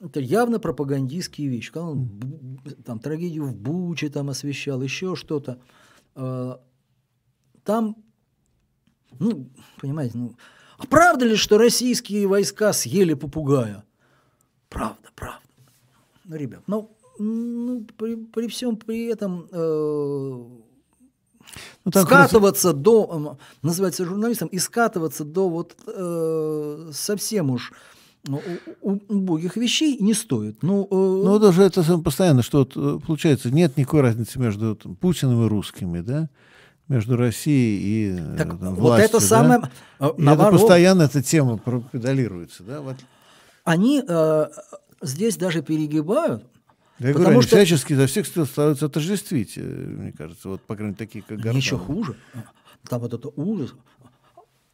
это 0.00 0.20
явно 0.20 0.58
пропагандистские 0.58 1.48
вещи. 1.48 1.72
Когда 1.72 1.88
он 1.88 2.60
там 2.84 2.98
трагедию 2.98 3.46
в 3.46 3.56
Буче 3.56 4.10
там 4.10 4.28
освещал, 4.28 4.82
еще 4.82 5.16
что-то. 5.16 5.60
Э, 6.14 6.56
там, 7.64 7.96
ну, 9.18 9.50
понимаете, 9.80 10.18
ну, 10.18 10.36
а 10.78 10.86
правда 10.86 11.24
ли, 11.24 11.36
что 11.36 11.58
российские 11.58 12.26
войска 12.26 12.72
съели 12.72 13.14
попугая? 13.14 13.84
Правда, 14.68 15.08
правда. 15.14 15.45
Ну, 16.28 16.36
ребят, 16.36 16.62
ну, 16.66 16.90
ну, 17.18 17.86
при, 17.96 18.16
при 18.16 18.48
всем 18.48 18.76
при 18.76 19.06
этом 19.06 19.48
э, 19.50 19.58
ну, 21.84 21.92
скатываться 21.92 22.72
раз... 22.72 22.80
до, 22.80 23.38
называется 23.62 24.04
журналистом, 24.04 24.48
и 24.48 24.58
скатываться 24.58 25.24
до 25.24 25.48
вот 25.48 25.76
э, 25.86 26.90
совсем 26.92 27.50
уж 27.50 27.72
ну, 28.24 28.42
убогих 28.80 29.56
вещей 29.56 29.98
не 29.98 30.14
стоит. 30.14 30.62
Ну, 30.62 30.84
э... 30.90 30.94
ну 30.94 31.38
даже 31.38 31.62
это 31.62 31.82
постоянно, 31.98 32.42
что 32.42 32.68
э, 32.74 32.98
получается, 33.06 33.50
нет 33.50 33.76
никакой 33.76 34.00
разницы 34.00 34.38
между 34.38 34.74
там, 34.74 34.96
Путиным 34.96 35.46
и 35.46 35.48
русскими, 35.48 36.00
да? 36.00 36.28
между 36.88 37.16
Россией 37.16 37.80
и 37.80 38.16
э, 38.18 38.36
так, 38.36 38.58
там, 38.58 38.74
властью. 38.74 38.80
Вот 38.80 39.00
это 39.00 39.12
да? 39.12 39.20
самое... 39.20 39.70
Наоборот, 40.18 40.54
это 40.54 40.62
постоянно 40.62 41.02
эта 41.02 41.22
тема 41.22 41.58
педалируется. 41.92 42.62
Да? 42.62 42.80
Вот. 42.80 42.96
Они 43.64 44.02
э, 44.06 44.46
здесь 45.06 45.36
даже 45.36 45.62
перегибают, 45.62 46.44
я 46.98 47.08
Потому 47.08 47.24
говорю, 47.24 47.42
что... 47.42 47.56
всячески 47.56 47.92
за 47.92 48.06
всех 48.06 48.26
стараются 48.26 48.86
отождествить, 48.86 49.54
э, 49.56 49.60
мне 49.60 50.12
кажется, 50.12 50.48
вот, 50.48 50.62
по 50.62 50.74
крайней 50.74 50.92
мере, 50.92 51.06
такие, 51.06 51.22
как 51.22 51.38
Гордон. 51.38 51.56
Еще 51.56 51.76
хуже. 51.76 52.16
Там 52.88 53.00
вот 53.00 53.12
это 53.12 53.28
ужас. 53.36 53.74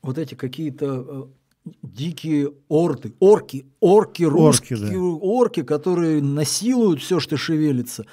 Вот 0.03 0.19
эти 0.19 0.35
какие-то 0.35 1.31
э, 1.65 1.73
дикие 1.83 2.53
орды, 2.69 3.15
орки, 3.19 3.67
орки, 3.81 4.23
русские, 4.23 4.79
орки, 4.79 4.93
да. 4.93 4.99
орки, 4.99 5.63
которые 5.63 6.23
насилуют 6.23 7.01
все, 7.01 7.19
что 7.19 7.37
шевелится. 7.37 8.05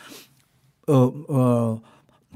Э, 0.87 1.77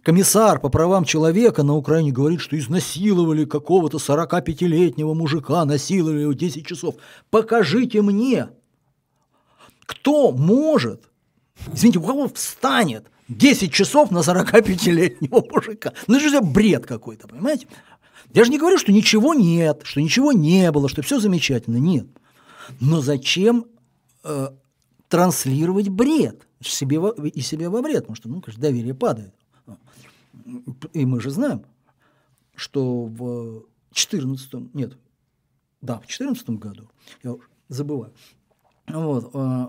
комиссар 0.04 0.60
по 0.60 0.70
правам 0.70 1.06
человека 1.06 1.64
на 1.64 1.76
Украине 1.76 2.12
говорит, 2.12 2.40
что 2.40 2.56
изнасиловали 2.56 3.46
какого-то 3.46 3.98
45-летнего 3.98 5.16
мужика, 5.16 5.66
насиловали 5.66 6.22
его 6.22 6.34
10 6.34 6.68
часов. 6.68 6.96
Покажите 7.32 8.04
мне, 8.04 8.50
кто 9.86 10.32
может 10.32 11.10
Извините, 11.72 12.00
у 12.00 12.04
кого 12.04 12.28
встанет 12.30 13.06
10 13.30 13.72
часов 13.72 14.12
на 14.12 14.20
45-летнего 14.20 15.44
мужика? 15.52 15.94
Ну, 16.08 16.18
это 16.18 16.30
же 16.30 16.42
бред 16.42 16.86
какой-то, 16.86 17.28
понимаете? 17.28 17.68
Я 18.34 18.44
же 18.44 18.52
не 18.52 18.58
говорю, 18.58 18.78
что 18.78 18.92
ничего 18.92 19.34
нет, 19.34 19.82
что 19.84 20.02
ничего 20.02 20.32
не 20.32 20.72
было, 20.72 20.90
что 20.90 21.02
все 21.02 21.20
замечательно. 21.20 21.78
Нет. 21.78 22.08
Но 22.80 23.02
зачем 23.02 23.66
э, 24.24 24.48
транслировать 25.08 25.90
бред 25.90 26.48
себе 26.62 27.00
во, 27.00 27.12
и 27.12 27.42
себе 27.42 27.70
во 27.70 27.82
вред? 27.82 28.02
Потому 28.02 28.16
что, 28.16 28.30
ну, 28.30 28.42
конечно, 28.42 28.62
доверие 28.62 28.96
падает. 28.96 29.34
И 30.94 31.06
мы 31.06 31.22
же 31.22 31.30
знаем, 31.30 31.64
что 32.56 33.06
в 33.06 33.66
14 33.92 34.74
нет, 34.74 34.98
да, 35.82 36.00
в 36.00 36.08
14 36.08 36.50
году, 36.52 36.90
я 37.24 37.36
забываю, 37.70 38.14
вот, 38.88 39.32
э, 39.34 39.68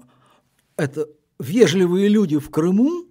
это 0.77 1.09
вежливые 1.39 2.09
люди 2.09 2.39
в 2.39 2.51
Крыму, 2.51 3.07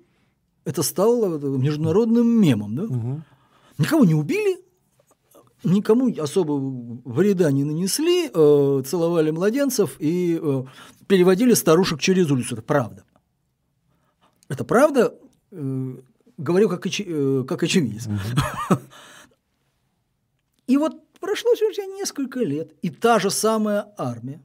это 0.65 0.83
стало 0.83 1.37
международным 1.37 2.27
мемом. 2.27 2.75
Да? 2.75 2.83
Угу. 2.83 3.21
Никого 3.79 4.05
не 4.05 4.15
убили, 4.15 4.63
никому 5.63 6.13
особо 6.19 6.53
вреда 7.05 7.51
не 7.51 7.63
нанесли, 7.63 8.29
э, 8.33 8.83
целовали 8.85 9.31
младенцев 9.31 9.95
и 9.99 10.39
э, 10.41 10.63
переводили 11.07 11.53
старушек 11.53 11.99
через 11.99 12.29
улицу. 12.31 12.55
Это 12.55 12.63
правда. 12.63 13.03
Это 14.49 14.63
правда, 14.63 15.13
э, 15.51 15.97
говорю 16.37 16.69
как, 16.69 16.85
очи, 16.85 17.05
э, 17.07 17.45
как 17.47 17.63
очевидец. 17.63 18.07
И 20.67 20.77
вот 20.77 20.95
прошло 21.19 21.51
уже 21.51 21.85
несколько 21.87 22.39
лет, 22.39 22.73
и 22.81 22.89
та 22.89 23.19
же 23.19 23.29
самая 23.29 23.93
армия, 23.97 24.41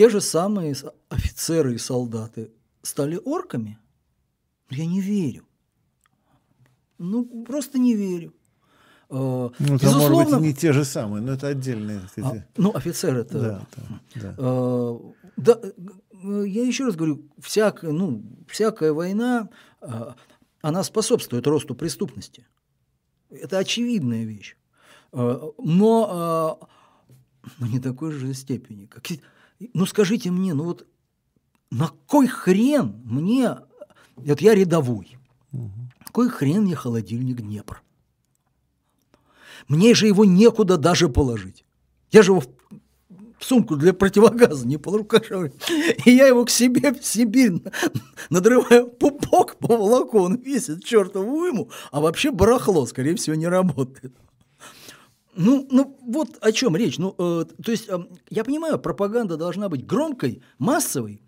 те 0.00 0.08
же 0.08 0.22
самые 0.22 0.74
офицеры 1.10 1.74
и 1.74 1.78
солдаты 1.78 2.50
стали 2.80 3.20
орками. 3.22 3.78
Я 4.70 4.86
не 4.86 4.98
верю. 4.98 5.44
Ну, 6.96 7.44
просто 7.44 7.78
не 7.78 7.94
верю. 7.94 8.32
А, 9.10 9.50
ну, 9.58 9.74
Безусловно, 9.74 10.08
может 10.08 10.32
быть, 10.32 10.40
не 10.40 10.54
те 10.54 10.72
же 10.72 10.86
самые, 10.86 11.20
но 11.20 11.32
это 11.32 11.48
отдельные. 11.48 12.00
А, 12.22 12.32
ну, 12.56 12.74
офицеры 12.74 13.20
это... 13.20 13.38
Да, 13.38 13.66
да, 13.76 14.00
да. 14.22 14.34
А, 14.38 15.12
да, 15.36 15.60
я 16.46 16.64
еще 16.64 16.86
раз 16.86 16.96
говорю, 16.96 17.28
всякая, 17.38 17.92
ну, 17.92 18.22
всякая 18.48 18.94
война, 18.94 19.50
а, 19.82 20.16
она 20.62 20.82
способствует 20.82 21.46
росту 21.46 21.74
преступности. 21.74 22.46
Это 23.28 23.58
очевидная 23.58 24.24
вещь. 24.24 24.56
А, 25.12 25.52
но, 25.58 26.08
а, 26.10 26.68
но 27.58 27.66
не 27.66 27.80
такой 27.80 28.12
же 28.12 28.32
степени. 28.32 28.86
Как, 28.86 29.04
ну, 29.74 29.86
скажите 29.86 30.30
мне, 30.30 30.54
ну 30.54 30.64
вот 30.64 30.86
на 31.70 31.90
кой 32.06 32.26
хрен 32.26 33.00
мне... 33.04 33.58
Вот 34.16 34.40
я 34.40 34.54
рядовой. 34.54 35.16
Угу. 35.52 35.70
Какой 36.04 36.28
хрен 36.28 36.62
мне 36.62 36.74
холодильник 36.74 37.40
Днепр? 37.40 37.82
Мне 39.68 39.94
же 39.94 40.06
его 40.06 40.24
некуда 40.24 40.76
даже 40.76 41.08
положить. 41.08 41.64
Я 42.10 42.22
же 42.22 42.32
его 42.32 42.42
в 43.40 43.44
сумку 43.44 43.76
для 43.76 43.94
противогаза 43.94 44.66
не 44.66 44.76
положу. 44.76 45.50
И 46.04 46.10
я 46.10 46.26
его 46.26 46.44
к 46.44 46.50
себе 46.50 46.92
в 46.92 47.04
Сибирь 47.04 47.62
надрываю 48.28 48.88
пупок 48.88 49.56
по 49.56 49.76
волоку, 49.76 50.20
он 50.20 50.36
весит 50.36 50.84
чертову 50.84 51.38
уйму, 51.38 51.70
а 51.90 52.00
вообще 52.00 52.30
барахло, 52.30 52.84
скорее 52.86 53.16
всего, 53.16 53.36
не 53.36 53.48
работает. 53.48 54.14
Ну, 55.34 55.66
ну 55.70 55.96
вот 56.02 56.38
о 56.40 56.52
чем 56.52 56.76
речь. 56.76 56.98
Ну, 56.98 57.14
э, 57.18 57.44
то 57.62 57.70
есть, 57.70 57.88
э, 57.88 57.98
я 58.30 58.44
понимаю, 58.44 58.78
пропаганда 58.78 59.36
должна 59.36 59.68
быть 59.68 59.86
громкой, 59.86 60.42
массовой, 60.58 61.22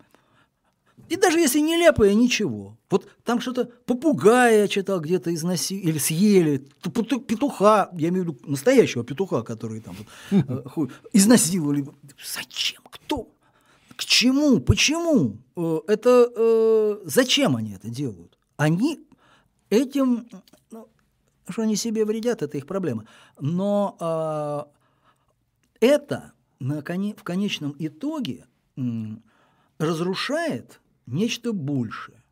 и 1.09 1.15
даже 1.15 1.39
если 1.39 1.59
нелепое, 1.59 2.13
ничего. 2.13 2.77
Вот 2.89 3.07
там 3.23 3.41
что-то 3.41 3.65
попугая 3.85 4.61
я 4.61 4.67
читал 4.67 4.99
где-то 5.01 5.33
изнасиловали, 5.33 5.89
или 5.89 5.97
съели, 5.97 6.67
петуха, 7.27 7.89
я 7.93 8.09
имею 8.09 8.23
в 8.23 8.27
виду 8.27 8.39
настоящего 8.45 9.03
петуха, 9.03 9.43
который 9.43 9.81
там 9.81 9.95
вот, 10.75 10.89
э, 10.89 10.93
изнасиловали. 11.13 11.87
Зачем? 12.23 12.81
Кто? 12.89 13.29
К 13.95 14.05
чему? 14.05 14.59
Почему? 14.59 15.37
Э, 15.55 15.79
это 15.87 16.31
э, 16.35 16.97
зачем 17.05 17.57
они 17.57 17.73
это 17.73 17.89
делают? 17.89 18.37
Они 18.55 18.99
этим, 19.69 20.27
что 21.49 21.61
они 21.61 21.75
себе 21.75 22.05
вредят, 22.05 22.41
это 22.41 22.57
их 22.57 22.65
проблема. 22.65 23.05
Но 23.39 23.97
э, 25.79 25.85
это 25.85 26.33
на 26.59 26.81
коне, 26.81 27.15
в 27.15 27.23
конечном 27.23 27.75
итоге 27.79 28.47
разрушает 29.77 30.81
нечто 31.05 31.53
большее. 31.53 32.23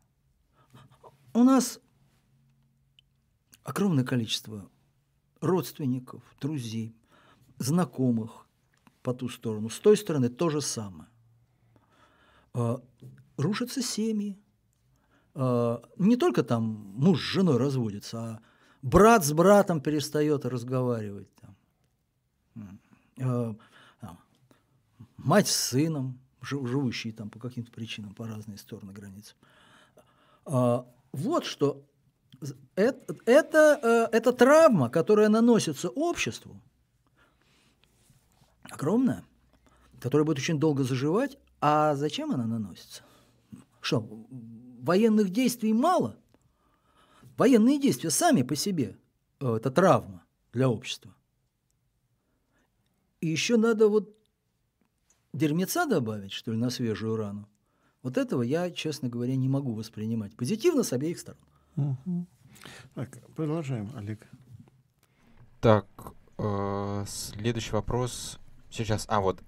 У 1.34 1.42
нас 1.44 1.80
огромное 3.64 4.04
количество 4.04 4.68
родственников, 5.40 6.22
друзей, 6.40 6.96
знакомых 7.58 8.46
по 9.02 9.12
ту 9.12 9.28
сторону. 9.28 9.68
С 9.68 9.78
той 9.78 9.96
стороны 9.96 10.28
то 10.28 10.48
же 10.48 10.60
самое. 10.60 11.08
А, 12.54 12.82
рушатся 13.36 13.82
семьи. 13.82 14.38
А, 15.34 15.82
не 15.96 16.16
только 16.16 16.42
там 16.42 16.64
муж 16.96 17.20
с 17.20 17.24
женой 17.24 17.56
разводится, 17.56 18.18
а 18.18 18.40
брат 18.82 19.24
с 19.24 19.32
братом 19.32 19.80
перестает 19.80 20.44
разговаривать. 20.44 21.28
Там. 21.36 21.56
А, 23.20 23.56
мать 25.16 25.48
с 25.48 25.56
сыном 25.56 26.18
живущие 26.42 27.12
там 27.12 27.30
по 27.30 27.38
каким-то 27.38 27.70
причинам 27.70 28.14
по 28.14 28.26
разные 28.26 28.58
стороны 28.58 28.92
границ. 28.92 29.36
А, 30.44 30.86
вот 31.12 31.44
что 31.44 31.84
это, 32.74 33.16
это, 33.26 33.80
э, 33.82 34.16
это 34.16 34.32
травма, 34.32 34.90
которая 34.90 35.28
наносится 35.28 35.88
обществу, 35.88 36.60
огромная, 38.62 39.24
которая 40.00 40.24
будет 40.24 40.38
очень 40.38 40.58
долго 40.58 40.82
заживать. 40.82 41.38
А 41.60 41.94
зачем 41.94 42.32
она 42.32 42.44
наносится? 42.44 43.02
Что, 43.80 44.04
военных 44.80 45.30
действий 45.30 45.72
мало? 45.72 46.16
Военные 47.36 47.80
действия 47.80 48.10
сами 48.10 48.42
по 48.42 48.54
себе 48.54 48.96
э,– 49.40 49.54
это 49.56 49.70
травма 49.70 50.24
для 50.52 50.68
общества. 50.68 51.14
И 53.20 53.28
еще 53.28 53.56
надо 53.56 53.88
вот 53.88 54.16
дерьмеца 55.32 55.86
добавить, 55.86 56.32
что 56.32 56.52
ли, 56.52 56.58
на 56.58 56.70
свежую 56.70 57.16
рану, 57.16 57.48
вот 58.02 58.18
этого 58.18 58.42
я, 58.42 58.70
честно 58.70 59.08
говоря, 59.08 59.36
не 59.36 59.48
могу 59.48 59.74
воспринимать. 59.74 60.36
Позитивно 60.36 60.82
с 60.82 60.92
обеих 60.92 61.18
сторон. 61.18 61.40
Угу. 61.76 62.26
Так, 62.94 63.18
продолжаем, 63.34 63.90
Олег. 63.94 64.26
Так, 65.60 65.86
э, 66.38 67.04
следующий 67.06 67.72
вопрос 67.72 68.40
сейчас. 68.70 69.06
А 69.08 69.20
вот, 69.20 69.40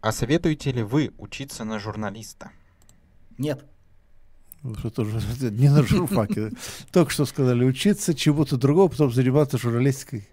а 0.00 0.12
советуете 0.12 0.70
ли 0.72 0.82
вы 0.82 1.12
учиться 1.18 1.64
на 1.64 1.78
журналиста? 1.78 2.52
Нет. 3.38 3.64
Ну, 4.62 4.74
что 4.74 4.90
тоже 4.90 5.20
не 5.50 5.68
на 5.68 5.82
журфаке. 5.82 6.52
Только 6.90 7.10
что 7.10 7.24
сказали 7.24 7.64
учиться 7.64 8.14
чему-то 8.14 8.56
другому, 8.56 8.88
потом 8.88 9.12
заниматься 9.12 9.58
журналистикой. 9.58 10.28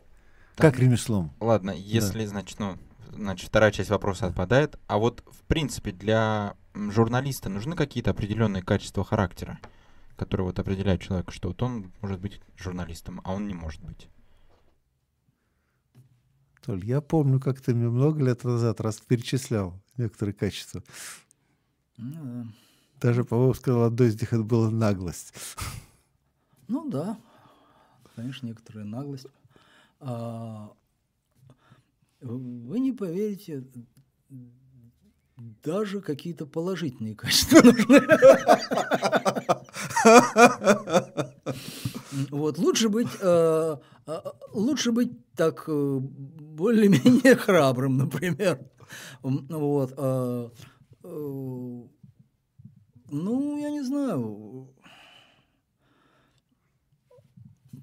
Как 0.55 0.79
ремеслом. 0.79 1.33
Ладно, 1.39 1.71
если, 1.71 2.25
значит, 2.25 2.59
ну, 2.59 2.77
значит, 3.13 3.49
вторая 3.49 3.71
часть 3.71 3.89
вопроса 3.89 4.27
отпадает. 4.27 4.77
А 4.87 4.97
вот, 4.97 5.23
в 5.27 5.43
принципе, 5.43 5.91
для 5.91 6.55
журналиста 6.73 7.49
нужны 7.49 7.75
какие-то 7.75 8.11
определенные 8.11 8.63
качества 8.63 9.03
характера, 9.03 9.59
которые 10.15 10.47
вот 10.47 10.59
определяют 10.59 11.01
человека, 11.01 11.31
что 11.31 11.49
вот 11.49 11.61
он 11.61 11.91
может 12.01 12.19
быть 12.19 12.41
журналистом, 12.57 13.21
а 13.23 13.33
он 13.33 13.47
не 13.47 13.53
может 13.53 13.81
быть? 13.83 14.07
Толь, 16.65 16.83
я 16.83 17.01
помню, 17.01 17.39
как 17.39 17.61
ты 17.61 17.75
мне 17.75 17.89
много 17.89 18.23
лет 18.23 18.43
назад 18.43 18.81
раз 18.81 18.99
перечислял 18.99 19.79
некоторые 19.97 20.33
качества. 20.33 20.83
Ну, 21.97 22.45
да. 22.45 22.47
Даже, 23.05 23.23
по-моему, 23.23 23.53
сказал, 23.53 23.83
одно 23.83 24.05
них 24.05 24.33
это 24.33 24.41
была 24.41 24.71
наглость. 24.71 25.31
Ну 26.67 26.89
да, 26.89 27.19
конечно, 28.15 28.47
некоторая 28.47 28.85
наглость. 28.85 29.27
А, 29.99 30.71
вы 32.21 32.79
не 32.79 32.91
поверите, 32.91 33.63
даже 35.63 36.01
какие-то 36.01 36.47
положительные 36.47 37.15
качества 37.15 37.61
нужны. 37.61 38.01
Вот, 42.31 42.57
лучше 42.57 42.89
быть, 42.89 43.09
э, 43.19 43.77
э, 44.07 44.21
лучше 44.53 44.91
быть 44.91 45.11
так 45.35 45.65
э, 45.67 45.99
более-менее 45.99 47.35
храбрым, 47.35 47.97
например. 47.97 48.59
Вот. 49.21 49.93
Ну, 53.09 53.57
я 53.57 53.69
не 53.69 53.83
знаю 53.83 54.69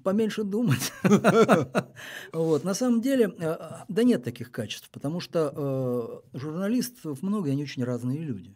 поменьше 0.03 0.43
думать. 0.43 0.91
вот. 2.33 2.63
На 2.63 2.73
самом 2.73 3.01
деле, 3.01 3.33
э, 3.39 3.57
да 3.87 4.03
нет 4.03 4.23
таких 4.23 4.51
качеств, 4.51 4.89
потому 4.91 5.19
что 5.19 6.23
э, 6.33 6.37
журналистов 6.37 7.21
много, 7.23 7.49
и 7.49 7.51
они 7.51 7.63
очень 7.63 7.83
разные 7.83 8.19
люди. 8.19 8.55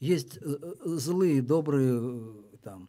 Есть 0.00 0.38
э, 0.40 0.56
злые, 0.84 1.42
добрые, 1.42 2.42
там, 2.62 2.88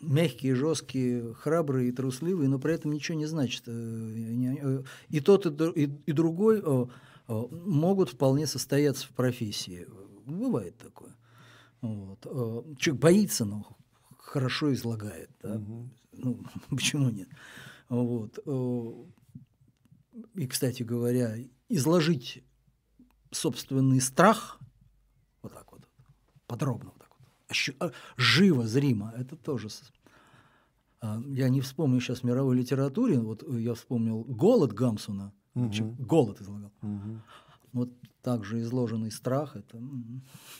мягкие, 0.00 0.54
жесткие, 0.54 1.32
храбрые 1.34 1.88
и 1.88 1.92
трусливые, 1.92 2.48
но 2.48 2.58
при 2.58 2.74
этом 2.74 2.92
ничего 2.92 3.16
не 3.16 3.26
значит. 3.26 3.66
И 3.68 5.20
тот, 5.20 5.46
и, 5.76 5.84
и 6.06 6.12
другой 6.12 6.62
могут 7.28 8.10
вполне 8.10 8.46
состояться 8.46 9.06
в 9.06 9.10
профессии. 9.10 9.86
Бывает 10.26 10.76
такое. 10.76 11.14
Вот. 11.84 12.78
Человек 12.78 13.02
боится, 13.02 13.44
но 13.44 13.76
хорошо 14.18 14.72
излагает. 14.72 15.30
Да? 15.42 15.56
Угу. 15.56 15.90
Ну, 16.12 16.40
почему 16.70 17.10
нет? 17.10 17.28
Вот. 17.88 18.38
Э, 18.46 19.04
и, 20.34 20.46
кстати 20.46 20.82
говоря, 20.82 21.36
изложить 21.68 22.42
собственный 23.30 24.00
страх 24.00 24.58
вот 25.42 25.52
так 25.52 25.70
вот, 25.72 25.82
подробно, 26.46 26.90
вот 26.90 26.98
так 26.98 27.10
вот, 27.18 27.74
а, 27.80 27.92
живо, 28.16 28.66
зримо, 28.66 29.12
это 29.16 29.36
тоже... 29.36 29.68
А, 31.00 31.20
я 31.26 31.48
не 31.50 31.60
вспомню 31.60 32.00
сейчас 32.00 32.20
в 32.20 32.24
мировой 32.24 32.56
литературе, 32.56 33.18
вот 33.20 33.42
я 33.58 33.74
вспомнил 33.74 34.24
«Голод» 34.24 34.72
Гамсуна, 34.72 35.34
угу. 35.54 35.96
«Голод» 35.98 36.40
излагал. 36.40 36.72
Угу. 36.80 37.20
Вот 37.72 37.90
также 38.22 38.62
изложенный 38.62 39.10
страх, 39.10 39.56
это... 39.56 39.82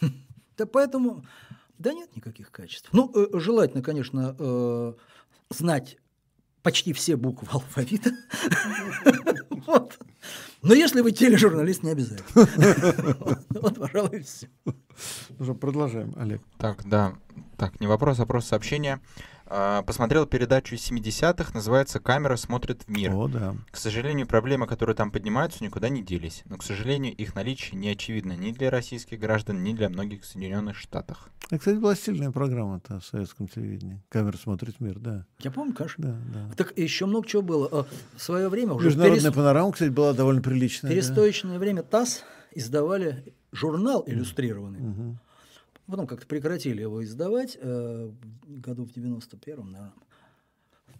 Да 0.57 0.67
поэтому 0.67 1.25
Да 1.79 1.93
нет 1.93 2.15
никаких 2.15 2.51
качеств. 2.51 2.89
Ну, 2.93 3.11
э, 3.15 3.39
желательно, 3.39 3.83
конечно, 3.83 4.37
э, 4.39 4.93
знать 5.51 5.99
почти 6.63 6.93
все 6.93 7.17
буквы 7.17 7.49
алфавита. 7.53 8.11
Вот. 9.67 9.99
Но 10.63 10.75
если 10.75 11.01
вы 11.01 11.13
тележурналист, 11.13 11.83
не 11.83 11.91
обязательно. 11.91 12.29
Вот, 13.51 13.79
пожалуй, 13.79 14.21
все. 14.23 14.49
Уже 15.39 15.55
продолжаем, 15.55 16.13
Олег. 16.17 16.43
Так, 16.59 16.87
да. 16.87 17.15
Так, 17.57 17.81
не 17.81 17.87
вопрос, 17.87 18.21
а 18.21 18.27
просто 18.27 18.51
сообщение. 18.51 19.01
А, 19.47 19.83
Посмотрел 19.83 20.27
передачу 20.27 20.75
из 20.75 20.91
70-х, 20.91 21.51
называется 21.53 22.01
«Камера 22.01 22.37
смотрит 22.37 22.83
в 22.85 22.89
мир». 22.91 23.15
О, 23.15 23.29
да. 23.29 23.55
К 23.71 23.77
сожалению, 23.77 24.27
проблемы, 24.27 24.67
которые 24.67 24.97
там 24.97 25.11
поднимаются, 25.11 25.63
никуда 25.63 25.89
не 25.91 26.03
делись. 26.03 26.43
Но, 26.47 26.57
к 26.57 26.63
сожалению, 26.63 27.15
их 27.15 27.35
наличие 27.35 27.79
не 27.79 27.91
очевидно 27.91 28.33
ни 28.33 28.53
для 28.53 28.71
российских 28.71 29.19
граждан, 29.21 29.63
ни 29.63 29.75
для 29.75 29.89
многих 29.91 30.23
в 30.23 30.27
Соединенных 30.27 30.77
Штатах. 30.77 31.29
А, 31.51 31.59
кстати, 31.59 31.77
была 31.77 31.95
сильная 31.95 32.31
программа-то 32.31 33.01
в 33.01 33.05
советском 33.05 33.47
телевидении. 33.49 34.03
Камера 34.09 34.37
смотрит 34.39 34.81
мир, 34.81 34.99
да. 34.99 35.27
Я 35.41 35.51
помню, 35.51 35.75
конечно. 35.75 36.03
Да, 36.03 36.17
да. 36.49 36.55
Так 36.57 36.73
еще 36.79 37.05
много 37.05 37.29
чего 37.29 37.43
было. 37.43 37.69
Э, 37.71 37.85
В 38.17 38.23
свое 38.23 38.49
время 38.49 38.73
уже 38.73 38.85
в 38.85 38.87
Международная 38.87 39.31
перес- 39.31 39.35
панорама, 39.35 39.73
кстати, 39.73 39.91
была 39.91 40.15
довольно 40.15 40.41
приличная. 40.41 40.91
да. 40.91 40.95
перестроечное 40.97 41.59
время 41.59 41.83
ТАСС 41.83 42.23
издавали 42.53 43.35
журнал 43.53 44.05
иллюстрированный. 44.07 44.81
Мгм. 44.81 45.21
Потом 45.87 46.07
как-то 46.07 46.27
прекратили 46.27 46.81
его 46.83 47.05
издавать 47.05 47.59
э, 47.61 48.11
году 48.47 48.85
в 48.85 48.91
91-м, 48.91 49.71
наверное. 49.71 49.93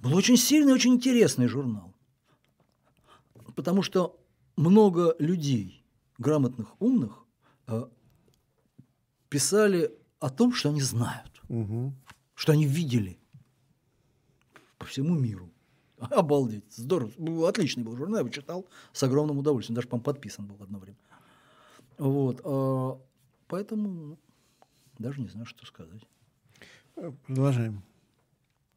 Был 0.03 0.15
очень 0.15 0.37
сильный, 0.37 0.75
очень 0.75 0.95
интересный 0.95 1.47
журнал. 1.49 1.95
Потому 3.57 3.83
что 3.83 4.21
много 4.57 5.17
людей, 5.19 5.83
грамотных, 6.19 6.75
умных, 6.81 7.25
э, 7.67 7.87
писали 9.31 9.91
о 10.21 10.29
том, 10.29 10.53
что 10.53 10.69
они 10.69 10.83
знают, 10.83 11.43
Мгм. 11.49 11.95
что 12.35 12.53
они 12.53 12.67
видели 12.67 13.19
по 14.79 14.85
всему 14.85 15.15
миру. 15.15 15.51
Обалдеть, 15.99 16.65
здорово. 16.75 17.11
Был 17.17 17.47
Отличный 17.47 17.85
был 17.85 17.97
журнал, 17.97 18.17
я 18.17 18.21
его 18.21 18.29
читал 18.29 18.67
с 18.93 19.03
огромным 19.03 19.39
удовольствием. 19.39 19.77
Даже, 19.77 19.89
по-моему, 19.89 20.05
подписан 20.05 20.47
был 20.47 20.57
одно 20.61 20.79
время. 20.79 20.99
Вот. 21.97 22.41
а, 22.45 23.01
Поэтому 23.47 23.89
ну, 23.89 24.19
даже 24.99 25.21
не 25.21 25.29
знаю, 25.29 25.47
что 25.47 25.67
сказать. 25.67 26.03
Продолжаем. 27.27 27.83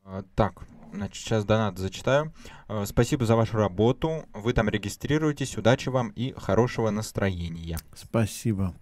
А, 0.03 0.23
Так, 0.35 0.65
значит, 0.93 1.23
сейчас 1.23 1.45
донат 1.45 1.77
зачитаю. 1.77 2.33
А, 2.67 2.85
Спасибо 2.85 3.25
за 3.25 3.35
вашу 3.35 3.57
работу. 3.57 4.25
Вы 4.33 4.53
там 4.53 4.69
регистрируетесь. 4.69 5.57
Удачи 5.57 5.89
вам 5.89 6.09
и 6.09 6.33
хорошего 6.33 6.89
настроения. 6.89 7.77
Спасибо. 7.93 8.73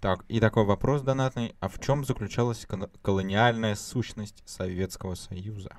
Так, 0.00 0.24
и 0.28 0.40
такой 0.40 0.64
вопрос 0.64 1.02
донатный. 1.02 1.54
А 1.60 1.68
в 1.68 1.80
чем 1.80 2.04
заключалась 2.04 2.66
колониальная 3.02 3.74
сущность 3.74 4.42
Советского 4.46 5.14
Союза? 5.16 5.76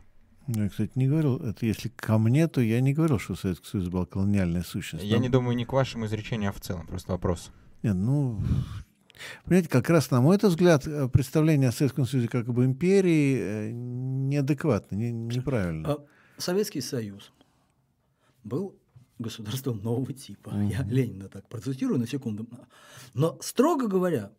Ну, 0.47 0.63
Я, 0.63 0.69
кстати, 0.69 0.91
не 0.95 1.07
говорил, 1.07 1.37
это 1.37 1.65
если 1.65 1.89
ко 1.89 2.17
мне, 2.17 2.47
то 2.47 2.59
я 2.59 2.81
не 2.81 2.93
говорил, 2.93 3.19
что 3.19 3.35
Советский 3.35 3.67
Союз 3.67 3.87
была 3.87 4.05
колониальная 4.05 4.63
сущность. 4.63 5.05
Я 5.05 5.19
не 5.19 5.29
думаю 5.29 5.55
не 5.55 5.65
к 5.65 5.73
вашему 5.73 6.05
изречению, 6.07 6.49
а 6.49 6.53
в 6.53 6.59
целом. 6.59 6.87
Просто 6.87 7.11
вопрос. 7.11 7.51
Нет, 7.83 7.95
ну, 7.95 8.41
понимаете, 9.45 9.69
как 9.69 9.89
раз, 9.89 10.11
на 10.11 10.21
мой 10.21 10.37
взгляд, 10.41 10.87
э, 10.87 11.07
представление 11.09 11.69
о 11.69 11.71
Советском 11.71 12.05
Союзе 12.05 12.27
как 12.27 12.47
об 12.47 12.59
империи 12.59 13.37
э, 13.39 13.71
неадекватно, 13.71 14.95
не- 14.95 15.11
неправильно. 15.11 15.89
А 15.93 16.05
Советский 16.37 16.81
Союз 16.81 17.31
был 18.43 18.75
государством 19.17 19.81
нового 19.83 20.13
типа. 20.13 20.51
Я 20.71 20.83
Ленина 20.83 21.27
так 21.27 21.47
процитирую 21.49 21.99
на 21.99 22.07
секунду. 22.07 22.47
Но, 23.13 23.37
строго 23.41 23.87
говоря, 23.87 24.31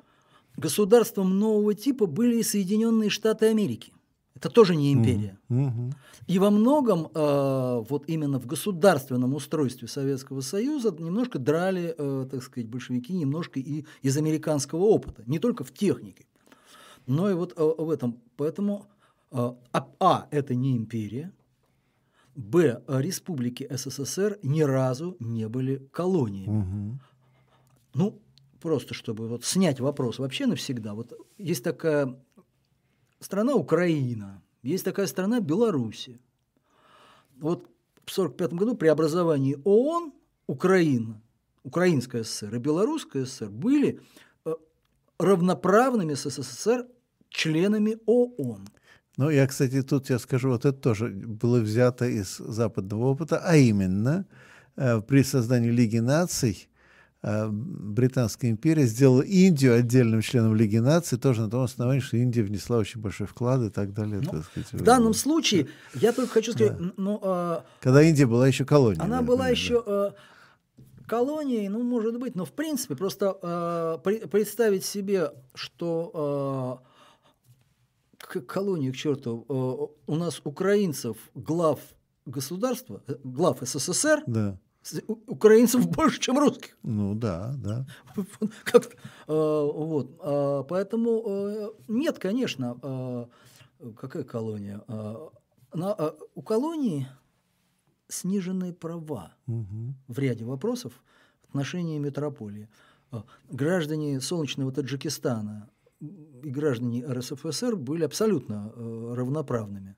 государством 0.57 1.39
нового 1.39 1.75
типа 1.75 2.07
были 2.07 2.37
и 2.39 2.43
Соединенные 2.43 3.11
Штаты 3.11 3.47
Америки. 3.47 3.93
Это 4.41 4.49
тоже 4.49 4.75
не 4.75 4.93
империя. 4.95 5.39
Мгм. 5.51 5.93
И 6.27 6.39
во 6.39 6.51
многом 6.51 7.11
э, 7.15 7.85
вот 7.89 8.05
именно 8.07 8.41
в 8.41 8.47
государственном 8.47 9.35
устройстве 9.35 9.87
Советского 9.87 10.41
Союза 10.41 10.97
немножко 10.99 11.39
драли, 11.39 11.95
э, 11.97 12.27
так 12.31 12.43
сказать, 12.43 12.67
большевики 12.67 13.13
немножко 13.13 13.61
и 13.61 13.85
из 14.01 14.17
американского 14.17 14.85
опыта, 14.85 15.23
не 15.27 15.39
только 15.39 15.63
в 15.63 15.73
технике, 15.73 16.25
но 17.07 17.31
и 17.31 17.35
вот 17.35 17.53
э, 17.55 17.63
в 17.63 17.91
этом. 17.91 18.19
Поэтому 18.37 18.87
э, 19.31 19.37
а, 19.73 19.89
а, 20.01 20.27
это 20.31 20.55
не 20.55 20.75
империя, 20.75 21.33
б, 22.35 22.83
республики 22.89 23.69
СССР 23.71 24.39
ни 24.43 24.63
разу 24.63 25.17
не 25.21 25.49
были 25.49 25.87
колониями. 25.93 26.57
Мгм. 26.57 27.01
Ну, 27.93 28.23
просто 28.63 28.95
чтобы 28.95 29.29
вот 29.29 29.45
снять 29.45 29.81
вопрос 29.81 30.19
вообще 30.19 30.47
навсегда. 30.47 30.95
Вот 30.95 31.13
есть 31.37 31.63
такая 31.63 32.17
страна 33.21 33.55
Украина, 33.55 34.43
есть 34.63 34.85
такая 34.85 35.07
страна 35.07 35.41
Белоруссия. 35.41 36.19
Вот 37.39 37.67
в 38.05 38.13
1945 38.13 38.53
году 38.53 38.77
при 38.77 38.89
образовании 38.89 39.59
ООН 39.65 40.13
Украина, 40.47 41.23
Украинская 41.63 42.25
ССР 42.25 42.57
и 42.57 42.59
Белорусская 42.59 43.25
ССР 43.25 43.51
были 43.51 44.01
э, 44.45 44.55
равноправными 45.19 46.15
с 46.15 46.29
СССР 46.29 46.87
членами 47.29 47.99
ООН. 48.07 48.69
Ну, 49.17 49.31
я, 49.31 49.47
кстати, 49.47 49.83
тут 49.83 50.11
я 50.11 50.19
скажу, 50.19 50.49
вот 50.49 50.65
это 50.65 50.79
тоже 50.79 51.09
было 51.09 51.61
взято 51.61 52.07
из 52.07 52.39
западного 52.39 53.07
опыта, 53.07 53.39
а 53.39 53.57
именно 53.57 54.27
э, 54.77 55.01
при 55.03 55.23
создании 55.23 55.71
Лиги 55.71 55.99
наций 55.99 56.70
Британская 57.23 58.49
империя 58.51 58.87
сделала 58.87 59.21
Индию 59.23 59.75
отдельным 59.75 60.23
членом 60.23 60.55
Лиги 60.55 60.79
наций, 60.79 61.19
тоже 61.19 61.43
на 61.43 61.51
том 61.51 61.63
основании, 61.65 62.01
что 62.01 62.17
Индия 62.17 62.43
внесла 62.43 62.79
очень 62.79 63.01
большой 63.01 63.27
вклад 63.27 63.61
и 63.63 63.69
так 63.71 63.93
далее. 63.93 64.21
Ну, 64.25 64.31
так 64.31 64.45
сказать, 64.45 64.73
В 64.73 64.83
данном 64.83 65.13
случае, 65.13 65.67
я 65.95 66.13
только 66.13 66.33
хочу 66.33 66.53
сказать, 66.53 66.79
н- 66.79 66.95
ну, 66.97 67.21
а, 67.23 67.65
Когда 67.81 68.03
Индия 68.03 68.27
была 68.27 68.49
еще 68.49 68.65
колонией. 68.65 69.03
Она 69.05 69.19
да, 69.19 69.23
была 69.23 69.37
понимаешь, 69.39 69.59
еще 69.59 69.83
э, 69.87 70.11
колонией, 71.07 71.69
ну, 71.69 71.83
может 71.83 72.19
быть, 72.19 72.35
но 72.37 72.45
в 72.47 72.53
принципе 72.53 72.97
просто 72.97 73.37
э, 73.43 73.99
при- 74.03 74.27
представить 74.27 74.85
себе, 74.87 75.33
что 75.55 76.83
э, 78.17 78.17
к 78.19 78.41
колонии, 78.47 78.91
к 78.93 78.97
черту, 78.97 79.45
э, 79.49 80.11
у 80.11 80.15
нас 80.17 80.41
украинцев 80.45 81.17
глав 81.35 81.81
государства, 82.25 83.03
э, 83.09 83.17
глав 83.25 83.59
СССР, 83.61 84.23
Да. 84.27 84.59
Украинцев 85.27 85.89
больше, 85.89 86.21
чем 86.21 86.39
русских. 86.39 86.77
Ну 86.83 87.15
да, 87.15 87.55
да. 87.59 87.87
Как-то, 88.65 88.97
э, 88.97 88.99
вот, 89.29 90.19
э, 90.23 90.65
поэтому 90.69 91.23
э, 91.27 91.71
нет, 91.89 92.19
конечно, 92.19 93.29
какая 93.97 94.25
колония? 94.25 94.83
На- 95.73 96.15
у 96.35 96.43
колонии 96.43 97.07
сниженные 98.09 98.73
права 98.73 99.35
Мгм. 99.47 99.95
в 100.09 100.19
ряде 100.19 100.45
вопросов 100.45 100.93
в 101.43 101.49
отношении 101.49 101.99
метрополии. 101.99 102.69
Граждане 103.49 104.21
солнечного 104.21 104.73
Таджикистана 104.73 105.71
и 106.01 106.51
граждане 106.51 107.05
РСФСР 107.07 107.77
были 107.77 108.05
абсолютно 108.05 108.73
равноправными. 109.15 109.97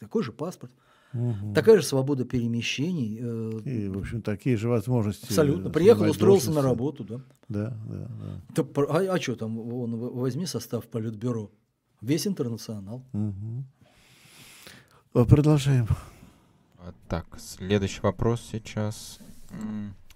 Такой 0.00 0.22
же 0.24 0.32
паспорт, 0.32 0.72
Мгм. 1.12 1.54
такая 1.54 1.76
же 1.78 1.82
свобода 1.82 2.24
перемещений. 2.24 3.18
э, 3.20 3.60
И, 3.64 3.88
в 3.88 3.98
общем, 3.98 4.22
такие 4.22 4.56
же 4.56 4.68
возможности. 4.68 5.26
абсолютно. 5.26 5.70
Приехал, 5.70 6.08
устроился 6.10 6.48
на 6.50 6.62
должности. 6.62 6.70
работу. 6.70 7.04
Да. 7.04 7.20
Да, 7.48 7.76
да, 7.88 8.06
да. 8.08 8.40
Да 8.54 8.64
про- 8.64 8.86
а, 8.90 9.20
что 9.20 9.36
там, 9.36 9.56
вон, 9.56 9.96
возьми 9.96 10.46
состав 10.46 10.86
политбюро. 10.86 11.50
Весь 12.00 12.26
интернационал. 12.26 13.04
Э, 15.14 15.24
Продолжаем. 15.24 15.86
А, 16.78 16.92
Так, 17.08 17.26
следующий 17.38 18.00
вопрос 18.02 18.42
сейчас. 18.50 19.18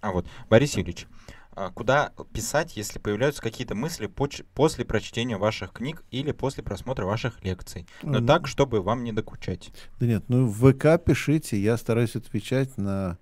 А 0.01 0.13
вот, 0.13 0.27
Борис 0.49 0.77
Юрьевич, 0.77 1.07
а 1.07 1.36
куда 1.75 2.13
писать, 2.33 2.77
если 2.77 2.99
появляются 2.99 3.43
какие-то 3.43 3.75
мысли 3.75 4.07
после 4.07 4.85
прочтения 4.85 5.39
ваших 5.39 5.73
книг 5.73 6.05
или 6.11 6.33
после 6.33 6.63
просмотра 6.63 7.07
ваших 7.07 7.43
лекций? 7.45 7.87
Но 8.03 8.19
Мгм. 8.19 8.27
так, 8.27 8.47
чтобы 8.47 8.83
вам 8.83 9.05
не 9.05 9.13
докучать. 9.13 9.71
Да 9.99 10.07
нет, 10.07 10.25
ну 10.29 10.47
в 10.47 10.73
ВК 10.73 11.03
пишите, 11.03 11.59
я 11.59 11.77
стараюсь 11.77 12.15
отвечать 12.15 12.77
на, 12.77 13.19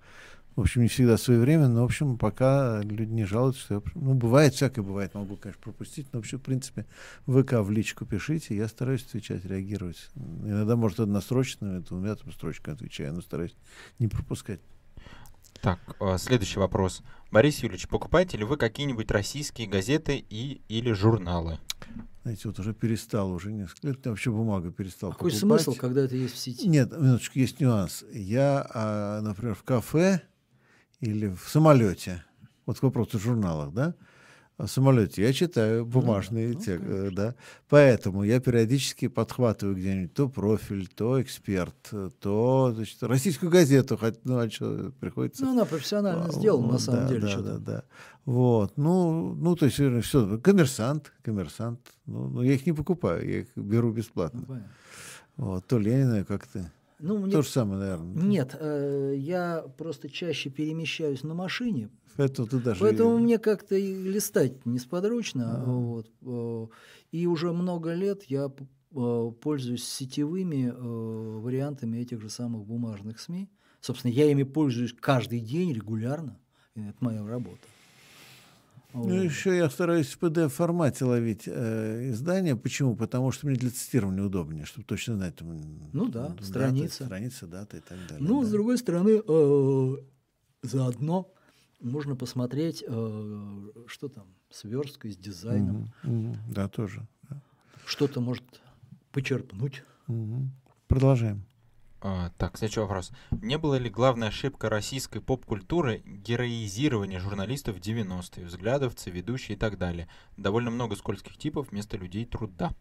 в 0.57 0.61
общем, 0.61 0.83
не 0.83 0.89
всегда 0.89 1.17
своевременно, 1.17 1.69
но, 1.69 1.83
в 1.83 1.87
общем, 1.87 2.19
пока 2.19 2.81
люди 2.83 3.11
не 3.11 3.25
жалуются, 3.25 3.63
что 3.63 3.75
я, 3.75 3.83
ну, 3.95 4.15
бывает, 4.15 4.55
всякое 4.55 4.83
бывает, 4.83 5.15
могу, 5.15 5.37
конечно, 5.37 5.63
пропустить, 5.63 6.07
но 6.13 6.19
вообще, 6.19 6.37
в 6.39 6.43
принципе, 6.43 6.87
в 7.27 7.43
ВК 7.43 7.55
в 7.55 7.71
личку 7.71 8.05
пишите, 8.05 8.57
я 8.57 8.69
стараюсь 8.69 9.05
отвечать, 9.05 9.45
реагировать. 9.45 10.11
Иногда, 10.17 10.77
может, 10.77 11.01
однострочно, 11.01 11.81
двумя 11.81 12.15
там 12.15 12.33
строчками 12.33 12.77
отвечаю, 12.77 13.15
но 13.15 13.21
стараюсь 13.21 13.55
не 13.99 14.09
пропускать. 14.09 14.61
Так, 15.65 15.81
а, 15.99 16.19
следующий 16.19 16.59
вопрос. 16.59 17.01
Борис 17.31 17.61
Юрьевич, 17.63 17.89
покупаете 17.89 18.37
ли 18.37 18.45
вы 18.45 18.59
какие-нибудь 18.59 19.11
российские 19.11 19.67
газеты 19.67 20.23
и 20.29 20.61
или 20.69 20.93
журналы? 20.93 21.59
Знаете, 22.23 22.49
вот 22.49 22.59
уже 22.59 22.75
перестал, 22.75 23.33
уже 23.33 23.51
несколько 23.51 23.87
лет, 23.87 24.07
вообще 24.07 24.31
бумагу 24.31 24.71
перестал 24.73 25.13
Какой 25.13 25.31
покупать. 25.31 25.41
смысл, 25.41 25.75
когда 25.75 26.03
это 26.03 26.17
есть 26.17 26.35
в 26.35 26.37
сети? 26.37 26.69
Нет, 26.69 26.93
минуточку, 26.93 27.39
есть 27.39 27.61
нюанс. 27.61 28.05
Я, 28.13 28.67
а, 28.75 29.23
например, 29.23 29.55
в 29.55 29.63
кафе 29.63 30.21
или 31.01 31.29
в 31.29 31.49
самолете, 31.49 32.23
вот 32.67 32.79
к 32.79 32.83
вопросу 32.83 33.17
о 33.17 33.21
журналах, 33.21 33.73
да, 33.73 33.95
самолете. 34.67 35.23
Я 35.23 35.33
читаю 35.33 35.85
бумажные 35.85 36.53
ну, 36.55 36.61
тек- 36.61 36.81
конечно. 36.81 37.07
э, 37.07 37.11
да. 37.11 37.35
Поэтому 37.69 38.23
я 38.23 38.41
периодически 38.41 39.09
подхватываю 39.09 39.77
где-нибудь 39.77 40.15
то 40.15 40.29
профиль, 40.29 40.87
то 40.89 41.21
эксперт, 41.21 41.75
э, 41.93 42.11
то 42.21 42.73
значит, 42.75 43.03
российскую 43.03 43.51
газету, 43.51 43.97
хоть, 43.97 44.25
ну, 44.25 44.39
а 44.39 44.49
что, 44.49 44.93
приходится... 45.01 45.45
Ну, 45.45 45.53
она 45.53 45.65
профессионально 45.65 46.31
сделана, 46.33 46.73
на 46.73 46.79
самом 46.79 47.01
да, 47.03 47.09
деле. 47.09 47.21
Да, 47.21 47.29
что 47.29 47.43
да, 47.43 47.59
да. 47.59 47.83
Вот. 48.25 48.73
Ну, 48.77 49.35
ну, 49.35 49.57
то 49.57 49.67
есть 49.67 49.77
все. 50.07 50.39
Коммерсант, 50.39 51.13
коммерсант. 51.23 51.81
Ну, 52.07 52.29
ну, 52.29 52.43
я 52.43 52.55
их 52.55 52.65
не 52.67 52.73
покупаю, 52.73 53.29
я 53.29 53.41
их 53.41 53.49
беру 53.57 53.89
Ну, 53.89 53.95
бесплатно. 53.95 54.43
понятно. 54.47 54.71
Вот. 55.37 55.67
То 55.67 55.79
ли 55.79 55.91
я 55.91 55.99
не 55.99 56.05
знаю, 56.05 56.25
как 56.25 56.47
ты. 56.47 56.71
Ну, 57.01 57.19
мне- 57.19 57.33
То 57.33 57.43
же 57.43 57.49
самое, 57.49 57.81
наверное. 57.81 58.23
Нет, 58.25 58.57
э, 58.59 59.15
я 59.19 59.65
просто 59.77 60.09
чаще 60.09 60.49
перемещаюсь 60.49 61.23
на 61.25 61.35
машине, 61.35 61.91
Поэтому 62.17 62.49
ты 62.49 62.59
даже... 62.59 62.81
Поэтому 62.81 63.19
мне 63.19 63.39
как-то 63.39 63.75
и 63.77 63.95
листать 63.95 64.65
несподручно. 64.67 65.63
А. 65.63 65.65
Вот. 65.65 66.11
э, 66.23 66.67
И 67.13 67.27
уже 67.27 67.53
много 67.53 67.93
лет 67.95 68.25
я 68.25 68.47
э, 68.51 69.31
пользуюсь 69.41 69.85
сетевыми 69.85 70.69
э, 70.69 71.39
вариантами 71.41 71.99
этих 71.99 72.21
же 72.21 72.31
самых 72.31 72.65
бумажных 72.65 73.21
СМИ. 73.21 73.49
Собственно, 73.81 74.13
я 74.13 74.31
ими 74.31 74.45
пользуюсь 74.45 74.95
каждый 74.99 75.41
день 75.41 75.73
регулярно. 75.73 76.39
И 76.75 76.81
Это 76.81 76.97
моя 77.01 77.27
работа. 77.27 77.59
Ну, 78.95 79.03
Вот. 79.03 79.13
еще 79.13 79.57
я 79.57 79.69
стараюсь 79.69 80.07
в 80.07 80.21
PDF-формате 80.21 81.05
ловить 81.05 81.43
э, 81.47 82.11
издания. 82.11 82.55
Почему? 82.55 82.95
Потому 82.95 83.33
что 83.33 83.47
мне 83.49 83.57
для 83.57 83.71
цитирования 83.71 84.23
удобнее, 84.23 84.65
чтобы 84.67 84.87
точно 84.87 85.17
знать. 85.17 85.35
Там, 85.35 85.61
Ну 85.93 86.09
да, 86.09 86.29
дата, 86.29 86.45
страница. 86.45 87.05
Страница, 87.05 87.47
дата 87.49 87.77
и 87.77 87.81
так 87.81 87.99
далее. 88.09 88.25
Ну, 88.27 88.43
да. 88.43 88.47
с 88.47 88.51
другой 88.53 88.79
стороны, 88.79 89.21
э, 89.27 89.97
заодно 90.63 91.33
можно 91.81 92.17
посмотреть, 92.17 92.85
э, 92.87 93.71
что 93.87 94.09
там 94.09 94.27
с 94.51 94.65
версткой, 94.65 95.13
с 95.13 95.17
дизайном. 95.17 95.93
Мгм, 96.03 96.29
мгм. 96.29 96.39
Да, 96.49 96.69
тоже. 96.69 97.07
да. 97.29 97.41
Что-то 97.87 98.21
может 98.21 98.45
почерпнуть. 99.13 99.83
Мгм. 100.07 100.51
Продолжаем. 100.89 101.45
А, 102.07 102.31
так, 102.37 102.59
следующий 102.59 102.81
вопрос. 102.81 103.13
Не 103.31 103.57
была 103.57 103.79
ли 103.79 103.89
главная 103.89 104.29
ошибка 104.29 104.69
российской 104.69 105.21
поп-культуры 105.21 106.03
героизирование 106.05 107.19
журналистов 107.19 107.77
в 107.77 107.81
90-е, 107.81 108.45
взглядовцы, 108.45 109.09
ведущие 109.11 109.57
и 109.57 109.59
так 109.59 109.79
далее? 109.79 110.07
Довольно 110.37 110.71
много 110.71 110.97
скользких 110.97 111.39
типов 111.39 111.71
вместо 111.71 111.97
людей 111.97 112.27
труда. 112.27 112.75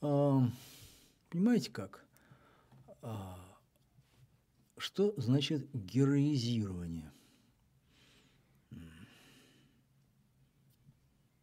А, 0.00 0.48
Понимаете 1.36 1.70
как? 1.70 2.02
А, 3.02 3.38
Что 4.78 5.12
значит 5.18 5.68
героизирование? 5.74 7.12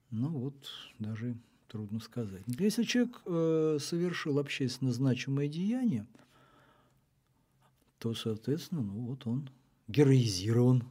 Ну 0.09 0.29
вот, 0.29 0.55
даже 0.97 1.37
трудно 1.67 1.99
сказать. 1.99 2.41
Если 2.47 2.81
человек 2.81 3.21
э, 3.27 3.77
совершил 3.79 4.39
общественно 4.39 4.91
значимое 4.91 5.47
деяние, 5.47 6.07
то, 7.99 8.15
соответственно, 8.15 8.81
ну 8.81 8.93
вот 9.05 9.27
он 9.27 9.47
героизирован 9.87 10.85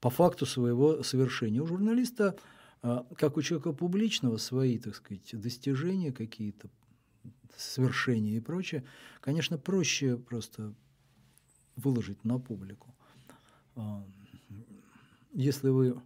по 0.00 0.10
факту 0.10 0.44
своего 0.44 1.04
совершения. 1.04 1.62
У 1.62 1.66
журналиста, 1.68 2.36
а, 2.82 3.06
как 3.16 3.36
у 3.36 3.42
человека 3.42 3.72
публичного, 3.72 4.38
свои, 4.38 4.76
так 4.76 4.96
сказать, 4.96 5.40
достижения 5.40 6.10
какие-то, 6.10 6.68
свершения 7.56 8.36
и 8.36 8.40
прочее, 8.40 8.84
конечно, 9.20 9.58
проще 9.58 10.16
просто 10.16 10.74
выложить 11.76 12.24
на 12.24 12.38
публику. 12.38 12.94
Если 15.32 15.68
вы, 15.68 16.00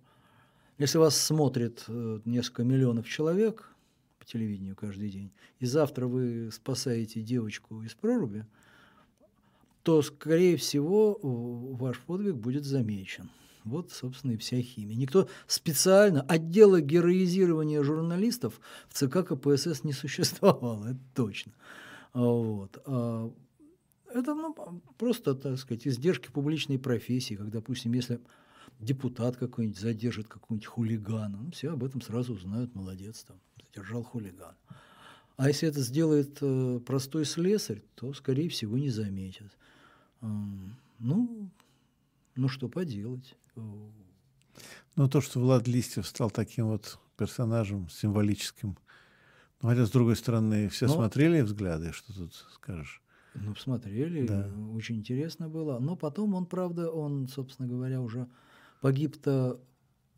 если 0.79 0.99
вас 0.99 1.17
смотрит 1.17 1.85
э, 1.87 2.21
несколько 2.25 2.65
миллионов 2.65 3.09
человек 3.09 3.73
по 4.19 4.25
телевидению 4.25 4.75
каждый 4.75 5.09
день, 5.09 5.31
и 5.61 5.67
завтра 5.67 6.09
вы 6.09 6.51
спасаете 6.51 7.23
девочку 7.23 7.81
из 7.83 7.95
проруби, 7.95 8.45
то, 9.85 10.03
скорее 10.03 10.57
всего, 10.57 11.19
ваш 11.23 12.01
подвиг 12.01 12.35
будет 12.35 12.65
замечен. 12.65 13.31
Вот, 13.65 13.93
собственно, 13.93 14.32
и 14.32 14.37
вся 14.37 14.61
химия. 14.61 14.97
Никто 14.97 15.28
специально, 15.47 16.23
отдела 16.23 16.81
героизирования 16.81 17.82
журналистов 17.82 18.61
в 18.89 18.95
ЦК 18.95 19.27
КПСС 19.27 19.85
не 19.85 19.93
существовало, 19.93 20.87
это 20.91 21.01
точно. 21.15 21.53
А, 22.12 22.20
Вот. 22.20 22.82
А 22.87 23.32
Это 24.15 24.35
ну, 24.35 24.55
просто, 24.99 25.35
так 25.35 25.59
сказать, 25.59 25.87
издержки 25.87 26.31
публичной 26.31 26.78
профессии, 26.78 27.35
как, 27.35 27.51
допустим, 27.51 27.93
если 27.93 28.20
депутат 28.81 29.37
какой-нибудь 29.37 29.78
задержит 29.78 30.27
какого-нибудь 30.27 30.66
хулигана, 30.66 31.39
ну, 31.39 31.51
все 31.51 31.73
об 31.73 31.85
этом 31.85 32.01
сразу 32.01 32.35
узнают, 32.35 32.74
молодец, 32.74 33.24
там, 33.24 33.39
задержал 33.73 34.03
хулигана. 34.03 34.57
А 35.37 35.49
если 35.49 35.69
это 35.69 35.81
сделает 35.81 36.39
э, 36.43 36.81
простой 36.85 37.24
слесарь, 37.24 37.82
то, 37.95 38.12
скорее 38.12 38.49
всего, 38.49 38.77
не 38.77 38.91
заметят. 38.91 39.51
Ам, 40.20 40.77
Ну, 40.99 41.49
ну 42.36 42.48
что 42.48 42.69
поделать. 42.69 43.36
Э, 43.57 43.61
Ну, 44.97 45.09
то, 45.09 45.20
что 45.20 45.40
Влад 45.40 45.66
Листьев 45.69 46.07
стал 46.07 46.31
таким 46.31 46.66
вот 46.69 46.98
персонажем 47.16 47.89
символическим. 47.89 48.77
Ну, 49.62 49.69
хотя, 49.69 49.86
с 49.86 49.90
другой 49.90 50.16
стороны, 50.16 50.69
все 50.69 50.86
Но- 50.86 50.94
смотрели 50.94 51.40
взгляды, 51.43 51.93
что 51.93 52.12
тут 52.15 52.35
скажешь. 52.55 53.02
Ну, 53.35 53.55
посмотрели, 53.55 54.27
Да. 54.27 54.51
очень 54.74 54.97
интересно 54.97 55.48
было. 55.48 55.78
Но 55.78 55.97
потом 55.97 56.35
он, 56.35 56.47
правда, 56.47 56.90
он, 56.90 57.28
собственно 57.28 57.69
говоря, 57.69 58.01
уже 58.01 58.27
погиб-то 58.81 59.61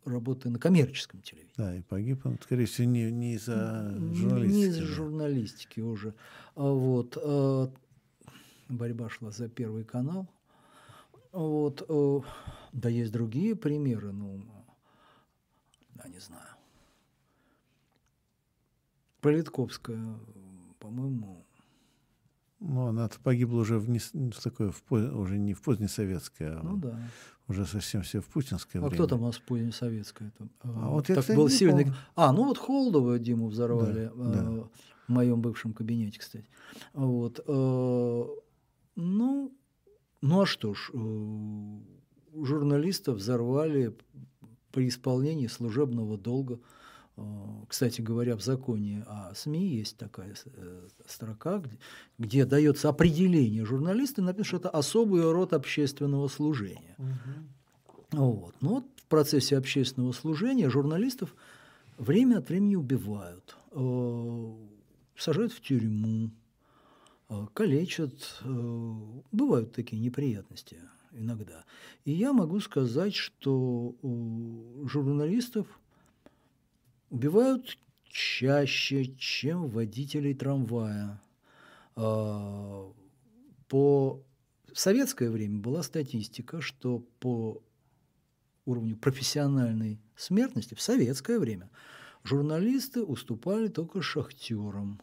работая 0.05 0.49
на 0.49 0.59
коммерческом 0.59 1.21
телевидении. 1.21 1.53
Да, 1.55 1.75
и 1.75 1.81
погиб 1.81 2.25
он, 2.25 2.37
скорее 2.41 2.65
всего, 2.65 2.87
не, 2.87 3.11
не 3.11 3.35
из-за 3.35 3.93
журналистики. 4.13 4.55
Не 4.55 4.65
из 4.65 4.77
да. 4.77 4.83
журналистики 4.85 5.79
уже. 5.81 6.15
А 6.55 6.63
Вот. 6.63 7.17
э, 7.21 7.67
Борьба 8.69 9.09
шла 9.09 9.29
за 9.31 9.47
Первый 9.49 9.83
канал. 9.83 10.27
Вот. 11.33 11.83
э, 11.89 12.19
Да 12.71 12.89
есть 12.89 13.11
другие 13.11 13.55
примеры, 13.55 14.11
ну, 14.13 14.43
да, 15.95 16.07
не 16.07 16.19
знаю. 16.19 16.47
Политковская, 19.19 20.15
по-моему, 20.79 21.45
Ну, 22.59 22.87
она 22.87 23.09
погибла 23.23 23.59
уже 23.61 23.79
в, 23.79 23.89
не, 23.89 23.99
в 23.99 24.41
такое, 24.41 24.71
в, 24.71 24.91
уже 24.91 25.37
не 25.37 25.53
в 25.53 25.61
позднесоветское, 25.61 26.59
а 26.59 26.63
ну 26.63 26.77
да. 26.77 26.99
уже 27.47 27.65
совсем 27.65 28.01
все 28.03 28.19
в 28.21 28.25
путинское 28.27 28.81
А 28.81 28.85
время. 28.85 28.95
кто 28.95 29.07
там 29.07 29.23
у 29.23 29.25
нас 29.25 29.41
советская? 29.75 30.31
Там? 30.37 30.49
А 30.61 30.89
вот 30.89 31.09
я, 31.09 31.15
так 31.15 31.35
был 31.35 31.49
сильный... 31.49 31.85
помню. 31.85 31.97
А, 32.15 32.31
ну 32.31 32.45
вот 32.45 32.57
Холдова 32.57 33.17
Диму 33.19 33.47
взорвали 33.47 34.11
Да, 34.15 34.23
да. 34.33 34.43
э, 34.43 34.63
в 35.07 35.11
моем 35.11 35.41
бывшем 35.41 35.73
кабинете, 35.73 36.19
кстати. 36.19 36.47
Вот. 36.93 37.39
э, 37.45 38.25
ну, 38.95 39.51
ну 40.23 40.41
а 40.41 40.45
что 40.45 40.73
ж, 40.73 40.89
э, 40.93 41.79
журналистов 42.45 43.17
взорвали 43.17 43.93
при 44.71 44.87
исполнении 44.87 45.47
служебного 45.47 46.17
долга. 46.17 46.59
Э, 47.17 47.23
Кстати 47.67 47.99
говоря, 47.99 48.37
в 48.37 48.41
законе 48.41 49.03
о 49.05 49.35
СМИ 49.35 49.67
есть 49.67 49.97
такая 49.97 50.33
э, 50.45 50.87
строка, 51.05 51.57
где, 51.57 51.77
где 52.17 52.45
дается 52.45 52.87
определение 52.87 53.65
журналиста, 53.65 54.21
написано, 54.21 54.45
что 54.45 54.57
это 54.57 54.69
особый 54.69 55.29
род 55.29 55.51
общественного 55.51 56.29
служения. 56.29 56.95
Вот. 58.11 58.55
Ну 58.61 58.69
вот 58.75 58.85
в 58.95 59.07
процессе 59.07 59.57
общественного 59.57 60.13
служения 60.13 60.69
журналистов 60.69 61.35
время 61.97 62.37
от 62.37 62.47
времени 62.47 62.77
убивают, 62.77 63.57
сажают 65.17 65.51
в 65.51 65.59
тюрьму, 65.59 66.31
калечат. 67.53 68.41
э, 68.41 68.93
Бывают 69.31 69.73
такие 69.73 70.01
неприятности 70.01 70.79
иногда. 71.11 71.63
И 72.05 72.11
я 72.11 72.33
могу 72.33 72.59
сказать, 72.59 73.15
что 73.15 73.95
э, 74.01 74.87
журналистов 74.87 75.67
убивают 77.09 77.77
чаще, 78.13 79.05
чем 79.17 79.69
водителей 79.69 80.33
трамвая. 80.33 81.21
А, 81.95 82.91
По 83.67 84.21
в 84.71 84.79
советское 84.79 85.29
время 85.29 85.59
была 85.59 85.83
статистика, 85.83 86.59
что 86.59 87.05
по 87.19 87.61
уровню 88.65 88.97
профессиональной 88.97 89.99
смертности 90.15 90.73
в 90.73 90.81
советское 90.81 91.37
время 91.37 91.69
журналисты 92.23 93.03
уступали 93.03 93.67
только 93.67 94.01
шахтерам. 94.01 94.99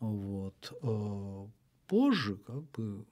Вот. 0.00 0.78
А 0.82 1.48
Позже 1.86 2.36
как 2.36 2.68
бы 2.72 3.04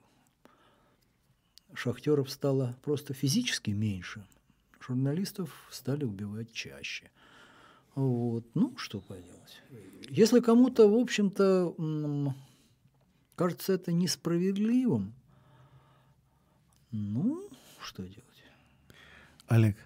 шахтеров 1.74 2.31
стало 2.31 2.77
просто 2.82 3.15
физически 3.15 3.70
меньше. 3.70 4.27
Журналистов 4.81 5.51
стали 5.70 6.05
убивать 6.05 6.52
чаще. 6.52 7.11
Вот. 7.94 8.44
Ну, 8.55 8.77
что 8.77 9.01
поделать. 9.01 9.62
Если 10.11 10.40
кому-то, 10.40 10.89
в 10.89 10.97
общем-то, 10.97 12.35
кажется 13.36 13.73
это 13.73 13.93
несправедливым, 13.93 15.15
Ну, 16.90 17.48
что 17.81 18.02
делать? 18.02 18.24
Олег, 19.47 19.77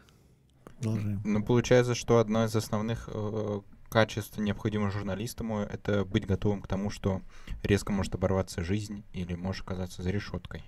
продолжаем. 0.64 1.20
Ну, 1.24 1.42
получается, 1.44 1.94
что 1.94 2.18
одно 2.18 2.44
из 2.44 2.56
основных 2.56 3.08
э, 3.12 3.60
качеств, 3.88 4.38
необходимых 4.38 4.92
журналистам, 4.92 5.52
это 5.52 6.04
быть 6.04 6.26
готовым 6.26 6.62
к 6.62 6.68
тому, 6.68 6.90
что 6.90 7.22
резко 7.62 7.92
может 7.92 8.14
оборваться 8.14 8.62
жизнь 8.62 9.04
или 9.12 9.34
может 9.34 9.64
оказаться 9.64 10.02
за 10.02 10.10
решеткой. 10.10 10.64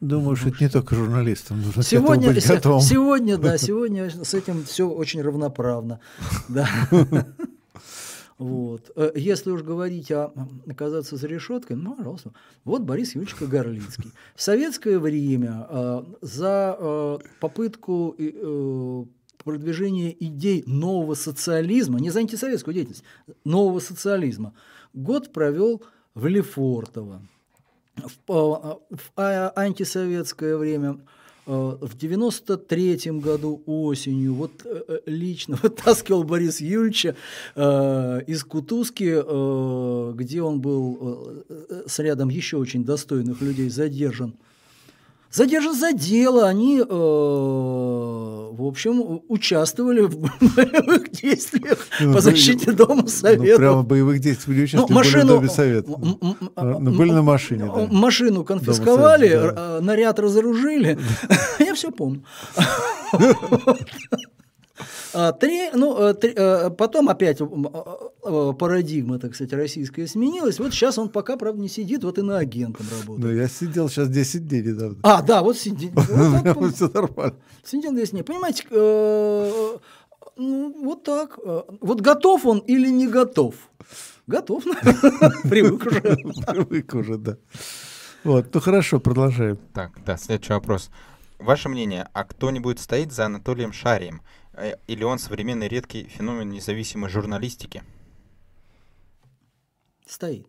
Думаю, 0.00 0.34
что 0.34 0.48
это 0.48 0.64
не 0.64 0.70
только 0.70 0.94
журналистам 0.94 1.60
нужно 1.60 1.82
сегодня, 1.82 2.32
быть 2.32 2.46
готовым. 2.46 2.80
Сегодня, 2.80 3.36
да, 3.36 3.58
сегодня 3.58 4.08
с 4.08 4.32
этим 4.32 4.64
все 4.64 4.88
очень 4.88 5.22
равноправно. 5.22 6.00
Да. 6.48 6.68
Вот. 8.38 8.90
Э, 8.96 9.12
если 9.14 9.50
уж 9.50 9.62
говорить 9.62 10.10
о 10.10 10.32
оказаться 10.66 11.16
за 11.16 11.26
решеткой, 11.26 11.76
ну, 11.76 11.94
пожалуйста. 11.94 12.32
Вот 12.64 12.80
Борис 12.80 13.14
Юрьевич 13.14 13.38
Горлицкий. 13.38 14.12
В 14.34 14.40
советское 14.40 14.98
время 14.98 15.66
э, 15.68 16.04
за 16.22 16.74
э, 16.78 17.18
попытку 17.38 18.14
э, 18.18 19.04
продвижения 19.44 20.14
идей 20.18 20.62
нового 20.66 21.14
социализма, 21.14 22.00
не 22.00 22.10
за 22.10 22.20
антисоветскую 22.20 22.74
деятельность, 22.74 23.04
нового 23.44 23.80
социализма, 23.80 24.54
год 24.94 25.32
провел 25.32 25.82
в 26.14 26.26
Лефортово. 26.26 27.22
В, 27.96 28.30
э, 28.32 28.96
в 28.96 29.12
а, 29.16 29.52
антисоветское 29.56 30.56
время 30.56 31.00
Э, 31.50 31.76
в 31.80 31.96
93 31.96 33.18
году 33.20 33.62
осенью 33.66 34.34
вот 34.34 34.52
э, 34.64 34.82
э, 34.86 34.98
лично 35.06 35.56
вытаскивал 35.62 36.22
Борис 36.22 36.60
Юрьевича 36.60 37.16
из 37.56 38.44
Кутузки, 38.44 40.14
где 40.14 40.42
он 40.42 40.60
был 40.60 41.44
с 41.86 41.98
рядом 41.98 42.28
еще 42.28 42.56
очень 42.56 42.84
достойных 42.84 43.40
людей 43.40 43.68
задержан 43.68 44.34
задержан 45.30 45.74
за 45.74 45.92
дело. 45.92 46.48
Они, 46.48 46.80
э, 46.80 46.84
в 46.84 48.66
общем, 48.66 49.20
участвовали 49.28 50.02
в 50.02 50.18
боевых 50.18 51.10
действиях 51.10 51.78
ну, 52.00 52.14
по 52.14 52.20
защите 52.20 52.72
Дома 52.72 53.06
Совета. 53.08 53.52
Ну, 53.52 53.56
прямо 53.56 53.82
боевых 53.82 54.20
действий 54.20 54.54
были 54.54 54.64
участвовали, 54.64 54.92
ну, 54.92 54.98
машину, 54.98 55.24
были 55.24 55.32
в 55.32 55.34
Доме 55.36 55.48
Совета. 55.48 55.90
Ну, 56.56 56.90
были 56.92 57.10
на 57.12 57.22
машине, 57.22 57.70
да. 57.74 57.88
Машину 57.90 58.44
конфисковали, 58.44 59.28
Совета, 59.28 59.52
да. 59.54 59.80
наряд 59.80 60.18
разоружили. 60.18 60.98
Я 61.58 61.74
все 61.74 61.90
помню. 61.90 62.24
А, 65.12 65.32
три, 65.32 65.70
ну, 65.72 65.98
э, 65.98 66.14
три, 66.14 66.32
э, 66.34 66.70
потом 66.70 67.08
опять 67.08 67.40
э, 67.40 68.52
парадигма, 68.58 69.18
так 69.18 69.34
сказать, 69.34 69.52
российская 69.52 70.06
сменилась. 70.06 70.58
Вот 70.58 70.72
сейчас 70.72 70.98
он 70.98 71.08
пока, 71.08 71.36
правда, 71.36 71.60
не 71.60 71.68
сидит, 71.68 72.04
вот 72.04 72.18
и 72.18 72.22
на 72.22 72.38
агентом 72.38 72.86
работает. 72.90 73.18
Ну, 73.18 73.40
я 73.40 73.48
сидел 73.48 73.88
сейчас 73.88 74.08
10 74.08 74.48
дней 74.48 74.62
недавно. 74.62 74.98
А, 75.02 75.22
да, 75.22 75.42
вот 75.42 75.56
сидит. 75.56 75.92
Вот 76.54 76.74
Все 76.74 76.88
нормально. 76.88 77.36
Сидел 77.64 77.94
10 77.94 78.12
дней. 78.12 78.22
Понимаете, 78.22 78.64
ну, 80.36 80.74
вот 80.82 81.02
так. 81.02 81.38
Вот 81.80 82.00
готов 82.00 82.46
он 82.46 82.58
или 82.60 82.88
не 82.88 83.08
готов? 83.08 83.54
Готов, 84.26 84.62
Привык 85.42 85.86
уже. 85.86 86.00
Привык 86.46 86.94
уже, 86.94 87.18
да. 87.18 87.36
Вот, 88.22 88.54
ну 88.54 88.60
хорошо, 88.60 89.00
продолжаем. 89.00 89.58
Так, 89.74 89.92
да, 90.04 90.16
следующий 90.16 90.52
вопрос. 90.52 90.90
Ваше 91.40 91.68
мнение, 91.68 92.06
а 92.12 92.24
кто-нибудь 92.24 92.78
стоит 92.78 93.12
за 93.12 93.26
Анатолием 93.26 93.72
Шарием? 93.72 94.20
Э, 94.60 94.76
или 94.86 95.04
он 95.04 95.18
современный 95.18 95.68
редкий 95.68 96.04
феномен 96.04 96.50
независимой 96.50 97.08
журналистики? 97.08 97.82
Стоит. 100.06 100.46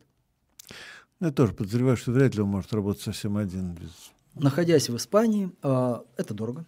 Ну, 1.20 1.28
я 1.28 1.34
тоже 1.34 1.54
подозреваю, 1.54 1.98
что 1.98 2.12
вряд 2.12 2.36
ли 2.36 2.42
он 2.42 2.50
может 2.50 2.74
работать 2.74 3.02
совсем 3.02 3.38
один. 3.38 3.74
Без... 3.74 4.12
Находясь 4.36 4.90
в 4.90 4.98
Испании, 4.98 5.52
э, 5.64 6.00
это 6.18 6.34
дорого. 6.34 6.66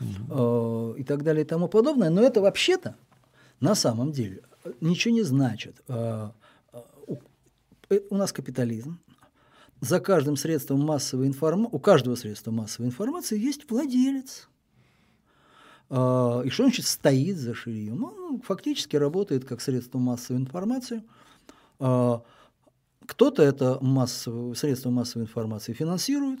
Угу. 0.00 0.94
Э, 0.96 1.00
и 1.00 1.04
так 1.04 1.22
далее 1.22 1.44
и 1.44 1.46
тому 1.46 1.68
подобное. 1.68 2.10
Но 2.10 2.20
это 2.22 2.40
вообще-то 2.40 2.96
на 3.60 3.74
самом 3.74 4.12
деле 4.12 4.42
ничего 4.80 5.14
не 5.14 5.22
значит. 5.22 5.80
Э, 5.88 6.30
у, 7.06 7.18
у 8.10 8.16
нас 8.16 8.32
капитализм. 8.32 8.98
За 9.80 9.98
каждым 9.98 10.36
средством 10.36 10.80
массовой 10.80 11.26
информации, 11.26 11.74
у 11.74 11.78
каждого 11.80 12.14
средства 12.14 12.50
массовой 12.50 12.86
информации 12.86 13.38
есть 13.38 13.68
владелец. 13.68 14.48
А, 15.94 16.40
и 16.40 16.48
что 16.48 16.62
значит 16.62 16.86
стоит 16.86 17.36
за 17.36 17.52
ширием? 17.52 18.04
Он 18.04 18.40
фактически 18.40 18.96
работает 18.96 19.44
как 19.44 19.60
средство 19.60 19.98
массовой 19.98 20.40
информации. 20.40 21.02
А, 21.78 22.22
кто-то 23.04 23.42
это 23.42 23.78
массовое, 23.82 24.54
средство 24.54 24.88
массовой 24.88 25.24
информации 25.24 25.74
финансирует, 25.74 26.40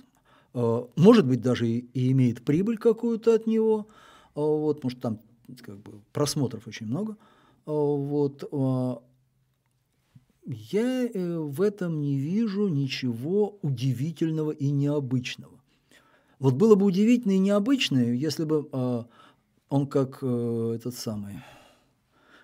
а, 0.54 0.88
может 0.96 1.26
быть, 1.26 1.42
даже 1.42 1.68
и, 1.68 2.12
имеет 2.12 2.42
прибыль 2.42 2.78
какую-то 2.78 3.34
от 3.34 3.46
него, 3.46 3.88
вот, 4.34 4.76
потому 4.76 4.90
что 4.90 5.00
там 5.00 5.18
как 5.60 5.76
бы, 5.76 6.00
просмотров 6.14 6.66
очень 6.66 6.86
много. 6.86 7.18
Вот, 7.66 8.50
я 10.46 11.06
э, 11.06 11.38
в 11.38 11.60
этом 11.60 12.00
не 12.00 12.18
вижу 12.18 12.68
ничего 12.68 13.58
удивительного 13.60 14.50
и 14.50 14.70
необычного. 14.70 15.60
Вот 16.38 16.54
было 16.54 16.74
бы 16.74 16.86
удивительно 16.86 17.32
и 17.32 17.38
необычное, 17.38 18.14
если 18.14 18.44
бы 18.44 19.06
он 19.72 19.86
как 19.86 20.18
э, 20.20 20.74
этот 20.76 20.94
самый 20.94 21.42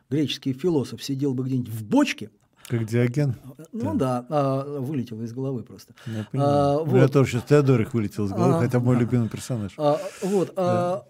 греческий 0.08 0.54
философ 0.54 1.04
сидел 1.04 1.34
бы 1.34 1.44
где-нибудь 1.44 1.70
в 1.70 1.84
бочке. 1.84 2.30
Как 2.68 2.86
Диоген? 2.86 3.36
Ну 3.72 3.94
да, 3.94 4.22
да 4.22 4.26
а, 4.30 4.80
вылетел 4.80 5.20
из 5.22 5.34
головы 5.34 5.62
просто. 5.62 5.94
Я 6.06 6.26
А, 6.32 6.78
вот. 6.78 6.96
Я 6.96 7.08
тоже 7.08 7.32
сейчас 7.32 7.44
Теодорик 7.44 7.92
вылетел 7.92 8.24
из 8.24 8.30
головы, 8.30 8.54
а, 8.54 8.60
хотя 8.60 8.80
мой 8.80 8.96
а, 8.96 9.00
любимый 9.00 9.28
персонаж. 9.28 9.74
А, 9.76 10.00
вот, 10.22 10.54
да. 10.56 10.94
а, 10.94 11.04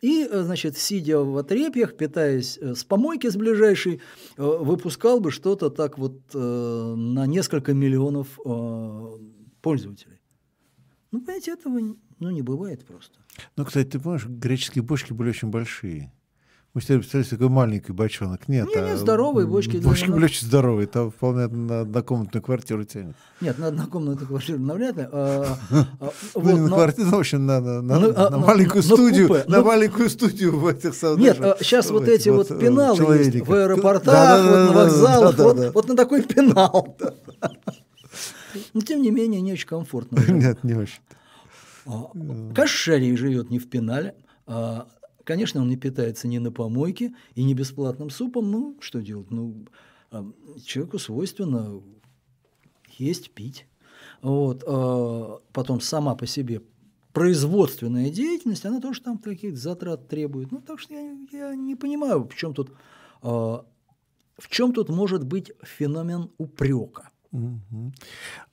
и, 0.00 0.26
значит, 0.32 0.78
сидя 0.78 1.18
в 1.18 1.36
отрепьях, 1.36 1.96
питаясь 1.96 2.56
э, 2.58 2.74
с 2.74 2.84
помойки 2.84 3.28
с 3.28 3.36
ближайшей, 3.36 4.00
э, 4.38 4.42
выпускал 4.42 5.20
бы 5.20 5.30
что-то 5.30 5.68
так 5.68 5.98
вот 5.98 6.18
э, 6.32 6.94
на 6.96 7.26
несколько 7.26 7.74
миллионов 7.74 8.38
пользователей. 9.60 10.20
Ну, 11.10 11.20
понимаете, 11.20 11.52
этого 11.52 11.78
ну, 12.20 12.30
не 12.30 12.42
бывает 12.42 12.86
просто. 12.86 13.18
Ну, 13.56 13.64
кстати, 13.64 13.88
ты 13.88 13.98
помнишь, 13.98 14.26
греческие 14.26 14.82
бочки 14.82 15.12
были 15.12 15.30
очень 15.30 15.48
большие. 15.48 16.12
Мы 16.74 16.82
себе 16.82 16.98
представляете, 16.98 17.30
такой 17.36 17.48
маленький 17.48 17.92
бочонок. 17.92 18.46
Нет, 18.46 18.68
не, 18.68 18.74
не, 18.80 18.90
а 18.90 18.96
здоровые 18.96 19.46
бочки. 19.46 19.78
Бочки 19.78 20.10
были 20.10 20.26
очень 20.26 20.46
здоровые, 20.46 20.86
там 20.86 21.10
вполне 21.10 21.48
на 21.48 21.80
однокомнатную 21.80 22.42
квартиру 22.42 22.84
тянет. 22.84 23.16
Нет, 23.40 23.58
на 23.58 23.68
однокомнатную 23.68 24.28
квартиру 24.28 24.58
навряд 24.60 24.96
ли. 24.96 25.08
А, 25.10 25.58
а, 25.70 26.10
ну, 26.36 26.52
не 26.52 26.60
на 26.60 26.68
квартиру, 26.68 27.08
в 27.08 27.14
общем, 27.14 27.46
на, 27.46 27.60
на 27.60 28.38
маленькую 28.38 28.82
студию, 28.82 29.28
на 29.48 29.62
маленькую 29.62 30.10
студию 30.10 30.58
в 30.58 30.66
этих 30.66 30.92
Нет, 31.18 31.38
сейчас 31.60 31.90
вот 31.90 32.06
эти 32.06 32.28
вот 32.28 32.48
пеналы 32.48 33.16
есть 33.16 33.46
в 33.46 33.52
аэропортах, 33.52 34.44
на 34.44 34.72
вокзалах, 34.72 35.74
вот 35.74 35.88
на 35.88 35.96
такой 35.96 36.22
пенал. 36.22 36.96
Но 38.74 38.80
тем 38.82 39.02
не 39.02 39.10
менее 39.10 39.40
не 39.40 39.52
очень 39.52 39.68
комфортно. 39.68 40.20
Нет, 40.28 40.62
не 40.64 40.74
очень. 40.74 41.00
А, 41.88 42.12
Кашарий 42.54 43.16
живет 43.16 43.50
не 43.50 43.58
в 43.58 43.70
пенале. 43.70 44.14
А, 44.46 44.88
конечно, 45.24 45.62
он 45.62 45.68
не 45.68 45.76
питается 45.76 46.28
ни 46.28 46.38
на 46.38 46.52
помойке 46.52 47.14
и 47.34 47.42
не 47.42 47.54
бесплатным 47.54 48.10
супом. 48.10 48.50
Ну, 48.50 48.76
что 48.80 49.00
делать? 49.00 49.30
Ну, 49.30 49.66
а, 50.10 50.30
человеку 50.64 50.98
свойственно 50.98 51.80
есть, 52.98 53.30
пить. 53.30 53.66
Вот. 54.20 54.64
Потом 55.52 55.80
сама 55.80 56.14
по 56.14 56.26
себе 56.26 56.62
производственная 57.12 58.10
деятельность, 58.10 58.66
она 58.66 58.80
тоже 58.80 59.00
там 59.00 59.18
каких-то 59.18 59.56
затрат 59.56 60.08
требует. 60.08 60.52
Ну, 60.52 60.60
так 60.60 60.78
что 60.78 60.94
я, 60.94 61.16
я 61.32 61.54
не 61.54 61.74
понимаю, 61.74 62.28
в 62.28 62.34
чем 62.34 62.54
тут, 62.54 62.70
в 63.22 63.64
чем 64.48 64.72
тут 64.72 64.88
может 64.88 65.24
быть 65.24 65.52
феномен 65.62 66.30
упрека. 66.38 67.10
Угу. 67.30 67.92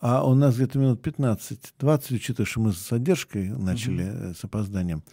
А 0.02 0.26
у 0.26 0.36
нас 0.36 0.56
где-то 0.56 0.80
минут 0.80 1.06
15-20, 1.06 2.16
учитывая, 2.16 2.46
что 2.46 2.60
мы 2.60 2.74
с 2.74 2.90
задержкой 2.90 3.50
начали, 3.50 4.10
угу. 4.10 4.34
с 4.34 4.44
опозданием. 4.44 5.04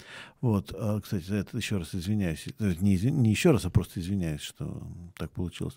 Вот, 0.40 0.74
а, 0.76 1.00
кстати, 1.00 1.24
за 1.24 1.36
это 1.36 1.56
еще 1.56 1.76
раз 1.76 1.94
извиняюсь. 1.94 2.46
Не, 2.58 2.98
не 2.98 3.30
еще 3.30 3.52
раз, 3.52 3.64
а 3.64 3.70
просто 3.70 4.00
извиняюсь, 4.00 4.40
что 4.40 4.86
так 5.16 5.30
получилось. 5.30 5.76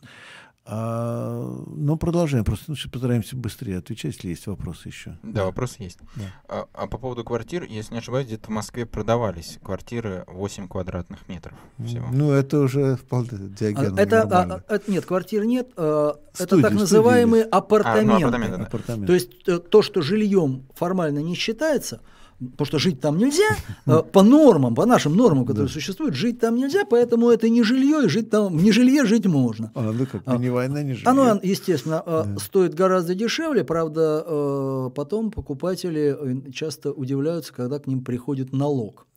А, 0.67 1.63
ну, 1.67 1.95
продолжаем. 1.95 2.43
Просто 2.43 2.71
ну, 2.71 2.75
постараемся 2.91 3.35
быстрее 3.35 3.77
отвечать, 3.77 4.15
если 4.15 4.29
есть 4.29 4.47
вопросы 4.47 4.87
еще. 4.87 5.17
Да, 5.21 5.45
вопросы 5.45 5.75
есть. 5.83 5.99
Да. 6.15 6.23
А, 6.47 6.65
а 6.73 6.87
по 6.87 6.97
поводу 6.97 7.23
квартир, 7.23 7.63
если 7.63 7.93
не 7.93 7.99
ошибаюсь, 7.99 8.25
где-то 8.25 8.47
в 8.47 8.49
Москве 8.49 8.87
продавались 8.87 9.59
квартиры 9.63 10.23
8 10.27 10.67
квадратных 10.67 11.27
метров 11.27 11.55
всего. 11.77 12.07
Ну, 12.11 12.31
это 12.31 12.59
уже 12.59 12.95
вполне 12.95 13.29
диаген. 13.31 13.97
А, 13.97 14.01
это, 14.01 14.21
а, 14.23 14.63
а, 14.67 14.79
нет, 14.87 15.05
квартир 15.05 15.45
нет. 15.45 15.69
А, 15.77 16.15
студии, 16.33 16.61
это 16.61 16.61
так 16.69 16.79
называемые 16.79 17.43
апартаменты. 17.43 18.11
А, 18.11 18.19
ну, 18.19 18.27
апартаменты, 18.27 18.57
да. 18.57 18.63
апартаменты. 18.63 19.07
То 19.07 19.13
есть 19.13 19.47
э, 19.47 19.59
то, 19.59 19.83
что 19.83 20.01
жильем 20.01 20.65
формально 20.73 21.19
не 21.19 21.35
считается, 21.35 22.01
потому 22.39 22.65
что 22.65 22.79
жить 22.79 22.99
там 22.99 23.17
нельзя, 23.17 23.55
э, 23.85 24.01
по 24.11 24.23
нормам, 24.23 24.75
по 24.75 24.85
нашим 24.85 25.15
нормам, 25.15 25.45
которые 25.45 25.69
существуют, 25.69 26.15
жить 26.15 26.39
там 26.39 26.55
нельзя, 26.55 26.85
поэтому 26.85 27.29
это 27.29 27.49
не 27.49 27.63
жилье, 27.63 28.05
и 28.05 28.09
жить 28.09 28.29
там, 28.29 28.57
не 28.57 28.71
жилье 28.71 29.05
жить 29.05 29.25
можно. 29.25 29.71
А, 29.75 29.91
ну 29.91 30.05
как, 30.05 30.23
а, 30.25 30.37
не 30.37 30.49
война, 30.49 30.83
не 30.83 30.93
жилье. 30.93 31.09
Оно, 31.09 31.39
естественно, 31.41 32.03
э, 32.05 32.23
да. 32.25 32.39
стоит 32.39 32.73
гораздо 32.73 33.15
дешевле, 33.15 33.63
правда, 33.63 34.23
э, 34.25 34.89
потом 34.95 35.31
покупатели 35.31 36.51
часто 36.51 36.91
удивляются, 36.91 37.53
когда 37.53 37.79
к 37.79 37.87
ним 37.87 38.03
приходит 38.03 38.53
налог. 38.53 39.07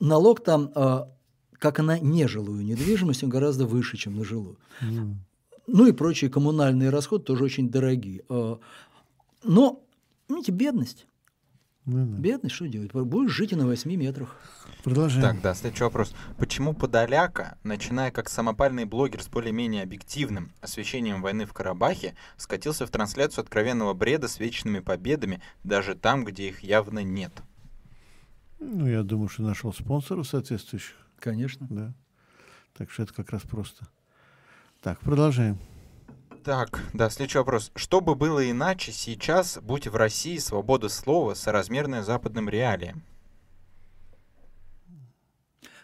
Налог 0.00 0.42
там, 0.42 0.72
как 1.58 1.80
на 1.80 1.98
нежилую 1.98 2.64
недвижимость, 2.64 3.22
он 3.22 3.28
гораздо 3.28 3.66
выше, 3.66 3.98
чем 3.98 4.16
на 4.16 4.24
жилую. 4.24 4.56
Mm. 4.80 5.16
Ну 5.66 5.86
и 5.86 5.92
прочие 5.92 6.30
коммунальные 6.30 6.88
расходы 6.88 7.24
тоже 7.24 7.44
очень 7.44 7.68
дорогие. 7.68 8.22
Но, 9.44 9.82
видите, 10.30 10.52
бедность. 10.52 11.06
Ну, 11.86 12.06
да. 12.06 12.18
Бедный, 12.18 12.50
что 12.50 12.68
делать? 12.68 12.92
Будешь 12.92 13.32
жить 13.32 13.52
и 13.52 13.56
на 13.56 13.66
8 13.66 13.90
метрах. 13.96 14.36
Продолжаем. 14.84 15.22
Так, 15.22 15.40
да, 15.40 15.54
следующий 15.54 15.84
вопрос. 15.84 16.14
Почему 16.38 16.74
Подоляка, 16.74 17.56
начиная 17.64 18.10
как 18.10 18.28
самопальный 18.28 18.84
блогер 18.84 19.22
с 19.22 19.28
более-менее 19.28 19.82
объективным 19.82 20.52
освещением 20.60 21.22
войны 21.22 21.46
в 21.46 21.52
Карабахе, 21.52 22.14
скатился 22.36 22.86
в 22.86 22.90
трансляцию 22.90 23.42
откровенного 23.42 23.94
бреда 23.94 24.28
с 24.28 24.38
вечными 24.38 24.80
победами, 24.80 25.40
даже 25.64 25.94
там, 25.94 26.24
где 26.24 26.48
их 26.48 26.62
явно 26.62 27.02
нет? 27.02 27.32
Ну, 28.58 28.86
я 28.86 29.02
думаю, 29.02 29.28
что 29.28 29.42
нашел 29.42 29.72
спонсоров 29.72 30.28
соответствующих. 30.28 30.96
Конечно. 31.18 31.66
Да. 31.70 31.94
Так 32.76 32.90
что 32.90 33.04
это 33.04 33.14
как 33.14 33.30
раз 33.30 33.42
просто. 33.42 33.86
Так, 34.82 35.00
продолжаем. 35.00 35.58
Так, 36.44 36.82
да, 36.94 37.10
следующий 37.10 37.38
вопрос. 37.38 37.70
Что 37.74 38.00
бы 38.00 38.14
было 38.14 38.50
иначе 38.50 38.92
сейчас, 38.92 39.58
будь 39.60 39.86
в 39.86 39.94
России 39.94 40.38
свобода 40.38 40.88
слова, 40.88 41.34
соразмерная 41.34 42.02
западным 42.02 42.48
реалиям? 42.48 43.02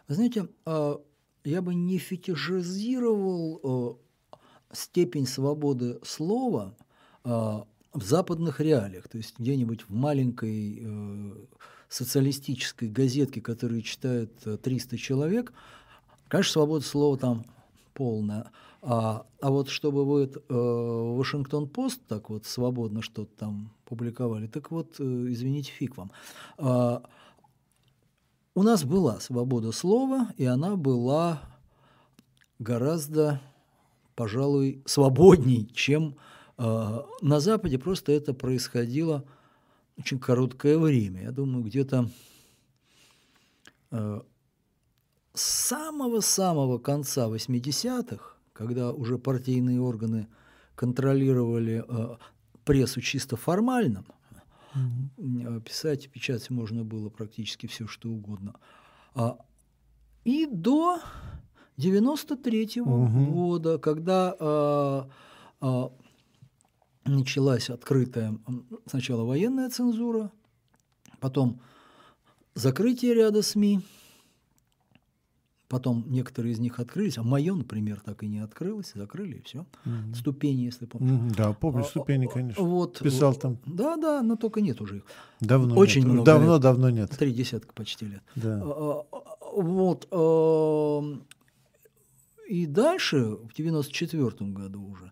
Вы 0.09 0.15
знаете, 0.15 0.49
а, 0.65 0.99
я 1.45 1.61
бы 1.61 1.75
не 1.75 1.99
фетишизировал 1.99 4.01
а, 4.33 4.39
степень 4.73 5.27
свободы 5.27 5.99
слова 6.05 6.75
а, 7.25 7.67
в 7.93 8.03
западных 8.03 8.61
реалиях, 8.61 9.09
то 9.09 9.19
есть 9.19 9.39
где-нибудь 9.39 9.83
в 9.89 9.95
маленькой 9.95 10.87
социалистической 11.89 12.89
газетке, 12.89 13.41
которую 13.41 13.83
читает 13.83 14.33
300 14.63 14.97
человек, 14.97 15.53
конечно, 16.29 16.53
свобода 16.53 16.85
слова 16.85 17.19
там 17.19 17.45
полная. 17.95 18.51
А, 18.83 19.27
а 19.41 19.51
вот 19.51 19.69
чтобы 19.69 20.05
вы 20.05 20.25
э, 20.25 20.55
Вашингтон-Пост 21.19 22.01
так 22.07 22.31
вот 22.31 22.47
свободно 22.47 23.03
что-то 23.03 23.31
там 23.37 23.73
публиковали, 23.85 24.47
так 24.47 24.71
вот, 24.71 24.97
э, 24.99 25.03
извините, 25.03 25.73
фиг 25.73 25.97
вам. 25.97 26.13
А, 26.59 27.03
у 28.55 28.63
нас 28.63 28.85
была 28.85 29.21
свобода 29.21 29.73
слова, 29.73 30.33
и 30.37 30.45
она 30.45 30.77
была 30.77 31.43
гораздо, 32.59 33.41
пожалуй, 34.15 34.83
свободней, 34.87 35.71
чем 35.75 36.17
э, 36.59 37.01
на 37.23 37.41
Западе. 37.41 37.79
Просто 37.79 38.13
это 38.13 38.35
происходило 38.35 39.25
очень 39.99 40.19
короткое 40.19 40.79
время. 40.79 41.23
Я 41.23 41.33
думаю, 41.33 41.65
где-то 41.65 42.09
э, 43.91 44.21
с 45.35 45.41
самого-самого 45.41 46.79
конца 46.79 47.29
80-х 47.29 48.36
когда 48.57 48.93
уже 48.93 49.19
партийные 49.19 49.81
органы 49.81 50.29
контролировали 50.75 51.85
э, 51.87 52.17
прессу 52.65 53.01
чисто 53.01 53.37
формально, 53.37 54.05
mm-hmm. 54.75 55.61
писать, 55.63 56.11
печатать 56.11 56.51
можно 56.51 56.85
было 56.85 57.09
практически 57.09 57.67
все, 57.67 57.87
что 57.87 58.09
угодно. 58.09 58.55
А, 59.15 59.39
и 60.25 60.47
до 60.47 61.01
93-го 61.79 63.07
mm-hmm. 63.07 63.31
года, 63.31 63.79
когда 63.79 64.35
а, 64.39 65.09
а, 65.61 65.93
началась 67.05 67.71
открытая 67.71 68.39
сначала 68.87 69.25
военная 69.25 69.71
цензура, 69.71 70.31
потом 71.21 71.61
закрытие 72.55 73.15
ряда 73.15 73.43
СМИ, 73.43 73.81
Потом 75.69 76.05
некоторые 76.07 76.53
из 76.53 76.61
них 76.61 76.79
открылись, 76.79 77.19
а 77.19 77.25
мое, 77.25 77.53
например, 77.53 78.01
так 78.01 78.23
и 78.23 78.29
не 78.29 78.39
открылось, 78.39 78.93
закрыли, 78.95 79.39
и 79.39 79.43
все. 79.43 79.67
Угу. 79.85 80.15
Ступени, 80.15 80.61
если 80.61 80.87
помнишь. 80.87 81.13
Угу, 81.13 81.35
да, 81.37 81.53
помню 81.55 81.81
а, 81.81 81.85
ступени, 81.85 82.27
конечно. 82.27 82.63
Вот, 82.63 83.01
Писал 83.01 83.35
там. 83.35 83.59
Да, 83.67 83.97
да, 83.97 84.23
но 84.23 84.37
только 84.37 84.61
нет 84.61 84.81
уже 84.81 84.99
их. 84.99 85.03
Давно 85.41 85.75
Очень 85.75 86.03
нет. 86.03 86.13
много 86.13 86.27
Давно, 86.27 86.53
лет. 86.55 86.63
давно 86.63 86.91
нет. 86.91 87.11
Три 87.11 87.33
десятка 87.33 87.73
почти 87.73 88.07
лет. 88.07 88.23
Да. 88.37 88.63
А, 88.65 89.07
а, 89.11 89.61
вот. 89.61 90.07
А, 90.13 91.03
и 92.49 92.67
дальше, 92.67 93.25
в 93.25 93.53
94 93.53 94.51
году 94.53 94.85
уже, 94.85 95.11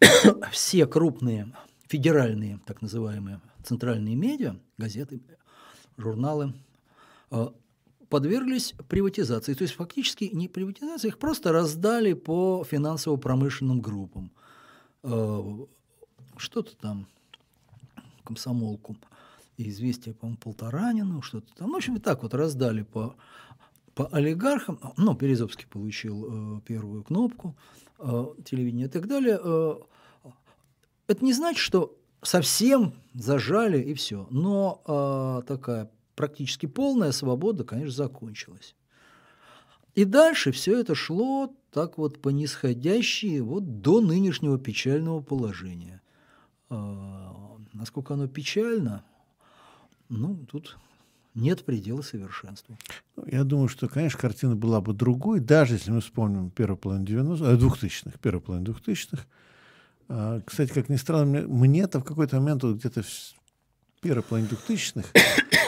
все 0.50 0.86
крупные 0.86 1.52
федеральные, 1.88 2.58
так 2.64 2.80
называемые, 2.80 3.42
центральные 3.62 4.14
медиа, 4.16 4.56
газеты, 4.78 5.20
журналы, 5.98 6.54
подверглись 8.12 8.74
приватизации. 8.88 9.54
То 9.54 9.62
есть 9.62 9.72
фактически 9.72 10.24
не 10.24 10.46
приватизации, 10.46 11.08
их 11.08 11.16
просто 11.16 11.50
раздали 11.50 12.12
по 12.12 12.62
финансово-промышленным 12.62 13.80
группам. 13.80 14.30
Э, 15.02 15.42
что-то 16.36 16.76
там, 16.76 17.06
комсомолку, 18.22 18.98
известие, 19.56 20.14
по-моему, 20.14 20.36
Полторанину, 20.36 21.22
что-то 21.22 21.54
там. 21.54 21.68
Ну, 21.68 21.72
в 21.72 21.76
общем, 21.76 21.96
и 21.96 22.00
так 22.00 22.22
вот 22.22 22.34
раздали 22.34 22.82
по, 22.82 23.16
по 23.94 24.08
олигархам. 24.08 24.78
Ну, 24.98 25.14
Березовский 25.14 25.66
получил 25.66 26.58
э, 26.58 26.60
первую 26.66 27.04
кнопку 27.04 27.56
э, 27.98 28.26
телевидения 28.44 28.84
и 28.84 28.88
так 28.88 29.08
далее. 29.08 29.40
Это 31.06 31.24
не 31.24 31.32
значит, 31.32 31.60
что 31.60 31.96
совсем 32.20 32.92
зажали 33.14 33.80
и 33.80 33.94
все. 33.94 34.26
Но 34.28 35.42
такая 35.48 35.90
практически 36.22 36.66
полная 36.66 37.10
свобода, 37.10 37.64
конечно, 37.64 38.04
закончилась. 38.04 38.76
И 39.96 40.04
дальше 40.04 40.52
все 40.52 40.78
это 40.78 40.94
шло 40.94 41.52
так 41.72 41.98
вот 41.98 42.22
по 42.22 42.28
нисходящей 42.28 43.40
вот 43.40 43.80
до 43.80 44.00
нынешнего 44.00 44.56
печального 44.56 45.20
положения. 45.20 46.00
А, 46.70 47.56
насколько 47.72 48.14
оно 48.14 48.28
печально, 48.28 49.04
ну, 50.08 50.36
тут 50.48 50.78
нет 51.34 51.64
предела 51.64 52.02
совершенству. 52.02 52.78
Ну, 53.16 53.24
я 53.26 53.42
думаю, 53.42 53.66
что, 53.66 53.88
конечно, 53.88 54.20
картина 54.20 54.54
была 54.54 54.80
бы 54.80 54.92
другой, 54.92 55.40
даже 55.40 55.74
если 55.74 55.90
мы 55.90 56.02
вспомним 56.02 56.50
первую 56.50 56.78
половину 56.78 57.34
90-х, 57.34 57.54
2000-х, 57.54 58.18
первую 58.22 58.42
половину 58.42 58.72
2000-х. 58.74 59.24
А, 60.08 60.40
кстати, 60.42 60.72
как 60.72 60.88
ни 60.88 60.96
странно, 60.96 61.48
мне-то 61.48 61.98
в 61.98 62.04
какой-то 62.04 62.36
момент 62.38 62.62
вот 62.62 62.76
где-то 62.76 63.02
первой 64.02 64.24
половине 64.24 64.50
2000-х 64.50 65.08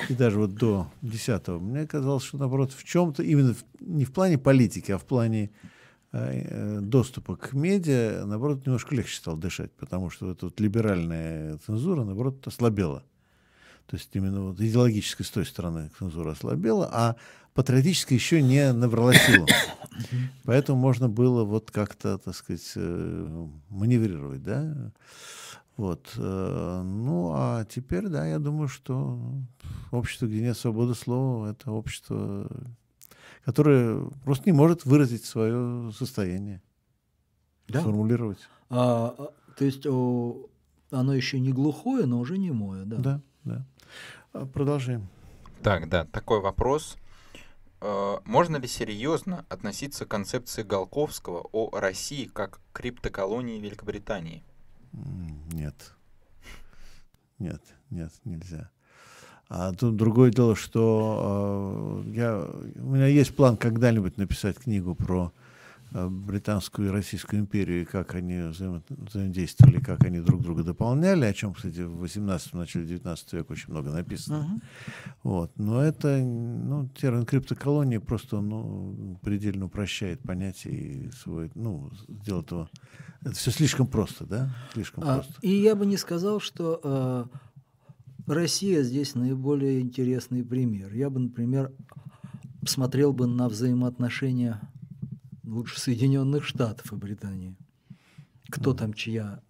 и 0.09 0.15
даже 0.15 0.39
вот 0.40 0.55
до 0.55 0.90
10-го, 1.02 1.61
мне 1.61 1.86
казалось, 1.86 2.24
что, 2.24 2.36
наоборот, 2.36 2.73
в 2.73 2.82
чем-то, 2.82 3.23
именно 3.23 3.55
в, 3.55 3.65
не 3.81 4.05
в 4.05 4.12
плане 4.12 4.39
политики, 4.39 4.90
а 4.90 4.98
в 4.98 5.05
плане 5.05 5.51
э, 6.12 6.81
доступа 6.81 7.36
к 7.36 7.52
медиа, 7.52 8.24
наоборот, 8.27 8.66
немножко 8.66 8.94
легче 8.94 9.16
стал 9.16 9.36
дышать, 9.36 9.73
потому 9.73 10.11
что 10.11 10.32
эта 10.32 10.47
вот 10.47 10.59
либеральная 10.59 11.59
цензура, 11.59 12.02
наоборот, 12.02 12.44
ослабела. 12.47 13.05
То 13.86 13.97
есть 13.97 14.11
именно 14.15 14.43
вот 14.43 14.61
идеологической 14.61 15.24
с 15.24 15.31
той 15.31 15.47
стороны 15.47 15.90
цензура 15.97 16.32
ослабела, 16.32 16.90
а 16.93 17.16
патриотически 17.55 18.15
еще 18.15 18.43
не 18.43 18.73
набрала 18.73 19.15
силу. 19.15 19.47
Поэтому 20.43 20.77
можно 20.81 21.09
было 21.09 21.44
вот 21.44 21.70
как-то, 21.70 22.19
так 22.19 22.35
сказать, 22.35 22.73
э, 22.74 23.47
маневрировать, 23.69 24.43
да. 24.43 24.90
Вот. 25.76 26.12
Э, 26.16 26.82
ну, 26.84 27.32
а 27.34 27.64
теперь, 27.64 28.09
да, 28.09 28.26
я 28.26 28.38
думаю, 28.38 28.68
что 28.68 29.18
общество, 29.90 30.26
где 30.26 30.40
нет 30.40 30.56
свободы 30.56 30.94
слова, 30.94 31.51
это 31.51 31.72
общество, 31.72 32.48
которое 33.44 34.09
просто 34.24 34.44
не 34.46 34.52
может 34.52 34.84
выразить 34.84 35.24
свое 35.24 35.90
состояние, 35.92 36.62
да. 37.66 37.80
сформулировать. 37.80 38.38
А, 38.70 39.14
а 39.18 39.32
то 39.56 39.64
есть 39.64 39.86
о, 39.86 40.48
оно 40.90 41.14
еще 41.14 41.40
не 41.40 41.52
глухое, 41.52 42.06
но 42.06 42.20
уже 42.20 42.38
не 42.38 42.52
мое, 42.52 42.84
да? 42.84 42.96
Да, 42.96 43.20
да. 43.44 43.66
А, 44.32 44.46
продолжаем. 44.46 45.09
Так, 45.62 45.88
да, 45.88 46.05
такой 46.05 46.40
вопрос. 46.40 46.96
Э, 47.80 48.18
можно 48.24 48.56
ли 48.59 48.68
серьезно 48.68 49.44
относиться 49.48 50.06
к 50.06 50.09
концепции 50.09 50.62
Голковского 50.62 51.48
о 51.52 51.70
России 51.78 52.26
как 52.26 52.60
криптоколонии 52.72 53.59
Великобритании? 53.60 54.44
Нет. 55.52 55.74
Нет, 57.38 57.62
нет, 57.90 58.12
нельзя. 58.24 58.70
А 59.48 59.72
тут 59.72 59.96
другое 59.96 60.30
дело, 60.30 60.56
что 60.56 62.02
э, 62.06 62.10
я, 62.10 62.48
у 62.76 62.90
меня 62.90 63.06
есть 63.06 63.36
план 63.36 63.56
когда-нибудь 63.56 64.16
написать 64.16 64.56
книгу 64.58 64.94
про 64.94 65.32
британскую 65.94 66.88
и 66.88 66.90
Российскую 66.90 67.40
империю, 67.40 67.82
и 67.82 67.84
как 67.84 68.14
они 68.16 68.34
взаимо- 68.34 68.82
взаимодействовали, 68.88 69.80
как 69.80 70.04
они 70.04 70.18
друг 70.20 70.42
друга 70.42 70.64
дополняли, 70.64 71.24
о 71.24 71.32
чем, 71.32 71.54
кстати, 71.54 71.80
в 71.80 71.98
18 71.98 72.54
начале 72.54 72.86
19 72.86 73.32
века 73.32 73.52
очень 73.52 73.70
много 73.70 73.90
написано. 73.90 74.60
Вот. 75.22 75.52
Но 75.56 75.80
это, 75.80 76.18
ну, 76.18 76.88
термин 76.88 77.24
криптоколония 77.24 78.00
просто 78.00 78.40
ну, 78.40 79.18
предельно 79.22 79.66
упрощает 79.66 80.20
понятие 80.20 80.74
и 80.74 81.10
свой, 81.12 81.50
ну, 81.54 81.90
делает 82.08 82.50
его... 82.50 82.68
Это 83.20 83.32
все 83.34 83.52
слишком 83.52 83.86
просто, 83.86 84.26
да? 84.26 84.54
Слишком 84.72 85.04
А, 85.04 85.14
просто. 85.14 85.34
и 85.40 85.50
я 85.50 85.76
бы 85.76 85.86
не 85.86 85.96
сказал, 85.96 86.40
что 86.40 86.80
э, 86.82 87.24
Россия 88.26 88.82
здесь 88.82 89.14
наиболее 89.14 89.80
интересный 89.80 90.44
пример. 90.44 90.92
Я 90.92 91.08
бы, 91.08 91.20
например, 91.20 91.72
посмотрел 92.60 93.12
бы 93.12 93.26
на 93.26 93.48
взаимоотношения 93.48 94.60
лучше 95.46 95.80
Соединенных 95.80 96.44
Штатов 96.44 96.92
и 96.92 96.96
Британии. 96.96 97.54
Кто 98.50 98.74
там 98.74 98.92
чья 98.92 99.40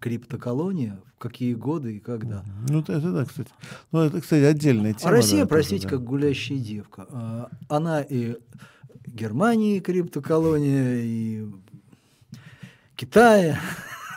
криптоколония, 0.00 1.00
в 1.16 1.18
какие 1.18 1.54
годы 1.54 1.96
и 1.96 2.00
когда. 2.00 2.44
Ну, 2.68 2.80
это, 2.80 2.92
это 2.94 3.12
да, 3.12 3.24
кстати. 3.24 3.50
Ну, 3.90 4.00
это, 4.00 4.20
кстати, 4.20 4.44
отдельная 4.44 4.94
тема. 4.94 5.10
А 5.10 5.12
Россия, 5.12 5.40
да, 5.40 5.46
тоже, 5.46 5.48
простите, 5.48 5.82
да. 5.84 5.90
как 5.90 6.04
гулящая 6.04 6.58
девка. 6.58 7.06
А, 7.10 7.50
Она 7.68 8.00
и 8.00 8.36
Германии 9.06 9.80
криптоколония, 9.80 11.00
и 11.02 11.46
Китая, 12.94 13.58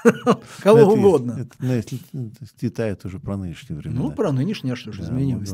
кого 0.60 0.80
Это- 0.80 0.88
угодно. 0.88 1.32
Это, 1.40 1.56
ну, 1.60 1.74
если 1.74 2.00
ну, 2.14 2.32
Китай 2.60 2.92
это 2.92 3.08
уже 3.08 3.20
про 3.20 3.38
нынешние 3.38 3.78
времена. 3.78 4.02
Ну, 4.02 4.12
про 4.12 4.32
нынешнее, 4.32 4.76
что 4.76 4.92
же 4.92 5.00
Да, 5.00 5.06
изменилось. 5.06 5.54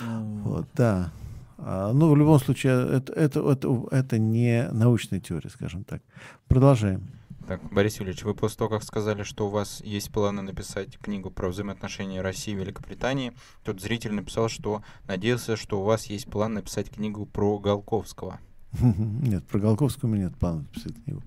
Вот, 0.00 0.66
да. 0.74 1.12
А, 1.58 1.92
ну, 1.92 2.10
в 2.10 2.16
любом 2.16 2.38
случае, 2.38 2.96
это, 2.96 3.12
это, 3.12 3.40
это, 3.50 3.86
это 3.90 4.18
не 4.18 4.68
научная 4.72 5.20
теория, 5.20 5.50
скажем 5.50 5.84
так. 5.84 6.02
Продолжаем. 6.48 7.08
Так, 7.46 7.60
Борис 7.70 8.00
Юрьевич, 8.00 8.24
вы 8.24 8.34
после 8.34 8.58
того, 8.58 8.70
как 8.70 8.82
сказали, 8.82 9.22
что 9.22 9.46
у 9.46 9.50
вас 9.50 9.80
есть 9.84 10.10
планы 10.10 10.42
написать 10.42 10.98
книгу 10.98 11.30
про 11.30 11.48
взаимоотношения 11.48 12.20
России 12.20 12.52
и 12.52 12.56
Великобритании, 12.56 13.32
тот 13.62 13.80
зритель 13.80 14.12
написал, 14.14 14.48
что 14.48 14.82
надеялся, 15.06 15.56
что 15.56 15.80
у 15.80 15.84
вас 15.84 16.06
есть 16.06 16.26
план 16.26 16.54
написать 16.54 16.90
книгу 16.90 17.24
про 17.24 17.60
Голковского. 17.60 18.40
Нет, 18.80 19.46
про 19.46 19.60
Голковского 19.60 20.08
у 20.08 20.12
меня 20.12 20.24
нет 20.24 20.36
плана 20.36 20.62
написать 20.62 20.92
книгу. 21.04 21.22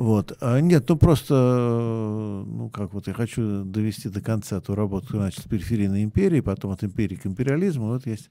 Вот. 0.00 0.34
А 0.40 0.60
нет, 0.60 0.88
ну 0.88 0.96
просто, 0.96 1.34
э, 1.34 2.44
ну 2.46 2.70
как 2.70 2.94
вот 2.94 3.06
я 3.06 3.12
хочу 3.12 3.64
довести 3.64 4.08
до 4.08 4.22
конца 4.22 4.58
ту 4.62 4.74
работу, 4.74 5.08
которую 5.08 5.26
начал 5.26 5.42
с 5.42 5.44
периферийной 5.44 6.04
империи, 6.04 6.40
потом 6.40 6.70
от 6.70 6.82
империи 6.82 7.16
к 7.16 7.26
империализму. 7.26 7.88
Вот 7.88 8.06
есть 8.06 8.30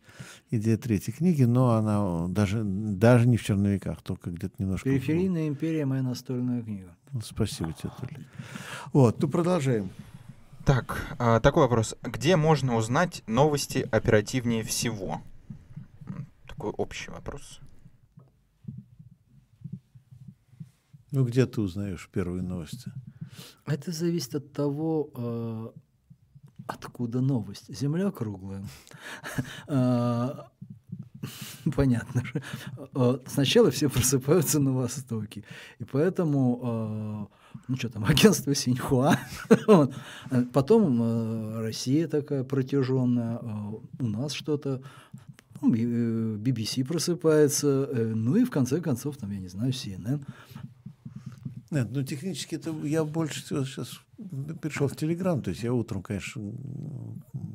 идея 0.50 0.78
третьей 0.78 1.14
книги, 1.14 1.44
но 1.44 1.74
она 1.74 2.28
даже, 2.28 2.64
даже 2.64 3.28
не 3.28 3.38
в 3.38 3.44
черновиках, 3.44 4.02
только 4.02 4.32
где-то 4.32 4.56
немножко... 4.58 4.90
Периферийная 4.90 5.48
империя 5.48 5.86
моя 5.86 6.02
настольная 6.02 6.64
книга. 6.64 6.96
Ну, 7.12 7.22
Спасибо 7.22 7.72
тебе, 7.74 7.92
Толя. 8.00 8.26
Вот, 8.92 9.22
ну 9.22 9.30
продолжаем. 9.30 9.92
Так, 10.66 11.16
а, 11.20 11.40
такой 11.40 11.66
вопрос. 11.66 11.96
Где 12.02 12.36
можно 12.36 12.78
узнать 12.78 13.22
новости 13.28 13.88
оперативнее 13.92 14.64
всего? 14.64 15.22
Такой 16.48 16.72
общий 16.72 17.12
вопрос. 17.12 17.60
Ну 21.12 21.26
где 21.26 21.46
ты 21.46 21.62
узнаешь 21.62 22.10
первые 22.12 22.44
новости? 22.44 22.92
Это 23.66 23.92
зависит 23.92 24.36
от 24.36 24.52
того, 24.54 25.10
э, 25.16 25.70
откуда 26.68 27.22
новость. 27.22 27.74
Земля 27.76 28.12
круглая. 28.12 28.64
А, 29.68 30.48
Понятно. 31.76 32.24
же. 32.26 32.42
Э, 32.96 33.18
Сначала 33.28 33.72
все 33.72 33.90
просыпаются 33.94 34.60
на 34.60 34.72
Востоке. 34.74 35.44
И 35.80 35.84
поэтому, 35.84 37.30
э, 37.34 37.60
ну 37.68 37.76
что 37.76 37.90
там, 37.90 38.06
агентство 38.10 38.54
Синьхуа. 38.56 39.18
А 39.68 39.88
Потом 40.54 41.60
Россия 41.60 42.08
такая 42.08 42.44
протяженная. 42.44 43.38
У 44.00 44.08
нас 44.08 44.32
что-то. 44.34 44.82
ну, 45.62 45.74
BBC 45.74 46.86
просыпается. 46.86 47.68
э, 47.92 48.14
Ну 48.16 48.36
и 48.38 48.46
в 48.46 48.50
конце 48.52 48.80
концов, 48.80 49.18
там, 49.18 49.32
я 49.32 49.40
не 49.40 49.50
знаю, 49.50 49.72
CNN. 49.74 50.24
Нет, 51.72 51.90
ну 51.92 52.04
технически 52.04 52.56
это 52.56 52.72
я 52.84 53.04
больше 53.04 53.44
всего 53.44 53.64
сейчас 53.64 54.00
перешел 54.62 54.88
в 54.88 54.96
Телеграм. 54.96 55.42
То 55.42 55.52
есть 55.52 55.64
я 55.64 55.74
утром, 55.74 56.02
конечно, 56.02 56.52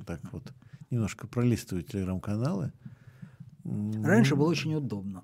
так 0.07 0.21
вот 0.33 0.53
немножко 0.91 1.27
пролистываю 1.27 1.83
телеграм-каналы. 1.83 2.73
Раньше 3.65 4.37
было 4.37 4.51
очень 4.51 4.75
удобно. 4.75 5.23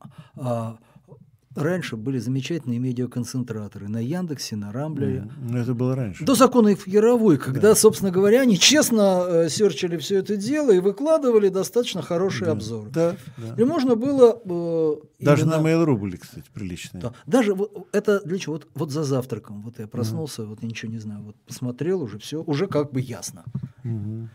Раньше 1.57 1.97
были 1.97 2.19
замечательные 2.19 2.79
медиаконцентраторы 2.79 3.89
на 3.89 3.99
Яндексе, 3.99 4.55
на 4.55 4.71
Рамблере. 4.73 5.29
ну, 5.41 5.59
это 5.59 5.75
было 5.75 5.97
раньше. 5.97 6.25
До 6.25 6.37
закона 6.37 6.77
Яровой, 6.87 7.39
когда, 7.39 7.75
собственно 7.75 8.13
говоря, 8.13 8.43
они 8.43 8.57
честно 8.57 9.25
э, 9.27 9.49
серчили 9.49 9.97
все 9.97 10.19
это 10.19 10.37
дело 10.37 10.71
и 10.71 10.79
выкладывали 10.79 11.49
достаточно 11.49 12.03
хорошие 12.03 12.47
Да. 12.47 12.53
обзоры. 12.53 12.91
Да, 12.91 13.17
да. 13.37 13.55
И 13.61 13.65
можно 13.65 13.97
было... 13.97 14.41
э, 14.45 14.97
Даже 15.25 15.43
именно- 15.43 15.61
на 15.61 15.67
Mail.ru 15.67 15.97
были, 15.97 16.17
кстати, 16.17 16.47
приличные. 16.55 17.03
Да. 17.03 17.15
Даже 17.27 17.55
вот 17.55 17.89
это 17.91 18.21
для 18.25 18.39
чего? 18.39 18.53
Вот, 18.55 18.69
вот 18.75 18.91
за 18.93 19.03
завтраком. 19.03 19.63
Вот 19.63 19.81
я 19.81 19.89
проснулся, 19.89 20.45
вот 20.47 20.63
я 20.63 20.69
ничего 20.69 20.93
не 20.93 20.99
знаю. 21.01 21.25
Вот 21.25 21.37
посмотрел 21.49 22.01
уже 22.01 22.21
все, 22.21 22.43
уже 22.45 22.69
как 22.69 22.93
бы 22.93 23.01
ясно. 23.01 23.43
Мгм, 23.83 24.31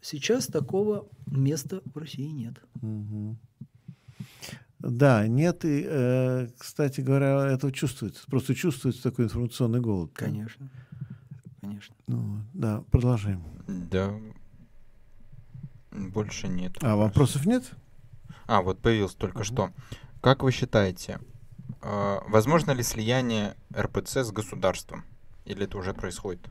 Сейчас 0.00 0.46
такого 0.46 1.08
места 1.26 1.80
в 1.94 1.98
России 1.98 2.28
нет. 2.28 2.54
мгм. 2.80 3.38
Да, 4.84 5.26
нет, 5.26 5.64
и, 5.64 5.82
э, 5.88 6.48
кстати 6.58 7.00
говоря, 7.00 7.46
это 7.46 7.72
чувствуется. 7.72 8.26
Просто 8.26 8.54
чувствуется 8.54 9.02
такой 9.02 9.24
информационный 9.24 9.80
голод. 9.80 10.10
Конечно. 10.14 10.68
Конечно. 11.62 11.94
Ну, 12.06 12.40
да, 12.52 12.82
продолжаем. 12.90 13.42
Да. 13.66 14.14
Больше 15.90 16.48
нет. 16.48 16.76
А 16.82 16.96
вопросов 16.96 17.46
нет? 17.46 17.70
А, 18.46 18.60
вот 18.60 18.80
появился 18.80 19.16
только 19.16 19.42
что. 19.42 19.70
Как 20.20 20.42
вы 20.42 20.52
считаете, 20.52 21.18
э, 21.80 22.18
возможно 22.28 22.72
ли 22.72 22.82
слияние 22.82 23.56
РПЦ 23.74 24.18
с 24.18 24.32
государством? 24.32 25.04
Или 25.46 25.64
это 25.64 25.78
уже 25.78 25.94
происходит? 25.94 26.46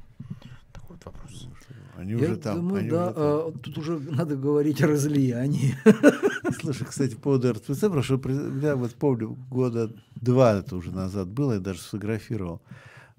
Такой 0.72 0.96
вот 0.96 1.06
вопрос. 1.06 1.48
Они 1.96 2.12
Я 2.14 2.18
уже 2.18 2.38
там. 2.38 2.56
думаю, 2.58 2.80
они 2.82 2.90
да, 2.90 3.06
уже 3.06 3.14
там. 3.14 3.24
а, 3.24 3.52
тут 3.62 3.78
уже 3.78 4.00
надо 4.00 4.36
говорить 4.36 4.82
о 4.82 4.88
разлиянии. 4.88 5.76
Слушай, 6.60 6.86
кстати, 6.88 7.16
по 7.16 7.22
поводу 7.22 7.52
РПЦ, 7.54 7.82
прошу, 7.90 8.22
я 8.62 8.76
вот 8.76 8.96
помню, 8.96 9.38
года 9.50 9.92
два 10.16 10.54
это 10.56 10.76
уже 10.76 10.92
назад 10.92 11.28
было, 11.30 11.54
я 11.54 11.60
даже 11.60 11.80
сфотографировал. 11.80 12.62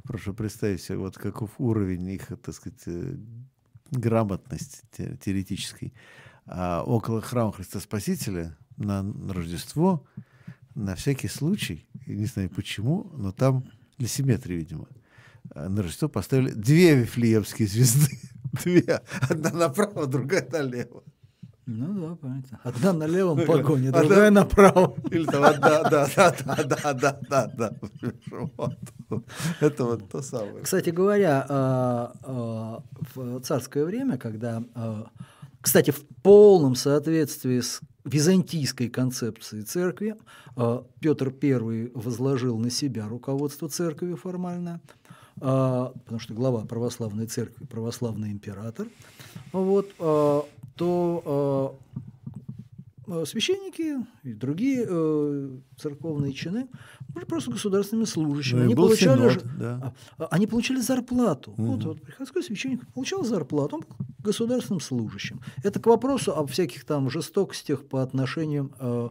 Прошу 0.03 0.35
представить 0.35 0.83
себе, 0.83 0.99
вот 0.99 1.17
каков 1.17 1.51
уровень 1.59 2.09
их, 2.11 2.27
так 2.43 2.55
сказать, 2.55 2.81
э, 2.87 3.17
грамотности 3.91 4.81
те- 4.97 5.17
теоретической. 5.25 5.93
А 6.47 6.83
около 6.83 7.21
храма 7.23 7.53
Христа 7.53 7.81
Спасителя 7.81 8.57
на, 8.77 9.03
Рождество, 9.33 10.05
на 10.75 10.95
всякий 10.95 11.29
случай, 11.29 11.87
я 12.07 12.17
не 12.17 12.27
знаю 12.27 12.51
почему, 12.51 13.11
но 13.17 13.33
там 13.33 13.65
для 13.99 14.09
симметрии, 14.09 14.57
видимо, 14.57 14.89
а, 15.55 15.69
на 15.69 15.83
Рождество 15.83 16.09
поставили 16.09 16.51
две 16.51 16.97
вифлеемские 16.97 17.69
звезды. 17.69 18.19
Две. 18.63 19.01
Одна 19.31 19.51
направо, 19.51 20.07
другая 20.07 20.47
налево. 20.53 21.03
Ну 21.67 22.09
да, 22.09 22.17
понятно. 22.17 22.61
Одна 22.63 22.93
на 22.93 23.07
левом 23.07 23.39
ну, 23.39 23.47
погоне, 23.47 23.91
другая 23.91 24.31
направо. 24.31 24.95
Или 25.11 25.25
там 25.25 25.45
одна, 25.45 25.83
да, 25.83 26.07
да, 26.15 26.37
да, 26.45 26.65
да, 26.65 26.93
да, 26.93 27.21
да, 27.29 27.47
да. 27.57 27.71
Это 29.61 29.85
вот 29.85 30.09
то 30.11 30.21
самое. 30.21 30.63
Кстати 30.63 30.91
говоря, 30.91 31.47
а, 31.49 32.13
а, 32.23 32.83
в 33.15 33.41
царское 33.41 33.85
время, 33.85 34.19
когда, 34.19 34.63
а, 34.75 35.07
кстати, 35.63 35.91
в 35.91 36.05
полном 36.23 36.75
соответствии 36.75 37.61
с 37.61 37.81
византийской 38.05 38.91
концепции 38.91 39.63
церкви, 39.63 40.17
Петр 41.01 41.33
I 41.43 41.91
возложил 41.95 42.59
на 42.59 42.69
себя 42.69 43.09
руководство 43.09 43.71
церкви 43.71 44.15
формально– 44.15 44.83
а, 45.41 45.93
потому 46.05 46.19
что 46.21 46.35
глава 46.35 46.65
православной 46.65 47.27
церкви 47.27 47.65
православный 47.67 48.31
император, 48.31 48.89
вот, 49.53 49.91
а, 49.99 50.45
то 50.77 51.79
а, 53.07 53.25
священники 53.27 53.97
и 54.23 54.33
другие 54.33 54.87
э, 54.89 55.51
церковные 55.77 56.33
чины 56.33 56.69
были 57.09 57.25
просто 57.27 57.51
государственными 57.51 58.07
служащими. 58.07 58.61
Ну, 58.61 58.65
Они 58.65 58.75
получали 58.75 59.29
синод, 59.29 59.45
да. 59.59 59.95
Они 60.31 60.47
получали 60.47 60.81
зарплату. 60.81 61.53
Вот, 61.57 61.81
Мгм. 61.81 61.89
вот 61.89 62.03
приходской 62.03 62.43
священник 62.43 62.87
получал 62.95 63.23
зарплату, 63.25 63.77
он 63.77 63.83
был 63.83 64.07
государственным 64.21 64.81
служащим. 64.81 65.41
Это 65.63 65.81
к 65.81 65.87
вопросу 65.87 66.35
об 66.35 66.51
всяких 66.51 66.85
там 66.85 67.11
жестокостях 67.11 67.85
по 67.85 68.03
отношению 68.03 68.73
э, 68.81 69.09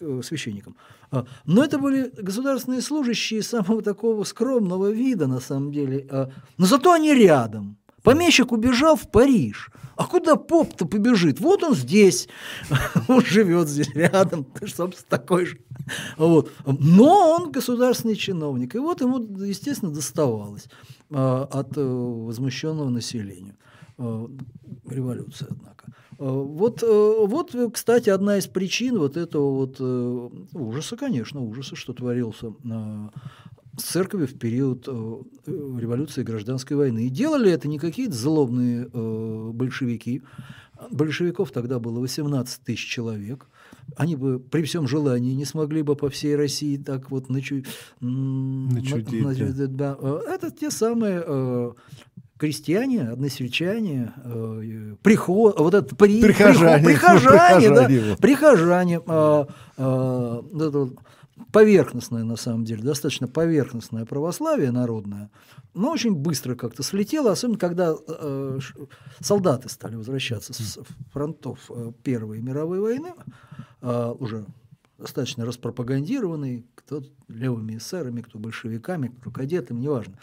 э, 0.00 0.20
священникам. 0.24 0.76
А, 1.10 1.26
Но 1.44 1.64
это 1.64 1.78
были 1.78 2.12
государственные 2.16 2.82
служащие 2.82 3.42
самого 3.42 3.82
такого 3.82 4.24
скромного 4.24 4.90
вида, 4.90 5.26
на 5.26 5.40
самом 5.40 5.72
деле. 5.72 6.06
А, 6.10 6.30
Но 6.58 6.66
зато 6.66 6.92
они 6.92 7.14
рядом. 7.14 7.76
Помещик 8.02 8.52
убежал 8.52 8.96
в 8.96 9.10
Париж. 9.10 9.70
А 9.96 10.06
куда 10.06 10.36
поп-то 10.36 10.86
побежит? 10.86 11.40
Вот 11.40 11.62
он 11.62 11.74
здесь, 11.74 12.28
он 13.08 13.22
живет 13.22 13.68
здесь 13.68 13.90
рядом, 13.94 14.46
собственно, 14.66 15.06
такой 15.08 15.44
же. 15.44 15.58
Вот. 16.16 16.50
Но 16.64 17.36
он 17.36 17.52
государственный 17.52 18.16
чиновник. 18.16 18.74
И 18.74 18.78
вот 18.78 19.02
ему, 19.02 19.18
естественно, 19.44 19.92
доставалось 19.92 20.68
а, 21.10 21.46
от 21.50 21.76
э, 21.76 21.82
возмущенного 21.82 22.88
населения. 22.88 23.56
Революция, 23.98 25.48
однако. 25.50 25.92
А, 26.20 26.24
вот, 26.24 26.82
э, 26.82 26.86
вот, 27.26 27.56
кстати, 27.72 28.10
одна 28.10 28.36
из 28.36 28.46
причин 28.46 28.98
вот 28.98 29.16
этого 29.16 29.54
вот 29.54 29.76
э, 29.80 30.28
ужаса, 30.52 30.96
конечно, 30.96 31.40
ужаса, 31.40 31.76
что 31.76 31.94
творился 31.94 32.52
с 33.78 33.84
церковью 33.84 34.28
в 34.28 34.38
период 34.38 34.86
э, 34.86 35.22
революции 35.46 36.20
и 36.20 36.24
гражданской 36.24 36.76
войны. 36.76 37.06
И 37.06 37.08
делали 37.08 37.50
это 37.50 37.68
не 37.68 37.78
какие-то 37.78 38.14
злобные 38.14 38.90
э, 38.92 39.50
большевики. 39.54 40.22
Большевиков 40.90 41.50
тогда 41.50 41.78
было 41.78 42.00
18 42.00 42.62
тысяч 42.62 42.86
человек. 42.86 43.46
Они 43.96 44.16
бы 44.16 44.38
при 44.38 44.62
всем 44.62 44.86
желании 44.86 45.34
не 45.34 45.44
смогли 45.44 45.82
бы 45.82 45.96
по 45.96 46.08
всей 46.08 46.36
России 46.36 46.76
так 46.76 47.10
вот 47.10 47.28
начу... 47.28 47.62
начудить. 48.00 49.22
На, 49.22 49.32
на, 49.32 49.66
да. 49.68 49.98
Это 50.28 50.50
те 50.50 50.70
самые 50.70 51.22
э, 51.26 51.72
крестьяне, 52.40 53.02
односельчане, 53.02 54.14
э, 54.24 54.94
приход, 55.02 55.60
вот 55.60 55.74
это 55.74 55.94
при, 55.94 56.22
прихожане, 56.22 56.82
приход, 56.84 57.10
прихожане, 57.10 57.68
прихожане, 57.68 58.10
да, 58.10 58.16
прихожане, 58.16 59.00
э, 59.06 59.44
э, 59.76 60.42
это, 60.56 60.90
поверхностное, 61.52 62.24
на 62.24 62.36
самом 62.36 62.64
деле, 62.64 62.82
достаточно 62.82 63.28
поверхностное 63.28 64.06
православие 64.06 64.70
народное, 64.70 65.30
но 65.74 65.92
очень 65.92 66.14
быстро 66.14 66.54
как-то 66.54 66.82
слетело, 66.82 67.32
особенно 67.32 67.58
когда 67.58 67.94
э, 68.08 68.58
солдаты 69.20 69.68
стали 69.68 69.96
возвращаться 69.96 70.54
с 70.54 70.78
фронтов 71.12 71.58
э, 71.68 71.92
Первой 72.02 72.40
мировой 72.40 72.80
войны, 72.80 73.12
э, 73.82 74.14
уже 74.18 74.46
достаточно 74.96 75.44
распропагандированные, 75.44 76.64
кто 76.74 77.02
левыми 77.28 77.76
эсерами, 77.76 78.22
кто 78.22 78.38
большевиками, 78.38 79.08
кто 79.08 79.30
кадетами, 79.30 79.80
неважно. 79.80 80.14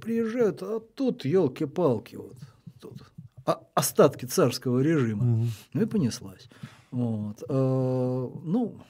Приезжают, 0.00 0.62
а 0.62 0.80
тут, 0.80 1.24
елки-палки, 1.24 2.16
вот 2.16 2.36
тут 2.80 3.02
а, 3.46 3.62
остатки 3.74 4.26
царского 4.26 4.80
режима. 4.80 5.24
Угу. 5.24 5.46
Ну 5.74 5.82
и 5.82 5.86
понеслась. 5.86 6.48
Вот. 6.90 7.42
А, 7.48 8.30
ну, 8.44 8.80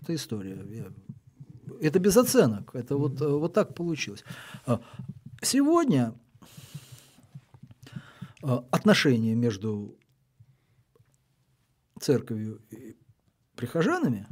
это 0.00 0.14
история. 0.14 0.64
Это 1.80 1.98
без 1.98 2.16
оценок. 2.16 2.74
Это 2.74 2.96
вот, 2.96 3.20
э, 3.20 3.26
вот 3.26 3.52
так 3.52 3.74
получилось. 3.74 4.24
А, 4.66 4.80
сегодня 5.42 6.14
а, 8.42 8.64
отношения 8.70 9.34
между 9.34 9.98
церковью 12.00 12.62
и 12.70 12.96
прихожанами, 13.56 14.26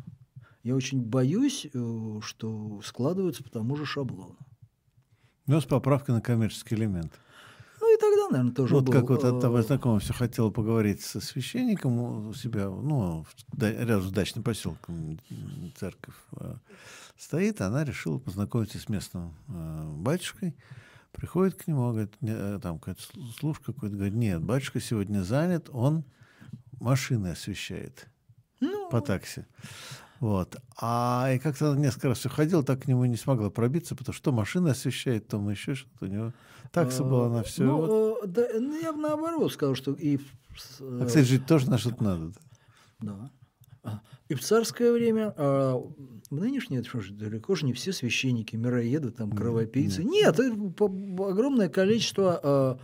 я 0.63 0.75
очень 0.75 1.03
боюсь, 1.03 1.67
э, 1.67 2.21
что 2.23 2.81
складываются 2.83 3.43
по 3.43 3.51
тому 3.51 3.77
же 3.77 3.85
шаблону. 3.85 4.39
Но 5.47 5.61
с 5.61 5.65
поправкой 5.65 6.15
на 6.15 6.21
коммерческий 6.21 6.75
элемент. 6.75 7.13
Ну 7.81 7.95
и 7.95 8.01
тогда, 8.01 8.29
наверное, 8.31 8.55
тоже 8.55 8.75
Вот 8.75 8.85
был, 8.85 8.93
как 8.93 9.11
вот 9.11 9.25
э, 9.25 9.29
от 9.29 9.41
того 9.41 9.61
знакомого 9.61 10.01
все 10.01 10.15
хотела 10.15 10.51
поговорить 10.51 11.03
со 11.03 11.21
священником 11.21 12.29
у 12.29 12.33
себя, 12.33 12.69
ну, 12.69 13.25
в, 13.25 13.63
рядом 13.63 14.03
с 14.03 14.11
дачным 14.11 14.43
поселком 14.43 15.19
церковь 15.77 16.15
э, 16.41 16.55
стоит, 17.19 17.61
она 17.61 17.85
решила 17.85 18.19
познакомиться 18.19 18.79
с 18.79 18.89
местным 18.89 19.35
э, 19.49 19.93
батюшкой. 19.99 20.57
Приходит 21.13 21.57
к 21.57 21.67
нему, 21.67 21.91
говорит, 21.91 22.17
там 22.61 22.79
какой-то 22.79 23.03
служ 23.39 23.61
какой-то, 23.61 23.95
говорит, 23.95 24.15
нет, 24.15 24.43
батюшка 24.43 24.81
сегодня 24.81 25.23
занят, 25.23 25.69
он 25.71 26.05
машины 26.81 27.29
освещает 27.29 28.09
ну, 28.61 28.89
по 28.91 29.01
такси. 29.01 29.45
Вот. 30.21 30.57
А 30.81 31.31
и 31.35 31.39
как-то 31.39 31.75
несколько 31.75 32.09
раз 32.09 32.19
все 32.19 32.29
ходил, 32.29 32.63
так 32.63 32.83
к 32.83 32.87
нему 32.87 33.05
не 33.05 33.17
смогла 33.17 33.51
пробиться, 33.51 33.95
потому 33.95 34.15
что 34.15 34.33
машина 34.33 34.71
освещает, 34.71 35.29
то 35.29 35.39
еще 35.51 35.75
что-то 35.75 36.07
у 36.07 36.09
него. 36.09 36.33
Такса 36.73 37.03
а, 37.03 37.07
была 37.07 37.29
на 37.29 37.43
все. 37.43 37.65
Ну, 37.65 37.77
вот. 37.77 38.25
э, 38.25 38.27
да, 38.29 38.47
ну, 38.55 38.81
я 38.81 38.93
бы 38.93 39.01
наоборот 39.01 39.53
сказал, 39.53 39.75
что 39.75 39.93
и... 39.93 40.19
А, 40.81 41.05
кстати, 41.07 41.25
жить 41.25 41.47
тоже 41.47 41.69
на 41.71 41.79
что-то 41.79 42.03
надо. 42.03 42.33
Да. 43.01 43.31
да. 43.83 44.03
И 44.29 44.35
в 44.35 44.41
царское 44.41 44.93
время, 44.93 45.35
а 45.37 45.77
в 46.31 46.35
нынешнее, 46.35 46.81
это 46.81 47.01
же 47.01 47.13
далеко 47.13 47.55
же 47.55 47.67
не 47.67 47.73
все 47.73 47.93
священники, 47.93 48.57
мироеды, 48.57 49.11
там, 49.11 49.31
кровопийцы. 49.33 50.03
Нет, 50.03 50.39
Нет 50.39 50.55
это 50.55 50.85
огромное 51.25 51.69
количество 51.69 52.41
а, 52.43 52.79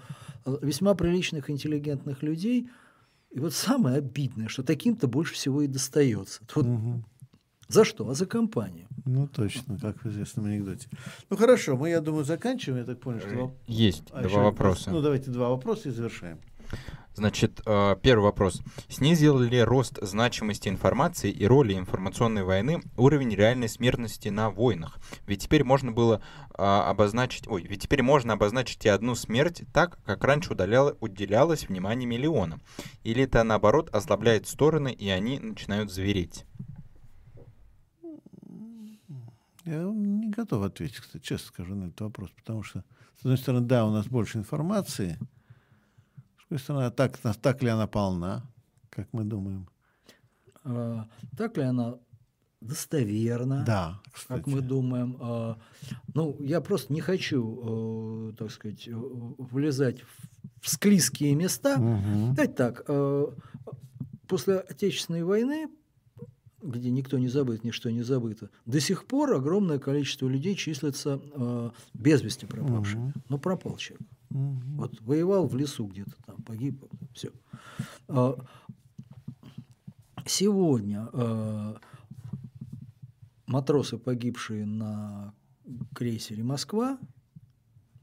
весьма 0.61 0.95
приличных, 0.95 1.49
интеллигентных 1.49 2.23
людей. 2.23 2.69
И 3.31 3.39
вот 3.39 3.55
самое 3.55 3.99
обидное, 3.99 4.49
что 4.49 4.63
таким-то 4.63 5.07
больше 5.07 5.35
всего 5.35 5.63
и 5.63 5.67
достается. 5.67 6.43
Вот 6.55 6.67
угу. 6.67 7.05
За 7.71 7.85
что? 7.85 8.09
А 8.09 8.15
за 8.15 8.27
компанию. 8.27 8.89
Ну, 9.05 9.29
точно, 9.29 9.79
как 9.79 10.03
в 10.03 10.09
известном 10.09 10.47
анекдоте. 10.47 10.89
Ну, 11.31 11.37
хорошо, 11.37 11.77
мы, 11.77 11.91
я 11.91 12.01
думаю, 12.01 12.25
заканчиваем. 12.25 12.81
Я 12.81 12.85
так 12.85 13.01
понял, 13.01 13.21
что... 13.21 13.55
Есть 13.67 14.05
а, 14.11 14.23
два 14.23 14.43
вопроса. 14.43 14.91
Ну, 14.91 15.01
давайте 15.01 15.31
два 15.31 15.51
вопроса 15.51 15.89
и 15.89 15.93
завершаем. 15.93 16.39
Значит, 17.15 17.61
э, 17.67 17.97
первый 18.03 18.25
вопрос. 18.25 18.63
Снизил 18.89 19.39
ли 19.39 19.63
рост 19.63 19.99
значимости 20.01 20.69
информации 20.69 21.31
и 21.31 21.47
роли 21.47 21.75
информационной 21.75 22.45
войны 22.45 22.83
уровень 22.97 23.35
реальной 23.35 23.69
смертности 23.69 24.29
на 24.29 24.51
войнах? 24.51 24.99
Ведь 25.27 25.43
теперь 25.43 25.65
можно 25.65 25.93
было 25.93 26.23
а, 26.55 26.89
обозначить, 26.89 27.49
ой, 27.49 27.67
ведь 27.69 27.83
теперь 27.83 28.03
можно 28.03 28.33
обозначить 28.33 28.85
и 28.85 28.89
одну 28.89 29.15
смерть 29.15 29.63
так, 29.73 29.99
как 30.05 30.25
раньше 30.25 30.53
удаляла, 30.53 30.97
уделялось 31.01 31.69
внимание 31.69 32.07
миллионам. 32.09 32.63
Или 33.03 33.25
это 33.25 33.43
наоборот 33.43 33.91
ослабляет 33.93 34.47
стороны, 34.47 34.93
и 34.93 35.09
они 35.09 35.39
начинают 35.39 35.93
звереть? 35.93 36.47
Я 39.71 39.85
не 39.85 40.31
готов 40.31 40.65
ответить, 40.65 40.97
кстати, 40.97 41.23
честно 41.23 41.47
скажу 41.47 41.77
на 41.77 41.85
этот 41.85 42.01
вопрос, 42.01 42.31
потому 42.31 42.65
что, 42.65 42.85
с 43.17 43.21
одной 43.21 43.39
стороны, 43.39 43.65
да, 43.65 43.87
у 43.87 43.93
нас 43.93 44.09
больше 44.09 44.39
информации, 44.39 45.17
с 46.39 46.49
другой 46.49 46.59
стороны, 46.59 46.83
а 46.87 46.91
так, 46.91 47.19
так 47.19 47.63
ли 47.63 47.69
она 47.69 47.87
полна, 47.87 48.43
как 48.91 49.07
мы 49.13 49.23
думаем? 49.23 49.69
А, 50.65 51.07
так 51.37 51.57
ли 51.57 51.63
она 51.63 51.99
достоверна, 52.61 53.63
да, 53.65 54.01
кстати. 54.13 54.41
как 54.41 54.53
мы 54.53 54.61
думаем. 54.61 55.17
А, 55.21 55.57
ну, 56.15 56.37
я 56.41 56.61
просто 56.61 56.93
не 56.93 57.01
хочу, 57.01 58.31
э, 58.31 58.37
так 58.37 58.51
сказать, 58.51 58.89
влезать 58.89 60.03
в 60.61 60.69
склизкие 60.69 61.37
места. 61.37 61.77
Угу. 61.79 62.35
Давайте 62.35 62.55
так, 62.55 62.83
э, 62.89 63.27
после 64.27 64.59
Отечественной 64.59 65.23
войны 65.23 65.69
где 66.63 66.91
никто 66.91 67.19
не 67.19 67.29
забыт, 67.29 67.65
ничто 67.65 67.91
не 67.91 68.03
забыто, 68.03 68.51
до 68.67 68.81
сих 68.81 69.07
пор 69.07 69.35
огромное 69.35 69.79
количество 69.79 70.29
людей 70.29 70.55
числится 70.55 71.21
э, 71.23 71.71
без 71.95 72.23
вести 72.23 72.47
пропавшими. 72.47 73.11
Угу. 73.11 73.13
Но 73.29 73.39
пропал 73.39 73.77
человек. 73.77 74.07
Угу. 74.31 74.61
Вот 74.77 75.01
воевал 75.01 75.47
в 75.47 75.57
лесу 75.57 75.87
где-то 75.87 76.13
там, 76.27 76.43
погиб, 76.43 76.85
все. 77.15 77.31
Э, 78.09 78.35
сегодня 80.27 81.09
э, 81.13 81.75
матросы, 83.47 83.99
погибшие 83.99 84.67
на 84.67 85.35
крейсере 85.95 86.43
«Москва», 86.43 86.99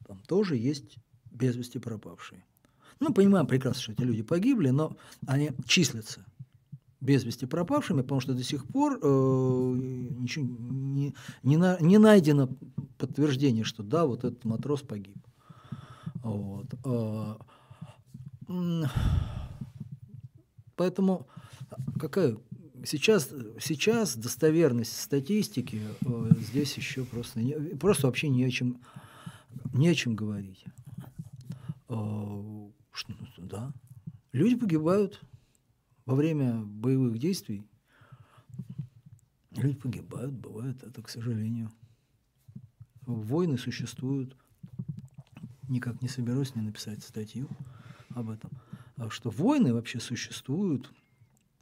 там 0.08 0.20
тоже 0.28 0.56
есть 0.56 0.98
без 1.32 1.56
вести 1.56 1.80
пропавшие. 1.80 2.44
Ну, 3.00 3.14
понимаем 3.14 3.46
прекрасно, 3.46 3.82
что 3.82 3.92
эти 3.92 4.02
люди 4.02 4.24
погибли, 4.24 4.70
но 4.70 4.98
они 5.28 5.52
числятся 5.66 6.26
без 7.00 7.24
вести 7.24 7.46
пропавшими, 7.46 8.02
потому 8.02 8.22
что 8.22 8.34
до 8.34 8.44
сих 8.44 8.66
пор 8.66 9.00
э, 9.02 9.06
ничего 9.06 10.46
не, 10.46 11.16
не, 11.44 11.58
на, 11.58 11.78
не 11.80 11.98
найдено 11.98 12.50
подтверждение, 12.98 13.64
что 13.64 13.84
да, 13.84 14.06
вот 14.06 14.24
этот 14.24 14.44
матрос 14.46 14.82
погиб. 14.82 15.18
Вот. 16.24 16.74
Э, 16.86 17.36
поэтому 20.76 21.28
какая 22.00 22.38
сейчас, 22.86 23.30
сейчас 23.60 24.16
достоверность 24.16 25.00
статистики 25.00 25.82
э, 26.02 26.30
здесь 26.40 26.76
еще 26.78 27.06
просто, 27.06 27.42
не, 27.42 27.54
просто 27.76 28.08
вообще 28.08 28.30
не 28.30 28.44
о 28.46 28.50
чем, 28.50 28.82
не 29.74 29.90
о 29.90 29.96
чем 29.96 30.16
говорить. 30.16 30.66
Э, 31.90 32.70
что, 32.92 33.14
да, 33.38 33.72
люди 34.32 34.56
погибают 34.56 35.22
во 36.08 36.16
время 36.16 36.64
боевых 36.64 37.20
действий 37.20 37.68
люди 39.52 39.76
погибают, 39.76 40.34
бывает 40.34 40.82
это, 40.82 41.04
к 41.04 41.10
сожалению. 41.10 41.70
Войны 43.06 43.58
существуют. 43.58 44.36
Никак 45.68 46.02
не 46.02 46.08
соберусь 46.08 46.56
не 46.56 46.62
написать 46.62 47.04
статью 47.04 47.50
об 48.16 48.30
этом. 48.30 48.50
А 48.96 49.10
что 49.10 49.30
войны 49.30 49.74
вообще 49.74 50.00
существуют, 50.00 50.90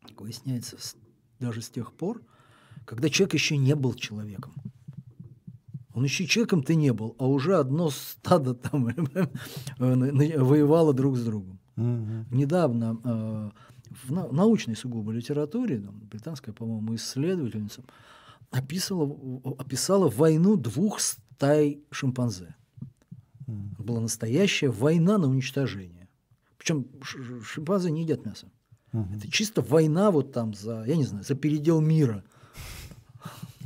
как 0.03 0.22
выясняется, 0.22 0.77
даже 1.39 1.63
с 1.63 1.69
тех 1.69 1.91
пор, 1.91 2.22
когда 2.85 3.09
человек 3.09 3.34
еще 3.34 3.57
не 3.57 3.76
был 3.76 3.95
человеком. 3.95 4.53
Он 5.91 6.03
еще 6.03 6.27
человеком-то 6.27 6.76
не 6.76 6.93
был, 6.93 7.15
а 7.17 7.26
уже 7.26 7.57
одно 7.57 7.89
стадо 7.89 8.53
там 8.53 8.84
воевало 9.80 10.93
друг 10.93 11.17
с 11.17 11.26
другом. 11.26 11.59
Угу. 11.77 12.26
Недавно 12.35 12.99
э, 13.03 13.51
в 14.03 14.34
научной 14.34 14.76
сугубо 14.76 15.11
литературе, 15.11 15.80
там, 15.80 15.99
британская, 16.09 16.53
по-моему, 16.53 16.95
исследовательница, 16.95 17.84
описала, 18.51 19.09
описала 19.57 20.09
войну 20.09 20.55
двух 20.57 20.99
стай 20.99 21.81
шимпанзе. 21.91 22.55
Mm. 23.47 23.81
Была 23.84 24.01
настоящая 24.01 24.69
война 24.69 25.17
на 25.17 25.27
уничтожение. 25.27 26.09
Причем 26.57 26.85
шимпанзе 27.43 27.91
не 27.91 28.03
едят 28.03 28.26
мясо. 28.26 28.47
Mm-hmm. 28.91 29.17
Это 29.17 29.31
чисто 29.31 29.61
война 29.61 30.11
вот 30.11 30.31
там 30.31 30.53
за, 30.53 30.84
я 30.85 30.95
не 30.95 31.03
знаю, 31.03 31.23
за 31.23 31.35
передел 31.35 31.81
мира. 31.81 32.23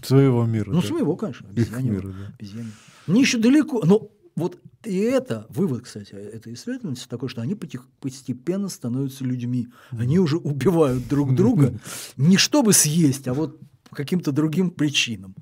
Своего 0.04 0.46
мира. 0.46 0.72
Ну, 0.72 0.82
да? 0.82 0.88
своего, 0.88 1.16
конечно, 1.16 1.50
обезьяньего. 1.50 1.94
Мира, 1.94 2.08
да. 2.08 2.34
обезьяньего. 2.38 2.74
Мне 3.08 3.22
еще 3.22 3.38
далеко, 3.38 3.84
но 3.86 4.10
вот 4.40 4.60
и 4.86 4.96
это, 4.96 5.46
вывод, 5.50 5.84
кстати, 5.84 6.14
этой 6.14 6.54
исследовательницы 6.54 7.08
такой, 7.10 7.30
что 7.30 7.42
они 7.42 7.56
постепенно 7.56 8.70
становятся 8.70 9.26
людьми. 9.26 9.68
Они 9.92 10.20
уже 10.20 10.38
убивают 10.38 11.08
друг 11.08 11.36
друга 11.36 11.80
не 12.18 12.38
чтобы 12.38 12.74
съесть, 12.74 13.28
а 13.28 13.34
вот 13.34 13.60
по 13.90 13.96
каким-то 13.96 14.32
другим 14.32 14.72
причинам. 14.72 15.36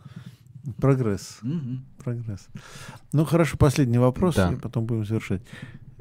Прогресс. 0.78 1.40
Угу. 1.44 2.04
Прогресс. 2.04 2.48
Ну 3.14 3.26
хорошо, 3.26 3.58
последний 3.58 4.00
вопрос, 4.00 4.36
да. 4.36 4.52
и 4.52 4.56
потом 4.56 4.86
будем 4.86 5.06
завершать. 5.06 5.42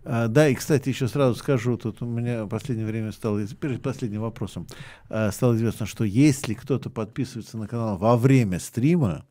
А, 0.09 0.29
да, 0.29 0.49
и, 0.49 0.55
кстати, 0.55 0.89
еще 0.89 1.09
сразу 1.09 1.35
скажу, 1.35 1.77
тут 1.77 2.01
у 2.01 2.07
меня 2.07 2.45
в 2.45 2.49
последнее 2.49 2.87
время 2.87 3.13
стало, 3.13 3.45
перед 3.47 3.83
последним 3.83 4.23
вопросом, 4.23 4.67
а, 5.09 5.31
стало 5.33 5.57
известно, 5.57 5.87
что 5.87 6.05
если 6.05 6.55
кто-то 6.55 6.91
подписывается 6.91 7.59
на 7.59 7.67
канал 7.67 7.99
во 7.99 8.17
время 8.17 8.61
стрима, 8.61 9.27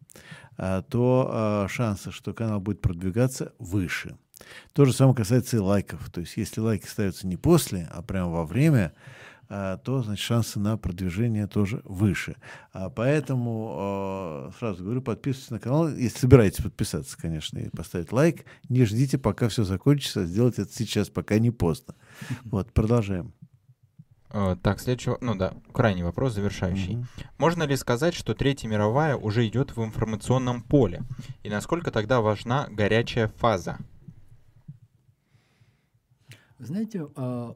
то 0.58 1.30
а, 1.30 1.68
шансы, 1.68 2.12
что 2.12 2.34
канал 2.34 2.60
будет 2.60 2.82
продвигаться, 2.82 3.54
выше. 3.60 4.18
То 4.74 4.86
же 4.86 4.94
самое 4.94 5.16
касается 5.16 5.58
и 5.58 5.60
лайков. 5.60 6.10
То 6.12 6.22
есть, 6.22 6.38
если 6.38 6.62
лайки 6.62 6.88
ставятся 6.88 7.28
не 7.28 7.38
после, 7.38 7.90
а 7.92 8.02
прямо 8.02 8.30
во 8.32 8.46
время, 8.46 8.94
а, 9.48 9.78
то 9.78 10.02
значит, 10.02 10.24
шансы 10.24 10.60
на 10.60 10.78
продвижение 10.78 11.48
тоже 11.48 11.82
выше. 11.84 12.36
Поэтому 12.96 14.52
сразу 14.60 14.84
говорю, 14.84 15.02
подписывайтесь 15.02 15.52
на 15.52 15.60
канал. 15.60 15.90
Если 15.90 16.20
собираетесь 16.20 16.64
подписаться, 16.64 17.18
конечно, 17.18 17.60
и 17.60 17.70
поставить 17.70 18.12
лайк, 18.12 18.46
не 18.70 18.86
ждите, 18.86 19.18
пока 19.18 19.50
все 19.50 19.64
закончится. 19.64 20.26
Сделайте 20.26 20.64
это 20.64 20.74
сейчас, 20.74 21.10
пока 21.10 21.40
не 21.40 21.52
поздно. 21.52 21.96
Вот, 22.46 22.74
продолжаем. 22.74 23.34
Э, 24.38 24.58
так, 24.62 24.82
следующий, 24.82 25.12
ну 25.22 25.34
да, 25.34 25.54
крайний 25.72 26.04
вопрос, 26.04 26.34
завершающий. 26.34 26.96
Mm-hmm. 26.96 27.26
Можно 27.38 27.64
ли 27.64 27.78
сказать, 27.78 28.14
что 28.14 28.34
Третья 28.34 28.68
мировая 28.68 29.16
уже 29.16 29.48
идет 29.48 29.78
в 29.78 29.82
информационном 29.82 30.62
поле? 30.62 31.04
И 31.44 31.50
насколько 31.50 31.90
тогда 31.90 32.20
важна 32.20 32.68
горячая 32.70 33.30
фаза? 33.30 33.78
Знаете, 36.60 37.08
а, 37.16 37.56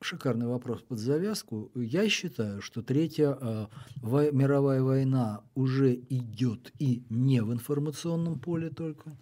шикарный 0.00 0.46
вопрос 0.46 0.82
под 0.82 1.00
завязку. 1.00 1.72
Я 1.74 2.08
считаю, 2.08 2.62
что 2.62 2.80
Третья 2.82 3.36
а, 3.40 3.68
мировая 4.02 4.82
война 4.82 5.40
уже 5.56 5.94
идет 5.94 6.72
и 6.78 7.02
не 7.10 7.42
в 7.42 7.52
информационном 7.52 8.38
поле 8.38 8.70
только. 8.70 9.16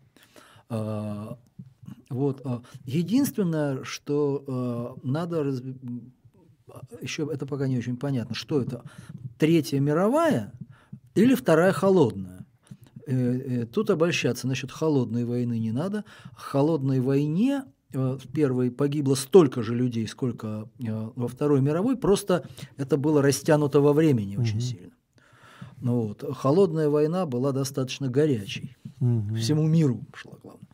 А, 0.69 1.39
вот. 2.09 2.41
А, 2.45 2.63
единственное, 2.85 3.85
что 3.85 4.99
э, 5.03 5.07
надо 5.07 5.45
раз... 5.45 5.63
еще 7.01 7.29
это 7.33 7.47
пока 7.47 7.69
не 7.69 7.79
очень 7.79 7.97
понятно, 7.97 8.35
что 8.35 8.61
это 8.61 8.85
Третья 9.39 9.81
мировая 9.81 10.53
или 11.15 11.35
Вторая 11.35 11.73
холодная. 11.73 12.47
Э, 13.07 13.15
э, 13.15 13.67
тут 13.67 13.91
обольщаться 13.91 14.47
насчет 14.47 14.71
холодной 14.71 15.25
войны 15.25 15.59
не 15.59 15.73
надо. 15.73 16.05
В 16.37 16.43
холодной 16.43 17.01
войне 17.01 17.65
в 17.93 18.29
первой 18.33 18.71
погибло 18.71 19.17
столько 19.17 19.63
же 19.63 19.75
людей, 19.75 20.07
сколько 20.07 20.69
во 20.79 21.27
Второй 21.27 21.61
мировой, 21.61 21.97
просто 21.97 22.47
это 22.77 22.97
было 22.97 23.21
растянуто 23.21 23.81
во 23.81 23.93
времени 23.93 24.37
очень 24.37 24.59
угу. 24.59 24.65
сильно. 24.65 24.93
Ну 25.81 26.03
вот. 26.03 26.25
Холодная 26.37 26.89
война 26.89 27.27
была 27.27 27.51
достаточно 27.53 28.09
горячей. 28.09 28.77
Угу. 29.01 29.35
Всему 29.37 29.67
миру 29.67 30.07
шла, 30.15 30.35
главное. 30.43 30.70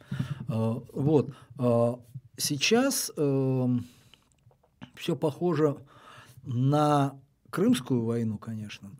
А, 0.48 0.82
вот. 0.92 1.30
А, 1.58 1.98
сейчас 2.36 3.10
эм, 3.16 3.86
все 4.94 5.16
похоже 5.16 5.76
на 6.44 7.14
Крымскую 7.50 8.04
войну, 8.04 8.38
конечно, 8.38 8.90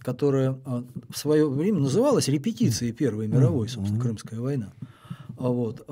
которая 0.00 0.58
а, 0.64 0.84
в 1.08 1.16
свое 1.16 1.48
время 1.48 1.80
называлась 1.80 2.28
репетицией 2.28 2.92
Первой 2.92 3.28
мировой, 3.28 3.68
собственно, 3.68 4.00
Крымская 4.00 4.40
война. 4.40 4.72
Вот. 5.36 5.84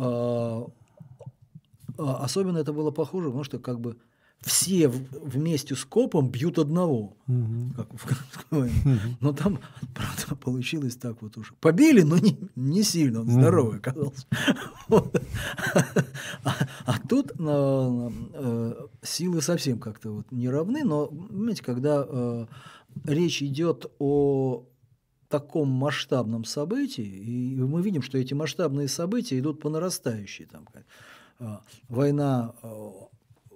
Особенно 1.97 2.59
это 2.59 2.73
было 2.73 2.91
похоже, 2.91 3.27
потому 3.27 3.45
что 3.45 3.59
как 3.59 3.79
бы 3.79 3.97
все 4.45 4.89
вместе 4.89 5.75
с 5.75 5.85
копом 5.85 6.29
бьют 6.29 6.59
одного, 6.59 7.17
угу. 7.27 7.73
как 7.77 7.89
в 7.93 8.53
угу. 8.53 8.71
Но 9.21 9.33
там, 9.33 9.59
правда, 9.95 10.37
получилось 10.37 10.97
так 10.97 11.23
вот 11.23 11.37
уже. 11.39 11.55
Побили, 11.61 12.03
но 12.03 12.19
не, 12.19 12.39
не 12.55 12.83
сильно, 12.83 13.21
он 13.21 13.31
здоровый 13.31 13.79
оказался. 13.79 14.27
Вот. 14.89 15.19
А, 16.45 16.55
а 16.85 16.99
тут 17.09 17.33
э, 17.39 18.11
э, 18.35 18.87
силы 19.03 19.41
совсем 19.41 19.79
как-то 19.79 20.11
вот 20.11 20.31
не 20.31 20.49
равны, 20.51 20.85
но, 20.85 21.07
понимаете, 21.07 21.63
когда 21.63 22.05
э, 22.07 22.47
речь 23.05 23.43
идет 23.43 23.91
о 23.99 24.67
таком 25.29 25.69
масштабном 25.71 26.45
событии, 26.45 27.03
и 27.03 27.57
мы 27.57 27.81
видим, 27.81 28.03
что 28.03 28.19
эти 28.19 28.35
масштабные 28.35 28.89
события 28.89 29.39
идут 29.39 29.61
по 29.61 29.71
нарастающей. 29.71 30.45
Там, 30.45 30.69
война 31.89 32.55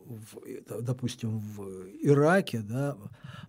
в, 0.09 0.83
допустим, 0.83 1.39
в 1.39 1.87
Ираке, 2.03 2.61
да, 2.61 2.97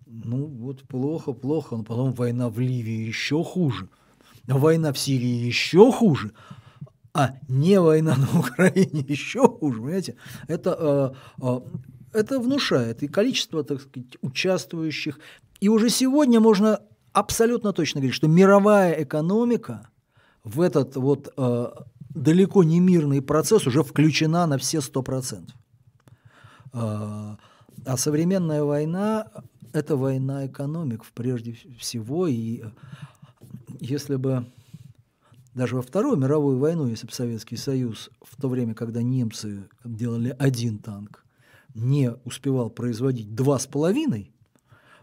ну 0.06 0.46
вот 0.46 0.82
плохо, 0.82 1.32
плохо, 1.32 1.76
но 1.76 1.84
потом 1.84 2.12
война 2.12 2.48
в 2.48 2.58
Ливии 2.58 3.06
еще 3.06 3.42
хуже, 3.42 3.88
война 4.46 4.92
в 4.92 4.98
Сирии 4.98 5.46
еще 5.46 5.90
хуже, 5.92 6.32
а 7.12 7.34
не 7.48 7.80
война 7.80 8.16
на 8.32 8.40
Украине 8.40 9.04
еще 9.06 9.48
хуже, 9.48 9.78
понимаете? 9.78 10.16
Это, 10.48 11.14
э, 11.40 11.42
э, 11.42 11.60
это 12.12 12.38
внушает 12.38 13.02
и 13.02 13.08
количество, 13.08 13.64
так 13.64 13.80
сказать, 13.80 14.16
участвующих. 14.20 15.18
И 15.60 15.68
уже 15.68 15.90
сегодня 15.90 16.40
можно 16.40 16.80
абсолютно 17.12 17.72
точно 17.72 18.00
говорить, 18.00 18.14
что 18.14 18.28
мировая 18.28 19.02
экономика 19.02 19.88
в 20.44 20.60
этот 20.60 20.96
вот 20.96 21.32
э, 21.36 21.66
далеко 22.14 22.64
не 22.64 22.80
мирный 22.80 23.22
процесс 23.22 23.66
уже 23.66 23.82
включена 23.82 24.46
на 24.46 24.58
все 24.58 24.80
сто 24.80 25.02
процентов. 25.02 25.56
А, 26.72 27.38
а 27.84 27.96
современная 27.96 28.62
война– 28.62 29.26
это 29.72 29.96
война 29.96 30.46
экономик 30.46 31.04
прежде 31.14 31.56
всего. 31.78 32.26
И 32.26 32.62
если 33.80 34.16
бы 34.16 34.46
даже 35.54 35.76
во 35.76 35.82
Вторую 35.82 36.16
мировую 36.16 36.58
войну, 36.58 36.86
если 36.86 37.06
бы 37.06 37.12
Советский 37.12 37.56
Союз 37.56 38.10
в 38.22 38.40
то 38.40 38.48
время, 38.48 38.74
когда 38.74 39.02
немцы 39.02 39.68
делали 39.84 40.34
один 40.38 40.78
танк, 40.78 41.24
не 41.74 42.12
успевал 42.24 42.70
производить 42.70 43.34
два 43.34 43.58
с 43.58 43.66
половиной, 43.66 44.32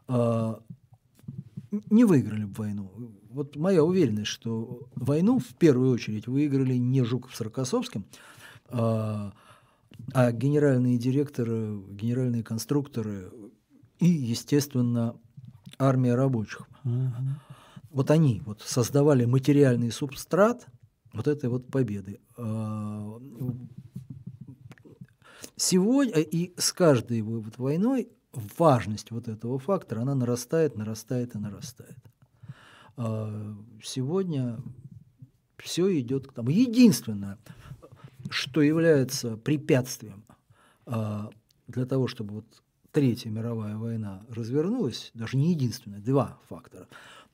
а, 0.08 0.62
не 1.90 2.06
выиграли 2.06 2.46
бы 2.46 2.54
войну. 2.54 2.92
Вот 3.30 3.56
моя 3.56 3.84
уверенность, 3.84 4.32
что 4.32 4.88
войну 4.96 5.40
в 5.40 5.56
первую 5.56 5.92
очередь 5.92 6.28
выиграли 6.28 6.76
не 6.76 7.04
Жуков 7.04 7.36
с 7.36 7.42
Рокоссовским, 7.42 8.06
а 8.70 9.34
а 10.14 10.32
генеральные 10.32 10.98
директоры, 10.98 11.80
генеральные 11.92 12.44
конструкторы 12.44 13.32
и, 14.00 14.08
естественно, 14.08 15.16
армия 15.78 16.16
рабочих. 16.16 16.68
Угу. 16.84 17.14
Вот 17.92 18.12
они 18.12 18.42
вот 18.46 18.62
создавали 18.62 19.26
материальный 19.26 19.92
субстрат 19.92 20.68
вот 21.14 21.28
этой 21.28 21.50
вот 21.50 21.68
победы. 21.68 22.20
А, 22.38 23.20
сегодня 25.56 26.20
и 26.22 26.54
с 26.60 26.72
каждой 26.74 27.22
вот 27.22 27.58
войной 27.58 28.10
важность 28.58 29.12
вот 29.12 29.28
этого 29.28 29.58
фактора, 29.58 30.02
она 30.02 30.16
нарастает, 30.16 30.76
нарастает 30.76 31.36
и 31.36 31.40
нарастает. 31.40 31.98
А, 32.98 33.56
сегодня 33.84 34.60
все 35.58 36.00
идет 36.00 36.28
к 36.28 36.34
тому. 36.34 36.50
Единственное, 36.50 37.38
что 38.32 38.62
является 38.62 39.38
препятствием 39.38 40.26
а, 40.86 41.30
для 41.68 41.86
того, 41.86 42.08
чтобы 42.08 42.36
вот 42.36 42.46
Третья 42.92 43.30
мировая 43.30 43.78
война 43.78 44.26
развернулась, 44.30 45.12
даже 45.14 45.38
не 45.38 45.52
единственное, 45.52 46.00
два 46.00 46.40
фактора. 46.50 46.88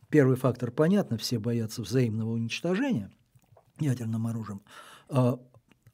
Первый 0.10 0.36
фактор, 0.36 0.72
понятно, 0.72 1.18
все 1.18 1.40
боятся 1.40 1.82
взаимного 1.82 2.32
уничтожения 2.32 3.12
ядерным 3.80 4.28
оружием. 4.28 4.62
А, 5.10 5.40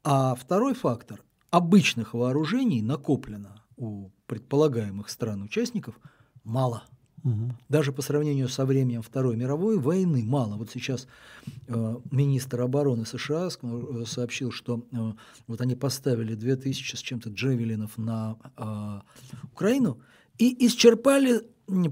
а 0.04 0.36
второй 0.36 0.74
фактор– 0.74 1.24
обычных 1.52 2.14
вооружений 2.14 2.82
накоплено 2.82 3.64
у 3.78 4.10
предполагаемых 4.28 5.10
стран-участников 5.10 6.00
мало. 6.44 6.84
Угу. 7.24 7.52
Даже 7.70 7.92
по 7.92 8.02
сравнению 8.02 8.50
со 8.50 8.66
временем 8.66 9.02
Второй 9.02 9.36
мировой 9.36 9.78
войны 9.78 10.24
мало. 10.24 10.56
Вот 10.56 10.70
сейчас 10.72 11.08
э, 11.68 11.96
министр 12.12 12.62
обороны 12.62 13.06
США 13.06 13.50
э, 13.62 14.04
сообщил, 14.06 14.52
что 14.52 14.84
э, 14.92 14.98
вот 15.48 15.62
они 15.62 15.76
поставили 15.76 16.36
2000 16.36 16.96
с 16.96 17.00
чем-то 17.00 17.30
джевелинов 17.30 17.98
на 17.98 18.38
э, 18.58 19.00
Украину 19.52 20.00
и 20.38 20.68
исчерпали 20.68 21.42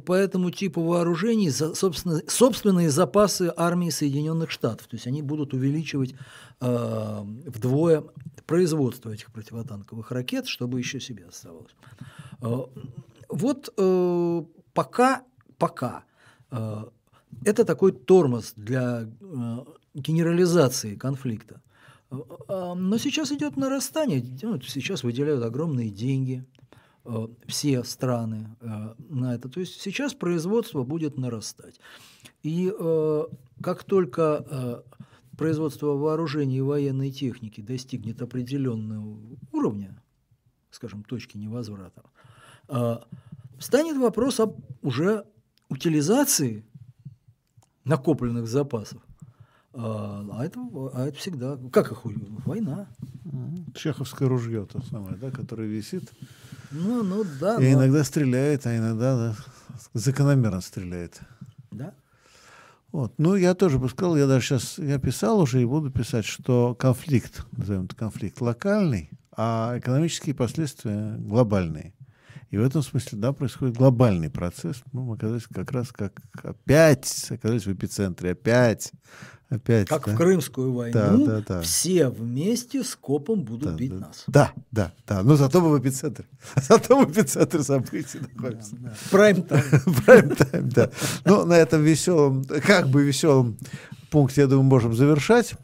по 0.06 0.14
этому 0.14 0.50
типу 0.52 0.82
вооружений 0.82 1.50
за, 1.50 1.76
собственно, 1.76 2.22
собственные 2.28 2.90
запасы 2.90 3.54
армии 3.56 3.90
Соединенных 3.90 4.52
Штатов. 4.52 4.88
То 4.88 4.96
есть 4.96 5.08
они 5.08 5.22
будут 5.22 5.54
увеличивать 5.54 6.16
э, 6.62 7.22
вдвое 7.46 8.04
производство 8.46 9.12
этих 9.12 9.32
противотанковых 9.32 10.12
ракет, 10.12 10.48
чтобы 10.48 10.80
еще 10.80 11.00
себе 11.00 11.26
оставалось. 11.26 11.76
Э, 12.42 12.66
вот 13.30 13.74
э, 13.78 14.44
пока, 14.78 15.24
пока 15.58 16.04
э, 16.52 16.86
это 17.44 17.66
такой 17.66 17.92
тормоз 17.92 18.54
для 18.56 19.02
э, 19.02 19.58
генерализации 19.96 20.96
конфликта. 20.96 21.62
Э, 22.12 22.74
но 22.76 22.98
сейчас 23.00 23.32
идет 23.32 23.58
нарастание, 23.58 24.24
ну, 24.44 24.62
сейчас 24.62 25.04
выделяют 25.04 25.44
огромные 25.44 25.90
деньги 25.90 26.46
все 27.46 27.86
страны 27.86 28.58
на 29.10 29.34
это. 29.34 29.48
То 29.48 29.62
есть 29.62 29.80
сейчас 29.80 30.14
производство 30.14 30.84
будет 30.84 31.18
нарастать. 31.18 31.80
И 32.44 32.70
как 33.64 33.86
только 33.86 34.84
производство 35.38 35.96
вооружений 35.96 36.58
и 36.58 36.62
военной 36.62 37.12
техники 37.12 37.62
достигнет 37.62 38.22
определенного 38.22 39.18
уровня, 39.54 40.04
скажем, 40.70 41.06
точки 41.06 41.38
невозврата, 41.38 42.04
станет 43.60 43.98
вопрос 43.98 44.40
об 44.40 44.60
уже 44.82 45.26
утилизации 45.70 46.66
накопленных 47.84 48.48
запасов. 48.48 49.02
А, 49.74 50.26
а 50.34 50.46
это, 50.46 50.60
а 50.94 51.08
это 51.08 51.18
всегда, 51.18 51.58
как 51.72 51.92
их, 51.92 52.00
война. 52.46 52.88
Чеховское 53.76 54.28
ружье 54.28 54.66
то 54.66 54.82
самое, 54.82 55.18
да, 55.18 55.30
которое 55.30 55.68
висит. 55.68 56.12
Ну, 56.72 57.04
ну 57.04 57.24
да. 57.40 57.58
И 57.58 57.74
но... 57.74 57.84
иногда 57.84 58.04
стреляет, 58.04 58.66
а 58.66 58.76
иногда 58.76 59.16
да, 59.16 59.36
закономерно 59.94 60.62
стреляет. 60.62 61.20
Да. 61.72 61.94
Вот. 62.92 63.14
Ну, 63.18 63.36
я 63.36 63.54
тоже 63.54 63.78
бы 63.78 63.90
сказал, 63.90 64.18
я 64.18 64.26
даже 64.26 64.46
сейчас, 64.46 64.80
я 64.80 64.98
писал 64.98 65.40
уже 65.40 65.62
и 65.62 65.66
буду 65.66 65.92
писать, 65.92 66.26
что 66.26 66.74
конфликт, 66.74 67.46
назовем 67.52 67.86
это 67.86 67.96
конфликт, 67.96 68.42
локальный, 68.42 69.12
а 69.32 69.76
экономические 69.78 70.34
последствия 70.34 71.18
глобальные. 71.20 71.94
И 72.50 72.58
в 72.58 72.64
этом 72.64 72.82
смысле, 72.82 73.18
да, 73.18 73.34
происходит 73.34 73.76
глобальный 73.76 74.30
процесс. 74.30 74.82
Ну, 74.94 75.04
мы 75.04 75.16
оказались 75.16 75.48
как 75.54 75.72
раз 75.72 75.92
как 75.92 76.14
опять 76.42 77.28
оказались 77.30 77.66
в 77.66 77.74
эпицентре, 77.74 78.32
опять, 78.32 78.94
опять. 79.50 79.90
Как 79.90 80.06
да? 80.06 80.14
в 80.14 80.16
Крымскую 80.16 80.74
войну, 80.74 81.26
да, 81.26 81.40
да, 81.40 81.44
да. 81.48 81.62
все 81.62 82.08
вместе 82.08 82.84
с 82.84 82.96
копом 82.96 83.44
будут 83.44 83.72
да, 83.72 83.76
бить 83.76 83.92
да. 83.92 84.08
нас. 84.08 84.24
Да, 84.28 84.54
да, 84.72 84.94
да. 85.06 85.24
Но 85.24 85.36
зато 85.36 85.60
мы 85.60 85.78
в 85.78 85.82
эпицентре. 85.82 86.26
Зато 86.56 87.06
в 87.06 87.12
эпицентре 87.12 87.64
событий 87.64 88.20
находимся. 88.20 88.76
Да, 88.78 88.90
да. 88.90 88.96
Прайм-тайм. 89.12 89.64
Прайм-тайм, 90.06 90.70
да. 90.70 90.90
Ну, 91.26 91.46
на 91.46 91.54
этом 91.54 91.84
веселом, 91.84 92.46
как 92.46 92.88
бы 92.88 93.04
веселом 93.04 93.58
пункте, 94.10 94.42
я 94.42 94.48
думаю, 94.48 94.64
можем 94.64 94.94
завершать. 94.94 95.56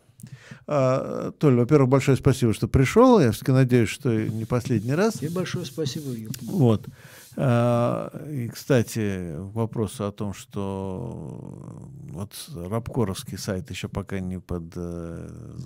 А, 0.75 1.31
Толь, 1.37 1.53
во-первых, 1.55 1.87
большое 1.87 2.17
спасибо, 2.17 2.51
что 2.51 2.67
пришел. 2.67 3.19
Я 3.19 3.31
все-таки 3.31 3.51
надеюсь, 3.51 3.89
что 3.89 4.09
не 4.09 4.45
последний 4.45 4.95
раз. 4.95 5.21
И 5.21 5.29
большое 5.29 5.65
спасибо, 5.65 6.11
Юр. 6.11 6.31
Вот. 6.41 6.87
А, 7.35 8.11
и, 8.27 8.47
кстати, 8.47 9.35
вопрос 9.37 10.01
о 10.01 10.11
том, 10.11 10.33
что 10.33 11.89
вот 12.09 12.33
Рабкоровский 12.55 13.37
сайт 13.37 13.69
еще 13.69 13.87
пока 13.87 14.19
не 14.19 14.39
под, 14.39 14.63
э, 14.75 15.57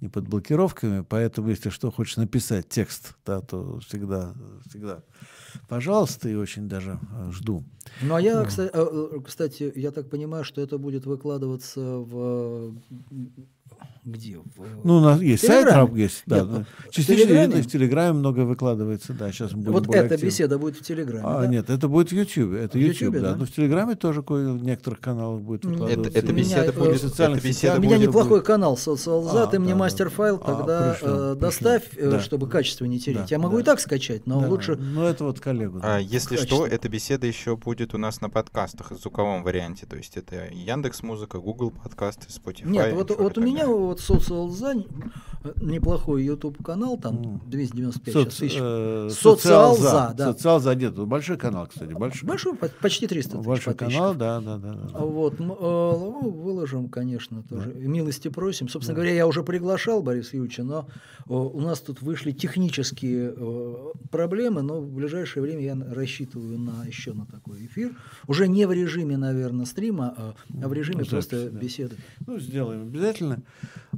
не 0.00 0.08
под 0.08 0.28
блокировками, 0.28 1.04
поэтому, 1.08 1.48
если 1.48 1.70
что, 1.70 1.90
хочешь 1.90 2.16
написать 2.16 2.68
текст, 2.68 3.16
да, 3.24 3.40
то 3.40 3.80
всегда, 3.80 4.32
всегда 4.68 5.02
пожалуйста, 5.68 6.28
и 6.28 6.34
очень 6.34 6.68
даже 6.68 7.00
э, 7.12 7.30
жду. 7.32 7.64
Ну, 8.02 8.14
а 8.14 8.20
я, 8.20 8.44
кстати, 8.44 8.70
э, 8.72 9.20
кстати, 9.24 9.72
я 9.74 9.90
так 9.90 10.08
понимаю, 10.08 10.44
что 10.44 10.60
это 10.60 10.78
будет 10.78 11.06
выкладываться 11.06 11.80
в 11.80 12.74
где? 14.06 14.38
В, 14.38 14.84
ну, 14.84 14.98
у 14.98 15.00
нас 15.00 15.20
есть 15.20 15.44
сайт, 15.44 15.66
раб 15.66 15.94
есть, 15.96 16.22
да. 16.26 16.40
Нет, 16.40 16.48
да. 16.48 16.64
Частично 16.90 17.48
в, 17.48 17.62
в 17.62 17.66
Телеграме 17.66 18.12
много 18.12 18.40
выкладывается, 18.40 19.12
да. 19.12 19.32
Сейчас 19.32 19.52
мы 19.52 19.58
будем 19.58 19.72
Вот 19.72 19.88
эта 19.88 20.14
активны. 20.14 20.30
беседа 20.30 20.58
будет 20.58 20.76
в 20.76 20.82
Телеграме. 20.82 21.24
А, 21.24 21.40
да? 21.40 21.46
нет, 21.46 21.70
это 21.70 21.88
будет 21.88 22.10
в 22.10 22.12
Ютьюбе. 22.12 22.60
Это 22.60 22.78
YouTube, 22.78 23.00
YouTube, 23.00 23.14
да. 23.14 23.30
да. 23.32 23.36
Но 23.36 23.46
в 23.46 23.50
Телеграме 23.50 23.96
тоже 23.96 24.22
кое 24.22 24.52
в 24.52 24.62
некоторых 24.62 25.00
каналах 25.00 25.42
будет 25.42 25.64
выкладываться. 25.64 26.10
Это, 26.10 26.18
это 26.18 26.32
беседа 26.32 26.72
меня, 26.72 26.72
будет. 26.72 27.04
Это 27.04 27.40
беседа 27.40 27.78
у 27.78 27.80
меня 27.80 27.96
будет, 27.96 28.08
неплохой 28.08 28.38
будет. 28.38 28.46
канал 28.46 28.76
социалза, 28.76 29.42
а, 29.42 29.46
ты 29.46 29.56
да, 29.56 29.60
мне 29.60 29.72
да, 29.72 29.78
мастер-файл 29.78 30.36
а, 30.36 30.38
тогда 30.38 30.92
пришло, 30.92 31.08
э, 31.08 31.34
доставь, 31.34 31.90
пришло. 31.90 32.10
Да. 32.12 32.20
чтобы 32.20 32.48
качество 32.48 32.84
не 32.84 33.00
терять. 33.00 33.22
Да, 33.22 33.26
Я 33.30 33.38
могу 33.38 33.56
да. 33.56 33.62
и 33.62 33.64
так 33.64 33.80
скачать, 33.80 34.26
но 34.26 34.40
да. 34.40 34.48
лучше. 34.48 34.76
Ну, 34.76 35.02
это 35.02 35.24
вот 35.24 35.40
коллегу. 35.40 35.80
А, 35.82 35.98
если 35.98 36.36
что, 36.36 36.66
эта 36.66 36.88
беседа 36.88 37.26
еще 37.26 37.56
будет 37.56 37.94
у 37.94 37.98
нас 37.98 38.20
на 38.20 38.30
подкастах 38.30 38.92
в 38.92 39.00
звуковом 39.00 39.42
варианте. 39.42 39.86
То 39.86 39.96
есть 39.96 40.16
это 40.16 40.48
Яндекс 40.52 41.02
Музыка, 41.02 41.38
Google 41.38 41.70
подкасты, 41.70 42.28
Spotify. 42.28 42.68
Нет, 42.68 42.94
вот, 42.94 43.10
вот 43.18 43.38
у 43.38 43.40
меня 43.40 43.66
вот 43.66 43.95
социалза 44.00 44.74
неплохой 45.60 46.24
YouTube 46.24 46.62
канал, 46.62 46.98
там 46.98 47.42
295 47.46 48.12
Соц, 48.14 48.36
тысяч. 48.36 48.56
Э, 48.60 49.08
Социалза, 49.10 50.14
да. 50.16 50.32
Социалза, 50.32 50.74
нет, 50.74 50.94
большой 50.94 51.36
канал, 51.36 51.66
кстати, 51.66 51.92
большой. 51.92 52.28
Большой, 52.28 52.54
почти 52.54 53.06
300 53.06 53.30
тысяч 53.36 53.46
Большой 53.46 53.74
канал, 53.74 54.14
да, 54.14 54.40
да, 54.40 54.58
да. 54.58 54.74
да. 54.74 54.98
Вот, 54.98 55.34
э, 55.34 55.42
ну, 55.42 56.30
выложим, 56.30 56.88
конечно, 56.88 57.42
тоже. 57.42 57.72
Да. 57.72 57.80
Милости 57.80 58.28
просим. 58.28 58.68
Собственно 58.68 58.94
да. 58.94 59.02
говоря, 59.02 59.14
я 59.14 59.26
уже 59.26 59.42
приглашал 59.42 60.02
Бориса 60.02 60.36
Юрьевича, 60.36 60.64
но 60.64 60.88
э, 61.28 61.32
у 61.32 61.60
нас 61.60 61.80
тут 61.80 62.02
вышли 62.02 62.32
технические 62.32 63.34
э, 63.36 63.74
проблемы, 64.10 64.62
но 64.62 64.80
в 64.80 64.90
ближайшее 64.92 65.42
время 65.42 65.62
я 65.62 65.94
рассчитываю 65.94 66.58
на 66.58 66.84
еще 66.86 67.12
на 67.12 67.26
такой 67.26 67.66
эфир. 67.66 67.96
Уже 68.26 68.48
не 68.48 68.66
в 68.66 68.72
режиме, 68.72 69.16
наверное, 69.16 69.66
стрима, 69.66 70.14
а, 70.16 70.34
а 70.62 70.68
в 70.68 70.72
режиме 70.72 71.00
ну, 71.00 71.06
просто 71.06 71.50
беседы. 71.50 71.96
Ну, 72.26 72.38
сделаем 72.38 72.82
обязательно. 72.82 73.42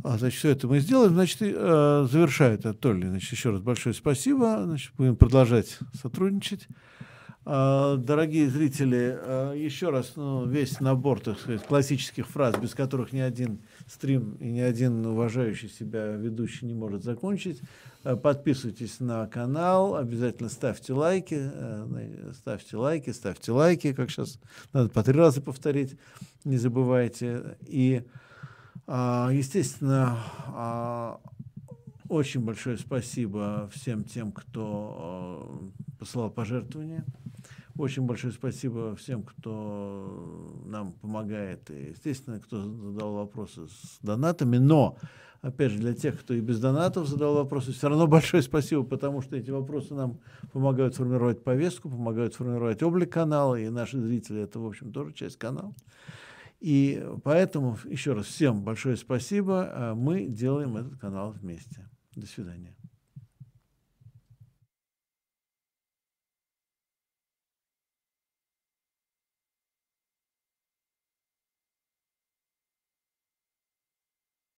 А, 0.04 0.18
значит, 0.18 0.38
все 0.38 0.50
это 0.50 0.68
мы 0.68 0.80
сделаем. 0.80 1.12
Значит, 1.14 1.37
и, 1.40 1.52
э, 1.54 2.06
завершает 2.10 2.64
Толли. 2.80 3.06
Значит, 3.06 3.32
еще 3.32 3.50
раз 3.50 3.60
большое 3.60 3.94
спасибо. 3.94 4.62
Значит, 4.64 4.92
будем 4.96 5.16
продолжать 5.16 5.78
сотрудничать. 5.94 6.68
Э, 7.50 7.96
дорогие 7.98 8.50
зрители, 8.50 9.18
э, 9.18 9.54
еще 9.56 9.88
раз 9.88 10.12
ну, 10.16 10.46
весь 10.46 10.80
набор, 10.80 11.20
так 11.20 11.38
сказать, 11.38 11.62
классических 11.62 12.26
фраз, 12.26 12.58
без 12.58 12.74
которых 12.74 13.14
ни 13.14 13.20
один 13.20 13.62
стрим 13.86 14.34
и 14.34 14.50
ни 14.50 14.60
один 14.60 15.06
уважающий 15.06 15.70
себя 15.70 16.08
ведущий 16.08 16.66
не 16.66 16.74
может 16.74 17.04
закончить. 17.04 17.62
Э, 18.04 18.16
подписывайтесь 18.16 19.00
на 19.00 19.26
канал, 19.28 19.96
обязательно 19.96 20.50
ставьте 20.50 20.92
лайки, 20.92 21.50
ставьте 22.34 22.76
лайки, 22.76 23.10
ставьте 23.10 23.52
лайки, 23.52 23.94
как 23.94 24.10
сейчас 24.10 24.38
надо 24.74 24.90
по 24.90 25.02
три 25.02 25.14
раза 25.14 25.40
повторить, 25.40 25.96
не 26.44 26.58
забывайте. 26.58 27.56
И 27.62 28.02
а, 28.04 28.17
естественно, 28.88 30.18
а, 30.46 31.20
очень 32.08 32.40
большое 32.40 32.78
спасибо 32.78 33.68
всем 33.74 34.04
тем, 34.04 34.32
кто 34.32 34.96
а, 34.98 35.98
посылал 35.98 36.30
пожертвования. 36.30 37.04
Очень 37.76 38.06
большое 38.06 38.32
спасибо 38.32 38.96
всем, 38.96 39.22
кто 39.22 40.62
нам 40.64 40.92
помогает. 40.94 41.70
И, 41.70 41.90
естественно, 41.90 42.40
кто 42.40 42.62
задал 42.62 43.12
вопросы 43.12 43.68
с 43.68 43.98
донатами. 44.00 44.56
Но, 44.56 44.96
опять 45.42 45.72
же, 45.72 45.78
для 45.78 45.92
тех, 45.92 46.18
кто 46.18 46.34
и 46.34 46.40
без 46.40 46.58
донатов 46.58 47.06
задал 47.06 47.34
вопросы, 47.34 47.72
все 47.72 47.88
равно 47.88 48.06
большое 48.08 48.42
спасибо, 48.42 48.82
потому 48.82 49.20
что 49.20 49.36
эти 49.36 49.50
вопросы 49.50 49.94
нам 49.94 50.18
помогают 50.52 50.96
формировать 50.96 51.44
повестку, 51.44 51.88
помогают 51.90 52.34
формировать 52.34 52.82
облик 52.82 53.12
канала. 53.12 53.54
И 53.54 53.68
наши 53.68 54.00
зрители– 54.00 54.40
это, 54.42 54.58
в 54.58 54.66
общем, 54.66 54.92
тоже 54.92 55.12
часть 55.12 55.36
канала. 55.36 55.74
И 56.60 57.04
поэтому 57.24 57.78
еще 57.84 58.14
раз 58.14 58.26
всем 58.26 58.64
большое 58.64 58.96
спасибо. 58.96 59.70
А 59.72 59.94
мы 59.94 60.26
делаем 60.26 60.76
этот 60.76 60.98
канал 60.98 61.32
вместе. 61.32 61.88
До 62.14 62.26
свидания. 62.26 62.77